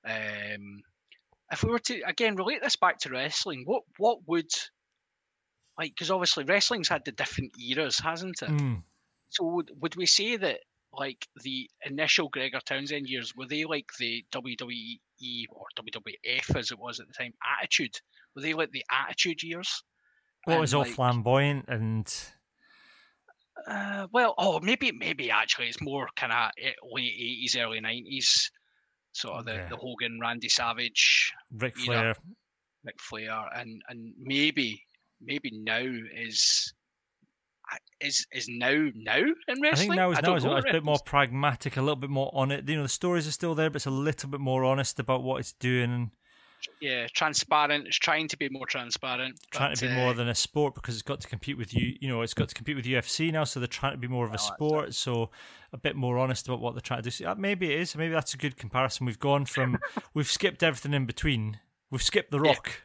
Um, 0.06 0.82
if 1.52 1.62
we 1.62 1.70
were 1.70 1.78
to 1.78 2.00
again 2.06 2.36
relate 2.36 2.62
this 2.62 2.76
back 2.76 2.98
to 3.00 3.10
wrestling, 3.10 3.62
what 3.64 3.82
what 3.98 4.18
would 4.26 4.50
like 5.78 5.92
because 5.94 6.10
obviously 6.10 6.44
wrestling's 6.44 6.88
had 6.88 7.04
the 7.04 7.12
different 7.12 7.52
eras, 7.58 7.98
hasn't 7.98 8.42
it? 8.42 8.50
Mm. 8.50 8.82
So 9.30 9.44
would, 9.46 9.70
would 9.80 9.96
we 9.96 10.06
say 10.06 10.36
that 10.36 10.60
like 10.92 11.26
the 11.42 11.68
initial 11.84 12.28
Gregor 12.28 12.60
Townsend 12.64 13.08
years 13.08 13.34
were 13.36 13.46
they 13.46 13.64
like 13.64 13.90
the 13.98 14.24
WWE 14.32 14.98
or 15.50 15.66
WWF 15.76 16.56
as 16.56 16.70
it 16.70 16.78
was 16.78 17.00
at 17.00 17.08
the 17.08 17.14
time 17.14 17.32
attitude? 17.58 17.94
Were 18.36 18.42
they 18.42 18.54
like 18.54 18.70
the 18.70 18.84
attitude 18.90 19.42
years? 19.42 19.82
And, 20.46 20.60
was 20.60 20.74
all 20.74 20.82
like, 20.82 20.92
flamboyant 20.92 21.64
and 21.68 22.12
Uh, 23.66 24.06
well, 24.12 24.34
oh, 24.36 24.60
maybe 24.60 24.92
maybe 24.92 25.30
actually 25.30 25.68
it's 25.68 25.80
more 25.80 26.08
kind 26.16 26.32
of 26.32 26.50
late 26.92 27.14
eighties, 27.14 27.56
early 27.56 27.80
nineties, 27.80 28.50
sort 29.12 29.38
of 29.38 29.46
the, 29.46 29.66
the 29.70 29.76
Hogan, 29.76 30.18
Randy 30.20 30.48
Savage, 30.48 31.32
Ric 31.50 31.76
Flair. 31.78 32.14
Ric 32.84 33.00
Flair, 33.00 33.48
and 33.56 33.80
and 33.88 34.12
maybe 34.18 34.82
maybe 35.22 35.50
now 35.52 35.86
is 36.14 36.74
is 38.00 38.26
is 38.32 38.46
now 38.48 38.90
now 38.94 39.16
in 39.16 39.62
wrestling. 39.62 39.72
I 39.72 39.76
think 39.76 39.94
now 39.94 40.10
is 40.10 40.22
now 40.22 40.34
is 40.36 40.44
a 40.44 40.62
bit 40.70 40.84
more 40.84 40.98
pragmatic, 41.02 41.78
a 41.78 41.80
little 41.80 41.96
bit 41.96 42.10
more 42.10 42.30
on 42.34 42.50
it. 42.50 42.68
You 42.68 42.76
know, 42.76 42.82
the 42.82 42.88
stories 42.88 43.26
are 43.26 43.32
still 43.32 43.54
there, 43.54 43.70
but 43.70 43.76
it's 43.76 43.86
a 43.86 43.90
little 43.90 44.28
bit 44.28 44.40
more 44.40 44.64
honest 44.64 45.00
about 45.00 45.22
what 45.22 45.40
it's 45.40 45.54
doing, 45.54 46.10
yeah 46.80 47.06
transparent. 47.12 47.86
It's 47.86 47.98
trying 47.98 48.28
to 48.28 48.36
be 48.36 48.48
more 48.48 48.66
transparent. 48.66 49.38
trying 49.50 49.70
but, 49.72 49.78
to 49.78 49.86
be 49.86 49.92
uh, 49.92 49.96
more 49.96 50.14
than 50.14 50.28
a 50.28 50.34
sport 50.34 50.74
because 50.74 50.94
it's 50.94 51.02
got 51.02 51.20
to 51.20 51.28
compete 51.28 51.58
with 51.58 51.74
you. 51.74 51.96
You 52.00 52.08
know, 52.08 52.22
it's 52.22 52.34
got 52.34 52.48
to 52.48 52.54
compete 52.54 52.76
with 52.76 52.84
UFC 52.84 53.32
now, 53.32 53.44
so 53.44 53.60
they're 53.60 53.66
trying 53.66 53.92
to 53.92 53.98
be 53.98 54.08
more 54.08 54.24
of 54.24 54.30
a 54.30 54.32
that's 54.32 54.46
sport. 54.46 54.94
So 54.94 55.30
a 55.72 55.78
bit 55.78 55.96
more 55.96 56.18
honest 56.18 56.46
about 56.46 56.60
what 56.60 56.74
they're 56.74 56.80
trying 56.80 57.00
to 57.00 57.04
do. 57.04 57.10
So, 57.10 57.26
uh, 57.26 57.34
maybe 57.36 57.72
it 57.72 57.80
is. 57.80 57.96
Maybe 57.96 58.12
that's 58.12 58.34
a 58.34 58.36
good 58.36 58.56
comparison. 58.56 59.06
We've 59.06 59.18
gone 59.18 59.44
from 59.44 59.78
we've 60.14 60.30
skipped 60.30 60.62
everything 60.62 60.94
in 60.94 61.06
between. 61.06 61.58
We've 61.90 62.02
skipped 62.02 62.30
the 62.30 62.40
Yeah. 62.40 62.52
Rock. 62.52 62.82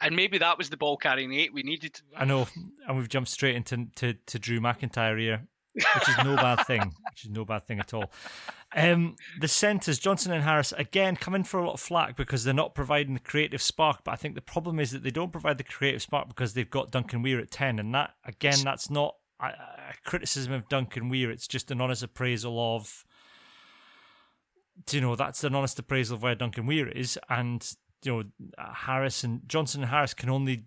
and 0.00 0.16
maybe 0.16 0.38
that 0.38 0.58
was 0.58 0.70
the 0.70 0.76
ball 0.76 0.96
carrying 0.96 1.32
eight 1.34 1.52
we 1.52 1.62
needed. 1.62 2.00
I 2.16 2.24
know, 2.24 2.48
and 2.88 2.96
we've 2.96 3.08
jumped 3.08 3.30
straight 3.30 3.54
into 3.54 3.86
to, 3.96 4.14
to 4.14 4.38
Drew 4.38 4.60
McIntyre 4.60 5.18
here, 5.20 5.46
which 5.74 6.08
is 6.08 6.16
no 6.24 6.36
bad 6.36 6.66
thing. 6.66 6.80
Which 7.10 7.24
is 7.24 7.30
no 7.30 7.44
bad 7.44 7.66
thing 7.66 7.80
at 7.80 7.94
all. 7.94 8.12
Um, 8.74 9.16
the 9.38 9.48
centres, 9.48 9.98
Johnson 9.98 10.32
and 10.32 10.44
Harris, 10.44 10.72
again 10.72 11.16
coming 11.16 11.44
for 11.44 11.60
a 11.60 11.66
lot 11.66 11.74
of 11.74 11.80
flack 11.80 12.16
because 12.16 12.44
they're 12.44 12.54
not 12.54 12.74
providing 12.74 13.14
the 13.14 13.20
creative 13.20 13.60
spark. 13.60 14.02
But 14.04 14.12
I 14.12 14.16
think 14.16 14.34
the 14.34 14.40
problem 14.40 14.80
is 14.80 14.92
that 14.92 15.02
they 15.02 15.10
don't 15.10 15.32
provide 15.32 15.58
the 15.58 15.64
creative 15.64 16.02
spark 16.02 16.28
because 16.28 16.54
they've 16.54 16.68
got 16.70 16.90
Duncan 16.90 17.22
Weir 17.22 17.38
at 17.38 17.50
ten, 17.50 17.78
and 17.78 17.94
that 17.94 18.14
again, 18.24 18.58
that's 18.64 18.88
not 18.88 19.16
a, 19.40 19.46
a 19.46 19.94
criticism 20.04 20.52
of 20.52 20.68
Duncan 20.68 21.08
Weir. 21.08 21.30
It's 21.30 21.46
just 21.46 21.70
an 21.70 21.80
honest 21.80 22.02
appraisal 22.02 22.58
of. 22.76 23.04
You 24.90 25.02
know, 25.02 25.16
that's 25.16 25.44
an 25.44 25.54
honest 25.54 25.78
appraisal 25.78 26.16
of 26.16 26.22
where 26.22 26.34
Duncan 26.34 26.66
Weir 26.66 26.88
is, 26.88 27.18
and 27.28 27.62
you 28.04 28.12
know, 28.12 28.24
Harris 28.58 29.22
and 29.22 29.42
Johnson 29.46 29.82
and 29.82 29.90
Harris 29.90 30.14
can 30.14 30.30
only 30.30 30.64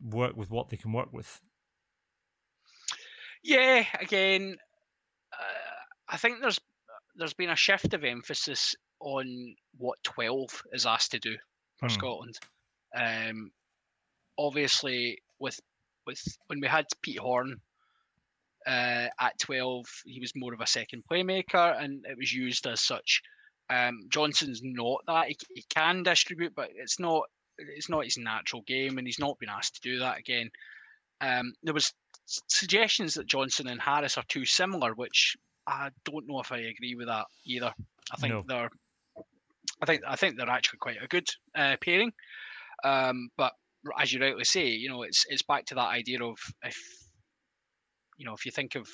work 0.00 0.36
with 0.36 0.50
what 0.50 0.68
they 0.68 0.76
can 0.76 0.92
work 0.92 1.12
with. 1.12 1.40
Yeah, 3.42 3.84
again, 4.00 4.56
uh, 5.32 6.08
I 6.08 6.16
think 6.16 6.40
there's 6.40 6.58
there's 7.16 7.34
been 7.34 7.50
a 7.50 7.56
shift 7.56 7.94
of 7.94 8.04
emphasis 8.04 8.74
on 9.00 9.54
what 9.76 9.98
twelve 10.02 10.62
is 10.72 10.86
asked 10.86 11.10
to 11.12 11.18
do 11.18 11.36
for 11.78 11.88
Hmm. 11.88 11.94
Scotland. 11.94 12.38
Um, 12.96 13.50
obviously, 14.38 15.18
with 15.38 15.58
with 16.06 16.20
when 16.46 16.60
we 16.60 16.68
had 16.68 16.86
Pete 17.02 17.18
Horne 17.18 17.56
uh, 18.66 19.08
at 19.20 19.38
twelve, 19.40 19.86
he 20.06 20.20
was 20.20 20.32
more 20.34 20.54
of 20.54 20.60
a 20.60 20.66
second 20.66 21.02
playmaker, 21.10 21.82
and 21.82 22.04
it 22.08 22.16
was 22.16 22.32
used 22.32 22.66
as 22.66 22.80
such. 22.80 23.20
Um, 23.70 24.00
Johnson's 24.10 24.60
not 24.62 25.00
that. 25.06 25.28
He, 25.28 25.36
he 25.54 25.64
can 25.74 26.02
distribute, 26.02 26.54
but 26.54 26.68
it's 26.74 27.00
not 27.00 27.22
it's 27.58 27.88
not 27.88 28.04
his 28.04 28.18
natural 28.18 28.62
game, 28.66 28.98
and 28.98 29.06
he's 29.06 29.18
not 29.18 29.38
been 29.38 29.48
asked 29.48 29.76
to 29.76 29.88
do 29.88 29.98
that 30.00 30.18
again. 30.18 30.50
Um, 31.20 31.52
there 31.62 31.74
was 31.74 31.92
suggestions 32.48 33.14
that 33.14 33.26
Johnson 33.26 33.68
and 33.68 33.80
Harris 33.80 34.18
are 34.18 34.24
too 34.28 34.44
similar, 34.44 34.92
which 34.94 35.36
I 35.66 35.90
don't 36.04 36.26
know 36.26 36.40
if 36.40 36.52
I 36.52 36.58
agree 36.58 36.94
with 36.94 37.06
that 37.08 37.26
either. 37.46 37.72
I 38.12 38.16
think 38.16 38.34
no. 38.34 38.44
they're, 38.46 38.70
I 39.82 39.86
think 39.86 40.02
I 40.06 40.16
think 40.16 40.36
they're 40.36 40.48
actually 40.48 40.78
quite 40.78 41.02
a 41.02 41.08
good 41.08 41.28
uh, 41.56 41.76
pairing. 41.80 42.12
Um, 42.84 43.30
but 43.36 43.52
as 43.98 44.12
you 44.12 44.20
rightly 44.20 44.44
say, 44.44 44.66
you 44.68 44.88
know, 44.88 45.02
it's 45.02 45.24
it's 45.28 45.42
back 45.42 45.66
to 45.66 45.74
that 45.76 45.88
idea 45.88 46.22
of 46.22 46.36
if 46.62 46.78
you 48.18 48.26
know 48.26 48.34
if 48.34 48.44
you 48.46 48.52
think 48.52 48.74
of 48.74 48.88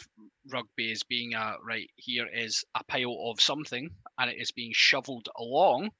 rugby 0.51 0.93
as 0.93 1.03
being 1.03 1.35
a 1.35 1.55
right 1.67 1.91
here 1.97 2.27
is 2.33 2.65
a 2.77 2.85
pile 2.85 3.31
of 3.31 3.41
something 3.41 3.91
and 4.19 4.31
it 4.31 4.41
is 4.41 4.53
being 4.53 4.73
shoveled 4.75 5.29
along, 5.37 5.91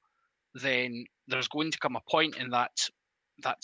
then 0.55 1.05
there's 1.27 1.49
going 1.49 1.71
to 1.71 1.79
come 1.79 1.97
a 1.97 2.11
point 2.11 2.37
in 2.37 2.51
that 2.51 2.73
that 3.43 3.59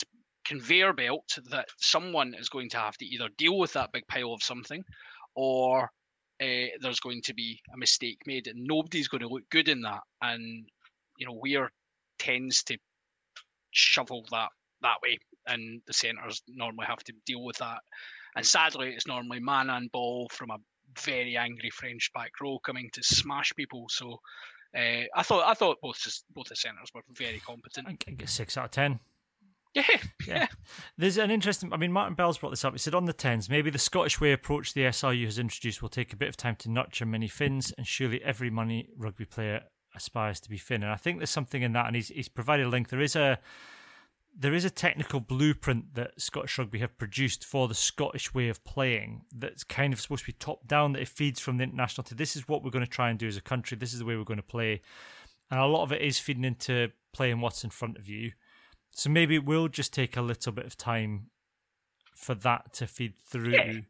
conveyor 0.45 0.93
belt 0.93 1.39
that 1.51 1.67
someone 1.79 2.33
is 2.39 2.49
going 2.49 2.69
to 2.71 2.79
have 2.79 2.97
to 2.97 3.05
either 3.05 3.29
deal 3.37 3.59
with 3.59 3.73
that 3.73 3.91
big 3.93 4.07
pile 4.07 4.33
of 4.33 4.43
something 4.43 4.85
or 5.35 5.91
uh, 6.43 6.69
there's 6.81 7.01
going 7.01 7.23
to 7.23 7.35
be 7.35 7.61
a 7.73 7.79
mistake 7.79 8.19
made 8.27 8.47
and 8.47 8.65
nobody's 8.65 9.09
going 9.09 9.23
to 9.23 9.29
look 9.29 9.49
good 9.51 9.69
in 9.69 9.81
that 9.81 10.01
and 10.23 10.67
you 11.19 11.27
know 11.27 11.39
Weir 11.41 11.71
tends 12.19 12.63
to 12.65 12.77
shovel 13.71 14.25
that 14.31 14.49
that 14.83 14.97
way 15.03 15.19
and 15.47 15.81
the 15.87 15.93
centres 15.93 16.43
normally 16.49 16.87
have 16.87 17.03
to 17.05 17.13
deal 17.25 17.43
with 17.45 17.57
that 17.57 17.79
and 18.37 18.45
sadly 18.45 18.91
it's 18.91 19.07
normally 19.07 19.41
man 19.41 19.71
and 19.71 19.91
ball 19.93 20.29
from 20.31 20.51
a 20.51 20.59
very 21.01 21.37
angry 21.37 21.71
French 21.71 22.11
back 22.15 22.33
row 22.41 22.59
coming 22.65 22.89
to 22.93 23.03
smash 23.03 23.53
people 23.57 23.87
so 23.89 24.19
uh, 24.77 25.05
I 25.15 25.23
thought 25.23 25.45
I 25.47 25.55
thought 25.55 25.79
both 25.81 25.99
both 26.35 26.49
the 26.49 26.57
centres 26.57 26.91
were 26.95 27.01
very 27.13 27.41
competent. 27.41 27.87
I 27.89 27.93
get 27.93 28.29
six 28.29 28.59
out 28.59 28.67
of 28.67 28.71
ten. 28.73 29.01
Yeah, 29.89 30.01
yeah. 30.27 30.47
There's 30.97 31.19
an 31.19 31.31
interesting. 31.31 31.73
I 31.73 31.77
mean, 31.77 31.93
Martin 31.93 32.15
Bell's 32.15 32.39
brought 32.39 32.51
this 32.51 32.65
up. 32.65 32.73
He 32.73 32.79
said 32.79 32.95
on 32.95 33.05
the 33.05 33.13
tens, 33.13 33.51
maybe 33.51 33.71
the 33.71 33.79
Scottish 33.79 34.21
way 34.21 34.33
approach 34.33 34.73
the 34.73 34.83
SRU 34.83 35.25
has 35.27 35.39
introduced 35.39 35.83
will 35.83 35.89
take 35.89 36.13
a 36.13 36.17
bit 36.17 36.29
of 36.29 36.37
time 36.37 36.57
to 36.57 36.71
nurture 36.71 37.05
many 37.05 37.29
Finns, 37.29 37.73
and 37.73 37.87
surely 37.87 38.23
every 38.25 38.51
money 38.51 38.89
rugby 38.97 39.27
player 39.27 39.65
aspires 39.95 40.41
to 40.41 40.51
be 40.51 40.57
Finn. 40.57 40.83
And 40.83 40.91
I 40.91 40.97
think 40.97 41.19
there's 41.19 41.31
something 41.31 41.63
in 41.63 41.73
that. 41.73 41.87
And 41.87 41.95
he's 41.95 42.09
he's 42.09 42.29
provided 42.29 42.67
a 42.67 42.69
link. 42.69 42.89
There 42.89 43.01
is 43.01 43.15
a 43.15 43.39
there 44.39 44.55
is 44.55 44.65
a 44.65 44.71
technical 44.71 45.21
blueprint 45.21 45.95
that 45.95 46.21
Scottish 46.21 46.59
Rugby 46.59 46.79
have 46.81 46.99
produced 46.99 47.45
for 47.45 47.69
the 47.69 47.75
Scottish 47.75 48.35
way 48.35 48.49
of 48.49 48.63
playing 48.65 49.23
that's 49.35 49.65
kind 49.65 49.93
of 49.93 50.01
supposed 50.01 50.25
to 50.25 50.33
be 50.33 50.37
top 50.39 50.67
down, 50.67 50.93
that 50.93 51.03
it 51.03 51.09
feeds 51.09 51.41
from 51.41 51.57
the 51.57 51.65
international 51.65 52.05
to 52.05 52.15
this 52.15 52.37
is 52.37 52.47
what 52.47 52.63
we're 52.63 52.71
going 52.71 52.85
to 52.85 52.91
try 52.91 53.09
and 53.09 53.19
do 53.19 53.27
as 53.27 53.39
a 53.39 53.41
country, 53.43 53.79
this 53.79 53.95
is 53.95 53.99
the 53.99 54.05
way 54.05 54.15
we're 54.15 54.25
going 54.25 54.37
to 54.37 54.43
play. 54.43 54.83
And 55.51 55.59
a 55.59 55.67
lot 55.67 55.85
of 55.85 55.93
it 55.93 56.03
is 56.03 56.19
feeding 56.19 56.45
into 56.45 56.91
playing 57.13 57.41
what's 57.41 57.65
in 57.65 57.71
front 57.71 57.97
of 57.97 58.09
you. 58.09 58.33
So 58.97 59.11
maybe 59.11 59.35
it 59.35 59.45
will 59.45 59.69
just 59.69 59.93
take 59.93 60.17
a 60.17 60.23
little 60.23 60.53
bit 60.53 60.65
of 60.65 60.75
time 60.75 61.27
for 62.15 62.35
that 62.35 62.73
to 62.75 62.87
feed 62.87 63.13
through. 63.31 63.51
Yeah. 63.51 63.81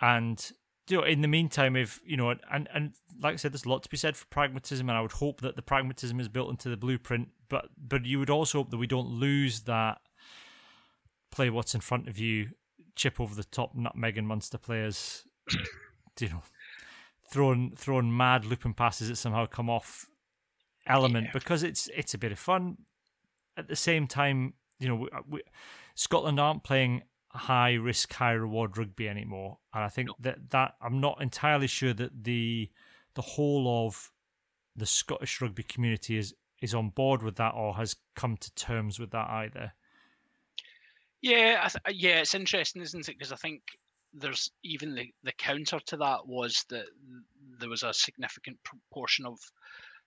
And 0.00 0.52
you 0.88 0.98
know, 0.98 1.02
in 1.02 1.20
the 1.20 1.26
meantime, 1.26 1.74
if 1.74 2.00
you 2.06 2.16
know, 2.16 2.32
and 2.50 2.68
and 2.72 2.92
like 3.20 3.32
I 3.32 3.36
said, 3.36 3.52
there's 3.52 3.64
a 3.64 3.68
lot 3.68 3.82
to 3.82 3.88
be 3.88 3.96
said 3.96 4.16
for 4.16 4.26
pragmatism, 4.26 4.88
and 4.88 4.96
I 4.96 5.00
would 5.00 5.12
hope 5.12 5.40
that 5.40 5.56
the 5.56 5.62
pragmatism 5.62 6.20
is 6.20 6.28
built 6.28 6.48
into 6.48 6.68
the 6.68 6.76
blueprint. 6.76 7.30
But 7.48 7.70
but 7.76 8.06
you 8.06 8.20
would 8.20 8.30
also 8.30 8.58
hope 8.58 8.70
that 8.70 8.76
we 8.76 8.86
don't 8.86 9.08
lose 9.08 9.62
that 9.62 9.98
play 11.32 11.50
what's 11.50 11.74
in 11.74 11.80
front 11.80 12.06
of 12.08 12.16
you, 12.16 12.50
chip 12.94 13.20
over 13.20 13.34
the 13.34 13.42
top, 13.42 13.74
nutmeg 13.74 14.16
and 14.16 14.28
monster 14.28 14.58
players, 14.58 15.24
you 16.20 16.28
know, 16.28 16.42
throwing 17.28 17.72
throwing 17.74 18.16
mad 18.16 18.44
looping 18.44 18.74
passes 18.74 19.08
that 19.08 19.16
somehow 19.16 19.44
come 19.44 19.68
off 19.68 20.06
element 20.86 21.26
yeah. 21.26 21.32
because 21.32 21.64
it's 21.64 21.90
it's 21.96 22.14
a 22.14 22.18
bit 22.18 22.30
of 22.30 22.38
fun 22.38 22.76
at 23.56 23.68
the 23.68 23.76
same 23.76 24.06
time, 24.06 24.54
you 24.78 24.88
know, 24.88 24.96
we, 24.96 25.08
uh, 25.10 25.20
we, 25.28 25.42
Scotland 25.94 26.40
aren't 26.40 26.64
playing 26.64 27.02
high 27.30 27.74
risk, 27.74 28.12
high 28.12 28.32
reward 28.32 28.76
rugby 28.78 29.08
anymore, 29.08 29.58
and 29.72 29.84
I 29.84 29.88
think 29.88 30.08
no. 30.08 30.14
that 30.20 30.50
that 30.50 30.74
I'm 30.80 31.00
not 31.00 31.20
entirely 31.20 31.66
sure 31.66 31.92
that 31.94 32.24
the 32.24 32.70
the 33.14 33.22
whole 33.22 33.86
of 33.86 34.12
the 34.76 34.86
Scottish 34.86 35.40
rugby 35.40 35.62
community 35.62 36.16
is 36.16 36.34
is 36.60 36.74
on 36.74 36.90
board 36.90 37.22
with 37.22 37.36
that 37.36 37.54
or 37.54 37.74
has 37.74 37.96
come 38.14 38.36
to 38.38 38.54
terms 38.54 38.98
with 38.98 39.10
that 39.10 39.28
either. 39.28 39.72
Yeah, 41.20 41.68
th- 41.68 41.82
uh, 41.86 41.92
yeah, 41.92 42.20
it's 42.20 42.34
interesting, 42.34 42.82
isn't 42.82 43.08
it? 43.08 43.18
Because 43.18 43.32
I 43.32 43.36
think 43.36 43.62
there's 44.12 44.50
even 44.62 44.94
the, 44.94 45.12
the 45.24 45.32
counter 45.32 45.80
to 45.86 45.96
that 45.96 46.26
was 46.26 46.64
that 46.68 46.86
there 47.58 47.68
was 47.68 47.82
a 47.82 47.92
significant 47.92 48.58
proportion 48.62 49.26
of 49.26 49.38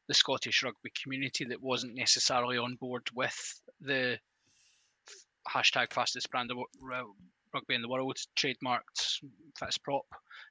the 0.07 0.13
Scottish 0.13 0.63
rugby 0.63 0.91
community 1.01 1.45
that 1.45 1.61
wasn't 1.61 1.95
necessarily 1.95 2.57
on 2.57 2.75
board 2.75 3.03
with 3.13 3.61
the 3.81 4.17
hashtag 5.47 5.93
fastest 5.93 6.29
brand 6.31 6.51
of 6.51 6.57
rugby 7.53 7.75
in 7.75 7.81
the 7.81 7.89
world, 7.89 8.17
trademarked 8.35 9.21
fast 9.57 9.83
prop 9.83 10.05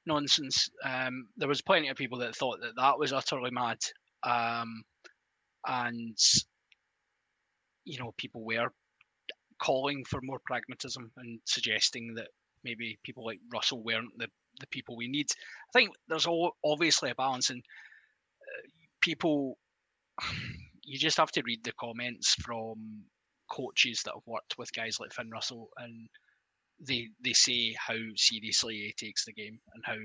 nonsense. 0.06 0.68
Um, 0.84 1.28
there 1.36 1.48
was 1.48 1.62
plenty 1.62 1.88
of 1.88 1.96
people 1.96 2.18
that 2.18 2.34
thought 2.34 2.60
that 2.60 2.76
that 2.76 2.98
was 2.98 3.12
utterly 3.12 3.50
mad, 3.50 3.78
um, 4.22 4.82
and 5.66 6.18
you 7.84 7.98
know 7.98 8.12
people 8.16 8.44
were 8.44 8.68
calling 9.58 10.04
for 10.04 10.20
more 10.22 10.40
pragmatism 10.44 11.10
and 11.16 11.40
suggesting 11.44 12.14
that 12.14 12.28
maybe 12.62 12.98
people 13.04 13.24
like 13.24 13.40
Russell 13.52 13.82
weren't 13.82 14.16
the 14.18 14.28
the 14.60 14.66
people 14.68 14.96
we 14.96 15.08
need. 15.08 15.26
I 15.70 15.78
think 15.78 15.90
there's 16.08 16.26
all, 16.26 16.52
obviously 16.64 17.10
a 17.10 17.14
balance, 17.14 17.50
and 17.50 17.62
people, 19.06 19.56
you 20.84 20.98
just 20.98 21.16
have 21.16 21.32
to 21.32 21.42
read 21.46 21.64
the 21.64 21.72
comments 21.80 22.34
from 22.34 23.04
coaches 23.50 24.02
that 24.04 24.14
have 24.14 24.26
worked 24.26 24.58
with 24.58 24.72
guys 24.72 24.98
like 25.00 25.12
Finn 25.12 25.30
Russell, 25.30 25.68
and 25.78 26.08
they 26.80 27.08
they 27.24 27.32
say 27.32 27.74
how 27.78 27.96
seriously 28.16 28.74
he 28.74 29.06
takes 29.06 29.24
the 29.24 29.32
game 29.32 29.58
and 29.74 29.84
how 29.86 29.96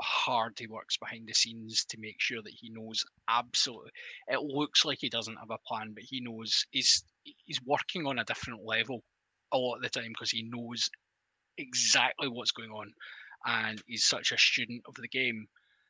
hard 0.00 0.52
he 0.56 0.68
works 0.68 0.96
behind 0.96 1.26
the 1.26 1.34
scenes 1.34 1.84
to 1.88 1.96
make 1.98 2.20
sure 2.20 2.40
that 2.42 2.54
he 2.60 2.70
knows 2.70 3.04
absolutely. 3.28 3.90
It 4.28 4.42
looks 4.42 4.84
like 4.84 4.98
he 5.00 5.08
doesn't 5.08 5.38
have 5.38 5.50
a 5.50 5.58
plan, 5.66 5.92
but 5.94 6.04
he 6.04 6.20
knows 6.20 6.64
he's 6.70 7.02
he's 7.24 7.60
working 7.66 8.06
on 8.06 8.18
a 8.18 8.24
different 8.24 8.60
level 8.64 9.02
a 9.52 9.58
lot 9.58 9.76
of 9.76 9.82
the 9.82 9.88
time 9.88 10.10
because 10.10 10.30
he 10.30 10.42
knows 10.42 10.90
exactly 11.56 12.28
what's 12.28 12.52
going 12.52 12.70
on, 12.70 12.92
and 13.46 13.82
he's 13.86 14.04
such 14.04 14.30
a 14.30 14.38
student 14.38 14.82
of 14.86 14.94
the 14.94 15.08
game. 15.08 15.46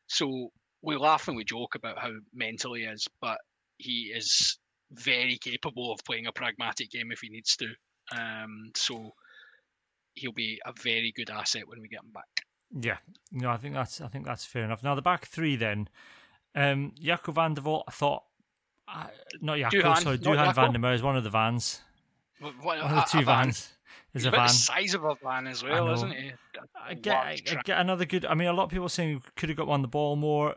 So 0.06 0.50
we 0.82 0.96
laugh 0.96 1.28
and 1.28 1.36
we 1.36 1.44
joke 1.44 1.74
about 1.74 1.98
how 1.98 2.10
mental 2.34 2.74
he 2.74 2.82
is, 2.84 3.06
but 3.20 3.38
he 3.78 4.12
is 4.14 4.58
very 4.92 5.38
capable 5.38 5.92
of 5.92 6.04
playing 6.04 6.26
a 6.26 6.32
pragmatic 6.32 6.90
game 6.90 7.10
if 7.12 7.20
he 7.20 7.28
needs 7.28 7.56
to. 7.56 7.66
Um, 8.16 8.70
so 8.74 9.12
he'll 10.14 10.32
be 10.32 10.60
a 10.64 10.72
very 10.82 11.12
good 11.14 11.30
asset 11.30 11.66
when 11.66 11.80
we 11.80 11.88
get 11.88 12.00
him 12.00 12.12
back. 12.12 12.24
Yeah, 12.80 12.98
no, 13.32 13.50
I 13.50 13.56
think 13.56 13.74
that's 13.74 14.00
I 14.00 14.08
think 14.08 14.26
that's 14.26 14.44
fair 14.44 14.64
enough. 14.64 14.82
Now 14.82 14.94
the 14.94 15.02
back 15.02 15.26
three 15.26 15.56
then, 15.56 15.88
um, 16.54 16.92
Jaco 17.02 17.32
van 17.32 17.54
der 17.54 17.62
Walt, 17.62 17.84
I 17.88 17.92
thought, 17.92 18.24
uh, 18.86 19.06
not 19.40 19.56
Jaco, 19.56 19.82
Duhan, 19.82 20.02
sorry, 20.02 20.18
Duhan 20.18 20.54
van 20.54 20.72
der 20.72 20.78
Merwe 20.78 20.94
is 20.94 21.02
one 21.02 21.16
of 21.16 21.24
the 21.24 21.30
vans. 21.30 21.80
What, 22.40 22.54
what, 22.62 22.82
one 22.82 22.90
of 22.92 22.96
the 22.96 23.18
two 23.18 23.24
vans. 23.24 23.72
Is 24.14 24.24
a 24.24 24.30
van. 24.30 24.46
The 24.46 24.52
size 24.52 24.94
of 24.94 25.04
a 25.04 25.14
van 25.22 25.46
as 25.46 25.62
well, 25.62 25.92
isn't 25.92 26.12
he? 26.12 26.32
I 26.82 26.94
get, 26.94 27.16
I 27.16 27.36
get 27.64 27.78
another 27.78 28.04
good. 28.04 28.24
I 28.24 28.34
mean, 28.34 28.48
a 28.48 28.52
lot 28.52 28.64
of 28.64 28.70
people 28.70 28.88
saying 28.88 29.22
could 29.36 29.48
have 29.50 29.58
got 29.58 29.68
on 29.68 29.82
the 29.82 29.88
ball 29.88 30.16
more. 30.16 30.56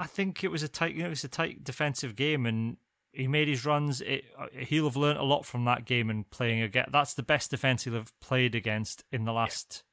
I 0.00 0.06
think 0.06 0.44
it 0.44 0.50
was 0.50 0.62
a 0.62 0.68
tight, 0.68 0.94
you 0.94 1.00
know, 1.00 1.06
it 1.06 1.10
was 1.10 1.24
a 1.24 1.28
tight 1.28 1.64
defensive 1.64 2.14
game, 2.14 2.46
and 2.46 2.76
he 3.12 3.26
made 3.26 3.48
his 3.48 3.64
runs. 3.64 4.00
It, 4.00 4.24
he'll 4.52 4.84
have 4.84 4.96
learnt 4.96 5.18
a 5.18 5.24
lot 5.24 5.44
from 5.44 5.64
that 5.64 5.84
game 5.84 6.08
and 6.08 6.28
playing 6.30 6.62
again. 6.62 6.86
That's 6.92 7.14
the 7.14 7.22
best 7.22 7.50
defense 7.50 7.84
he'll 7.84 7.94
have 7.94 8.12
played 8.20 8.54
against 8.54 9.04
in 9.10 9.24
the 9.24 9.32
last. 9.32 9.82
Yeah. 9.82 9.84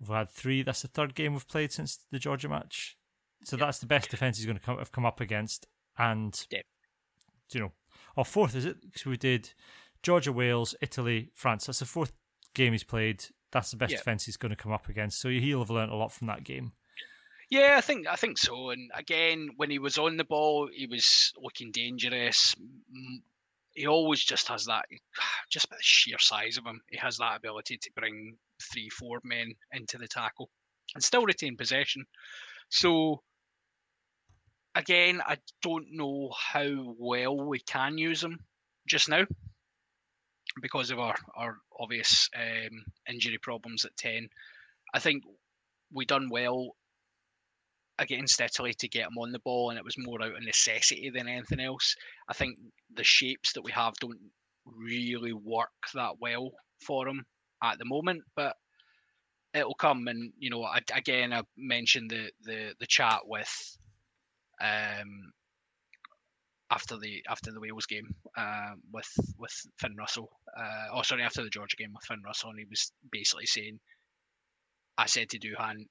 We've 0.00 0.16
had 0.16 0.30
three. 0.30 0.62
That's 0.62 0.82
the 0.82 0.88
third 0.88 1.14
game 1.14 1.32
we've 1.34 1.48
played 1.48 1.72
since 1.72 1.98
the 2.10 2.18
Georgia 2.18 2.48
match. 2.48 2.96
So 3.44 3.56
yeah. 3.56 3.66
that's 3.66 3.80
the 3.80 3.86
best 3.86 4.10
defense 4.10 4.38
he's 4.38 4.46
going 4.46 4.58
to 4.58 4.64
come, 4.64 4.78
have 4.78 4.92
come 4.92 5.04
up 5.04 5.20
against. 5.20 5.66
And 5.98 6.46
yeah. 6.50 6.60
you 7.52 7.60
know, 7.60 7.72
or 8.16 8.24
fourth 8.24 8.54
is 8.54 8.64
it? 8.64 8.80
Because 8.80 9.04
we 9.04 9.16
did 9.16 9.50
Georgia, 10.02 10.32
Wales, 10.32 10.74
Italy, 10.80 11.30
France. 11.34 11.66
That's 11.66 11.80
the 11.80 11.84
fourth 11.84 12.12
game 12.54 12.72
he's 12.72 12.84
played. 12.84 13.24
That's 13.50 13.70
the 13.70 13.76
best 13.76 13.92
defense 13.92 14.26
he's 14.26 14.36
going 14.36 14.50
to 14.50 14.56
come 14.56 14.72
up 14.72 14.88
against. 14.88 15.20
So 15.20 15.28
he'll 15.28 15.60
have 15.60 15.70
learnt 15.70 15.92
a 15.92 15.96
lot 15.96 16.12
from 16.12 16.28
that 16.28 16.44
game. 16.44 16.72
Yeah, 17.50 17.76
I 17.78 17.80
think 17.80 18.06
I 18.06 18.16
think 18.16 18.36
so. 18.38 18.70
And 18.70 18.90
again, 18.94 19.50
when 19.56 19.70
he 19.70 19.78
was 19.78 19.96
on 19.96 20.16
the 20.16 20.24
ball, 20.24 20.68
he 20.72 20.86
was 20.86 21.32
looking 21.42 21.70
dangerous. 21.72 22.54
He 23.72 23.86
always 23.86 24.22
just 24.22 24.48
has 24.48 24.66
that, 24.66 24.86
just 25.50 25.70
by 25.70 25.76
the 25.76 25.82
sheer 25.82 26.18
size 26.18 26.58
of 26.58 26.66
him, 26.66 26.80
he 26.90 26.98
has 26.98 27.16
that 27.18 27.36
ability 27.36 27.78
to 27.78 27.90
bring 27.96 28.36
three, 28.72 28.88
four 28.90 29.20
men 29.24 29.54
into 29.72 29.96
the 29.98 30.08
tackle 30.08 30.50
and 30.94 31.02
still 31.02 31.24
retain 31.24 31.56
possession. 31.56 32.04
So 32.70 33.22
again, 34.74 35.22
I 35.24 35.38
don't 35.62 35.86
know 35.92 36.30
how 36.36 36.94
well 36.98 37.36
we 37.36 37.60
can 37.60 37.98
use 37.98 38.22
him 38.22 38.40
just 38.86 39.08
now 39.08 39.24
because 40.60 40.90
of 40.90 40.98
our, 40.98 41.14
our 41.36 41.56
obvious 41.78 42.28
um, 42.36 42.84
injury 43.08 43.38
problems 43.38 43.84
at 43.84 43.96
10. 43.96 44.28
I 44.92 44.98
think 44.98 45.24
we 45.92 46.04
done 46.04 46.28
well 46.30 46.76
against 47.98 48.40
Italy 48.40 48.74
to 48.78 48.88
get 48.88 49.08
him 49.08 49.18
on 49.18 49.32
the 49.32 49.40
ball, 49.40 49.70
and 49.70 49.78
it 49.78 49.84
was 49.84 49.96
more 49.98 50.22
out 50.22 50.36
of 50.36 50.42
necessity 50.42 51.10
than 51.10 51.28
anything 51.28 51.60
else. 51.60 51.94
I 52.28 52.32
think 52.34 52.58
the 52.94 53.04
shapes 53.04 53.52
that 53.52 53.62
we 53.62 53.72
have 53.72 53.94
don't 54.00 54.18
really 54.66 55.32
work 55.32 55.70
that 55.94 56.14
well 56.20 56.50
for 56.84 57.08
him. 57.08 57.24
at 57.62 57.78
the 57.78 57.84
moment, 57.84 58.22
but 58.36 58.54
it'll 59.54 59.74
come. 59.74 60.06
And 60.08 60.32
you 60.38 60.50
know, 60.50 60.62
I, 60.64 60.80
again, 60.94 61.32
I 61.32 61.42
mentioned 61.56 62.10
the 62.10 62.30
the 62.42 62.74
the 62.80 62.86
chat 62.86 63.20
with 63.24 63.78
um 64.60 65.32
after 66.70 66.96
the 66.98 67.22
after 67.28 67.50
the 67.50 67.60
Wales 67.60 67.86
game 67.86 68.14
uh, 68.36 68.72
with 68.92 69.10
with 69.38 69.52
Finn 69.78 69.96
Russell. 69.96 70.30
Uh, 70.56 70.86
oh, 70.94 71.02
sorry, 71.02 71.22
after 71.22 71.42
the 71.42 71.50
Georgia 71.50 71.76
game 71.76 71.92
with 71.94 72.04
Finn 72.04 72.22
Russell, 72.24 72.50
and 72.50 72.58
he 72.58 72.66
was 72.68 72.92
basically 73.10 73.46
saying, 73.46 73.78
"I 74.98 75.06
said 75.06 75.30
to 75.30 75.38
Duhan, 75.38 75.86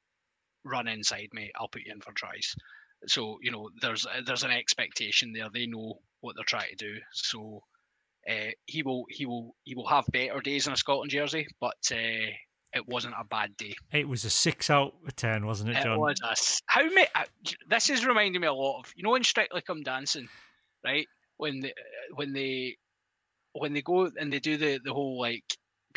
run 0.68 0.88
inside 0.88 1.30
me. 1.34 1.52
I'll 1.60 1.70
put 1.70 1.84
you 1.86 1.92
in 1.92 2.02
for 2.02 2.14
tries." 2.14 2.56
So 3.08 3.38
you 3.42 3.52
know, 3.52 3.70
there's 3.82 4.06
there's 4.26 4.44
an 4.44 4.52
expectation 4.52 5.34
there. 5.34 5.48
They 5.54 5.68
know 5.68 6.00
what 6.22 6.36
they're 6.36 6.46
trying 6.46 6.70
to 6.70 6.76
do. 6.76 6.96
So 7.14 7.64
uh, 8.30 8.52
he 8.66 8.84
will 8.84 9.06
he 9.10 9.26
will 9.26 9.56
he 9.64 9.76
will 9.76 9.88
have 9.88 10.06
better 10.12 10.40
days 10.42 10.68
in 10.68 10.74
a 10.74 10.78
Scotland 10.78 11.12
jersey, 11.12 11.48
but 11.60 11.78
uh, 11.92 12.32
it 12.74 12.88
wasn't 12.88 13.16
a 13.20 13.26
bad 13.26 13.56
day. 13.58 13.76
It 13.92 14.08
was 14.08 14.26
a 14.26 14.30
six 14.30 14.70
out 14.70 14.96
of 15.06 15.16
ten, 15.16 15.46
wasn't 15.46 15.72
it, 15.72 15.84
John? 15.84 15.94
It 15.94 16.00
was 16.00 16.20
a, 16.24 16.36
how 16.66 16.84
many? 16.84 17.08
Uh, 17.16 17.24
this 17.70 17.90
is 17.90 18.06
reminding 18.06 18.42
me 18.42 18.48
a 18.48 18.54
lot 18.54 18.80
of 18.80 18.94
you 18.96 19.04
know 19.04 19.16
in 19.16 19.24
Strictly 19.24 19.62
Come 19.62 19.84
Dancing, 19.84 20.28
right? 20.84 21.08
When 21.38 21.62
they 21.62 21.74
when 22.16 22.34
they 22.34 22.78
when 23.54 23.74
they 23.74 23.82
go 23.82 24.10
and 24.20 24.32
they 24.32 24.40
do 24.40 24.58
the 24.58 24.80
the 24.84 24.94
whole 24.94 25.20
like 25.20 25.46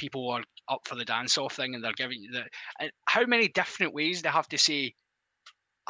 people 0.00 0.30
are 0.30 0.42
up 0.70 0.80
for 0.86 0.94
the 0.94 1.04
dance 1.04 1.36
off 1.36 1.54
thing 1.54 1.74
and 1.74 1.84
they're 1.84 1.92
giving 1.92 2.22
you 2.22 2.32
the 2.32 2.44
and 2.80 2.90
how 3.04 3.24
many 3.26 3.48
different 3.48 3.92
ways 3.92 4.22
they 4.22 4.30
have 4.30 4.48
to 4.48 4.56
say 4.56 4.94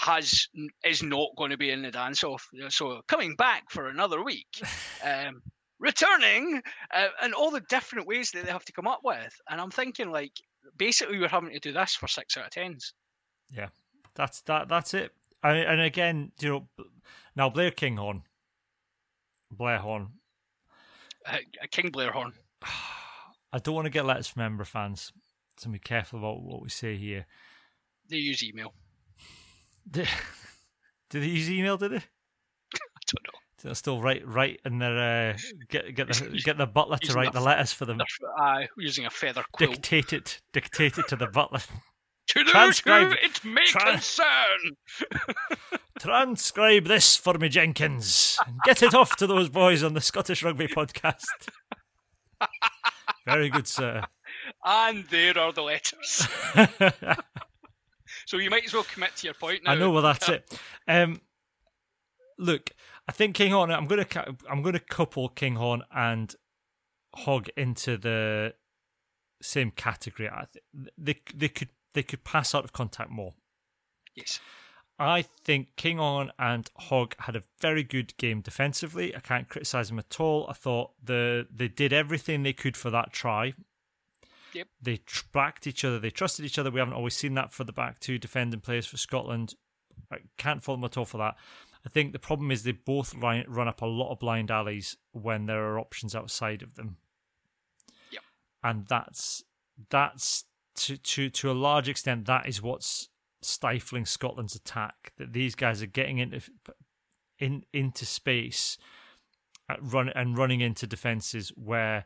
has 0.01 0.49
is 0.85 1.03
not 1.03 1.29
going 1.37 1.51
to 1.51 1.57
be 1.57 1.71
in 1.71 1.83
the 1.83 1.91
dance 1.91 2.25
off. 2.25 2.49
So 2.71 3.01
coming 3.07 3.37
back 3.37 3.65
for 3.71 3.89
another 3.89 4.25
week, 4.25 4.47
um, 5.05 5.43
returning, 5.79 6.61
uh, 6.93 7.09
and 7.23 7.35
all 7.35 7.51
the 7.51 7.63
different 7.69 8.07
ways 8.07 8.31
that 8.33 8.45
they 8.45 8.51
have 8.51 8.65
to 8.65 8.73
come 8.73 8.87
up 8.87 9.01
with. 9.05 9.35
And 9.49 9.61
I'm 9.61 9.71
thinking 9.71 10.11
like 10.11 10.33
basically 10.77 11.19
we're 11.19 11.29
having 11.29 11.53
to 11.53 11.61
do 11.61 11.73
this 11.73 11.95
for 11.95 12.09
six 12.09 12.37
out 12.37 12.47
of 12.47 12.51
tens. 12.51 12.95
Yeah, 13.55 13.69
that's 14.15 14.41
that. 14.43 14.69
That's 14.69 14.95
it. 14.95 15.13
I, 15.43 15.53
and 15.57 15.81
again, 15.81 16.33
you 16.41 16.49
know, 16.49 16.87
now 17.37 17.49
Blair 17.51 17.71
Kinghorn, 17.71 18.23
Blair 19.51 19.79
Horn, 19.79 20.09
uh, 21.27 21.39
King 21.71 21.91
Blair 21.91 22.11
Horn. 22.11 22.33
I 23.53 23.59
don't 23.59 23.75
want 23.75 23.87
to 23.87 23.91
get 23.91 24.07
letters 24.07 24.29
from 24.29 24.43
member 24.43 24.65
fans, 24.65 25.13
so 25.57 25.71
be 25.71 25.79
careful 25.79 26.19
about 26.21 26.43
what 26.43 26.63
we 26.63 26.69
say 26.69 26.97
here. 26.97 27.27
They 28.09 28.17
use 28.17 28.43
email. 28.43 28.75
Did, 29.91 30.09
did 31.11 31.23
they 31.23 31.27
use 31.27 31.51
email? 31.51 31.77
Did 31.77 31.93
they? 31.93 31.97
I 32.75 33.01
don't 33.07 33.25
know. 33.25 33.39
They'll 33.63 33.75
still 33.75 34.01
write 34.01 34.27
write 34.27 34.61
in 34.65 34.79
their 34.79 35.33
uh, 35.33 35.39
get 35.69 35.95
get 35.95 36.09
the 36.09 36.41
get 36.43 36.57
the 36.57 36.67
butler 36.67 36.97
to 36.97 37.13
write 37.13 37.33
the 37.33 37.41
letters 37.41 37.73
for 37.73 37.85
them. 37.85 38.01
Uh, 38.41 38.61
using 38.79 39.05
a 39.05 39.11
feather 39.11 39.45
quill. 39.53 39.73
Dictate 39.73 40.15
it, 40.15 40.41
dictate 40.53 40.97
it 40.97 41.09
to 41.09 41.17
the 41.17 41.27
butler. 41.27 41.61
to 42.29 42.45
transcribe 42.45 43.13
it 43.23 43.45
may 43.45 43.65
tra- 43.67 43.93
concern. 43.93 44.77
transcribe 45.99 46.85
this 46.85 47.17
for 47.17 47.35
me, 47.35 47.51
Jenkins. 47.51 48.39
And 48.47 48.57
get 48.65 48.83
it 48.83 48.95
off 48.95 49.17
to 49.17 49.27
those 49.27 49.51
boys 49.51 49.83
on 49.83 49.93
the 49.93 50.01
Scottish 50.01 50.43
Rugby 50.43 50.67
podcast. 50.67 51.49
Very 53.31 53.51
good, 53.51 53.67
sir. 53.67 54.03
And 54.65 55.05
there 55.11 55.39
are 55.39 55.53
the 55.53 55.63
letters. 55.63 56.27
so 58.27 58.37
you 58.39 58.51
might 58.51 58.65
as 58.65 58.75
well 58.75 58.85
commit 58.85 59.17
to 59.17 59.27
your 59.27 59.35
point 59.35 59.65
now. 59.65 59.73
I 59.73 59.75
know. 59.77 59.91
Well, 59.91 60.03
that's 60.03 60.29
it. 60.29 60.59
Um, 60.87 61.21
look, 62.39 62.71
I 63.09 63.13
think 63.13 63.37
Kinghorn. 63.37 63.71
I'm 63.71 63.87
gonna 63.87 64.07
I'm 64.49 64.63
gonna 64.63 64.81
couple 64.81 65.29
King 65.29 65.55
Kinghorn 65.55 65.83
and 65.95 66.35
Hogg 67.15 67.49
into 67.57 67.97
the 67.97 68.55
same 69.43 69.71
category. 69.71 70.29
I 70.29 70.47
th- 70.53 70.93
they 70.97 71.21
they 71.35 71.49
could 71.49 71.71
they 71.95 72.03
could 72.03 72.25
pass 72.25 72.55
out 72.55 72.65
of 72.65 72.73
contact 72.73 73.11
more. 73.11 73.35
Yes. 74.15 74.41
I 75.01 75.23
think 75.23 75.77
Kinghorn 75.77 76.31
and 76.39 76.71
Hogg 76.77 77.15
had 77.21 77.35
a 77.35 77.43
very 77.59 77.83
good 77.83 78.15
game 78.19 78.43
defensively. 78.43 79.17
I 79.17 79.21
can't 79.21 79.49
criticise 79.49 79.89
them 79.89 79.99
at 79.99 80.21
all. 80.21 80.47
I 80.49 80.53
thought 80.53 80.93
the 81.03 81.47
they 81.51 81.69
did 81.69 81.95
everything 81.95 82.43
they 82.43 82.53
could 82.53 82.77
for 82.77 82.91
that 82.91 83.11
try. 83.11 83.55
Yep. 84.53 84.69
They 84.83 84.99
tr- 84.99 85.25
backed 85.33 85.67
each 85.67 85.87
other. 85.87 85.99
They 85.99 86.11
trusted 86.11 86.45
each 86.45 86.59
other. 86.59 86.71
We 86.71 86.81
haven't 86.81 86.95
always 86.95 87.17
seen 87.17 87.33
that 87.35 87.51
for 87.51 87.65
the 87.65 87.73
back 87.73 87.99
two 87.99 88.19
defending 88.19 88.61
players 88.61 88.87
for 88.87 88.99
Scotland. 88.99 89.55
I 90.13 90.19
can't 90.37 90.63
fault 90.63 90.79
them 90.79 90.85
at 90.85 90.99
all 90.99 91.07
for 91.07 91.19
that. 91.19 91.37
I 91.87 91.89
think 91.89 92.13
the 92.13 92.19
problem 92.19 92.51
is 92.51 92.63
they 92.63 92.73
both 92.73 93.15
run 93.15 93.69
up 93.69 93.81
a 93.81 93.87
lot 93.87 94.13
of 94.13 94.19
blind 94.19 94.51
alleys 94.51 94.99
when 95.13 95.47
there 95.47 95.65
are 95.65 95.81
options 95.81 96.15
outside 96.15 96.61
of 96.61 96.75
them. 96.75 96.99
Yep. 98.11 98.23
And 98.63 98.87
that's 98.87 99.45
that's 99.89 100.45
to 100.75 100.99
to 100.99 101.31
to 101.31 101.51
a 101.51 101.53
large 101.53 101.89
extent 101.89 102.27
that 102.27 102.47
is 102.47 102.61
what's 102.61 103.09
stifling 103.43 104.05
Scotland's 104.05 104.55
attack. 104.55 105.13
That 105.19 105.33
these 105.33 105.55
guys 105.55 105.83
are 105.83 105.87
getting 105.87 106.19
into 106.19 106.41
in 107.39 107.65
into 107.73 108.05
space, 108.05 108.79
uh, 109.69 109.77
run 109.81 110.09
and 110.11 110.37
running 110.37 110.61
into 110.61 110.87
defenses 110.87 111.51
where 111.57 112.05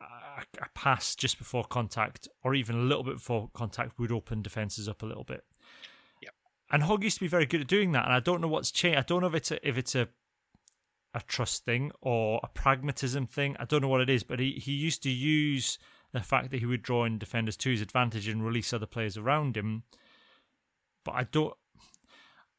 a, 0.00 0.42
a 0.62 0.68
pass 0.74 1.14
just 1.14 1.38
before 1.38 1.64
contact, 1.64 2.28
or 2.42 2.54
even 2.54 2.76
a 2.76 2.82
little 2.82 3.04
bit 3.04 3.14
before 3.14 3.50
contact, 3.54 3.98
would 3.98 4.12
open 4.12 4.42
defenses 4.42 4.88
up 4.88 5.02
a 5.02 5.06
little 5.06 5.24
bit. 5.24 5.44
And 6.70 6.84
Hogg 6.84 7.04
used 7.04 7.18
to 7.18 7.24
be 7.24 7.28
very 7.28 7.46
good 7.46 7.60
at 7.60 7.66
doing 7.66 7.92
that, 7.92 8.04
and 8.04 8.14
I 8.14 8.20
don't 8.20 8.40
know 8.40 8.48
what's 8.48 8.70
changed. 8.70 8.98
I 8.98 9.02
don't 9.02 9.20
know 9.20 9.28
if 9.28 9.34
it's 9.34 9.50
a, 9.50 9.68
if 9.68 9.78
it's 9.78 9.94
a 9.94 10.08
a 11.14 11.20
trust 11.20 11.64
thing 11.64 11.92
or 12.00 12.40
a 12.42 12.48
pragmatism 12.48 13.26
thing. 13.26 13.56
I 13.58 13.64
don't 13.64 13.80
know 13.80 13.88
what 13.88 14.00
it 14.00 14.10
is, 14.10 14.24
but 14.24 14.40
he, 14.40 14.52
he 14.52 14.72
used 14.72 15.02
to 15.04 15.10
use 15.10 15.78
the 16.12 16.20
fact 16.20 16.50
that 16.50 16.58
he 16.58 16.66
would 16.66 16.82
draw 16.82 17.04
in 17.04 17.18
defenders 17.18 17.56
to 17.58 17.70
his 17.70 17.80
advantage 17.80 18.28
and 18.28 18.44
release 18.44 18.72
other 18.72 18.86
players 18.86 19.16
around 19.16 19.56
him. 19.56 19.84
But 21.04 21.12
I 21.12 21.24
don't, 21.24 21.54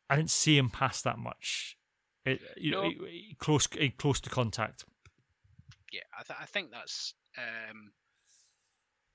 I 0.10 0.16
didn't 0.16 0.32
see 0.32 0.58
him 0.58 0.70
pass 0.70 1.02
that 1.02 1.18
much. 1.18 1.78
It, 2.26 2.42
you 2.58 2.72
know, 2.72 2.92
close 3.38 3.68
close 3.98 4.20
to 4.22 4.30
contact. 4.30 4.86
Yeah, 5.92 6.02
I, 6.18 6.24
th- 6.24 6.40
I 6.42 6.46
think 6.46 6.72
that's 6.72 7.14
um, 7.38 7.92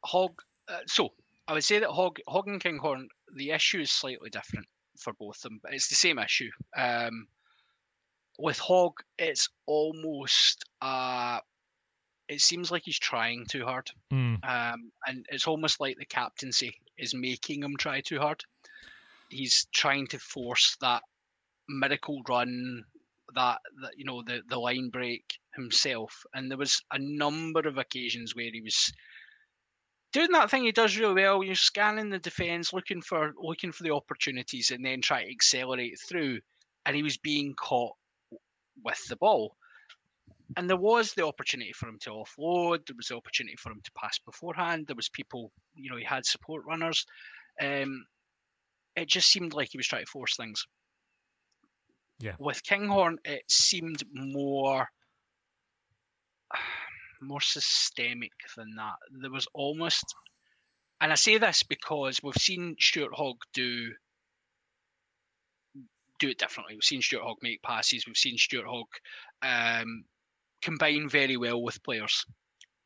Hogg. 0.05 0.43
Uh, 0.69 0.79
so 0.87 1.11
I 1.49 1.53
would 1.55 1.65
say 1.65 1.81
that 1.81 1.91
Hog, 1.91 2.19
Hogg 2.29 2.47
and 2.47 2.61
Kinghorn, 2.61 3.09
the 3.35 3.51
issue 3.51 3.81
is 3.81 3.91
slightly 3.91 4.31
different 4.31 4.67
for 4.99 5.13
both 5.15 5.37
of 5.37 5.43
them, 5.43 5.61
but 5.63 5.75
it's 5.75 5.89
the 5.89 5.97
same 5.97 6.19
issue. 6.19 6.51
Um, 6.77 7.27
with 8.39 8.59
Hogg, 8.59 8.95
it's 9.19 9.49
almost 9.67 10.65
uh, 10.81 11.41
it 12.29 12.41
seems 12.41 12.71
like 12.71 12.83
he's 12.85 12.99
trying 12.99 13.47
too 13.47 13.65
hard, 13.65 13.91
mm. 14.13 14.39
um, 14.45 14.93
and 15.07 15.27
it's 15.31 15.49
almost 15.49 15.81
like 15.81 15.97
the 15.99 16.07
captaincy 16.07 16.75
is 16.97 17.15
making 17.15 17.63
him 17.63 17.77
try 17.77 18.01
too 18.01 18.21
hard. 18.21 18.45
He's 19.31 19.67
trying 19.73 20.07
to 20.09 20.19
force 20.19 20.77
that 20.81 21.03
miracle 21.69 22.23
run, 22.29 22.85
that, 23.35 23.59
that 23.83 23.93
you 23.97 24.05
know 24.05 24.23
the 24.27 24.43
the 24.49 24.59
line 24.59 24.91
break 24.91 25.25
himself, 25.55 26.25
and 26.35 26.51
there 26.51 26.59
was 26.59 26.83
a 26.93 26.99
number 26.99 27.61
of 27.61 27.79
occasions 27.79 28.35
where 28.35 28.51
he 28.53 28.61
was 28.61 28.93
doing 30.13 30.33
that 30.33 30.51
thing 30.51 30.65
he 30.65 30.73
does 30.73 30.99
really 30.99 31.23
well. 31.23 31.43
You're 31.43 31.55
scanning 31.55 32.11
the 32.11 32.19
defence, 32.19 32.73
looking 32.73 33.03
for 33.03 33.33
looking 33.41 33.73
for 33.73 33.85
the 33.85 33.95
opportunities, 33.95 34.71
and 34.71 34.85
then 34.85 35.01
try 35.01 35.25
to 35.25 35.31
accelerate 35.31 35.99
through. 36.09 36.41
And 36.87 36.97
he 36.97 37.03
was 37.03 37.19
being 37.19 37.55
caught 37.55 37.93
with 38.85 39.01
the 39.09 39.17
ball. 39.17 39.55
And 40.57 40.69
there 40.69 40.77
was 40.77 41.15
the 41.15 41.25
opportunity 41.25 41.73
for 41.73 41.89
him 41.89 41.99
to 42.03 42.11
offload. 42.11 42.87
There 42.87 42.97
was 42.97 43.09
the 43.09 43.17
opportunity 43.17 43.57
for 43.57 43.71
him 43.71 43.81
to 43.85 43.91
pass 43.93 44.19
beforehand. 44.19 44.87
There 44.87 44.97
was 44.97 45.09
people, 45.09 45.53
you 45.75 45.91
know, 45.91 45.97
he 45.97 46.05
had 46.05 46.27
support 46.27 46.65
runners. 46.67 47.05
Um, 47.63 48.05
it 49.01 49.09
just 49.09 49.31
seemed 49.31 49.55
like 49.55 49.71
he 49.73 49.79
was 49.79 49.87
trying 49.87 50.05
to 50.05 50.11
force 50.11 50.37
things. 50.37 50.67
Yeah. 52.19 52.35
With 52.39 52.63
Kinghorn, 52.63 53.19
it 53.25 53.43
seemed 53.49 54.03
more 54.13 54.87
more 57.23 57.41
systemic 57.41 58.33
than 58.57 58.75
that. 58.77 58.97
There 59.23 59.31
was 59.31 59.47
almost, 59.55 60.05
and 61.01 61.13
I 61.13 61.15
say 61.15 61.39
this 61.39 61.63
because 61.63 62.21
we've 62.23 62.35
seen 62.35 62.77
Stuart 62.79 63.13
Hogg 63.15 63.39
do 63.55 63.91
do 66.19 66.29
it 66.29 66.39
differently. 66.39 66.75
We've 66.75 66.85
seen 66.85 67.01
Stuart 67.01 67.25
Hogg 67.25 67.39
make 67.41 67.63
passes. 67.63 68.07
We've 68.07 68.17
seen 68.17 68.37
Stuart 68.37 68.67
Hogg 68.67 68.89
um, 69.43 70.05
combine 70.61 71.09
very 71.09 71.39
well 71.39 71.63
with 71.63 71.83
players. 71.83 72.27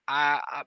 I, 0.07 0.41
I 0.47 0.63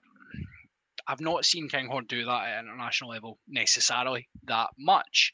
I've 1.08 1.20
not 1.20 1.46
seen 1.46 1.68
Kinghorn 1.68 2.04
do 2.06 2.24
that 2.26 2.48
at 2.48 2.64
international 2.64 3.10
level 3.10 3.38
necessarily 3.48 4.28
that 4.44 4.68
much. 4.78 5.32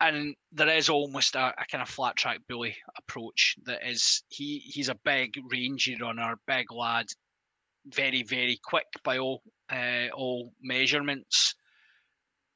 And 0.00 0.34
there 0.52 0.68
is 0.68 0.88
almost 0.88 1.36
a, 1.36 1.54
a, 1.56 1.64
kind 1.70 1.82
of 1.82 1.88
flat 1.88 2.16
track 2.16 2.40
bully 2.48 2.76
approach 2.96 3.56
that 3.64 3.88
is 3.88 4.22
he 4.28 4.58
he's 4.58 4.88
a 4.88 4.98
big 5.04 5.34
rangy 5.50 5.96
runner, 6.00 6.38
big 6.46 6.72
lad, 6.72 7.06
very 7.86 8.22
very 8.22 8.60
quick 8.62 8.86
by 9.02 9.18
all 9.18 9.42
uh, 9.72 10.08
all 10.14 10.52
measurements, 10.62 11.54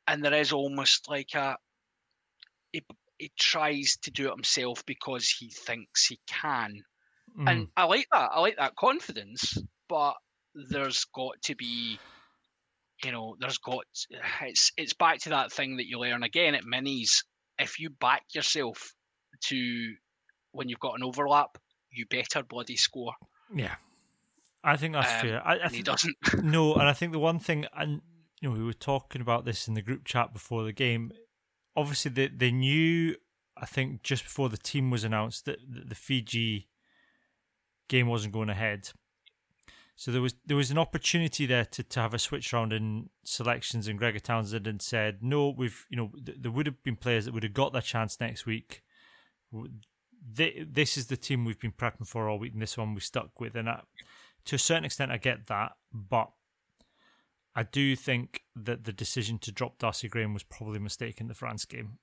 and 0.06 0.24
there 0.24 0.34
is 0.34 0.52
almost 0.52 1.08
like 1.08 1.34
a 1.34 1.56
he, 2.70 2.84
he 3.18 3.32
tries 3.40 3.96
to 4.02 4.12
do 4.12 4.28
it 4.28 4.34
himself 4.34 4.84
because 4.86 5.28
he 5.28 5.50
thinks 5.50 6.06
he 6.06 6.20
can, 6.28 6.80
mm. 7.36 7.50
and 7.50 7.68
I 7.76 7.84
like 7.86 8.06
that. 8.12 8.30
I 8.32 8.40
like 8.40 8.56
that 8.56 8.76
confidence, 8.76 9.58
but 9.88 10.14
there's 10.54 11.04
got 11.14 11.40
to 11.42 11.54
be 11.54 11.98
you 13.04 13.10
know, 13.10 13.36
there's 13.40 13.58
got 13.58 13.84
it's 14.42 14.72
it's 14.76 14.92
back 14.92 15.18
to 15.20 15.30
that 15.30 15.52
thing 15.52 15.76
that 15.76 15.86
you 15.86 15.98
learn 15.98 16.22
again 16.22 16.54
at 16.54 16.64
minis. 16.64 17.24
If 17.58 17.78
you 17.78 17.90
back 17.90 18.22
yourself 18.34 18.94
to 19.44 19.94
when 20.52 20.68
you've 20.68 20.80
got 20.80 20.96
an 20.96 21.04
overlap, 21.04 21.58
you 21.90 22.06
better 22.06 22.42
bloody 22.42 22.76
score. 22.76 23.12
Yeah, 23.54 23.74
I 24.64 24.76
think 24.76 24.94
that's 24.94 25.12
Um, 25.14 25.20
fair. 25.28 25.46
I, 25.46 25.64
I 25.64 25.68
think 25.68 25.84
doesn't. 25.84 26.16
no, 26.42 26.74
and 26.74 26.88
I 26.88 26.92
think 26.92 27.12
the 27.12 27.18
one 27.18 27.38
thing, 27.38 27.66
and 27.74 28.00
you 28.40 28.48
know, 28.48 28.56
we 28.56 28.64
were 28.64 28.72
talking 28.72 29.20
about 29.20 29.44
this 29.44 29.68
in 29.68 29.74
the 29.74 29.82
group 29.82 30.04
chat 30.04 30.32
before 30.32 30.64
the 30.64 30.72
game. 30.72 31.12
Obviously, 31.76 32.10
they 32.10 32.28
they 32.28 32.52
knew. 32.52 33.16
I 33.54 33.66
think 33.66 34.02
just 34.02 34.24
before 34.24 34.48
the 34.48 34.56
team 34.56 34.90
was 34.90 35.04
announced 35.04 35.44
that 35.44 35.58
the 35.68 35.94
Fiji 35.94 36.68
game 37.88 38.08
wasn't 38.08 38.32
going 38.32 38.48
ahead. 38.48 38.90
So 39.94 40.10
there 40.10 40.22
was 40.22 40.34
there 40.46 40.56
was 40.56 40.70
an 40.70 40.78
opportunity 40.78 41.46
there 41.46 41.64
to, 41.66 41.82
to 41.82 42.00
have 42.00 42.14
a 42.14 42.18
switch 42.18 42.52
around 42.52 42.72
in 42.72 43.10
selections, 43.24 43.86
and 43.86 43.98
Gregor 43.98 44.18
Townsend 44.18 44.66
and 44.66 44.80
said, 44.82 45.18
"No, 45.22 45.50
we've 45.50 45.86
you 45.90 45.96
know 45.96 46.10
th- 46.24 46.38
there 46.40 46.50
would 46.50 46.66
have 46.66 46.82
been 46.82 46.96
players 46.96 47.24
that 47.26 47.34
would 47.34 47.42
have 47.44 47.52
got 47.54 47.72
their 47.72 47.82
chance 47.82 48.18
next 48.18 48.46
week. 48.46 48.82
Thi- 50.34 50.64
This 50.68 50.96
is 50.96 51.06
the 51.06 51.16
team 51.16 51.44
we've 51.44 51.60
been 51.60 51.72
prepping 51.72 52.06
for 52.08 52.28
all 52.28 52.38
week, 52.38 52.52
and 52.52 52.62
this 52.62 52.76
one 52.78 52.94
we 52.94 53.00
stuck 53.00 53.38
with." 53.38 53.54
And 53.54 53.68
I, 53.68 53.82
to 54.46 54.56
a 54.56 54.58
certain 54.58 54.84
extent, 54.84 55.12
I 55.12 55.18
get 55.18 55.46
that, 55.46 55.72
but 55.92 56.30
I 57.54 57.62
do 57.64 57.94
think 57.94 58.42
that 58.56 58.84
the 58.84 58.92
decision 58.92 59.38
to 59.40 59.52
drop 59.52 59.78
Darcy 59.78 60.08
Graham 60.08 60.32
was 60.32 60.42
probably 60.42 60.78
a 60.78 60.80
mistake 60.80 61.20
in 61.20 61.28
the 61.28 61.34
France 61.34 61.64
game 61.66 61.98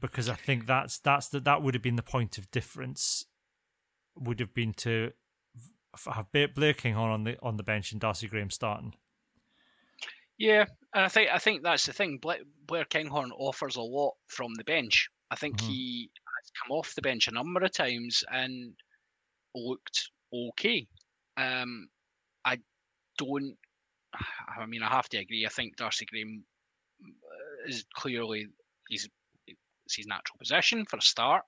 because 0.00 0.28
I 0.28 0.34
think 0.34 0.66
that's 0.66 0.98
that's 0.98 1.28
the, 1.28 1.40
that 1.40 1.62
would 1.62 1.74
have 1.74 1.82
been 1.82 1.96
the 1.96 2.02
point 2.02 2.38
of 2.38 2.50
difference. 2.50 3.26
Would 4.18 4.40
have 4.40 4.54
been 4.54 4.72
to 4.78 5.12
have 6.04 6.30
Blair 6.54 6.74
Kinghorn 6.74 7.10
on 7.10 7.24
the 7.24 7.38
on 7.42 7.56
the 7.56 7.62
bench 7.62 7.92
and 7.92 8.00
Darcy 8.00 8.28
Graham 8.28 8.50
starting. 8.50 8.94
Yeah, 10.38 10.66
and 10.94 11.04
I 11.04 11.08
think 11.08 11.30
I 11.32 11.38
think 11.38 11.62
that's 11.62 11.86
the 11.86 11.92
thing. 11.92 12.18
Blair, 12.18 12.40
Blair 12.66 12.84
Kinghorn 12.84 13.32
offers 13.32 13.76
a 13.76 13.82
lot 13.82 14.14
from 14.26 14.54
the 14.54 14.64
bench. 14.64 15.08
I 15.30 15.36
think 15.36 15.56
Mhm. 15.58 15.68
he 15.68 16.10
has 16.14 16.50
come 16.62 16.70
off 16.76 16.94
the 16.94 17.02
bench 17.02 17.26
a 17.26 17.32
number 17.32 17.64
of 17.64 17.72
times 17.72 18.22
and 18.30 18.74
looked 19.54 20.10
okay. 20.32 20.86
Um, 21.36 21.88
I 22.44 22.58
don't. 23.18 23.56
I 24.58 24.66
mean, 24.66 24.82
I 24.82 24.88
have 24.88 25.08
to 25.10 25.18
agree. 25.18 25.46
I 25.46 25.50
think 25.50 25.76
Darcy 25.76 26.04
Graham 26.06 26.44
uh, 27.02 27.68
is 27.68 27.84
clearly 27.94 28.48
he's 28.88 29.08
it's 29.46 29.96
his 29.96 30.06
natural 30.06 30.38
position 30.38 30.84
for 30.86 30.96
a 30.96 31.02
start. 31.02 31.44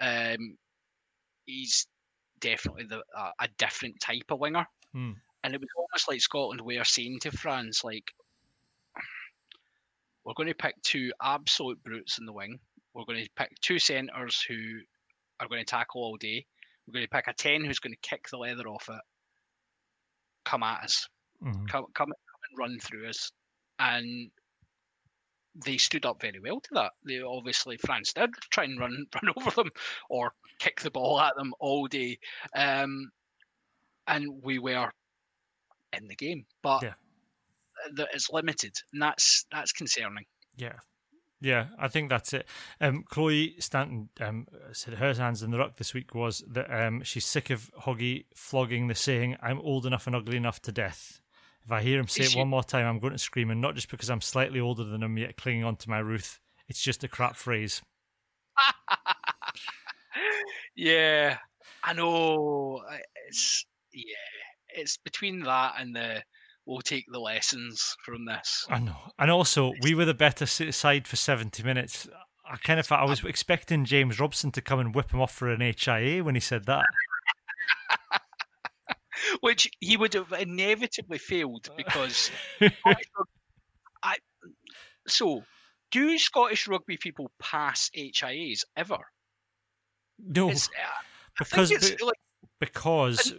Um, 0.00 0.58
he's 1.46 1.86
definitely 2.40 2.84
the 2.84 3.02
uh, 3.16 3.30
a 3.40 3.48
different 3.58 3.98
type 4.00 4.30
of 4.30 4.38
winger, 4.40 4.66
Hmm. 4.92 5.12
and 5.44 5.54
it 5.54 5.60
was 5.60 5.68
almost 5.76 6.08
like 6.08 6.20
Scotland 6.20 6.60
were 6.60 6.84
saying 6.84 7.20
to 7.20 7.30
France, 7.30 7.84
like, 7.84 8.12
we're 10.24 10.34
going 10.34 10.48
to 10.48 10.54
pick 10.54 10.80
two 10.82 11.12
absolute 11.22 11.82
brutes 11.82 12.18
in 12.18 12.26
the 12.26 12.32
wing. 12.32 12.58
We're 12.94 13.04
going 13.04 13.22
to 13.24 13.30
pick 13.36 13.50
two 13.60 13.78
centres 13.78 14.42
who 14.42 14.80
are 15.40 15.48
going 15.48 15.60
to 15.60 15.64
tackle 15.64 16.02
all 16.02 16.16
day. 16.16 16.44
We're 16.86 16.92
going 16.92 17.04
to 17.06 17.10
pick 17.10 17.28
a 17.28 17.32
ten 17.32 17.64
who's 17.64 17.78
going 17.78 17.94
to 17.94 18.08
kick 18.08 18.28
the 18.30 18.38
leather 18.38 18.66
off 18.68 18.88
it. 18.88 19.00
Come 20.44 20.62
at 20.62 20.84
us 20.84 21.08
Mhm. 21.42 21.68
come, 21.68 21.84
come, 21.94 22.08
come 22.08 22.40
and 22.50 22.58
run 22.58 22.80
through 22.80 23.08
us. 23.08 23.30
And 23.78 24.30
they 25.64 25.76
stood 25.76 26.06
up 26.06 26.20
very 26.20 26.40
well 26.40 26.60
to 26.60 26.68
that. 26.74 26.92
They 27.04 27.20
obviously 27.20 27.76
France 27.78 28.12
did 28.12 28.30
try 28.50 28.64
and 28.64 28.78
run 28.78 29.06
run 29.22 29.32
over 29.36 29.50
them 29.50 29.70
or 30.08 30.32
kick 30.58 30.80
the 30.80 30.90
ball 30.90 31.20
at 31.20 31.36
them 31.36 31.54
all 31.60 31.86
day, 31.86 32.18
um, 32.54 33.10
and 34.06 34.42
we 34.42 34.58
were 34.58 34.90
in 35.92 36.08
the 36.08 36.16
game, 36.16 36.44
but 36.62 36.82
Yeah. 36.82 36.94
it's 38.12 38.30
limited, 38.30 38.74
and 38.92 39.02
that's 39.02 39.46
that's 39.50 39.72
concerning. 39.72 40.24
Yeah. 40.56 40.74
Yeah, 41.40 41.66
I 41.78 41.86
think 41.86 42.08
that's 42.08 42.32
it. 42.32 42.48
Um, 42.80 43.04
Chloe 43.08 43.54
Stanton 43.60 44.08
um, 44.20 44.48
said 44.72 44.94
her 44.94 45.14
hands 45.14 45.40
in 45.40 45.52
the 45.52 45.58
ruck 45.58 45.76
this 45.76 45.94
week 45.94 46.12
was 46.12 46.42
that 46.48 46.68
um, 46.68 47.02
she's 47.04 47.24
sick 47.26 47.50
of 47.50 47.70
Hoggy 47.82 48.24
flogging 48.34 48.88
the 48.88 48.96
saying, 48.96 49.36
I'm 49.40 49.60
old 49.60 49.86
enough 49.86 50.08
and 50.08 50.16
ugly 50.16 50.36
enough 50.36 50.60
to 50.62 50.72
death. 50.72 51.20
If 51.68 51.72
I 51.72 51.82
hear 51.82 52.00
him 52.00 52.08
say 52.08 52.24
it 52.24 52.34
one 52.34 52.48
more 52.48 52.64
time, 52.64 52.86
I'm 52.86 52.98
going 52.98 53.12
to 53.12 53.18
scream, 53.18 53.50
and 53.50 53.60
not 53.60 53.74
just 53.74 53.90
because 53.90 54.08
I'm 54.08 54.22
slightly 54.22 54.58
older 54.58 54.84
than 54.84 55.02
him 55.02 55.18
yet 55.18 55.36
clinging 55.36 55.64
on 55.64 55.76
to 55.76 55.90
my 55.90 55.98
Ruth. 55.98 56.40
It's 56.66 56.80
just 56.80 57.04
a 57.04 57.08
crap 57.08 57.36
phrase. 57.36 57.82
yeah, 60.74 61.36
I 61.84 61.92
know. 61.92 62.80
It's 63.28 63.66
yeah, 63.92 64.02
it's 64.70 64.96
between 64.96 65.40
that 65.40 65.74
and 65.78 65.94
the 65.94 66.22
we'll 66.64 66.80
take 66.80 67.04
the 67.12 67.20
lessons 67.20 67.94
from 68.02 68.24
this. 68.24 68.66
I 68.70 68.78
know. 68.78 68.96
And 69.18 69.30
also, 69.30 69.74
we 69.82 69.94
were 69.94 70.06
the 70.06 70.14
better 70.14 70.46
side 70.46 71.06
for 71.06 71.16
70 71.16 71.62
minutes. 71.62 72.08
I 72.50 72.56
kind 72.56 72.80
of 72.80 72.90
I 72.90 73.04
was 73.04 73.22
expecting 73.26 73.84
James 73.84 74.18
Robson 74.18 74.52
to 74.52 74.62
come 74.62 74.80
and 74.80 74.94
whip 74.94 75.12
him 75.12 75.20
off 75.20 75.34
for 75.34 75.50
an 75.50 75.60
HIA 75.60 76.24
when 76.24 76.34
he 76.34 76.40
said 76.40 76.64
that. 76.64 76.86
Which 79.40 79.70
he 79.80 79.96
would 79.96 80.14
have 80.14 80.32
inevitably 80.32 81.18
failed 81.18 81.68
because 81.76 82.30
Scottish 82.56 83.08
I, 84.02 84.16
so 85.06 85.44
do 85.90 86.18
Scottish 86.18 86.68
rugby 86.68 86.96
people 86.96 87.30
pass 87.38 87.90
HIAs 87.96 88.64
ever? 88.76 88.98
No, 90.18 90.50
uh, 90.50 90.54
because 91.38 91.70
be- 91.70 92.04
like 92.04 92.14
because 92.60 93.34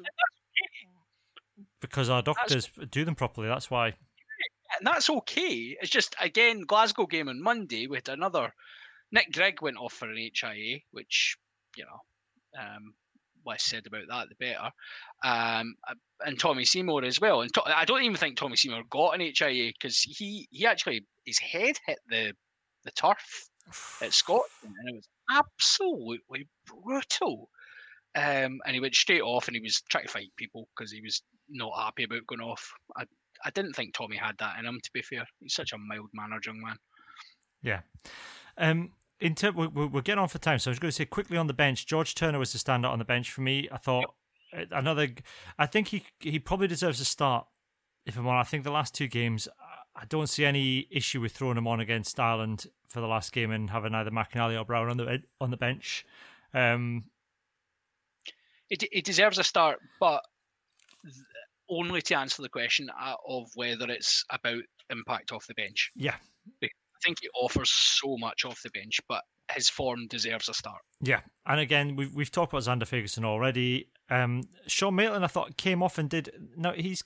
because 1.82 2.10
our 2.10 2.22
doctors 2.22 2.70
do 2.92 3.06
them 3.06 3.16
properly. 3.16 3.48
That's 3.48 3.70
why. 3.70 3.88
and 3.88 4.86
that's 4.86 5.10
okay. 5.10 5.78
It's 5.82 5.90
just 5.90 6.16
again 6.22 6.62
Glasgow 6.62 7.06
game 7.06 7.30
on 7.30 7.42
Monday 7.42 7.88
with 7.88 8.10
another 8.10 8.54
Nick 9.12 9.32
Grigg 9.32 9.62
went 9.62 9.78
off 9.78 9.94
for 9.94 10.10
an 10.10 10.18
HIA, 10.18 10.80
which 10.92 11.38
you 11.76 11.86
know 11.86 12.62
um, 12.62 12.94
less 13.50 13.64
said 13.64 13.86
about 13.88 14.04
that 14.10 14.30
the 14.30 14.36
better. 14.36 14.72
Um, 15.24 15.76
uh, 15.88 15.96
and 16.26 16.40
Tommy 16.40 16.66
Seymour 16.66 17.04
as 17.04 17.20
well. 17.20 17.42
And 17.42 17.54
to- 17.54 17.64
I 17.64 17.86
don't 17.86 18.04
even 18.04 18.18
think 18.18 18.38
Tommy 18.38 18.56
Seymour 18.56 18.84
got 18.90 19.16
an 19.16 19.22
HIA 19.22 19.72
because 19.74 20.00
he 20.00 20.48
he 20.52 20.66
actually 20.66 21.06
his 21.26 21.40
head 21.40 21.78
hit 21.86 22.00
the 22.10 22.34
the 22.84 22.92
turf 22.92 23.50
at 24.02 24.10
Scotstoun 24.12 24.42
and 24.64 24.90
it 24.90 24.96
was 24.96 25.10
absolutely 25.30 26.48
brutal. 26.66 27.50
Um, 28.16 28.60
and 28.66 28.74
he 28.74 28.80
went 28.80 28.96
straight 28.96 29.22
off 29.22 29.48
and 29.48 29.56
he 29.56 29.62
was 29.62 29.82
trying 29.90 30.06
to 30.06 30.12
fight 30.12 30.32
people 30.36 30.68
because 30.76 30.92
he 30.92 31.02
was 31.02 31.22
not 31.48 31.72
happy 31.78 32.04
about 32.04 32.26
going 32.28 32.42
off. 32.42 32.74
I, 32.98 33.04
I 33.46 33.52
didn't 33.52 33.74
think 33.74 33.94
Tommy 33.94 34.18
had 34.18 34.36
that 34.40 34.58
in 34.60 34.66
him, 34.66 34.80
to 34.84 34.90
be 34.94 35.02
fair. 35.02 35.26
He's 35.40 35.54
such 35.54 35.74
a 35.74 35.78
mild 35.78 36.10
mannered 36.14 36.46
young 36.46 36.60
man. 36.60 36.78
Yeah. 37.62 37.82
Um. 38.58 38.92
In 39.20 39.36
ter- 39.36 39.52
we- 39.52 39.68
we- 39.68 39.86
we're 39.86 40.02
getting 40.02 40.20
on 40.20 40.30
for 40.30 40.38
time, 40.38 40.60
so 40.60 40.70
I 40.70 40.72
was 40.72 40.80
going 40.80 40.90
to 40.90 40.96
say 40.96 41.06
quickly 41.06 41.38
on 41.38 41.48
the 41.48 41.54
bench. 41.54 41.86
George 41.86 42.16
Turner 42.16 42.40
was 42.40 42.54
the 42.54 42.58
standout 42.60 42.92
on 42.92 43.00
the 43.00 43.06
bench 43.06 43.32
for 43.32 43.42
me. 43.42 43.68
I 43.72 43.78
thought 43.78 44.16
uh, 44.54 44.64
another. 44.72 45.10
I 45.58 45.66
think 45.66 45.90
he 45.90 46.04
he 46.20 46.40
probably 46.40 46.68
deserves 46.68 47.00
a 47.02 47.06
start. 47.06 47.46
If 48.06 48.18
I'm 48.18 48.26
honest, 48.28 48.48
I 48.48 48.52
think 48.52 48.64
the 48.64 48.72
last 48.72 48.96
two 48.96 49.08
games, 49.08 49.48
I- 49.96 50.06
don't 50.08 50.28
see 50.28 50.46
any 50.46 50.88
issue 50.90 51.20
with 51.20 51.34
throwing 51.34 51.58
him 51.58 51.68
on 51.68 51.82
against 51.82 52.18
Ireland 52.20 52.68
for 52.88 53.02
the 53.02 53.08
last 53.08 53.34
game 53.34 53.52
and 53.52 53.70
having 53.70 53.94
either 53.94 54.12
McInally 54.12 54.58
or 54.60 54.64
Brown 54.64 54.90
on 54.90 54.96
the 54.98 55.22
on 55.42 55.52
the 55.52 55.58
bench. 55.58 56.06
Um, 56.54 57.04
d- 58.70 58.88
he 58.92 59.02
deserves 59.02 59.38
a 59.38 59.44
start, 59.44 59.80
but 60.00 60.24
only 61.70 62.02
to 62.04 62.16
answer 62.18 62.42
the 62.42 62.50
question 62.50 62.90
uh, 62.98 63.16
of 63.28 63.50
whether 63.56 63.90
it's 63.92 64.24
about 64.30 64.62
impact 64.90 65.32
off 65.34 65.46
the 65.48 65.54
bench. 65.54 65.92
yeah, 65.96 66.16
think 67.04 67.18
he 67.22 67.30
offers 67.36 67.70
so 67.72 68.18
much 68.18 68.46
off 68.46 68.62
the 68.64 68.70
bench, 68.72 69.00
but 69.08 69.24
his 69.54 69.70
form 69.70 70.08
deserves 70.08 70.50
a 70.50 70.54
start. 70.54 70.82
Yeah, 71.02 71.22
and 71.46 71.60
again, 71.60 71.96
we've 71.96 72.14
we've 72.14 72.32
talked 72.32 72.54
about 72.54 72.64
Zander 72.64 72.88
Fagerson 72.88 73.26
already. 73.26 73.90
Um, 74.10 74.44
Sean 74.68 74.96
Maitland, 74.96 75.24
I 75.24 75.28
thought 75.28 75.58
came 75.58 75.84
off 75.84 75.98
and 75.98 76.10
did. 76.10 76.32
No, 76.56 76.72
he's 76.72 77.04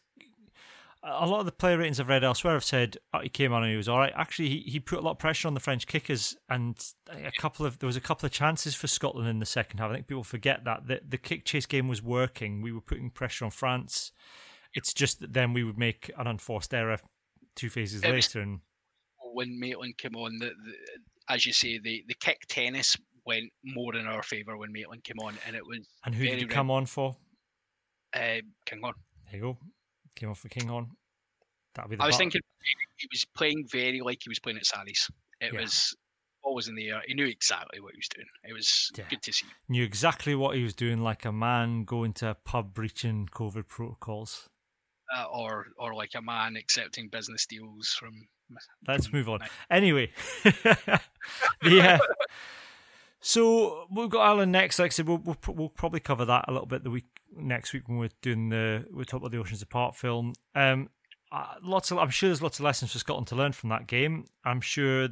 a 1.04 1.28
lot 1.28 1.42
of 1.42 1.46
the 1.46 1.52
player 1.52 1.78
ratings 1.78 2.00
I've 2.00 2.08
read 2.08 2.24
elsewhere 2.24 2.54
have 2.54 2.64
said 2.64 2.98
oh, 3.14 3.20
he 3.20 3.30
came 3.30 3.52
on 3.52 3.62
and 3.62 3.72
he 3.72 3.76
was 3.76 3.90
all 3.90 4.00
right. 4.00 4.14
Actually, 4.16 4.50
he, 4.50 4.60
he 4.60 4.80
put 4.80 5.00
a 5.00 5.02
lot 5.02 5.12
of 5.12 5.20
pressure 5.20 5.48
on 5.48 5.54
the 5.54 5.60
French 5.60 5.86
kickers, 5.86 6.36
and 6.50 6.76
a 7.12 7.32
couple 7.40 7.66
of 7.66 7.80
there 7.80 7.88
was 7.88 7.98
a 7.98 8.02
couple 8.02 8.26
of 8.26 8.32
chances 8.32 8.74
for 8.74 8.88
Scotland 8.88 9.28
in 9.28 9.40
the 9.40 9.46
second 9.46 9.80
half. 9.80 9.92
I 9.92 9.96
think 9.96 10.08
people 10.08 10.24
forget 10.24 10.64
that 10.64 10.88
the 10.88 11.02
the 11.08 11.18
kick 11.18 11.46
chase 11.46 11.66
game 11.66 11.88
was 11.88 12.02
working. 12.02 12.62
We 12.62 12.72
were 12.72 12.82
putting 12.82 13.10
pressure 13.10 13.46
on 13.46 13.52
France. 13.52 14.12
It's 14.74 14.94
just 14.94 15.20
that 15.20 15.34
then 15.34 15.54
we 15.54 15.64
would 15.64 15.78
make 15.78 16.10
an 16.18 16.26
unforced 16.26 16.74
error 16.74 16.98
two 17.56 17.70
phases 17.70 18.04
later, 18.04 18.40
and 18.40 18.62
When 19.34 19.60
Maitland 19.60 19.98
came 19.98 20.16
on, 20.16 20.38
the, 20.40 20.48
the, 20.48 20.74
as 21.30 21.46
you 21.46 21.54
say, 21.54 21.80
the, 21.80 22.04
the 22.08 22.14
kick 22.16 22.40
tennis 22.48 22.96
went 23.26 23.52
more 23.64 23.96
in 23.96 24.06
our 24.08 24.22
favour 24.24 24.58
when 24.58 24.72
Maitland 24.72 25.04
came 25.04 25.20
on, 25.20 25.38
and 25.48 25.56
it 25.56 25.66
was 25.66 25.80
and 26.06 26.14
who 26.16 26.26
did 26.28 26.40
he 26.40 26.46
come 26.46 26.70
on 26.72 26.86
for? 26.86 27.16
uh, 28.16 28.38
Kinghorn. 28.66 28.94
There 29.32 29.36
you 29.36 29.42
go. 29.42 29.58
Came 30.16 30.30
off 30.30 30.40
for 30.40 30.50
Kinghorn. 30.50 30.92
That'll 31.74 31.90
be 31.90 31.96
the 31.96 32.04
I 32.04 32.08
was 32.08 32.18
thinking 32.18 32.42
he 32.98 33.08
was 33.12 33.26
playing 33.36 33.66
very 33.72 34.02
like 34.02 34.20
he 34.24 34.30
was 34.30 34.40
playing 34.40 34.58
at 34.58 34.66
Sarries. 34.66 35.10
It 35.42 35.54
Yeah. 35.54 35.62
was 35.62 35.96
always 36.44 36.68
in 36.68 36.76
the 36.76 36.90
air. 36.90 37.02
He 37.08 37.14
knew 37.16 37.26
exactly 37.26 37.80
what 37.80 37.94
he 37.94 37.98
was 37.98 38.08
doing. 38.10 38.28
It 38.44 38.54
was 38.54 38.92
Yeah. 38.96 39.08
good 39.10 39.24
to 39.24 39.34
see. 39.34 39.48
knew 39.70 39.84
exactly 39.84 40.36
what 40.36 40.56
he 40.56 40.62
was 40.64 40.76
doing, 40.76 41.02
like 41.02 41.26
a 41.26 41.32
man 41.32 41.86
going 41.86 42.14
to 42.16 42.30
a 42.30 42.36
pub 42.36 42.74
breaching 42.74 43.28
COVID 43.28 43.68
protocols. 43.68 44.50
uh, 45.16 45.26
or 45.26 45.68
or 45.78 45.94
like 45.94 46.12
a 46.16 46.22
man 46.22 46.56
accepting 46.56 47.08
business 47.10 47.46
deals 47.48 47.90
from. 48.00 48.28
Let's 48.88 49.12
move 49.12 49.30
on. 49.30 49.40
Anyway, 49.70 50.12
the, 50.44 51.82
uh, 51.82 52.00
so 53.20 53.86
we've 53.90 54.10
got 54.10 54.28
Alan 54.28 54.52
next. 54.52 54.80
Like 54.80 54.88
I 54.88 54.90
said, 54.90 55.08
we'll, 55.08 55.20
we'll 55.20 55.38
we'll 55.48 55.70
probably 55.70 56.02
cover 56.02 56.26
that 56.26 56.46
a 56.48 56.52
little 56.52 56.68
bit 56.68 56.84
the 56.84 56.92
week 56.92 57.06
next 57.36 57.74
week 57.74 57.88
when 57.88 57.98
we're 57.98 58.10
doing 58.22 58.50
the 58.50 58.86
we 58.92 59.06
talk 59.06 59.22
about 59.22 59.32
the 59.32 59.38
Oceans 59.38 59.62
Apart 59.62 59.96
film. 59.96 60.34
Um, 60.56 60.90
uh, 61.32 61.56
lots 61.64 61.90
of 61.90 61.98
I'm 61.98 62.10
sure 62.10 62.30
there's 62.30 62.42
lots 62.42 62.60
of 62.60 62.66
lessons 62.66 62.92
for 62.92 63.00
Scotland 63.00 63.28
to 63.28 63.36
learn 63.36 63.54
from 63.54 63.70
that 63.70 63.88
game. 63.88 64.26
I'm 64.46 64.62
sure, 64.62 65.10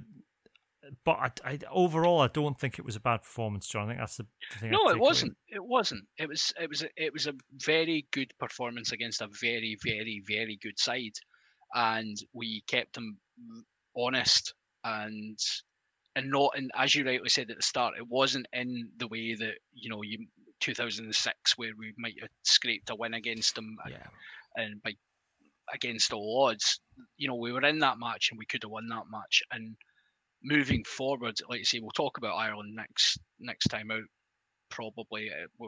but 1.04 1.12
I, 1.14 1.32
I, 1.52 1.60
overall 1.72 2.22
I 2.22 2.28
don't 2.28 2.60
think 2.60 2.78
it 2.78 2.86
was 2.86 2.96
a 2.96 3.00
bad 3.00 3.24
performance, 3.24 3.68
John. 3.68 3.86
I 3.86 3.88
think 3.88 4.00
that's 4.00 4.18
the, 4.18 4.28
the 4.54 4.60
thing. 4.60 4.72
No, 4.72 4.90
it 4.90 5.00
wasn't. 5.00 5.36
It 5.48 5.64
wasn't. 5.64 6.04
It 6.18 6.30
was. 6.30 6.54
It 6.62 6.70
was. 6.70 6.84
A, 6.84 6.90
it 6.98 7.14
was 7.14 7.28
a 7.28 7.34
very 7.54 8.06
good 8.12 8.34
performance 8.40 8.92
against 8.92 9.22
a 9.22 9.30
very, 9.42 9.78
very, 9.84 10.22
very 10.28 10.60
good 10.62 10.78
side, 10.78 11.16
and 11.74 12.18
we 12.34 12.62
kept 12.68 12.94
them 12.94 13.18
honest 13.96 14.54
and 14.84 15.38
and 16.16 16.30
not. 16.30 16.52
And 16.56 16.72
as 16.76 16.94
you 16.96 17.06
rightly 17.06 17.30
said 17.30 17.50
at 17.52 17.58
the 17.58 17.64
start, 17.64 17.94
it 17.98 18.08
wasn't 18.08 18.48
in 18.54 18.90
the 18.98 19.08
way 19.08 19.36
that 19.36 19.56
you 19.74 19.90
know 19.90 20.02
you 20.02 20.26
2006 20.60 21.58
where 21.58 21.72
we 21.78 21.94
might 21.98 22.16
have 22.22 22.30
scraped 22.44 22.90
a 22.90 22.96
win 22.96 23.14
against 23.16 23.56
them 23.56 23.78
Yeah. 23.90 23.98
and 24.56 24.82
by 24.84 24.94
against 25.74 26.12
all 26.14 26.48
odds. 26.50 26.80
You 27.18 27.28
know, 27.28 27.36
we 27.36 27.52
were 27.52 27.66
in 27.66 27.80
that 27.80 27.98
match 28.00 28.30
and 28.30 28.38
we 28.38 28.46
could 28.46 28.62
have 28.64 28.72
won 28.72 28.88
that 28.90 29.06
match. 29.12 29.42
And 29.52 29.76
moving 30.44 30.84
forward, 30.84 31.36
like 31.50 31.60
you 31.60 31.66
say, 31.66 31.80
we'll 31.80 31.92
talk 31.92 32.18
about 32.18 32.36
Ireland 32.36 32.76
next 32.76 33.20
next 33.40 33.68
time 33.70 33.90
out. 33.92 34.04
Probably, 34.70 35.30
uh, 35.30 35.48
we're, 35.58 35.68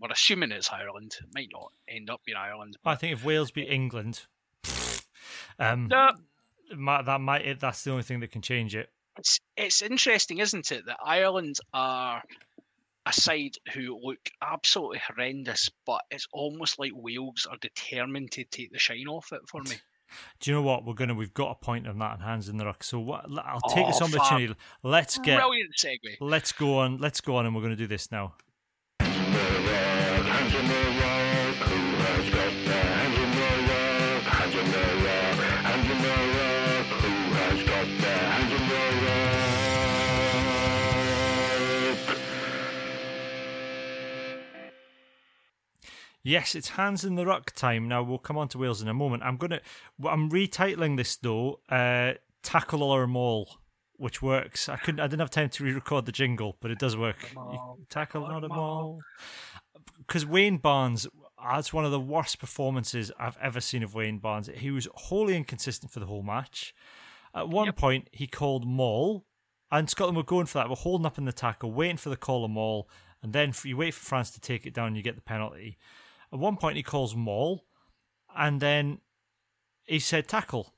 we're 0.00 0.10
assuming 0.10 0.50
it's 0.50 0.72
Ireland. 0.72 1.12
It 1.20 1.28
might 1.34 1.50
not 1.52 1.70
end 1.88 2.10
up 2.10 2.20
being 2.26 2.36
Ireland. 2.36 2.76
I 2.84 2.96
think 2.96 3.12
if 3.12 3.24
Wales 3.24 3.52
beat 3.52 3.68
England, 3.68 4.26
um, 5.58 5.86
No, 5.88 6.10
might, 6.76 7.04
that 7.06 7.20
might 7.20 7.60
that's 7.60 7.84
the 7.84 7.90
only 7.90 8.02
thing 8.02 8.20
that 8.20 8.30
can 8.32 8.42
change 8.42 8.74
it. 8.74 8.90
it's 9.18 9.40
it's 9.56 9.82
interesting, 9.82 10.38
isn't 10.38 10.70
it, 10.72 10.84
that 10.86 10.98
Ireland 11.04 11.56
are 11.74 12.22
a 13.06 13.12
side 13.12 13.56
who 13.72 13.98
look 14.02 14.18
absolutely 14.42 15.00
horrendous, 15.06 15.70
but 15.86 16.02
it's 16.10 16.26
almost 16.32 16.78
like 16.78 16.92
Wales 16.94 17.46
are 17.50 17.56
determined 17.60 18.30
to 18.32 18.44
take 18.44 18.72
the 18.72 18.78
shine 18.78 19.06
off 19.08 19.32
it 19.32 19.40
for 19.48 19.62
me. 19.62 19.76
Do 20.40 20.50
you 20.50 20.56
know 20.56 20.62
what 20.62 20.84
we're 20.84 20.94
gonna? 20.94 21.14
We've 21.14 21.32
got 21.32 21.50
a 21.52 21.54
point 21.54 21.86
on 21.86 21.98
that 22.00 22.14
and 22.14 22.22
hands 22.22 22.48
in 22.48 22.56
the 22.56 22.66
ruck. 22.66 22.82
So 22.82 22.98
what? 22.98 23.26
I'll 23.44 23.60
take 23.74 23.86
this 23.86 24.00
Oh, 24.02 24.06
fab. 24.06 24.20
opportunity. 24.20 24.54
Let's 24.82 25.18
get. 25.18 25.38
Brilliant 25.38 25.70
segue. 25.76 26.16
Let's 26.20 26.50
go 26.52 26.78
on. 26.78 26.98
Let's 26.98 27.20
go 27.20 27.36
on, 27.36 27.46
and 27.46 27.54
we're 27.54 27.62
going 27.62 27.76
to 27.76 27.76
do 27.76 27.86
this 27.86 28.10
now. 28.10 28.34
Yes, 46.22 46.54
it's 46.54 46.70
hands 46.70 47.04
in 47.04 47.14
the 47.14 47.24
ruck 47.24 47.52
time. 47.52 47.88
Now 47.88 48.02
we'll 48.02 48.18
come 48.18 48.36
on 48.36 48.48
to 48.48 48.58
Wales 48.58 48.82
in 48.82 48.88
a 48.88 48.94
moment. 48.94 49.22
I'm 49.22 49.36
gonna. 49.36 49.60
I'm 50.04 50.30
retitling 50.30 50.96
this 50.96 51.16
though. 51.16 51.60
Uh, 51.68 52.12
Tackle 52.42 52.82
or 52.82 53.06
Maul, 53.06 53.48
which 53.96 54.20
works. 54.20 54.68
I 54.68 54.76
couldn't. 54.76 55.00
I 55.00 55.04
didn't 55.06 55.20
have 55.20 55.30
time 55.30 55.48
to 55.50 55.64
re-record 55.64 56.06
the 56.06 56.12
jingle, 56.12 56.56
but 56.60 56.70
it 56.70 56.78
does 56.78 56.96
work. 56.96 57.16
You- 57.34 57.86
tackle 57.88 58.24
or 58.24 58.36
a 58.36 58.48
maul. 58.48 58.48
maul. 58.48 59.00
Because 59.98 60.26
Wayne 60.26 60.56
Barnes, 60.58 61.06
that's 61.42 61.72
one 61.72 61.84
of 61.84 61.90
the 61.90 62.00
worst 62.00 62.38
performances 62.38 63.10
I've 63.18 63.38
ever 63.40 63.60
seen 63.60 63.82
of 63.82 63.94
Wayne 63.94 64.18
Barnes. 64.18 64.48
He 64.54 64.70
was 64.70 64.88
wholly 64.94 65.36
inconsistent 65.36 65.90
for 65.92 66.00
the 66.00 66.06
whole 66.06 66.22
match. 66.22 66.74
At 67.34 67.48
one 67.48 67.66
Yep. 67.66 67.76
point, 67.76 68.08
he 68.12 68.26
called 68.26 68.66
maul, 68.66 69.24
and 69.70 69.88
Scotland 69.88 70.16
were 70.16 70.22
going 70.24 70.46
for 70.46 70.58
that. 70.58 70.68
We're 70.68 70.76
holding 70.76 71.06
up 71.06 71.16
in 71.16 71.24
the 71.26 71.32
tackle, 71.32 71.70
waiting 71.72 71.96
for 71.96 72.08
the 72.10 72.16
call 72.16 72.44
of 72.44 72.50
maul, 72.50 72.88
and 73.22 73.32
then 73.32 73.52
you 73.64 73.76
wait 73.76 73.94
for 73.94 74.00
France 74.04 74.30
to 74.32 74.40
take 74.40 74.66
it 74.66 74.74
down, 74.74 74.88
and 74.88 74.96
you 74.96 75.02
get 75.02 75.14
the 75.14 75.22
penalty. 75.22 75.78
At 76.32 76.38
one 76.38 76.56
point, 76.56 76.76
he 76.76 76.82
calls 76.82 77.14
maul, 77.14 77.64
and 78.36 78.60
then 78.60 79.00
he 79.84 79.98
said 79.98 80.28
tackle. 80.28 80.74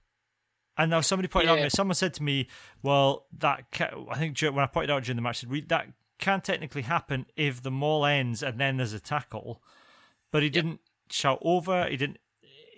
And 0.79 0.91
now 0.91 1.03
somebody 1.03 1.29
pointed 1.29 1.51
out, 1.51 1.57
to 1.57 1.63
me, 1.65 1.69
someone 1.69 1.95
said 1.95 2.15
to 2.15 2.23
me, 2.23 2.49
"Well, 2.83 3.27
that 3.39 3.71
ca- 3.73 4.07
I 4.11 4.17
think 4.19 4.39
when 4.41 4.59
I 4.65 4.67
pointed 4.67 4.91
out 4.91 5.03
during 5.05 5.17
the 5.17 5.23
match, 5.23 5.41
said, 5.41 5.69
that 5.69 5.89
can 6.19 6.41
technically 6.41 6.83
happen 6.83 7.27
if 7.37 7.63
the 7.63 7.71
maul 7.71 8.07
ends 8.07 8.43
and 8.43 8.59
then 8.59 8.79
there's 8.79 8.95
a 8.95 9.01
tackle." 9.01 9.63
But 10.31 10.43
he 10.43 10.49
didn't 10.49 10.81
shout 11.11 11.39
over. 11.43 11.87
He 11.89 11.99
didn't. 11.99 12.19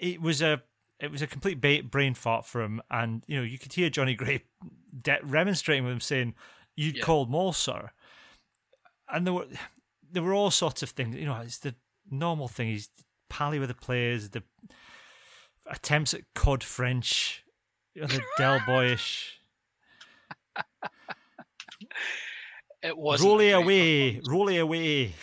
It 0.00 0.20
was 0.20 0.42
a 0.42 0.62
it 0.98 1.12
was 1.12 1.22
a 1.22 1.26
complete 1.28 1.60
ba- 1.60 1.84
brain 1.88 2.14
fart 2.14 2.44
for 2.46 2.62
him, 2.62 2.82
and 2.90 3.22
you 3.28 3.36
know 3.36 3.44
you 3.44 3.58
could 3.58 3.72
hear 3.74 3.88
Jonny 3.90 4.14
Gray 4.14 4.42
de- 5.02 5.20
remonstrating 5.22 5.84
with 5.84 5.92
him, 5.92 6.00
saying, 6.00 6.34
"You'd 6.74 6.96
Yeah. 6.96 7.04
called 7.04 7.30
maul, 7.30 7.52
sir." 7.52 7.90
And 9.08 9.24
there 9.24 9.34
were 9.34 9.46
there 10.10 10.22
were 10.24 10.34
all 10.34 10.50
sorts 10.50 10.82
of 10.82 10.90
things. 10.90 11.14
You 11.14 11.26
know, 11.26 11.36
it's 11.40 11.58
the 11.58 11.76
normal 12.14 12.48
thing. 12.48 12.68
He's 12.68 12.88
pally 13.28 13.58
with 13.58 13.68
the 13.68 13.74
players, 13.74 14.30
the 14.30 14.42
attempts 15.70 16.14
at 16.14 16.22
cod 16.34 16.62
French, 16.62 17.42
the 17.94 18.20
Del 18.38 18.60
Boyish. 18.66 19.40
It 22.82 22.96
was 22.96 23.22
Roll 23.22 23.40
it 23.40 23.52
away, 23.52 24.20
roll 24.26 24.48
it 24.48 24.58
away. 24.58 25.14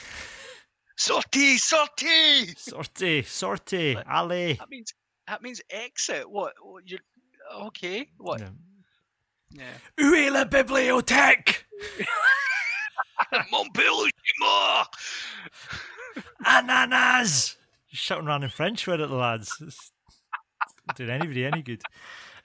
Sortie, 0.97 1.57
sortie. 1.57 2.53
Sortie, 2.57 3.21
sortie, 3.23 3.95
But- 3.95 4.07
allez. 4.07 4.57
That 4.57 4.69
means 4.69 4.93
that 5.27 5.41
means 5.41 5.61
exit. 5.69 6.29
What? 6.29 6.53
what 6.61 6.89
you're 6.89 6.99
okay? 7.67 8.07
What? 8.17 8.41
Yeah. 8.41 8.49
Yeah. 9.97 10.05
Est 10.27 10.29
la 10.31 10.45
bibliothèque? 10.45 11.63
Montpellier. 13.51 14.11
Ananas! 16.45 17.57
Shouting 17.87 18.27
around 18.27 18.43
in 18.43 18.49
French 18.49 18.87
right 18.87 18.99
at 18.99 19.09
the 19.09 19.15
lads. 19.15 19.55
It's 19.61 19.91
doing 20.95 21.09
anybody 21.09 21.45
any 21.45 21.61
good. 21.61 21.81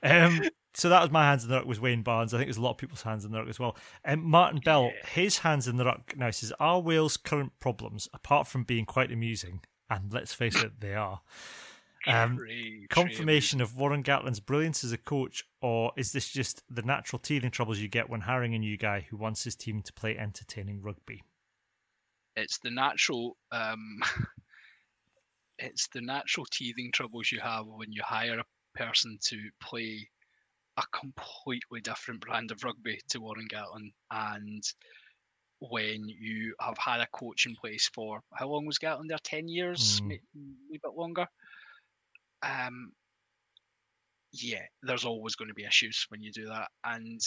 Um, 0.03 0.43
so 0.75 0.89
that 0.91 1.01
was 1.01 1.11
my 1.11 1.25
hands 1.25 1.43
in 1.43 1.51
the 1.51 1.57
ruck 1.57 1.67
was 1.67 1.81
Wayne 1.81 2.03
Barnes. 2.03 2.35
I 2.35 2.37
think 2.37 2.49
there's 2.49 2.59
a 2.59 2.63
lot 2.63 2.73
of 2.73 2.79
people's 2.79 3.03
hands 3.03 3.25
in 3.25 3.33
the 3.33 3.39
ruck 3.39 3.49
as 3.49 3.59
well. 3.59 3.77
Um, 4.05 4.23
Martin 4.25 4.61
Bell, 4.65 4.91
his 5.13 5.39
hands 5.39 5.67
in 5.69 5.77
the 5.77 5.85
ruck 5.85 6.15
now 6.17 6.31
says, 6.31 6.53
Are 6.61 6.81
Wales' 6.81 7.17
current 7.17 7.53
problems, 7.61 8.09
apart 8.13 8.47
from 8.47 8.65
being 8.65 8.85
quite 8.85 9.11
amusing, 9.11 9.61
and 9.89 10.13
let's 10.13 10.35
face 10.35 10.63
it, 10.63 10.81
they 10.81 10.95
are, 10.95 11.23
um, 12.07 12.37
Trey- 12.37 12.87
confirmation 12.91 13.61
of 13.61 13.77
Warren 13.77 14.03
Gatland's 14.03 14.41
brilliance 14.41 14.85
as 14.85 14.93
a 14.93 14.99
coach, 14.99 15.45
or 15.61 15.93
is 15.97 16.13
this 16.13 16.29
just 16.29 16.63
the 16.69 16.83
natural 16.83 17.19
teething 17.19 17.51
troubles 17.51 17.79
you 17.79 17.89
get 17.89 18.11
when 18.11 18.21
hiring 18.23 18.55
a 18.55 18.59
new 18.59 18.77
guy 18.77 19.07
who 19.09 19.17
wants 19.17 19.45
his 19.45 19.57
team 19.57 19.81
to 19.83 19.93
play 19.93 20.17
entertaining 20.19 20.83
rugby? 20.83 21.23
It's 22.37 22.59
the 22.59 22.71
natural 22.71 23.37
um 23.51 24.01
it's 25.59 25.89
the 25.89 26.01
natural 26.01 26.47
teething 26.47 26.93
troubles 26.93 27.33
you 27.33 27.41
have 27.41 27.67
when 27.67 27.93
you 27.93 28.03
hire 28.05 28.39
a 28.39 28.45
person 28.79 29.19
to 29.25 29.51
play 29.63 30.09
a 30.79 30.85
completely 30.93 31.81
different 31.81 32.21
brand 32.21 32.51
of 32.53 32.65
rugby 32.65 33.01
to 33.09 33.21
Warren 33.21 33.49
Gatland 33.49 33.93
and 34.11 34.63
when 35.61 36.09
you 36.09 36.55
have 36.61 36.79
had 36.79 37.01
a 37.01 37.07
coach 37.09 37.47
in 37.47 37.55
place 37.57 37.91
for 37.95 38.21
how 38.35 38.49
long 38.49 38.67
was 38.67 38.79
Gatland 38.79 39.09
there? 39.09 39.19
Ten 39.25 39.49
years, 39.49 40.01
Mm. 40.03 40.09
maybe 40.09 40.23
a 40.85 40.89
bit 40.89 40.95
longer. 40.97 41.27
Um, 42.43 42.93
yeah, 44.33 44.63
there's 44.83 45.05
always 45.05 45.35
going 45.37 45.49
to 45.49 45.55
be 45.55 45.65
issues 45.65 46.05
when 46.09 46.21
you 46.21 46.33
do 46.33 46.47
that. 46.47 46.69
And 46.85 47.21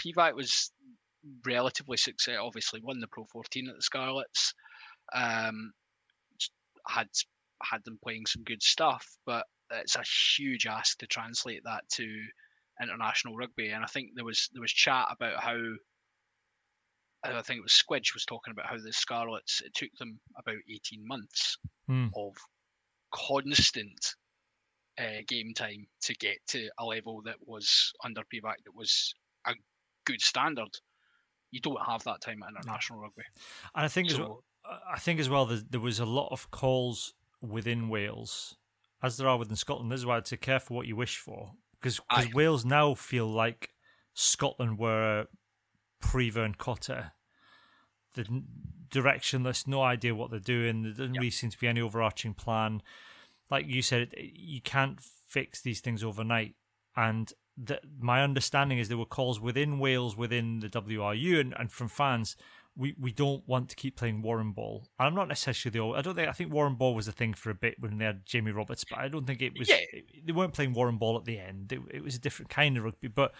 Pivac 0.00 0.34
was 0.34 0.72
relatively 1.44 1.96
successful. 1.96 2.46
Obviously, 2.46 2.80
won 2.82 3.00
the 3.00 3.08
Pro 3.08 3.24
14 3.26 3.68
at 3.68 3.76
the 3.76 3.82
Scarlets. 3.82 4.54
Um, 5.14 5.72
had 6.86 7.08
had 7.62 7.84
them 7.84 7.98
playing 8.02 8.26
some 8.26 8.42
good 8.44 8.62
stuff, 8.62 9.06
but 9.26 9.46
it's 9.70 9.96
a 9.96 10.02
huge 10.02 10.66
ask 10.66 10.98
to 10.98 11.06
translate 11.06 11.62
that 11.64 11.88
to 11.90 12.26
international 12.80 13.36
rugby. 13.36 13.70
And 13.70 13.84
I 13.84 13.88
think 13.88 14.10
there 14.14 14.24
was 14.24 14.48
there 14.52 14.62
was 14.62 14.72
chat 14.72 15.08
about 15.10 15.42
how 15.42 15.58
I 17.24 17.42
think 17.42 17.58
it 17.58 17.62
was 17.62 17.72
Squidge 17.72 18.14
was 18.14 18.24
talking 18.24 18.52
about 18.52 18.66
how 18.66 18.78
the 18.78 18.92
Scarlets 18.92 19.60
it 19.60 19.74
took 19.74 19.92
them 19.98 20.20
about 20.36 20.58
18 20.70 21.06
months 21.06 21.58
Hmm. 21.86 22.08
of 22.14 22.36
constant 23.12 24.16
uh, 24.98 25.22
game 25.26 25.54
time 25.54 25.86
to 26.02 26.14
get 26.16 26.38
to 26.48 26.70
a 26.78 26.84
level 26.84 27.22
that 27.22 27.36
was 27.46 27.92
under 28.04 28.22
Pivac 28.24 28.56
that 28.64 28.74
was 28.74 29.14
a 29.46 29.54
good 30.04 30.20
standard. 30.20 30.70
You 31.50 31.60
don't 31.60 31.80
have 31.84 32.04
that 32.04 32.20
time 32.20 32.42
at 32.42 32.50
international 32.50 33.00
rugby. 33.00 33.22
And 33.74 33.84
I 33.84 33.88
think 33.88 34.10
as 34.10 34.18
well, 34.18 34.44
I 34.92 34.98
think 34.98 35.18
as 35.20 35.28
well 35.30 35.46
there, 35.46 35.60
there 35.70 35.80
was 35.80 35.98
a 35.98 36.06
lot 36.06 36.28
of 36.30 36.50
calls 36.50 37.14
within 37.40 37.88
Wales, 37.88 38.56
as 39.02 39.16
there 39.16 39.28
are 39.28 39.38
within 39.38 39.56
Scotland. 39.56 39.90
This 39.90 40.00
is 40.00 40.06
why 40.06 40.16
I'd 40.16 40.26
say 40.26 40.36
careful 40.36 40.76
what 40.76 40.86
you 40.86 40.96
wish 40.96 41.16
for, 41.16 41.52
because 41.80 42.00
Aye. 42.10 42.30
Wales 42.34 42.64
now 42.64 42.94
feel 42.94 43.26
like 43.26 43.70
Scotland 44.14 44.78
were 44.78 45.26
pre 46.00 46.28
Vern 46.30 46.54
Cotter. 46.54 47.12
The 48.14 48.42
directionless, 48.90 49.66
no 49.66 49.82
idea 49.82 50.14
what 50.14 50.30
they're 50.30 50.40
doing. 50.40 50.82
There 50.82 50.92
doesn't 50.92 51.14
Yep. 51.14 51.20
really 51.20 51.30
seem 51.30 51.50
to 51.50 51.58
be 51.58 51.68
any 51.68 51.80
overarching 51.80 52.34
plan. 52.34 52.82
like 53.50 53.66
you 53.66 53.80
said, 53.80 54.12
you 54.18 54.60
can't 54.60 55.00
fix 55.00 55.62
these 55.62 55.80
things 55.80 56.04
overnight. 56.04 56.54
And 56.96 57.32
the, 57.62 57.80
my 57.98 58.22
understanding 58.22 58.78
is 58.78 58.88
there 58.88 58.98
were 58.98 59.04
calls 59.04 59.40
within 59.40 59.78
Wales, 59.78 60.16
within 60.16 60.60
the 60.60 60.68
WRU, 60.68 61.40
and, 61.40 61.54
and 61.58 61.70
from 61.72 61.88
fans. 61.88 62.36
We, 62.76 62.94
we 62.98 63.10
don't 63.10 63.46
want 63.48 63.70
to 63.70 63.76
keep 63.76 63.96
playing 63.96 64.22
Warren 64.22 64.52
Ball. 64.52 64.84
And 64.98 65.08
I'm 65.08 65.14
not 65.14 65.26
necessarily 65.26 65.72
the 65.72 65.80
old. 65.80 65.96
I 65.96 66.02
don't 66.02 66.14
think 66.14 66.28
I 66.28 66.32
think 66.32 66.52
Warren 66.52 66.76
Ball 66.76 66.94
was 66.94 67.08
a 67.08 67.12
thing 67.12 67.34
for 67.34 67.50
a 67.50 67.54
bit 67.54 67.80
when 67.80 67.98
they 67.98 68.04
had 68.04 68.24
Jamie 68.24 68.52
Roberts, 68.52 68.84
but 68.88 69.00
I 69.00 69.08
don't 69.08 69.26
think 69.26 69.42
it 69.42 69.58
was. 69.58 69.68
Yeah. 69.68 69.78
It, 69.92 70.26
they 70.26 70.32
weren't 70.32 70.52
playing 70.52 70.74
Warren 70.74 70.96
Ball 70.96 71.16
at 71.16 71.24
the 71.24 71.40
end. 71.40 71.72
It, 71.72 71.80
it 71.90 72.04
was 72.04 72.14
a 72.14 72.20
different 72.20 72.50
kind 72.50 72.76
of 72.76 72.84
rugby, 72.84 73.08
but 73.08 73.34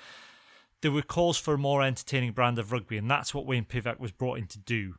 there 0.81 0.90
were 0.90 1.03
calls 1.03 1.39
for 1.39 1.55
a 1.55 1.59
more 1.59 1.82
entertaining 1.82 2.32
brand 2.32 2.59
of 2.59 2.73
rugby, 2.73 2.97
and 2.97 3.09
that's 3.09 3.32
what 3.32 3.47
Wayne 3.47 3.65
Pivac 3.65 4.01
was 4.01 4.11
brought 4.11 4.39
in 4.39 4.49
to 4.49 4.59
do. 4.59 4.95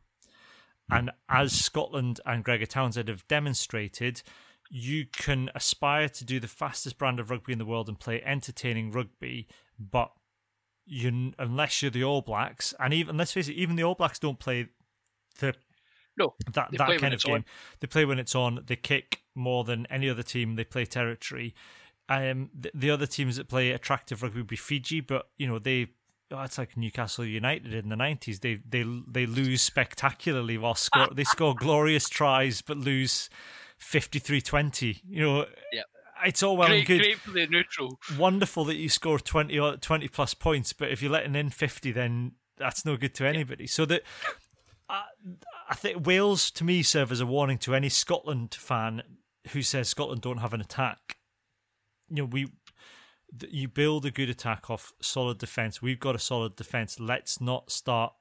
And 0.91 1.11
as 1.29 1.53
Scotland 1.53 2.19
and 2.25 2.43
Gregor 2.43 2.65
Townsend 2.65 3.09
have 3.09 3.27
demonstrated, 3.27 4.23
you 4.69 5.05
can 5.05 5.49
aspire 5.55 6.07
to 6.07 6.23
do 6.23 6.39
the 6.39 6.47
fastest 6.47 6.97
brand 6.97 7.19
of 7.19 7.31
rugby 7.31 7.53
in 7.53 7.59
the 7.59 7.65
world 7.65 7.87
and 7.89 7.99
play 7.99 8.21
entertaining 8.23 8.91
rugby, 8.91 9.47
but 9.79 10.11
you 10.85 11.33
unless 11.37 11.81
you're 11.81 11.91
the 11.91 12.03
All 12.03 12.21
Blacks, 12.21 12.73
and 12.79 12.93
even 12.93 13.17
let's 13.17 13.31
face 13.31 13.47
it, 13.47 13.53
even 13.53 13.75
the 13.75 13.83
All 13.83 13.95
Blacks 13.95 14.19
don't 14.19 14.39
play 14.39 14.67
the 15.39 15.55
No, 16.17 16.35
that 16.53 16.69
that 16.71 16.99
kind 16.99 17.13
of 17.13 17.21
game. 17.21 17.35
on. 17.35 17.45
They 17.79 17.87
play 17.87 18.05
when 18.05 18.19
it's 18.19 18.35
on. 18.35 18.63
They 18.67 18.75
kick 18.75 19.21
more 19.35 19.63
than 19.63 19.85
any 19.87 20.09
other 20.09 20.23
team. 20.23 20.55
They 20.55 20.63
play 20.63 20.85
territory. 20.85 21.55
Um, 22.07 22.49
the, 22.59 22.71
the 22.73 22.89
other 22.89 23.05
teams 23.05 23.37
that 23.37 23.47
play 23.47 23.71
attractive 23.71 24.23
rugby 24.23 24.39
would 24.39 24.47
be 24.47 24.55
Fiji, 24.55 25.01
but 25.01 25.29
you 25.37 25.47
know 25.47 25.59
they. 25.59 25.87
Oh, 26.31 26.43
it's 26.43 26.59
like 26.59 26.77
Newcastle 26.77 27.25
United 27.25 27.73
in 27.73 27.89
the 27.89 27.95
nineties. 27.95 28.39
They 28.41 28.59
they 28.67 28.83
they 29.07 29.25
lose 29.25 29.63
spectacularly 29.63 30.59
while 30.59 30.75
score. 30.75 31.09
they 31.13 31.23
score 31.23 31.55
glorious 31.55 32.07
tries, 32.07 32.61
but 32.61 32.77
lose 32.77 33.29
53-20. 33.79 35.01
You 35.07 35.21
know, 35.21 35.45
Yep. 35.71 35.85
it's 36.25 36.43
all 36.43 36.57
well 36.57 36.71
and 36.71 36.85
good. 36.85 36.99
great 37.01 37.17
for 37.19 37.31
the 37.31 37.47
neutral. 37.47 37.99
wonderful 38.17 38.65
that 38.65 38.75
you 38.75 38.89
score 38.89 39.19
20 39.19 39.57
uh, 39.57 39.63
or 39.63 39.77
20 39.77 40.07
plus 40.09 40.33
points 40.33 40.73
but 40.73 40.89
if 40.91 41.01
you're 41.01 41.11
letting 41.11 41.35
in 41.35 41.49
50 41.49 41.91
then 41.91 42.33
that's 42.57 42.85
no 42.85 42.97
good 42.97 43.15
to 43.15 43.25
anybody. 43.27 43.65
So 43.67 43.85
that 43.85 44.03
I, 44.89 45.03
I 45.69 45.75
think 45.75 46.05
wales 46.05 46.51
to 46.51 46.63
me 46.63 46.83
serve 46.83 47.11
as 47.11 47.21
a 47.21 47.25
warning 47.25 47.57
to 47.59 47.73
any 47.73 47.89
scotland 47.89 48.53
fan 48.53 49.01
who 49.51 49.61
says 49.61 49.87
scotland 49.87 50.21
don't 50.21 50.39
have 50.39 50.53
an 50.53 50.61
attack. 50.61 51.17
You 52.09 52.23
know 52.23 52.25
we 52.25 52.47
you 53.49 53.67
build 53.67 54.05
a 54.05 54.11
good 54.11 54.29
attack 54.29 54.69
off 54.69 54.91
solid 55.01 55.37
defense 55.37 55.81
we've 55.83 55.99
got 55.99 56.15
a 56.15 56.19
solid 56.19 56.55
defense 56.55 56.99
let's 56.99 57.39
not 57.39 57.71
start 57.71 58.11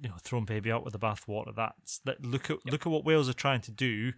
you 0.00 0.08
know 0.08 0.14
throwing 0.22 0.44
baby 0.46 0.70
out 0.72 0.84
with 0.84 0.92
the 0.94 0.98
bathwater. 0.98 1.54
That's 1.54 2.00
let, 2.06 2.24
look 2.24 2.48
at 2.50 2.58
look 2.64 2.86
at 2.86 2.90
what 2.92 3.04
wales 3.04 3.28
are 3.28 3.34
trying 3.34 3.60
to 3.62 3.70
do 3.70 4.12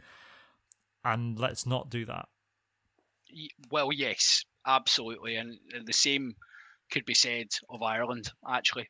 and 1.04 1.38
let's 1.38 1.66
not 1.66 1.90
do 1.90 2.04
that 2.04 2.28
Well, 3.70 3.92
yes, 3.92 4.44
absolutely, 4.66 5.36
and 5.36 5.58
the 5.84 5.92
same 5.92 6.34
could 6.90 7.04
be 7.06 7.14
said 7.14 7.48
of 7.70 7.82
Ireland 7.82 8.30
actually. 8.48 8.88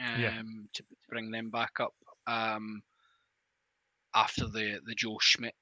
Um, 0.00 0.20
Yeah. 0.20 0.42
to 0.74 0.84
bring 1.08 1.30
them 1.30 1.50
back 1.50 1.80
up 1.80 1.94
um, 2.26 2.82
after 4.14 4.46
the 4.46 4.80
the 4.84 4.94
Joe 4.94 5.18
Schmidt. 5.20 5.54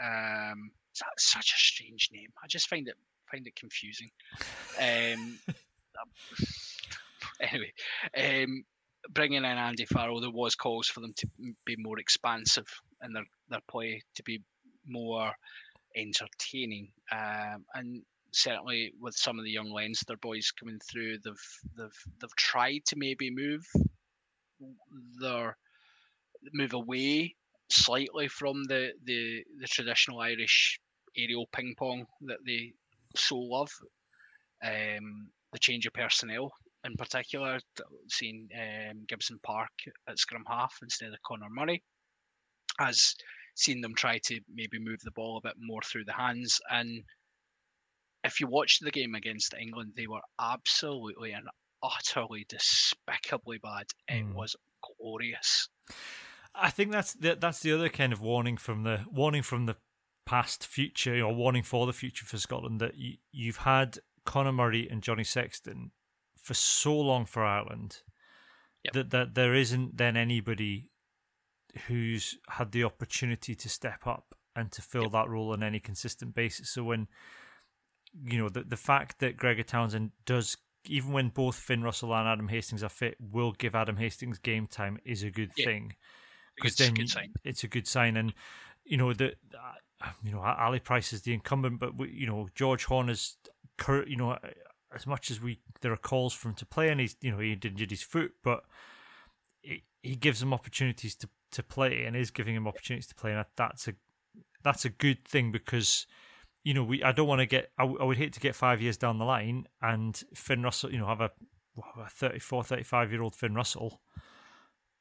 Um, 0.00 0.70
such 1.18 1.52
a 1.54 1.58
strange 1.58 2.10
name. 2.12 2.32
I 2.42 2.46
just 2.46 2.68
find 2.68 2.88
it 2.88 2.96
find 3.30 3.46
it 3.46 3.56
confusing. 3.56 4.10
Um, 4.80 5.38
anyway, 7.40 7.72
um, 8.16 8.64
bringing 9.10 9.38
in 9.38 9.44
Andy 9.44 9.84
Farrell, 9.86 10.20
there 10.20 10.30
was 10.30 10.54
calls 10.54 10.88
for 10.88 11.00
them 11.00 11.12
to 11.16 11.28
be 11.64 11.76
more 11.78 11.98
expansive 11.98 12.66
in 13.02 13.12
their, 13.12 13.24
their 13.48 13.60
play, 13.68 14.02
to 14.14 14.22
be 14.22 14.40
more 14.86 15.32
entertaining, 15.96 16.88
um, 17.12 17.64
and 17.74 18.02
certainly 18.32 18.92
with 19.00 19.14
some 19.14 19.38
of 19.38 19.44
the 19.44 19.50
young 19.50 19.70
Leinster 19.70 20.16
boys 20.20 20.50
coming 20.50 20.78
through, 20.90 21.18
they've 21.24 21.48
they've 21.76 22.00
they've 22.20 22.36
tried 22.36 22.80
to 22.86 22.96
maybe 22.96 23.30
move 23.30 23.66
their 25.20 25.56
move 26.52 26.74
away 26.74 27.34
slightly 27.70 28.28
from 28.28 28.64
the 28.64 28.92
the, 29.04 29.44
the 29.60 29.66
traditional 29.66 30.20
Irish 30.20 30.80
aerial 31.16 31.46
ping 31.52 31.74
pong 31.78 32.06
that 32.22 32.38
they 32.46 32.72
so 33.16 33.36
love. 33.38 33.70
Um, 34.64 35.28
the 35.52 35.58
change 35.60 35.86
of 35.86 35.92
personnel 35.92 36.50
in 36.84 36.94
particular, 36.96 37.58
seeing 38.08 38.48
um, 38.54 39.04
Gibson 39.08 39.38
Park 39.42 39.70
at 40.08 40.18
scrum 40.18 40.44
half 40.46 40.78
instead 40.82 41.12
of 41.12 41.22
Conor 41.22 41.48
Murray, 41.50 41.82
has 42.78 43.14
seen 43.54 43.80
them 43.80 43.94
try 43.94 44.18
to 44.24 44.40
maybe 44.52 44.78
move 44.78 45.00
the 45.04 45.10
ball 45.12 45.36
a 45.38 45.46
bit 45.48 45.54
more 45.58 45.80
through 45.82 46.04
the 46.04 46.12
hands. 46.12 46.60
And 46.70 47.04
if 48.24 48.40
you 48.40 48.46
watched 48.46 48.82
the 48.84 48.90
game 48.90 49.14
against 49.14 49.54
England, 49.54 49.92
they 49.96 50.06
were 50.06 50.22
absolutely 50.40 51.32
and 51.32 51.46
utterly 51.82 52.46
despicably 52.48 53.58
bad. 53.58 53.86
It 54.08 54.24
Mm. 54.24 54.34
was 54.34 54.56
glorious. 54.98 55.68
I 56.54 56.70
think 56.70 56.92
that's 56.92 57.14
the, 57.14 57.34
that's 57.34 57.60
the 57.60 57.72
other 57.72 57.88
kind 57.88 58.12
of 58.12 58.20
warning 58.20 58.56
from 58.56 58.84
the 58.84 59.04
warning 59.10 59.42
from 59.42 59.66
the 59.66 59.76
past 60.24 60.66
future 60.66 61.22
or 61.22 61.34
warning 61.34 61.62
for 61.62 61.84
the 61.86 61.92
future 61.92 62.24
for 62.24 62.38
Scotland 62.38 62.80
that 62.80 62.96
you, 62.96 63.16
you've 63.32 63.58
had 63.58 63.98
Conor 64.24 64.52
Murray 64.52 64.88
and 64.88 65.02
Johnny 65.02 65.24
Sexton 65.24 65.90
for 66.38 66.54
so 66.54 66.98
long 66.98 67.26
for 67.26 67.44
Ireland 67.44 68.02
Yep. 68.84 68.92
that 68.94 69.10
that 69.10 69.34
there 69.34 69.54
isn't 69.54 69.96
then 69.96 70.16
anybody 70.16 70.90
who's 71.86 72.38
had 72.48 72.72
the 72.72 72.84
opportunity 72.84 73.54
to 73.54 73.68
step 73.68 74.06
up 74.06 74.34
and 74.56 74.70
to 74.72 74.82
fill 74.82 75.08
that 75.10 75.28
role 75.28 75.52
on 75.52 75.62
any 75.62 75.80
consistent 75.80 76.34
basis. 76.34 76.70
So 76.70 76.84
when 76.84 77.08
you 78.22 78.38
know 78.38 78.48
the 78.48 78.62
the 78.62 78.76
fact 78.76 79.18
that 79.20 79.36
Gregor 79.36 79.62
Townsend 79.62 80.12
does 80.24 80.56
even 80.86 81.12
when 81.12 81.28
both 81.30 81.56
Finn 81.56 81.82
Russell 81.82 82.14
and 82.14 82.28
Adam 82.28 82.48
Hastings 82.48 82.84
are 82.84 82.90
fit, 82.90 83.16
will 83.18 83.52
give 83.52 83.74
Adam 83.74 83.96
Hastings 83.96 84.38
game 84.38 84.66
time 84.66 84.98
is 85.04 85.22
a 85.22 85.30
good 85.30 85.50
Yeah. 85.56 85.64
thing 85.64 85.94
because 86.56 86.76
then 86.76 86.94
good 86.94 87.10
it's 87.44 87.64
a 87.64 87.68
good 87.68 87.86
sign. 87.86 88.16
And 88.16 88.34
you 88.84 88.96
know 88.96 89.12
the 89.12 89.34
uh, 89.54 90.08
you 90.22 90.32
know 90.32 90.40
Ali 90.40 90.80
Price 90.80 91.12
is 91.12 91.22
the 91.22 91.32
incumbent, 91.32 91.80
but 91.80 91.96
we, 91.96 92.10
you 92.10 92.26
know 92.26 92.48
George 92.54 92.84
Horne 92.84 93.08
is 93.08 93.36
cur- 93.78 94.06
you 94.06 94.16
know 94.16 94.38
as 94.94 95.06
much 95.06 95.30
as 95.30 95.40
we 95.40 95.58
there 95.80 95.92
are 95.92 95.96
calls 95.96 96.32
for 96.32 96.48
him 96.48 96.54
to 96.56 96.66
play, 96.66 96.90
and 96.90 97.00
he's 97.00 97.16
you 97.20 97.30
know 97.30 97.38
he 97.38 97.52
injured 97.52 97.90
his 97.90 98.02
foot, 98.02 98.32
but 98.42 98.64
he, 99.62 99.84
he 100.02 100.16
gives 100.16 100.42
him 100.42 100.52
opportunities 100.52 101.14
to 101.16 101.28
to 101.54 101.62
play, 101.62 102.04
and 102.04 102.16
is 102.16 102.30
giving 102.30 102.54
him 102.54 102.68
opportunities 102.68 103.06
to 103.08 103.14
play, 103.14 103.32
and 103.32 103.44
that's 103.56 103.88
a 103.88 103.94
that's 104.62 104.84
a 104.84 104.90
good 104.90 105.26
thing 105.26 105.52
because. 105.52 106.06
You 106.66 106.72
know, 106.72 106.82
we. 106.82 107.02
I 107.02 107.12
don't 107.12 107.28
want 107.28 107.40
to 107.40 107.46
get. 107.46 107.72
I, 107.76 107.82
w- 107.82 108.00
I 108.00 108.04
would 108.04 108.16
hate 108.16 108.32
to 108.32 108.40
get 108.40 108.54
five 108.54 108.80
years 108.80 108.96
down 108.96 109.18
the 109.18 109.26
line 109.26 109.66
and 109.82 110.16
Finn 110.34 110.62
Russell. 110.62 110.90
You 110.90 110.96
know, 110.96 111.06
have 111.08 111.20
a, 111.20 111.30
a 112.00 112.08
34, 112.08 112.64
35 112.64 113.12
year 113.12 113.20
old 113.20 113.34
Finn 113.34 113.54
Russell 113.54 114.00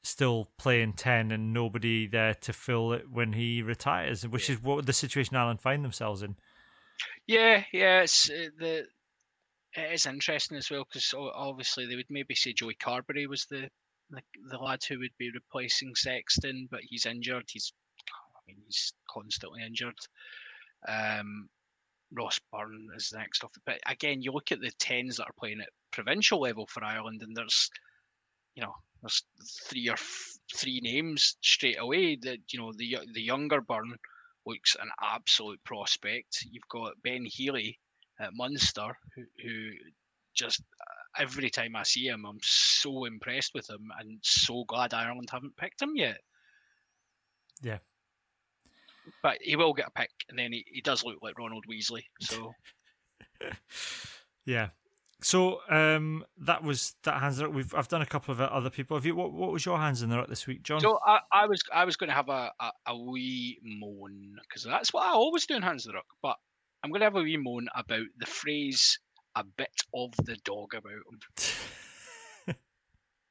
still 0.04 0.50
playing 0.58 0.94
10 0.94 1.32
and 1.32 1.54
nobody 1.54 2.06
there 2.06 2.34
to 2.34 2.54
fill 2.54 2.92
it 2.92 3.10
when 3.10 3.34
he 3.34 3.62
retires, 3.62 4.28
which 4.28 4.50
is 4.50 4.62
what 4.62 4.86
the 4.86 4.94
situation 4.94 5.36
Ireland 5.36 5.62
find 5.62 5.84
themselves 5.84 6.22
in. 6.22 6.36
Yeah, 7.26 7.64
yeah, 7.72 8.02
it's 8.02 8.30
uh, 8.30 8.50
the 8.60 8.86
it 9.76 9.94
is 9.94 10.06
interesting 10.06 10.58
as 10.58 10.70
well 10.70 10.86
because 10.88 11.14
obviously 11.18 11.88
they 11.88 11.96
would 11.96 12.10
maybe 12.10 12.36
say 12.36 12.54
Joey 12.54 12.76
Carbery 12.76 13.28
was 13.28 13.48
the, 13.50 13.70
the 14.14 14.22
the 14.50 14.58
lad 14.58 14.80
who 14.88 15.00
would 15.00 15.18
be 15.18 15.32
replacing 15.32 15.96
Sexton, 15.96 16.68
but 16.72 16.82
he's 16.84 17.06
injured. 17.06 17.46
He's 17.52 17.74
I 18.10 18.40
mean 18.48 18.58
he's 18.66 18.94
constantly 19.10 19.64
injured. 19.64 19.98
Um, 20.88 21.50
Ross 22.12 22.40
Byrne 22.52 22.90
is 22.96 23.14
next 23.16 23.44
off 23.44 23.54
the 23.54 23.60
pit. 23.62 23.82
Again, 23.88 24.22
you 24.22 24.32
look 24.32 24.52
at 24.52 24.60
the 24.62 24.72
tens 24.80 25.18
that 25.18 25.24
are 25.24 25.40
playing 25.40 25.62
at 25.62 25.70
provincial 25.92 26.42
level 26.42 26.68
for 26.68 26.84
Ireland, 26.84 27.22
and 27.24 27.36
there's 27.36 27.70
you 28.56 28.64
know 28.64 28.74
there's 29.02 29.24
three 29.68 29.90
or 29.90 29.94
f- 29.94 30.38
three 30.56 30.80
names 30.82 31.38
straight 31.42 31.80
away 31.80 32.16
that 32.18 32.40
you 32.52 32.60
know 32.60 32.72
the 32.78 32.98
the 33.14 33.22
younger 33.22 33.62
Byrne 33.62 33.96
looks 34.46 34.76
an 34.82 34.90
absolute 35.02 35.64
prospect. 35.64 36.46
You've 36.52 36.68
got 36.70 37.02
Ben 37.04 37.26
Healy 37.26 37.80
at 38.20 38.32
Munster, 38.34 38.98
who, 39.16 39.24
who 39.42 39.72
just 40.36 40.62
uh, 40.62 41.03
every 41.18 41.50
time 41.50 41.76
I 41.76 41.84
see 41.84 42.08
him, 42.08 42.26
I'm 42.26 42.40
so 42.42 43.06
impressed 43.06 43.54
with 43.54 43.70
him 43.70 43.92
and 44.00 44.20
so 44.22 44.64
glad 44.66 44.94
Ireland 44.94 45.30
haven't 45.32 45.58
picked 45.58 45.82
him 45.82 45.94
yet. 45.96 46.20
Yeah. 47.62 47.80
But 49.22 49.38
he 49.42 49.56
will 49.56 49.74
get 49.74 49.88
a 49.88 49.92
pick, 49.92 50.12
and 50.30 50.40
then 50.40 50.54
he, 50.54 50.66
he 50.68 50.82
does 50.82 51.04
look 51.04 51.18
like 51.22 51.38
Ronald 51.38 51.66
Weasley. 51.70 52.04
So 52.22 52.54
Yeah. 54.46 54.70
So 55.22 55.62
um, 55.70 56.26
that 56.38 56.64
was 56.64 56.96
that 57.04 57.22
hands 57.22 57.40
in. 57.40 57.54
We've 57.54 57.74
I've 57.74 57.88
done 57.88 58.02
a 58.02 58.06
couple 58.06 58.34
of 58.34 58.42
other 58.42 58.70
people. 58.70 58.98
Have 58.98 59.06
you? 59.06 59.16
What, 59.16 59.32
what 59.32 59.54
was 59.54 59.66
your 59.66 59.78
hands 59.78 60.02
in 60.02 60.10
the 60.10 60.18
ruck 60.18 60.28
this 60.28 60.48
week, 60.48 60.64
John? 60.64 60.82
So 60.82 61.00
I, 61.06 61.20
I 61.32 61.46
was 61.46 61.62
I 61.74 61.86
was 61.86 61.96
going 61.96 62.10
to 62.10 62.16
have 62.16 62.28
a, 62.28 62.52
a, 62.60 62.72
a 62.88 62.98
wee 62.98 63.60
moan 63.64 64.36
because 64.42 64.66
that's 64.66 64.92
what 64.92 65.06
I 65.06 65.12
always 65.12 65.46
do 65.46 65.56
in 65.56 65.62
Hands 65.62 65.86
of 65.86 65.92
the 65.92 65.96
Ruck. 65.96 66.06
But 66.22 66.36
I'm 66.84 66.90
going 66.90 67.00
to 67.00 67.06
have 67.06 67.16
a 67.16 67.22
wee 67.22 67.38
moan 67.38 67.70
about 67.74 68.06
the 68.18 68.26
phrase 68.26 69.00
"a 69.36 69.44
bit 69.44 69.82
of 69.94 70.16
the 70.26 70.38
dog 70.38 70.74
about 70.74 70.92
him." 70.92 72.56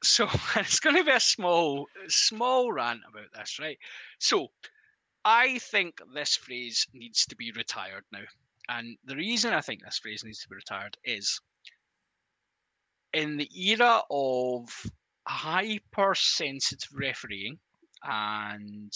so 0.02 0.28
it's 0.56 0.80
going 0.80 0.96
to 0.96 1.04
be 1.04 1.12
a 1.12 1.20
small 1.20 1.86
small 2.08 2.72
rant 2.72 3.00
about 3.08 3.32
this, 3.34 3.58
right? 3.58 3.78
So 4.18 4.48
I 5.24 5.58
think 5.58 6.00
this 6.14 6.36
phrase 6.36 6.86
needs 6.92 7.24
to 7.26 7.36
be 7.36 7.52
retired 7.52 8.04
now. 8.12 8.24
And 8.68 8.96
the 9.04 9.16
reason 9.16 9.52
I 9.52 9.60
think 9.60 9.82
this 9.84 9.98
phrase 9.98 10.24
needs 10.24 10.40
to 10.40 10.48
be 10.48 10.56
retired 10.56 10.96
is 11.04 11.40
in 13.12 13.36
the 13.36 13.48
era 13.54 14.02
of 14.10 14.68
hypersensitive 15.26 16.90
refereeing 16.94 17.58
and 18.02 18.92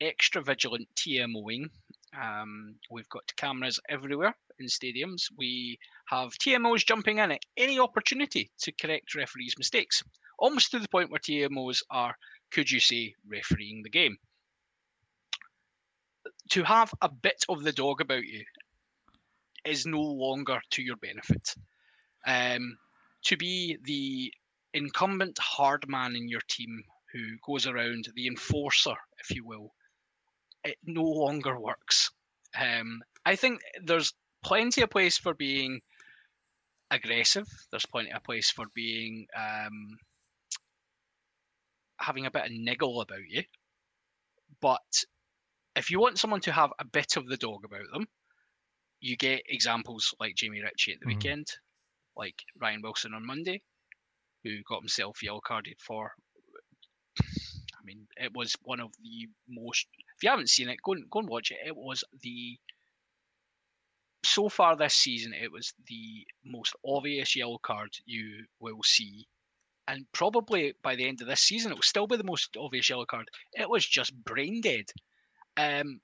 extra 0.00 0.42
vigilant 0.42 0.88
TMOing, 0.96 1.70
um, 2.18 2.76
we've 2.90 3.08
got 3.08 3.34
cameras 3.36 3.80
everywhere 3.88 4.34
in 4.60 4.66
stadiums. 4.66 5.24
We 5.36 5.78
have 6.08 6.32
TMOs 6.32 6.86
jumping 6.86 7.18
in 7.18 7.32
at 7.32 7.42
any 7.56 7.78
opportunity 7.78 8.50
to 8.60 8.72
correct 8.72 9.14
referees' 9.14 9.54
mistakes, 9.58 10.02
almost 10.38 10.70
to 10.70 10.78
the 10.78 10.88
point 10.88 11.10
where 11.10 11.20
TMOs 11.20 11.82
are, 11.90 12.14
could 12.50 12.70
you 12.70 12.80
say, 12.80 13.14
refereeing 13.26 13.82
the 13.82 13.90
game. 13.90 14.16
To 16.50 16.62
have 16.64 16.92
a 17.00 17.08
bit 17.08 17.44
of 17.48 17.62
the 17.62 17.72
dog 17.72 18.00
about 18.00 18.24
you 18.24 18.44
is 19.64 19.86
no 19.86 20.00
longer 20.00 20.60
to 20.70 20.82
your 20.82 20.96
benefit. 20.96 21.54
Um, 22.26 22.78
to 23.24 23.36
be 23.36 23.78
the 23.82 24.32
incumbent 24.74 25.38
hard 25.38 25.88
man 25.88 26.16
in 26.16 26.28
your 26.28 26.40
team 26.48 26.82
who 27.12 27.36
goes 27.46 27.66
around, 27.66 28.08
the 28.14 28.26
enforcer, 28.26 28.96
if 29.20 29.34
you 29.34 29.44
will, 29.44 29.72
it 30.64 30.76
no 30.84 31.02
longer 31.02 31.58
works. 31.58 32.10
Um, 32.58 33.00
I 33.24 33.36
think 33.36 33.60
there's 33.82 34.12
plenty 34.48 34.80
of 34.80 34.90
place 34.90 35.18
for 35.18 35.34
being 35.34 35.80
aggressive. 36.90 37.46
There's 37.70 37.84
plenty 37.86 38.12
of 38.12 38.24
place 38.24 38.50
for 38.50 38.64
being 38.74 39.26
um, 39.36 39.98
having 42.00 42.24
a 42.26 42.30
bit 42.30 42.46
of 42.46 42.52
niggle 42.52 43.00
about 43.02 43.28
you. 43.28 43.44
But 44.60 45.04
if 45.76 45.90
you 45.90 46.00
want 46.00 46.18
someone 46.18 46.40
to 46.42 46.52
have 46.52 46.72
a 46.78 46.84
bit 46.86 47.16
of 47.16 47.26
the 47.28 47.36
dog 47.36 47.64
about 47.64 47.90
them, 47.92 48.08
you 49.00 49.16
get 49.16 49.42
examples 49.48 50.14
like 50.18 50.34
Jamie 50.34 50.62
Ritchie 50.62 50.94
at 50.94 51.00
the 51.00 51.06
Mhm. 51.06 51.08
weekend, 51.08 51.46
like 52.16 52.42
Ryan 52.56 52.82
Wilson 52.82 53.14
on 53.14 53.26
Monday, 53.26 53.62
who 54.42 54.62
got 54.64 54.80
himself 54.80 55.22
yellow 55.22 55.40
carded 55.40 55.80
for. 55.80 56.14
I 57.20 57.82
mean, 57.84 58.08
it 58.16 58.32
was 58.34 58.56
one 58.62 58.80
of 58.80 58.92
the 59.02 59.28
most. 59.48 59.86
If 60.16 60.22
you 60.22 60.30
haven't 60.30 60.50
seen 60.50 60.68
it, 60.68 60.80
go 60.82 60.92
and 60.92 61.08
go 61.10 61.20
and 61.20 61.28
watch 61.28 61.50
it. 61.50 61.58
It 61.64 61.76
was 61.76 62.02
the. 62.22 62.58
So 64.24 64.48
far 64.48 64.76
this 64.76 64.94
season, 64.94 65.32
it 65.32 65.50
was 65.50 65.72
the 65.86 66.26
most 66.44 66.74
obvious 66.84 67.36
yellow 67.36 67.58
card 67.58 67.90
you 68.04 68.44
will 68.60 68.82
see, 68.82 69.26
and 69.86 70.06
probably 70.12 70.74
by 70.82 70.96
the 70.96 71.08
end 71.08 71.20
of 71.20 71.28
this 71.28 71.40
season, 71.40 71.72
it 71.72 71.74
will 71.74 71.82
still 71.82 72.06
be 72.06 72.16
the 72.16 72.24
most 72.24 72.56
obvious 72.56 72.90
yellow 72.90 73.06
card. 73.06 73.28
It 73.52 73.70
was 73.70 73.86
just 73.86 74.24
brain 74.24 74.60
dead. 74.60 74.86
Um, 75.56 76.00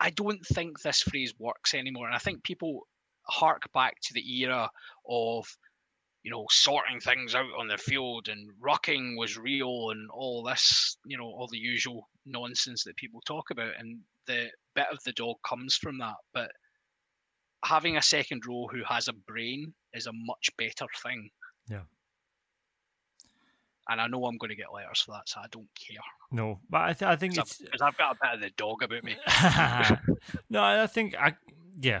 I 0.00 0.10
don't 0.10 0.44
think 0.46 0.80
this 0.80 1.02
phrase 1.02 1.34
works 1.38 1.74
anymore, 1.74 2.06
and 2.06 2.14
I 2.14 2.18
think 2.18 2.42
people 2.42 2.86
hark 3.28 3.62
back 3.72 3.96
to 4.02 4.14
the 4.14 4.40
era 4.40 4.70
of 5.08 5.46
you 6.22 6.30
know 6.30 6.46
sorting 6.50 7.00
things 7.00 7.34
out 7.34 7.50
on 7.58 7.68
the 7.68 7.78
field 7.78 8.28
and 8.28 8.50
rucking 8.60 9.16
was 9.16 9.38
real 9.38 9.90
and 9.90 10.10
all 10.10 10.42
this 10.42 10.96
you 11.04 11.16
know 11.16 11.24
all 11.24 11.48
the 11.50 11.58
usual 11.58 12.08
nonsense 12.26 12.84
that 12.84 12.96
people 12.96 13.20
talk 13.26 13.50
about 13.50 13.72
and 13.78 14.00
the 14.26 14.48
bit 14.74 14.86
of 14.90 14.98
the 15.04 15.12
dog 15.12 15.36
comes 15.46 15.76
from 15.76 15.98
that 15.98 16.16
but 16.34 16.50
having 17.64 17.96
a 17.96 18.02
second 18.02 18.46
row 18.46 18.68
who 18.70 18.82
has 18.84 19.08
a 19.08 19.12
brain 19.12 19.72
is 19.94 20.06
a 20.06 20.12
much 20.12 20.50
better 20.56 20.86
thing 21.02 21.30
Yeah. 21.68 21.82
and 23.88 24.00
i 24.00 24.06
know 24.06 24.24
i'm 24.26 24.36
going 24.38 24.50
to 24.50 24.56
get 24.56 24.72
letters 24.72 25.00
for 25.00 25.12
that 25.12 25.28
so 25.28 25.40
i 25.40 25.46
don't 25.50 25.68
care 25.74 25.96
No, 26.30 26.60
but 26.68 26.80
I, 26.82 26.92
th- 26.92 27.08
I 27.10 27.16
think 27.16 27.34
because 27.34 27.60
it's 27.72 27.82
I've, 27.82 27.88
I've 27.92 27.98
got 27.98 28.16
a 28.16 28.18
bit 28.22 28.34
of 28.34 28.40
the 28.40 28.50
dog 28.56 28.82
about 28.82 29.04
me 29.04 29.16
no, 30.50 30.62
I 30.62 30.86
think 30.86 31.14
I 31.18 31.34
yeah, 31.80 32.00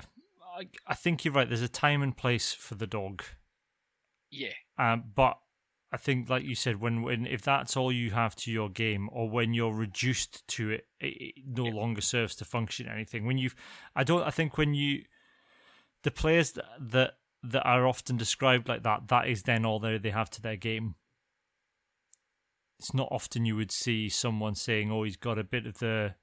I, 0.56 0.66
I 0.88 0.94
think 0.94 1.24
you're 1.24 1.32
right. 1.34 1.48
There's 1.48 1.62
a 1.62 1.68
time 1.68 2.02
and 2.02 2.16
place 2.16 2.52
for 2.52 2.74
the 2.74 2.86
dog, 2.86 3.22
yeah 4.30 4.52
um, 4.78 5.04
but 5.14 5.38
I 5.92 5.96
think, 5.96 6.28
like 6.28 6.42
you 6.44 6.54
said, 6.54 6.80
when 6.80 7.00
when 7.02 7.26
if 7.26 7.40
that's 7.42 7.74
all 7.76 7.90
you 7.90 8.10
have 8.10 8.36
to 8.36 8.50
your 8.52 8.68
game, 8.68 9.08
or 9.12 9.30
when 9.30 9.54
you're 9.54 9.72
reduced 9.72 10.46
to 10.48 10.70
it, 10.70 10.86
it, 11.00 11.06
it 11.06 11.34
no 11.46 11.66
Yeah. 11.66 11.72
longer 11.74 12.00
serves 12.02 12.34
to 12.36 12.44
function 12.44 12.86
anything. 12.88 13.24
When 13.24 13.38
you've, 13.38 13.54
I 13.96 14.04
don't. 14.04 14.22
I 14.22 14.30
think 14.30 14.58
when 14.58 14.74
you, 14.74 15.04
the 16.02 16.10
players 16.10 16.52
that 16.52 17.14
that, 17.42 17.62
are 17.62 17.86
often 17.86 18.16
described 18.16 18.68
like 18.68 18.82
that, 18.82 19.08
that 19.08 19.28
is 19.28 19.42
then 19.42 19.64
all 19.64 19.78
they 19.78 19.98
they 19.98 20.10
have 20.10 20.30
to 20.30 20.42
their 20.42 20.56
game. 20.56 20.94
It's 22.78 22.94
not 22.94 23.08
often 23.10 23.44
you 23.44 23.56
would 23.56 23.72
see 23.72 24.08
someone 24.08 24.54
saying, 24.54 24.90
"Oh, 24.90 25.02
he's 25.02 25.16
got 25.16 25.38
a 25.38 25.44
bit 25.44 25.66
of 25.66 25.78
the, 25.78 26.14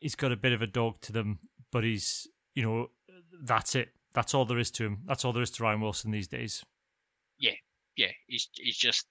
he's 0.00 0.14
got 0.14 0.32
a 0.32 0.36
bit 0.36 0.52
of 0.52 0.62
a 0.62 0.66
dog 0.66 1.00
to 1.02 1.12
them," 1.12 1.40
but 1.70 1.84
he's, 1.84 2.26
you 2.54 2.62
know, 2.62 2.90
that's 3.42 3.74
it. 3.74 3.88
That's 4.14 4.32
all 4.32 4.44
there 4.44 4.58
is 4.58 4.70
to 4.72 4.84
him. 4.84 5.02
That's 5.06 5.24
all 5.24 5.32
there 5.32 5.42
is 5.42 5.50
to 5.52 5.62
Ryan 5.62 5.80
Wilson 5.80 6.10
these 6.10 6.28
days. 6.28 6.64
yeah 7.38 7.54
yeah, 7.96 8.10
he's 8.26 8.48
he's 8.54 8.76
just 8.76 9.06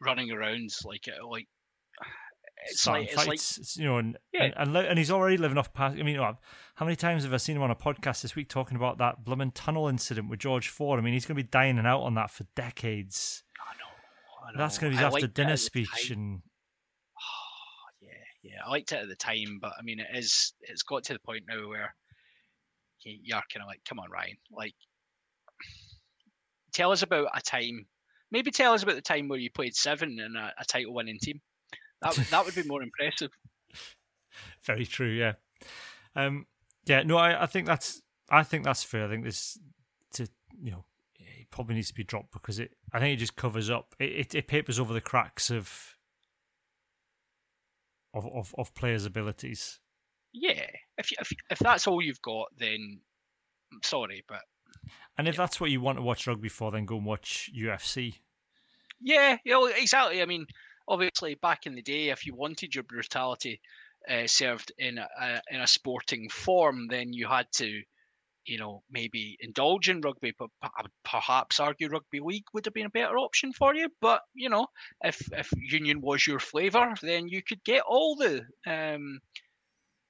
running 0.00 0.30
around 0.30 0.70
like 0.84 1.08
like 1.28 1.48
it's 2.66 2.86
like 2.86 3.06
it's 3.08 3.16
like 3.16 3.34
it's, 3.34 3.76
you 3.76 3.84
know, 3.84 3.98
and, 3.98 4.18
Yeah. 4.32 4.50
and 4.56 4.76
and 4.76 4.76
and 4.76 4.98
he's 4.98 5.10
already 5.10 5.36
living 5.36 5.58
off 5.58 5.72
past. 5.72 5.96
I 5.98 6.02
mean, 6.02 6.16
how 6.16 6.84
many 6.84 6.96
times 6.96 7.24
have 7.24 7.32
I 7.32 7.36
seen 7.38 7.56
him 7.56 7.62
on 7.62 7.70
a 7.70 7.74
podcast 7.76 8.22
this 8.22 8.34
week 8.36 8.48
talking 8.48 8.76
about 8.76 8.98
that 8.98 9.24
Bloomin' 9.24 9.50
tunnel 9.52 9.88
incident 9.88 10.28
with 10.28 10.40
George 10.40 10.68
Ford? 10.68 10.98
I 10.98 11.02
mean, 11.02 11.14
he's 11.14 11.26
going 11.26 11.36
to 11.36 11.42
be 11.42 11.48
dining 11.48 11.86
out 11.86 12.00
on 12.00 12.14
that 12.14 12.30
for 12.30 12.44
decades. 12.54 13.44
I 13.58 13.74
know, 13.78 14.48
I 14.48 14.52
know. 14.52 14.58
That's 14.58 14.78
going 14.78 14.92
to 14.92 14.98
be 14.98 15.04
his 15.04 15.14
after 15.14 15.26
dinner 15.26 15.56
speech, 15.56 16.10
and 16.10 16.42
ah, 17.16 17.88
yeah, 18.00 18.10
yeah, 18.42 18.58
I 18.66 18.70
liked 18.70 18.92
it 18.92 18.96
at 19.02 19.08
the 19.08 19.16
time, 19.16 19.58
but 19.60 19.72
I 19.78 19.82
mean, 19.82 20.00
it 20.00 20.08
is. 20.14 20.52
It's 20.60 20.82
got 20.82 21.04
to 21.04 21.12
the 21.12 21.18
point 21.20 21.44
now 21.48 21.68
where 21.68 21.94
you- 23.04 23.20
you're 23.22 23.42
kind 23.52 23.62
of 23.62 23.66
like, 23.66 23.82
come 23.88 23.98
on, 23.98 24.10
Ryan, 24.10 24.36
like, 24.50 24.74
tell 26.72 26.92
us 26.92 27.02
about 27.02 27.28
a 27.34 27.40
time. 27.40 27.86
Maybe 28.30 28.50
tell 28.50 28.72
us 28.74 28.82
about 28.82 28.94
the 28.94 29.02
time 29.02 29.28
where 29.28 29.38
you 29.40 29.50
played 29.50 29.74
seven 29.74 30.20
in 30.20 30.36
a, 30.36 30.52
a 30.58 30.64
title-winning 30.64 31.18
team. 31.20 31.40
That 32.02 32.16
would 32.16 32.26
that 32.26 32.44
would 32.44 32.54
be 32.54 32.62
more 32.64 32.82
impressive. 32.82 33.30
very 34.64 34.86
true. 34.86 35.10
Yeah, 35.10 35.34
um, 36.16 36.46
yeah. 36.86 37.02
No, 37.02 37.16
I, 37.16 37.42
I 37.42 37.46
think 37.46 37.66
that's 37.66 38.00
I 38.30 38.42
think 38.42 38.64
that's 38.64 38.82
fair. 38.82 39.06
I 39.06 39.08
think 39.08 39.24
this 39.24 39.58
to 40.14 40.28
you 40.62 40.70
know 40.70 40.84
it 41.18 41.50
probably 41.50 41.74
needs 41.74 41.88
to 41.88 41.94
be 41.94 42.04
dropped 42.04 42.32
because 42.32 42.58
it. 42.58 42.72
I 42.92 42.98
think 42.98 43.14
it 43.14 43.20
just 43.20 43.36
covers 43.36 43.70
up. 43.70 43.94
It 43.98 44.12
it, 44.12 44.34
it 44.34 44.48
papers 44.48 44.78
over 44.80 44.92
the 44.92 45.00
cracks 45.00 45.50
of. 45.50 45.96
Of, 48.12 48.26
of, 48.26 48.52
of 48.58 48.74
players' 48.74 49.04
abilities. 49.04 49.78
Yeah, 50.32 50.66
if, 50.98 51.12
you, 51.12 51.16
if 51.20 51.30
if 51.48 51.58
that's 51.60 51.86
all 51.86 52.02
you've 52.02 52.20
got, 52.20 52.48
then 52.58 53.00
I'm 53.72 53.78
sorry, 53.84 54.24
but 54.26 54.42
And 55.18 55.28
if 55.28 55.36
that's 55.36 55.60
what 55.60 55.70
you 55.70 55.80
want 55.80 55.98
to 55.98 56.02
watch 56.02 56.26
rugby 56.26 56.48
for, 56.48 56.70
then 56.70 56.86
go 56.86 56.96
and 56.96 57.06
watch 57.06 57.50
UFC. 57.56 58.14
Yeah, 59.00 59.36
you 59.44 59.52
know, 59.52 59.66
exactly. 59.66 60.22
I 60.22 60.26
mean, 60.26 60.46
obviously, 60.90 61.36
back 61.36 61.66
in 61.66 61.74
the 61.74 61.82
day, 61.82 62.08
if 62.08 62.26
you 62.26 62.34
wanted 62.34 62.74
your 62.74 62.84
brutality 62.84 63.60
uh, 64.10 64.26
served 64.26 64.72
in 64.78 64.98
a, 64.98 65.40
in 65.50 65.60
a 65.60 65.66
sporting 65.66 66.28
form, 66.28 66.88
then 66.88 67.12
you 67.12 67.28
had 67.28 67.46
to, 67.52 67.82
you 68.44 68.58
know, 68.58 68.82
maybe 68.90 69.38
indulge 69.40 69.88
in 69.88 70.00
rugby. 70.00 70.34
But 70.38 70.50
I 70.62 70.82
would 70.82 70.90
perhaps 71.04 71.60
argue 71.60 71.88
rugby 71.88 72.20
league 72.20 72.44
would 72.52 72.64
have 72.66 72.74
been 72.74 72.86
a 72.86 72.90
better 72.90 73.16
option 73.18 73.52
for 73.52 73.74
you. 73.74 73.88
But 74.00 74.22
you 74.34 74.50
know, 74.50 74.66
if 75.02 75.20
if 75.32 75.48
union 75.56 76.00
was 76.00 76.26
your 76.26 76.40
flavour, 76.40 76.94
then 77.02 77.28
you 77.28 77.42
could 77.42 77.62
get 77.64 77.82
all 77.86 78.16
the 78.16 78.42
um. 78.66 79.20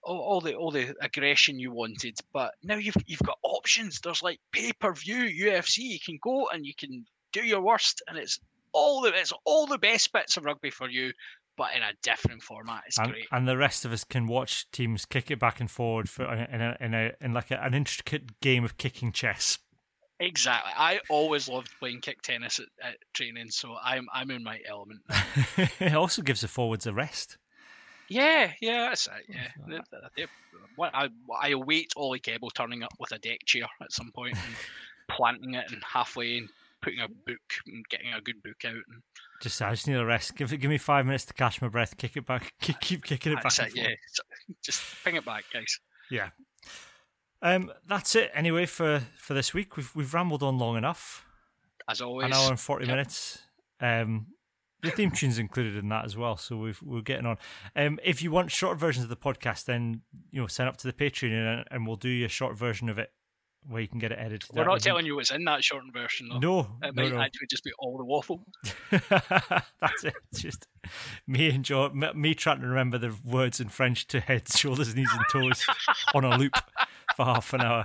All 0.03 0.41
the 0.41 0.55
all 0.55 0.71
the 0.71 0.95
aggression 1.03 1.59
you 1.59 1.73
wanted, 1.73 2.17
but 2.33 2.55
now 2.63 2.77
you've 2.77 2.97
you've 3.07 3.21
got 3.23 3.37
options. 3.43 4.01
There's 4.01 4.23
like 4.23 4.41
pay 4.51 4.73
per 4.73 4.95
view 4.95 5.29
UFC. 5.47 5.77
You 5.81 5.99
can 6.03 6.19
go 6.23 6.49
and 6.49 6.65
you 6.65 6.73
can 6.75 7.05
do 7.35 7.45
your 7.45 7.61
worst, 7.61 8.03
and 8.09 8.17
it's 8.17 8.41
all 8.73 9.01
the 9.01 9.13
it's 9.15 9.33
all 9.45 9.67
the 9.67 9.79
best 9.79 10.13
bits 10.13 10.37
of 10.37 10.45
rugby 10.45 10.71
for 10.71 10.89
you, 10.89 11.13
but 11.57 11.75
in 11.75 11.83
a 11.83 11.93
different 12.03 12.43
format. 12.43 12.83
It's 12.87 12.99
and, 12.99 13.13
great. 13.13 13.27
and 13.33 13.47
the 13.47 13.57
rest 13.57 13.85
of 13.85 13.93
us 13.93 14.05
can 14.05 14.27
watch 14.27 14.71
teams 14.71 15.05
kick 15.05 15.31
it 15.31 15.39
back 15.39 15.61
and 15.61 15.71
forward 15.71 16.09
for 16.09 16.25
in 16.33 16.61
a 16.61 16.77
in 16.81 16.95
a 16.95 17.13
in 17.21 17.33
like 17.33 17.51
a, 17.51 17.63
an 17.63 17.75
intricate 17.75 18.41
game 18.41 18.65
of 18.65 18.77
kicking 18.79 19.13
chess. 19.13 19.59
Exactly. 20.19 20.73
I 20.77 21.01
always 21.09 21.49
loved 21.49 21.71
playing 21.79 22.03
kick 22.03 22.21
tennis 22.21 22.59
at, 22.59 22.67
at 22.87 22.97
training, 23.15 23.51
so 23.51 23.77
I'm 23.83 24.07
I'm 24.13 24.31
in 24.31 24.43
my 24.45 24.61
element. 24.69 25.01
it 25.81 25.95
also 25.95 26.23
gives 26.23 26.43
the 26.43 26.49
forwards 26.49 26.87
a 26.87 26.93
rest. 26.93 27.39
Yeah, 28.09 28.51
yeah, 28.61 28.89
that's 28.89 29.07
it. 29.07 29.13
Yeah, 29.29 29.49
They- 29.69 29.77
they- 29.77 30.25
they- 30.25 30.27
I 30.83 31.09
I 31.41 31.49
await 31.51 31.93
Oli 31.97 32.21
Kebble 32.21 32.53
turning 32.55 32.83
up 32.83 32.93
with 32.99 33.13
a 33.13 33.19
deck 33.19 33.41
chair 33.45 33.67
at 33.83 33.93
some 33.93 34.11
point 34.13 34.35
and 34.37 34.55
planting 35.09 35.55
it 35.55 35.71
and 35.71 35.83
halfway 35.85 36.39
and 36.39 36.49
putting 36.83 37.01
a 37.01 37.09
book 37.09 37.41
and 37.67 37.85
getting 37.89 38.13
a 38.13 38.21
good 38.21 38.43
book 38.43 38.57
out. 38.67 38.73
And 38.73 39.03
Just 39.43 39.61
I 39.63 39.71
just 39.71 39.87
need 39.87 39.97
a 39.97 40.05
rest. 40.05 40.35
Give 40.37 40.49
give 40.49 40.71
me 40.71 40.79
five 40.79 41.07
minutes 41.07 41.25
to 41.27 41.35
catch 41.35 41.61
my 41.63 41.69
breath. 41.69 41.97
Kick 41.97 42.17
it 42.17 42.27
back. 42.27 42.55
Keep, 42.61 42.81
keep 42.81 43.05
kicking 43.05 43.33
it 43.33 43.39
that's 43.43 43.59
back. 43.59 43.69
it. 43.69 43.77
Yeah, 43.77 43.89
just 44.65 44.83
ping 45.05 45.17
it 45.17 45.25
back, 45.25 45.45
guys. 45.53 45.79
yeah. 46.11 46.31
Um, 47.43 47.73
that's 47.89 48.15
it 48.17 48.31
anyway 48.35 48.67
for 48.67 49.01
for 49.17 49.33
this 49.35 49.55
week. 49.55 49.77
We've 49.77 49.91
we've 49.95 50.13
rambled 50.13 50.43
on 50.43 50.59
long 50.59 50.77
enough. 50.77 51.25
As 51.89 52.01
always. 52.01 52.27
An 52.27 52.33
hour 52.35 52.51
and 52.51 52.61
forty 52.61 52.85
Yep. 52.87 52.93
minutes. 52.93 53.39
Um, 53.81 54.27
the 54.83 54.91
theme 54.91 55.11
tune's 55.11 55.39
included 55.39 55.77
in 55.77 55.89
that 55.91 56.07
as 56.07 56.17
well, 56.17 56.39
so 56.39 56.57
we've, 56.57 56.81
we're 56.83 57.03
getting 57.03 57.27
on. 57.27 57.37
Um, 57.77 57.99
if 58.03 58.23
you 58.23 58.31
want 58.31 58.51
short 58.51 58.79
versions 58.79 59.05
of 59.05 59.11
the 59.11 59.17
podcast, 59.17 59.67
then 59.67 60.03
you 60.31 60.41
know 60.41 60.47
sign 60.47 60.67
up 60.69 60.77
to 60.79 60.87
the 60.87 60.93
Patreon 60.93 61.33
and, 61.33 61.65
and 61.71 61.87
we'll 61.87 61.97
do 61.97 62.25
a 62.25 62.29
short 62.29 62.57
version 62.57 62.89
of 62.89 62.99
it 62.99 63.11
where 63.69 63.81
you 63.81 63.89
can 63.89 63.99
get 63.99 64.13
it 64.13 64.19
edited. 64.19 64.49
We're 64.53 64.65
not 64.65 64.81
telling 64.81 65.07
you 65.07 65.17
what's 65.17 65.31
in 65.31 65.45
that 65.45 65.63
shortened 65.63 65.93
version, 65.93 66.29
though. 66.29 66.39
No, 66.39 66.61
it 66.83 66.95
no, 66.95 67.03
might 67.03 67.13
no. 67.13 67.21
actually 67.21 67.47
just 67.49 67.65
be 67.65 67.73
all 67.79 67.99
the 67.99 68.05
waffle. 68.05 68.43
That's 68.91 70.05
it. 70.05 70.15
It's 70.33 70.43
just 70.43 70.67
me 71.27 71.51
and 71.51 71.65
Joe, 71.65 71.91
me 71.91 72.35
trying 72.35 72.61
to 72.61 72.67
remember 72.67 72.99
the 72.99 73.15
words 73.25 73.61
in 73.61 73.69
French 73.69 74.07
to 74.09 74.21
head, 74.21 74.49
shoulders, 74.53 74.95
knees, 74.95 75.11
and 75.13 75.25
toes 75.31 75.67
on 76.15 76.25
a 76.25 76.37
loop 76.37 76.55
for 77.17 77.25
half 77.25 77.53
an 77.53 77.61
hour. 77.61 77.85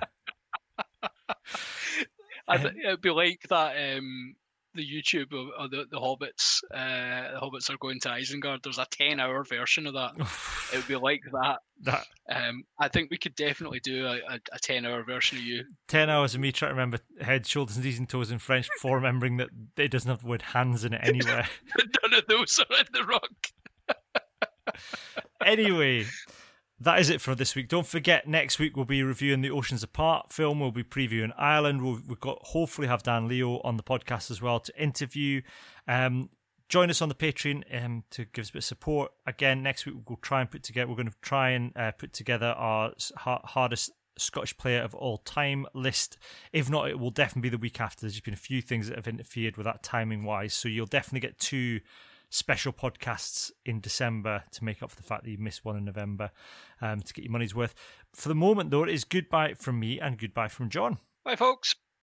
I 2.47 2.57
th- 2.57 2.73
it'd 2.83 3.01
be 3.01 3.09
like 3.09 3.41
that. 3.49 3.97
Um, 3.97 4.35
the 4.75 4.85
YouTube 4.85 5.33
of, 5.33 5.47
of 5.57 5.71
the, 5.71 5.85
the 5.89 5.97
hobbits. 5.99 6.61
Uh, 6.73 7.33
the 7.33 7.39
hobbits 7.39 7.69
are 7.69 7.77
going 7.77 7.99
to 8.01 8.09
Isengard. 8.09 8.61
There's 8.63 8.77
a 8.77 8.85
ten-hour 8.91 9.43
version 9.45 9.87
of 9.87 9.93
that. 9.93 10.11
it 10.73 10.77
would 10.77 10.87
be 10.87 10.95
like 10.95 11.21
that. 11.31 11.59
That 11.81 12.05
Um, 12.29 12.63
I 12.79 12.87
think 12.87 13.09
we 13.11 13.17
could 13.17 13.35
definitely 13.35 13.79
do 13.79 14.05
a, 14.05 14.17
a, 14.29 14.39
a 14.53 14.59
ten-hour 14.61 15.03
version 15.03 15.37
of 15.37 15.43
you. 15.43 15.63
ten 15.87 16.09
hours 16.09 16.35
of 16.35 16.41
me 16.41 16.51
trying 16.51 16.69
to 16.69 16.75
remember 16.75 16.99
head, 17.21 17.45
shoulders, 17.47 17.77
knees, 17.77 17.97
and 17.99 18.07
toes 18.07 18.31
in 18.31 18.39
French 18.39 18.67
before 18.75 18.97
remembering 18.97 19.37
that 19.37 19.49
it 19.77 19.89
doesn't 19.91 20.09
have 20.09 20.21
the 20.21 20.27
word 20.27 20.41
hands 20.41 20.85
in 20.85 20.93
it 20.93 21.01
anywhere. 21.03 21.47
None 22.03 22.13
of 22.19 22.25
those 22.27 22.59
are 22.59 22.77
in 22.77 22.85
the 22.93 23.03
ruck. 23.03 23.51
anyway, 25.45 26.05
that 26.79 26.99
is 26.99 27.09
it 27.09 27.21
for 27.21 27.35
this 27.35 27.55
week. 27.55 27.69
Don't 27.69 27.87
forget, 27.87 28.27
next 28.27 28.59
week 28.59 28.75
we'll 28.75 28.85
be 28.85 29.03
reviewing 29.03 29.41
the 29.41 29.51
Oceans 29.51 29.83
Apart 29.83 30.33
film. 30.33 30.59
We'll 30.59 30.71
be 30.71 30.83
previewing 30.83 31.31
Ireland. 31.37 31.81
We'll, 31.81 31.99
we've 32.07 32.19
got 32.19 32.39
hopefully 32.41 32.87
have 32.87 33.03
Dan 33.03 33.27
Leo 33.27 33.59
on 33.61 33.77
the 33.77 33.83
podcast 33.83 34.29
as 34.29 34.41
well 34.41 34.59
to 34.59 34.81
interview. 34.81 35.41
Um, 35.87 36.29
join 36.67 36.89
us 36.89 37.01
on 37.01 37.09
the 37.09 37.15
Patreon 37.15 37.63
um, 37.83 38.03
to 38.11 38.25
give 38.25 38.43
us 38.43 38.49
a 38.49 38.53
bit 38.53 38.59
of 38.59 38.65
support. 38.65 39.11
Again, 39.25 39.63
next 39.63 39.85
week 39.85 39.95
we'll 40.07 40.17
try 40.17 40.41
and 40.41 40.51
put 40.51 40.63
together. 40.63 40.89
We're 40.89 40.95
going 40.95 41.09
to 41.09 41.15
try 41.21 41.51
and 41.51 41.71
uh, 41.77 41.91
put 41.91 42.11
together 42.11 42.47
our 42.47 42.91
hardest 43.17 43.91
Scottish 44.17 44.57
player 44.57 44.81
of 44.81 44.95
all 44.95 45.19
time 45.19 45.65
list. 45.73 46.17
If 46.53 46.69
not, 46.69 46.89
it 46.89 46.99
will 46.99 47.11
definitely 47.11 47.49
be 47.49 47.55
the 47.55 47.61
week 47.61 47.81
after. 47.81 48.01
There's 48.01 48.13
just 48.13 48.25
been 48.25 48.33
a 48.33 48.37
few 48.37 48.61
things 48.61 48.87
that 48.87 48.95
have 48.95 49.07
interfered 49.07 49.57
with 49.57 49.65
that 49.65 49.83
timing 49.83 50.23
wise. 50.23 50.53
So 50.53 50.69
you'll 50.69 50.85
definitely 50.85 51.21
get 51.21 51.37
two 51.37 51.81
special 52.29 52.73
podcasts 52.73 53.51
in 53.65 53.79
December 53.79 54.43
to 54.51 54.63
make 54.63 54.81
up 54.83 54.89
for 54.89 54.97
the 54.97 55.03
fact 55.03 55.23
that 55.23 55.31
you 55.31 55.37
missed 55.37 55.65
one 55.65 55.77
in 55.77 55.85
November 55.85 56.31
um, 56.81 57.01
to 57.01 57.13
get 57.13 57.25
your 57.25 57.31
money's 57.31 57.55
worth. 57.55 57.75
For 58.13 58.29
the 58.29 58.35
moment, 58.35 58.71
though, 58.71 58.83
it 58.83 58.89
is 58.89 59.03
goodbye 59.03 59.53
from 59.53 59.79
me 59.79 59.99
and 59.99 60.17
goodbye 60.17 60.47
from 60.47 60.69
John. 60.69 60.97
Bye, 61.23 61.35
folks. 61.35 61.75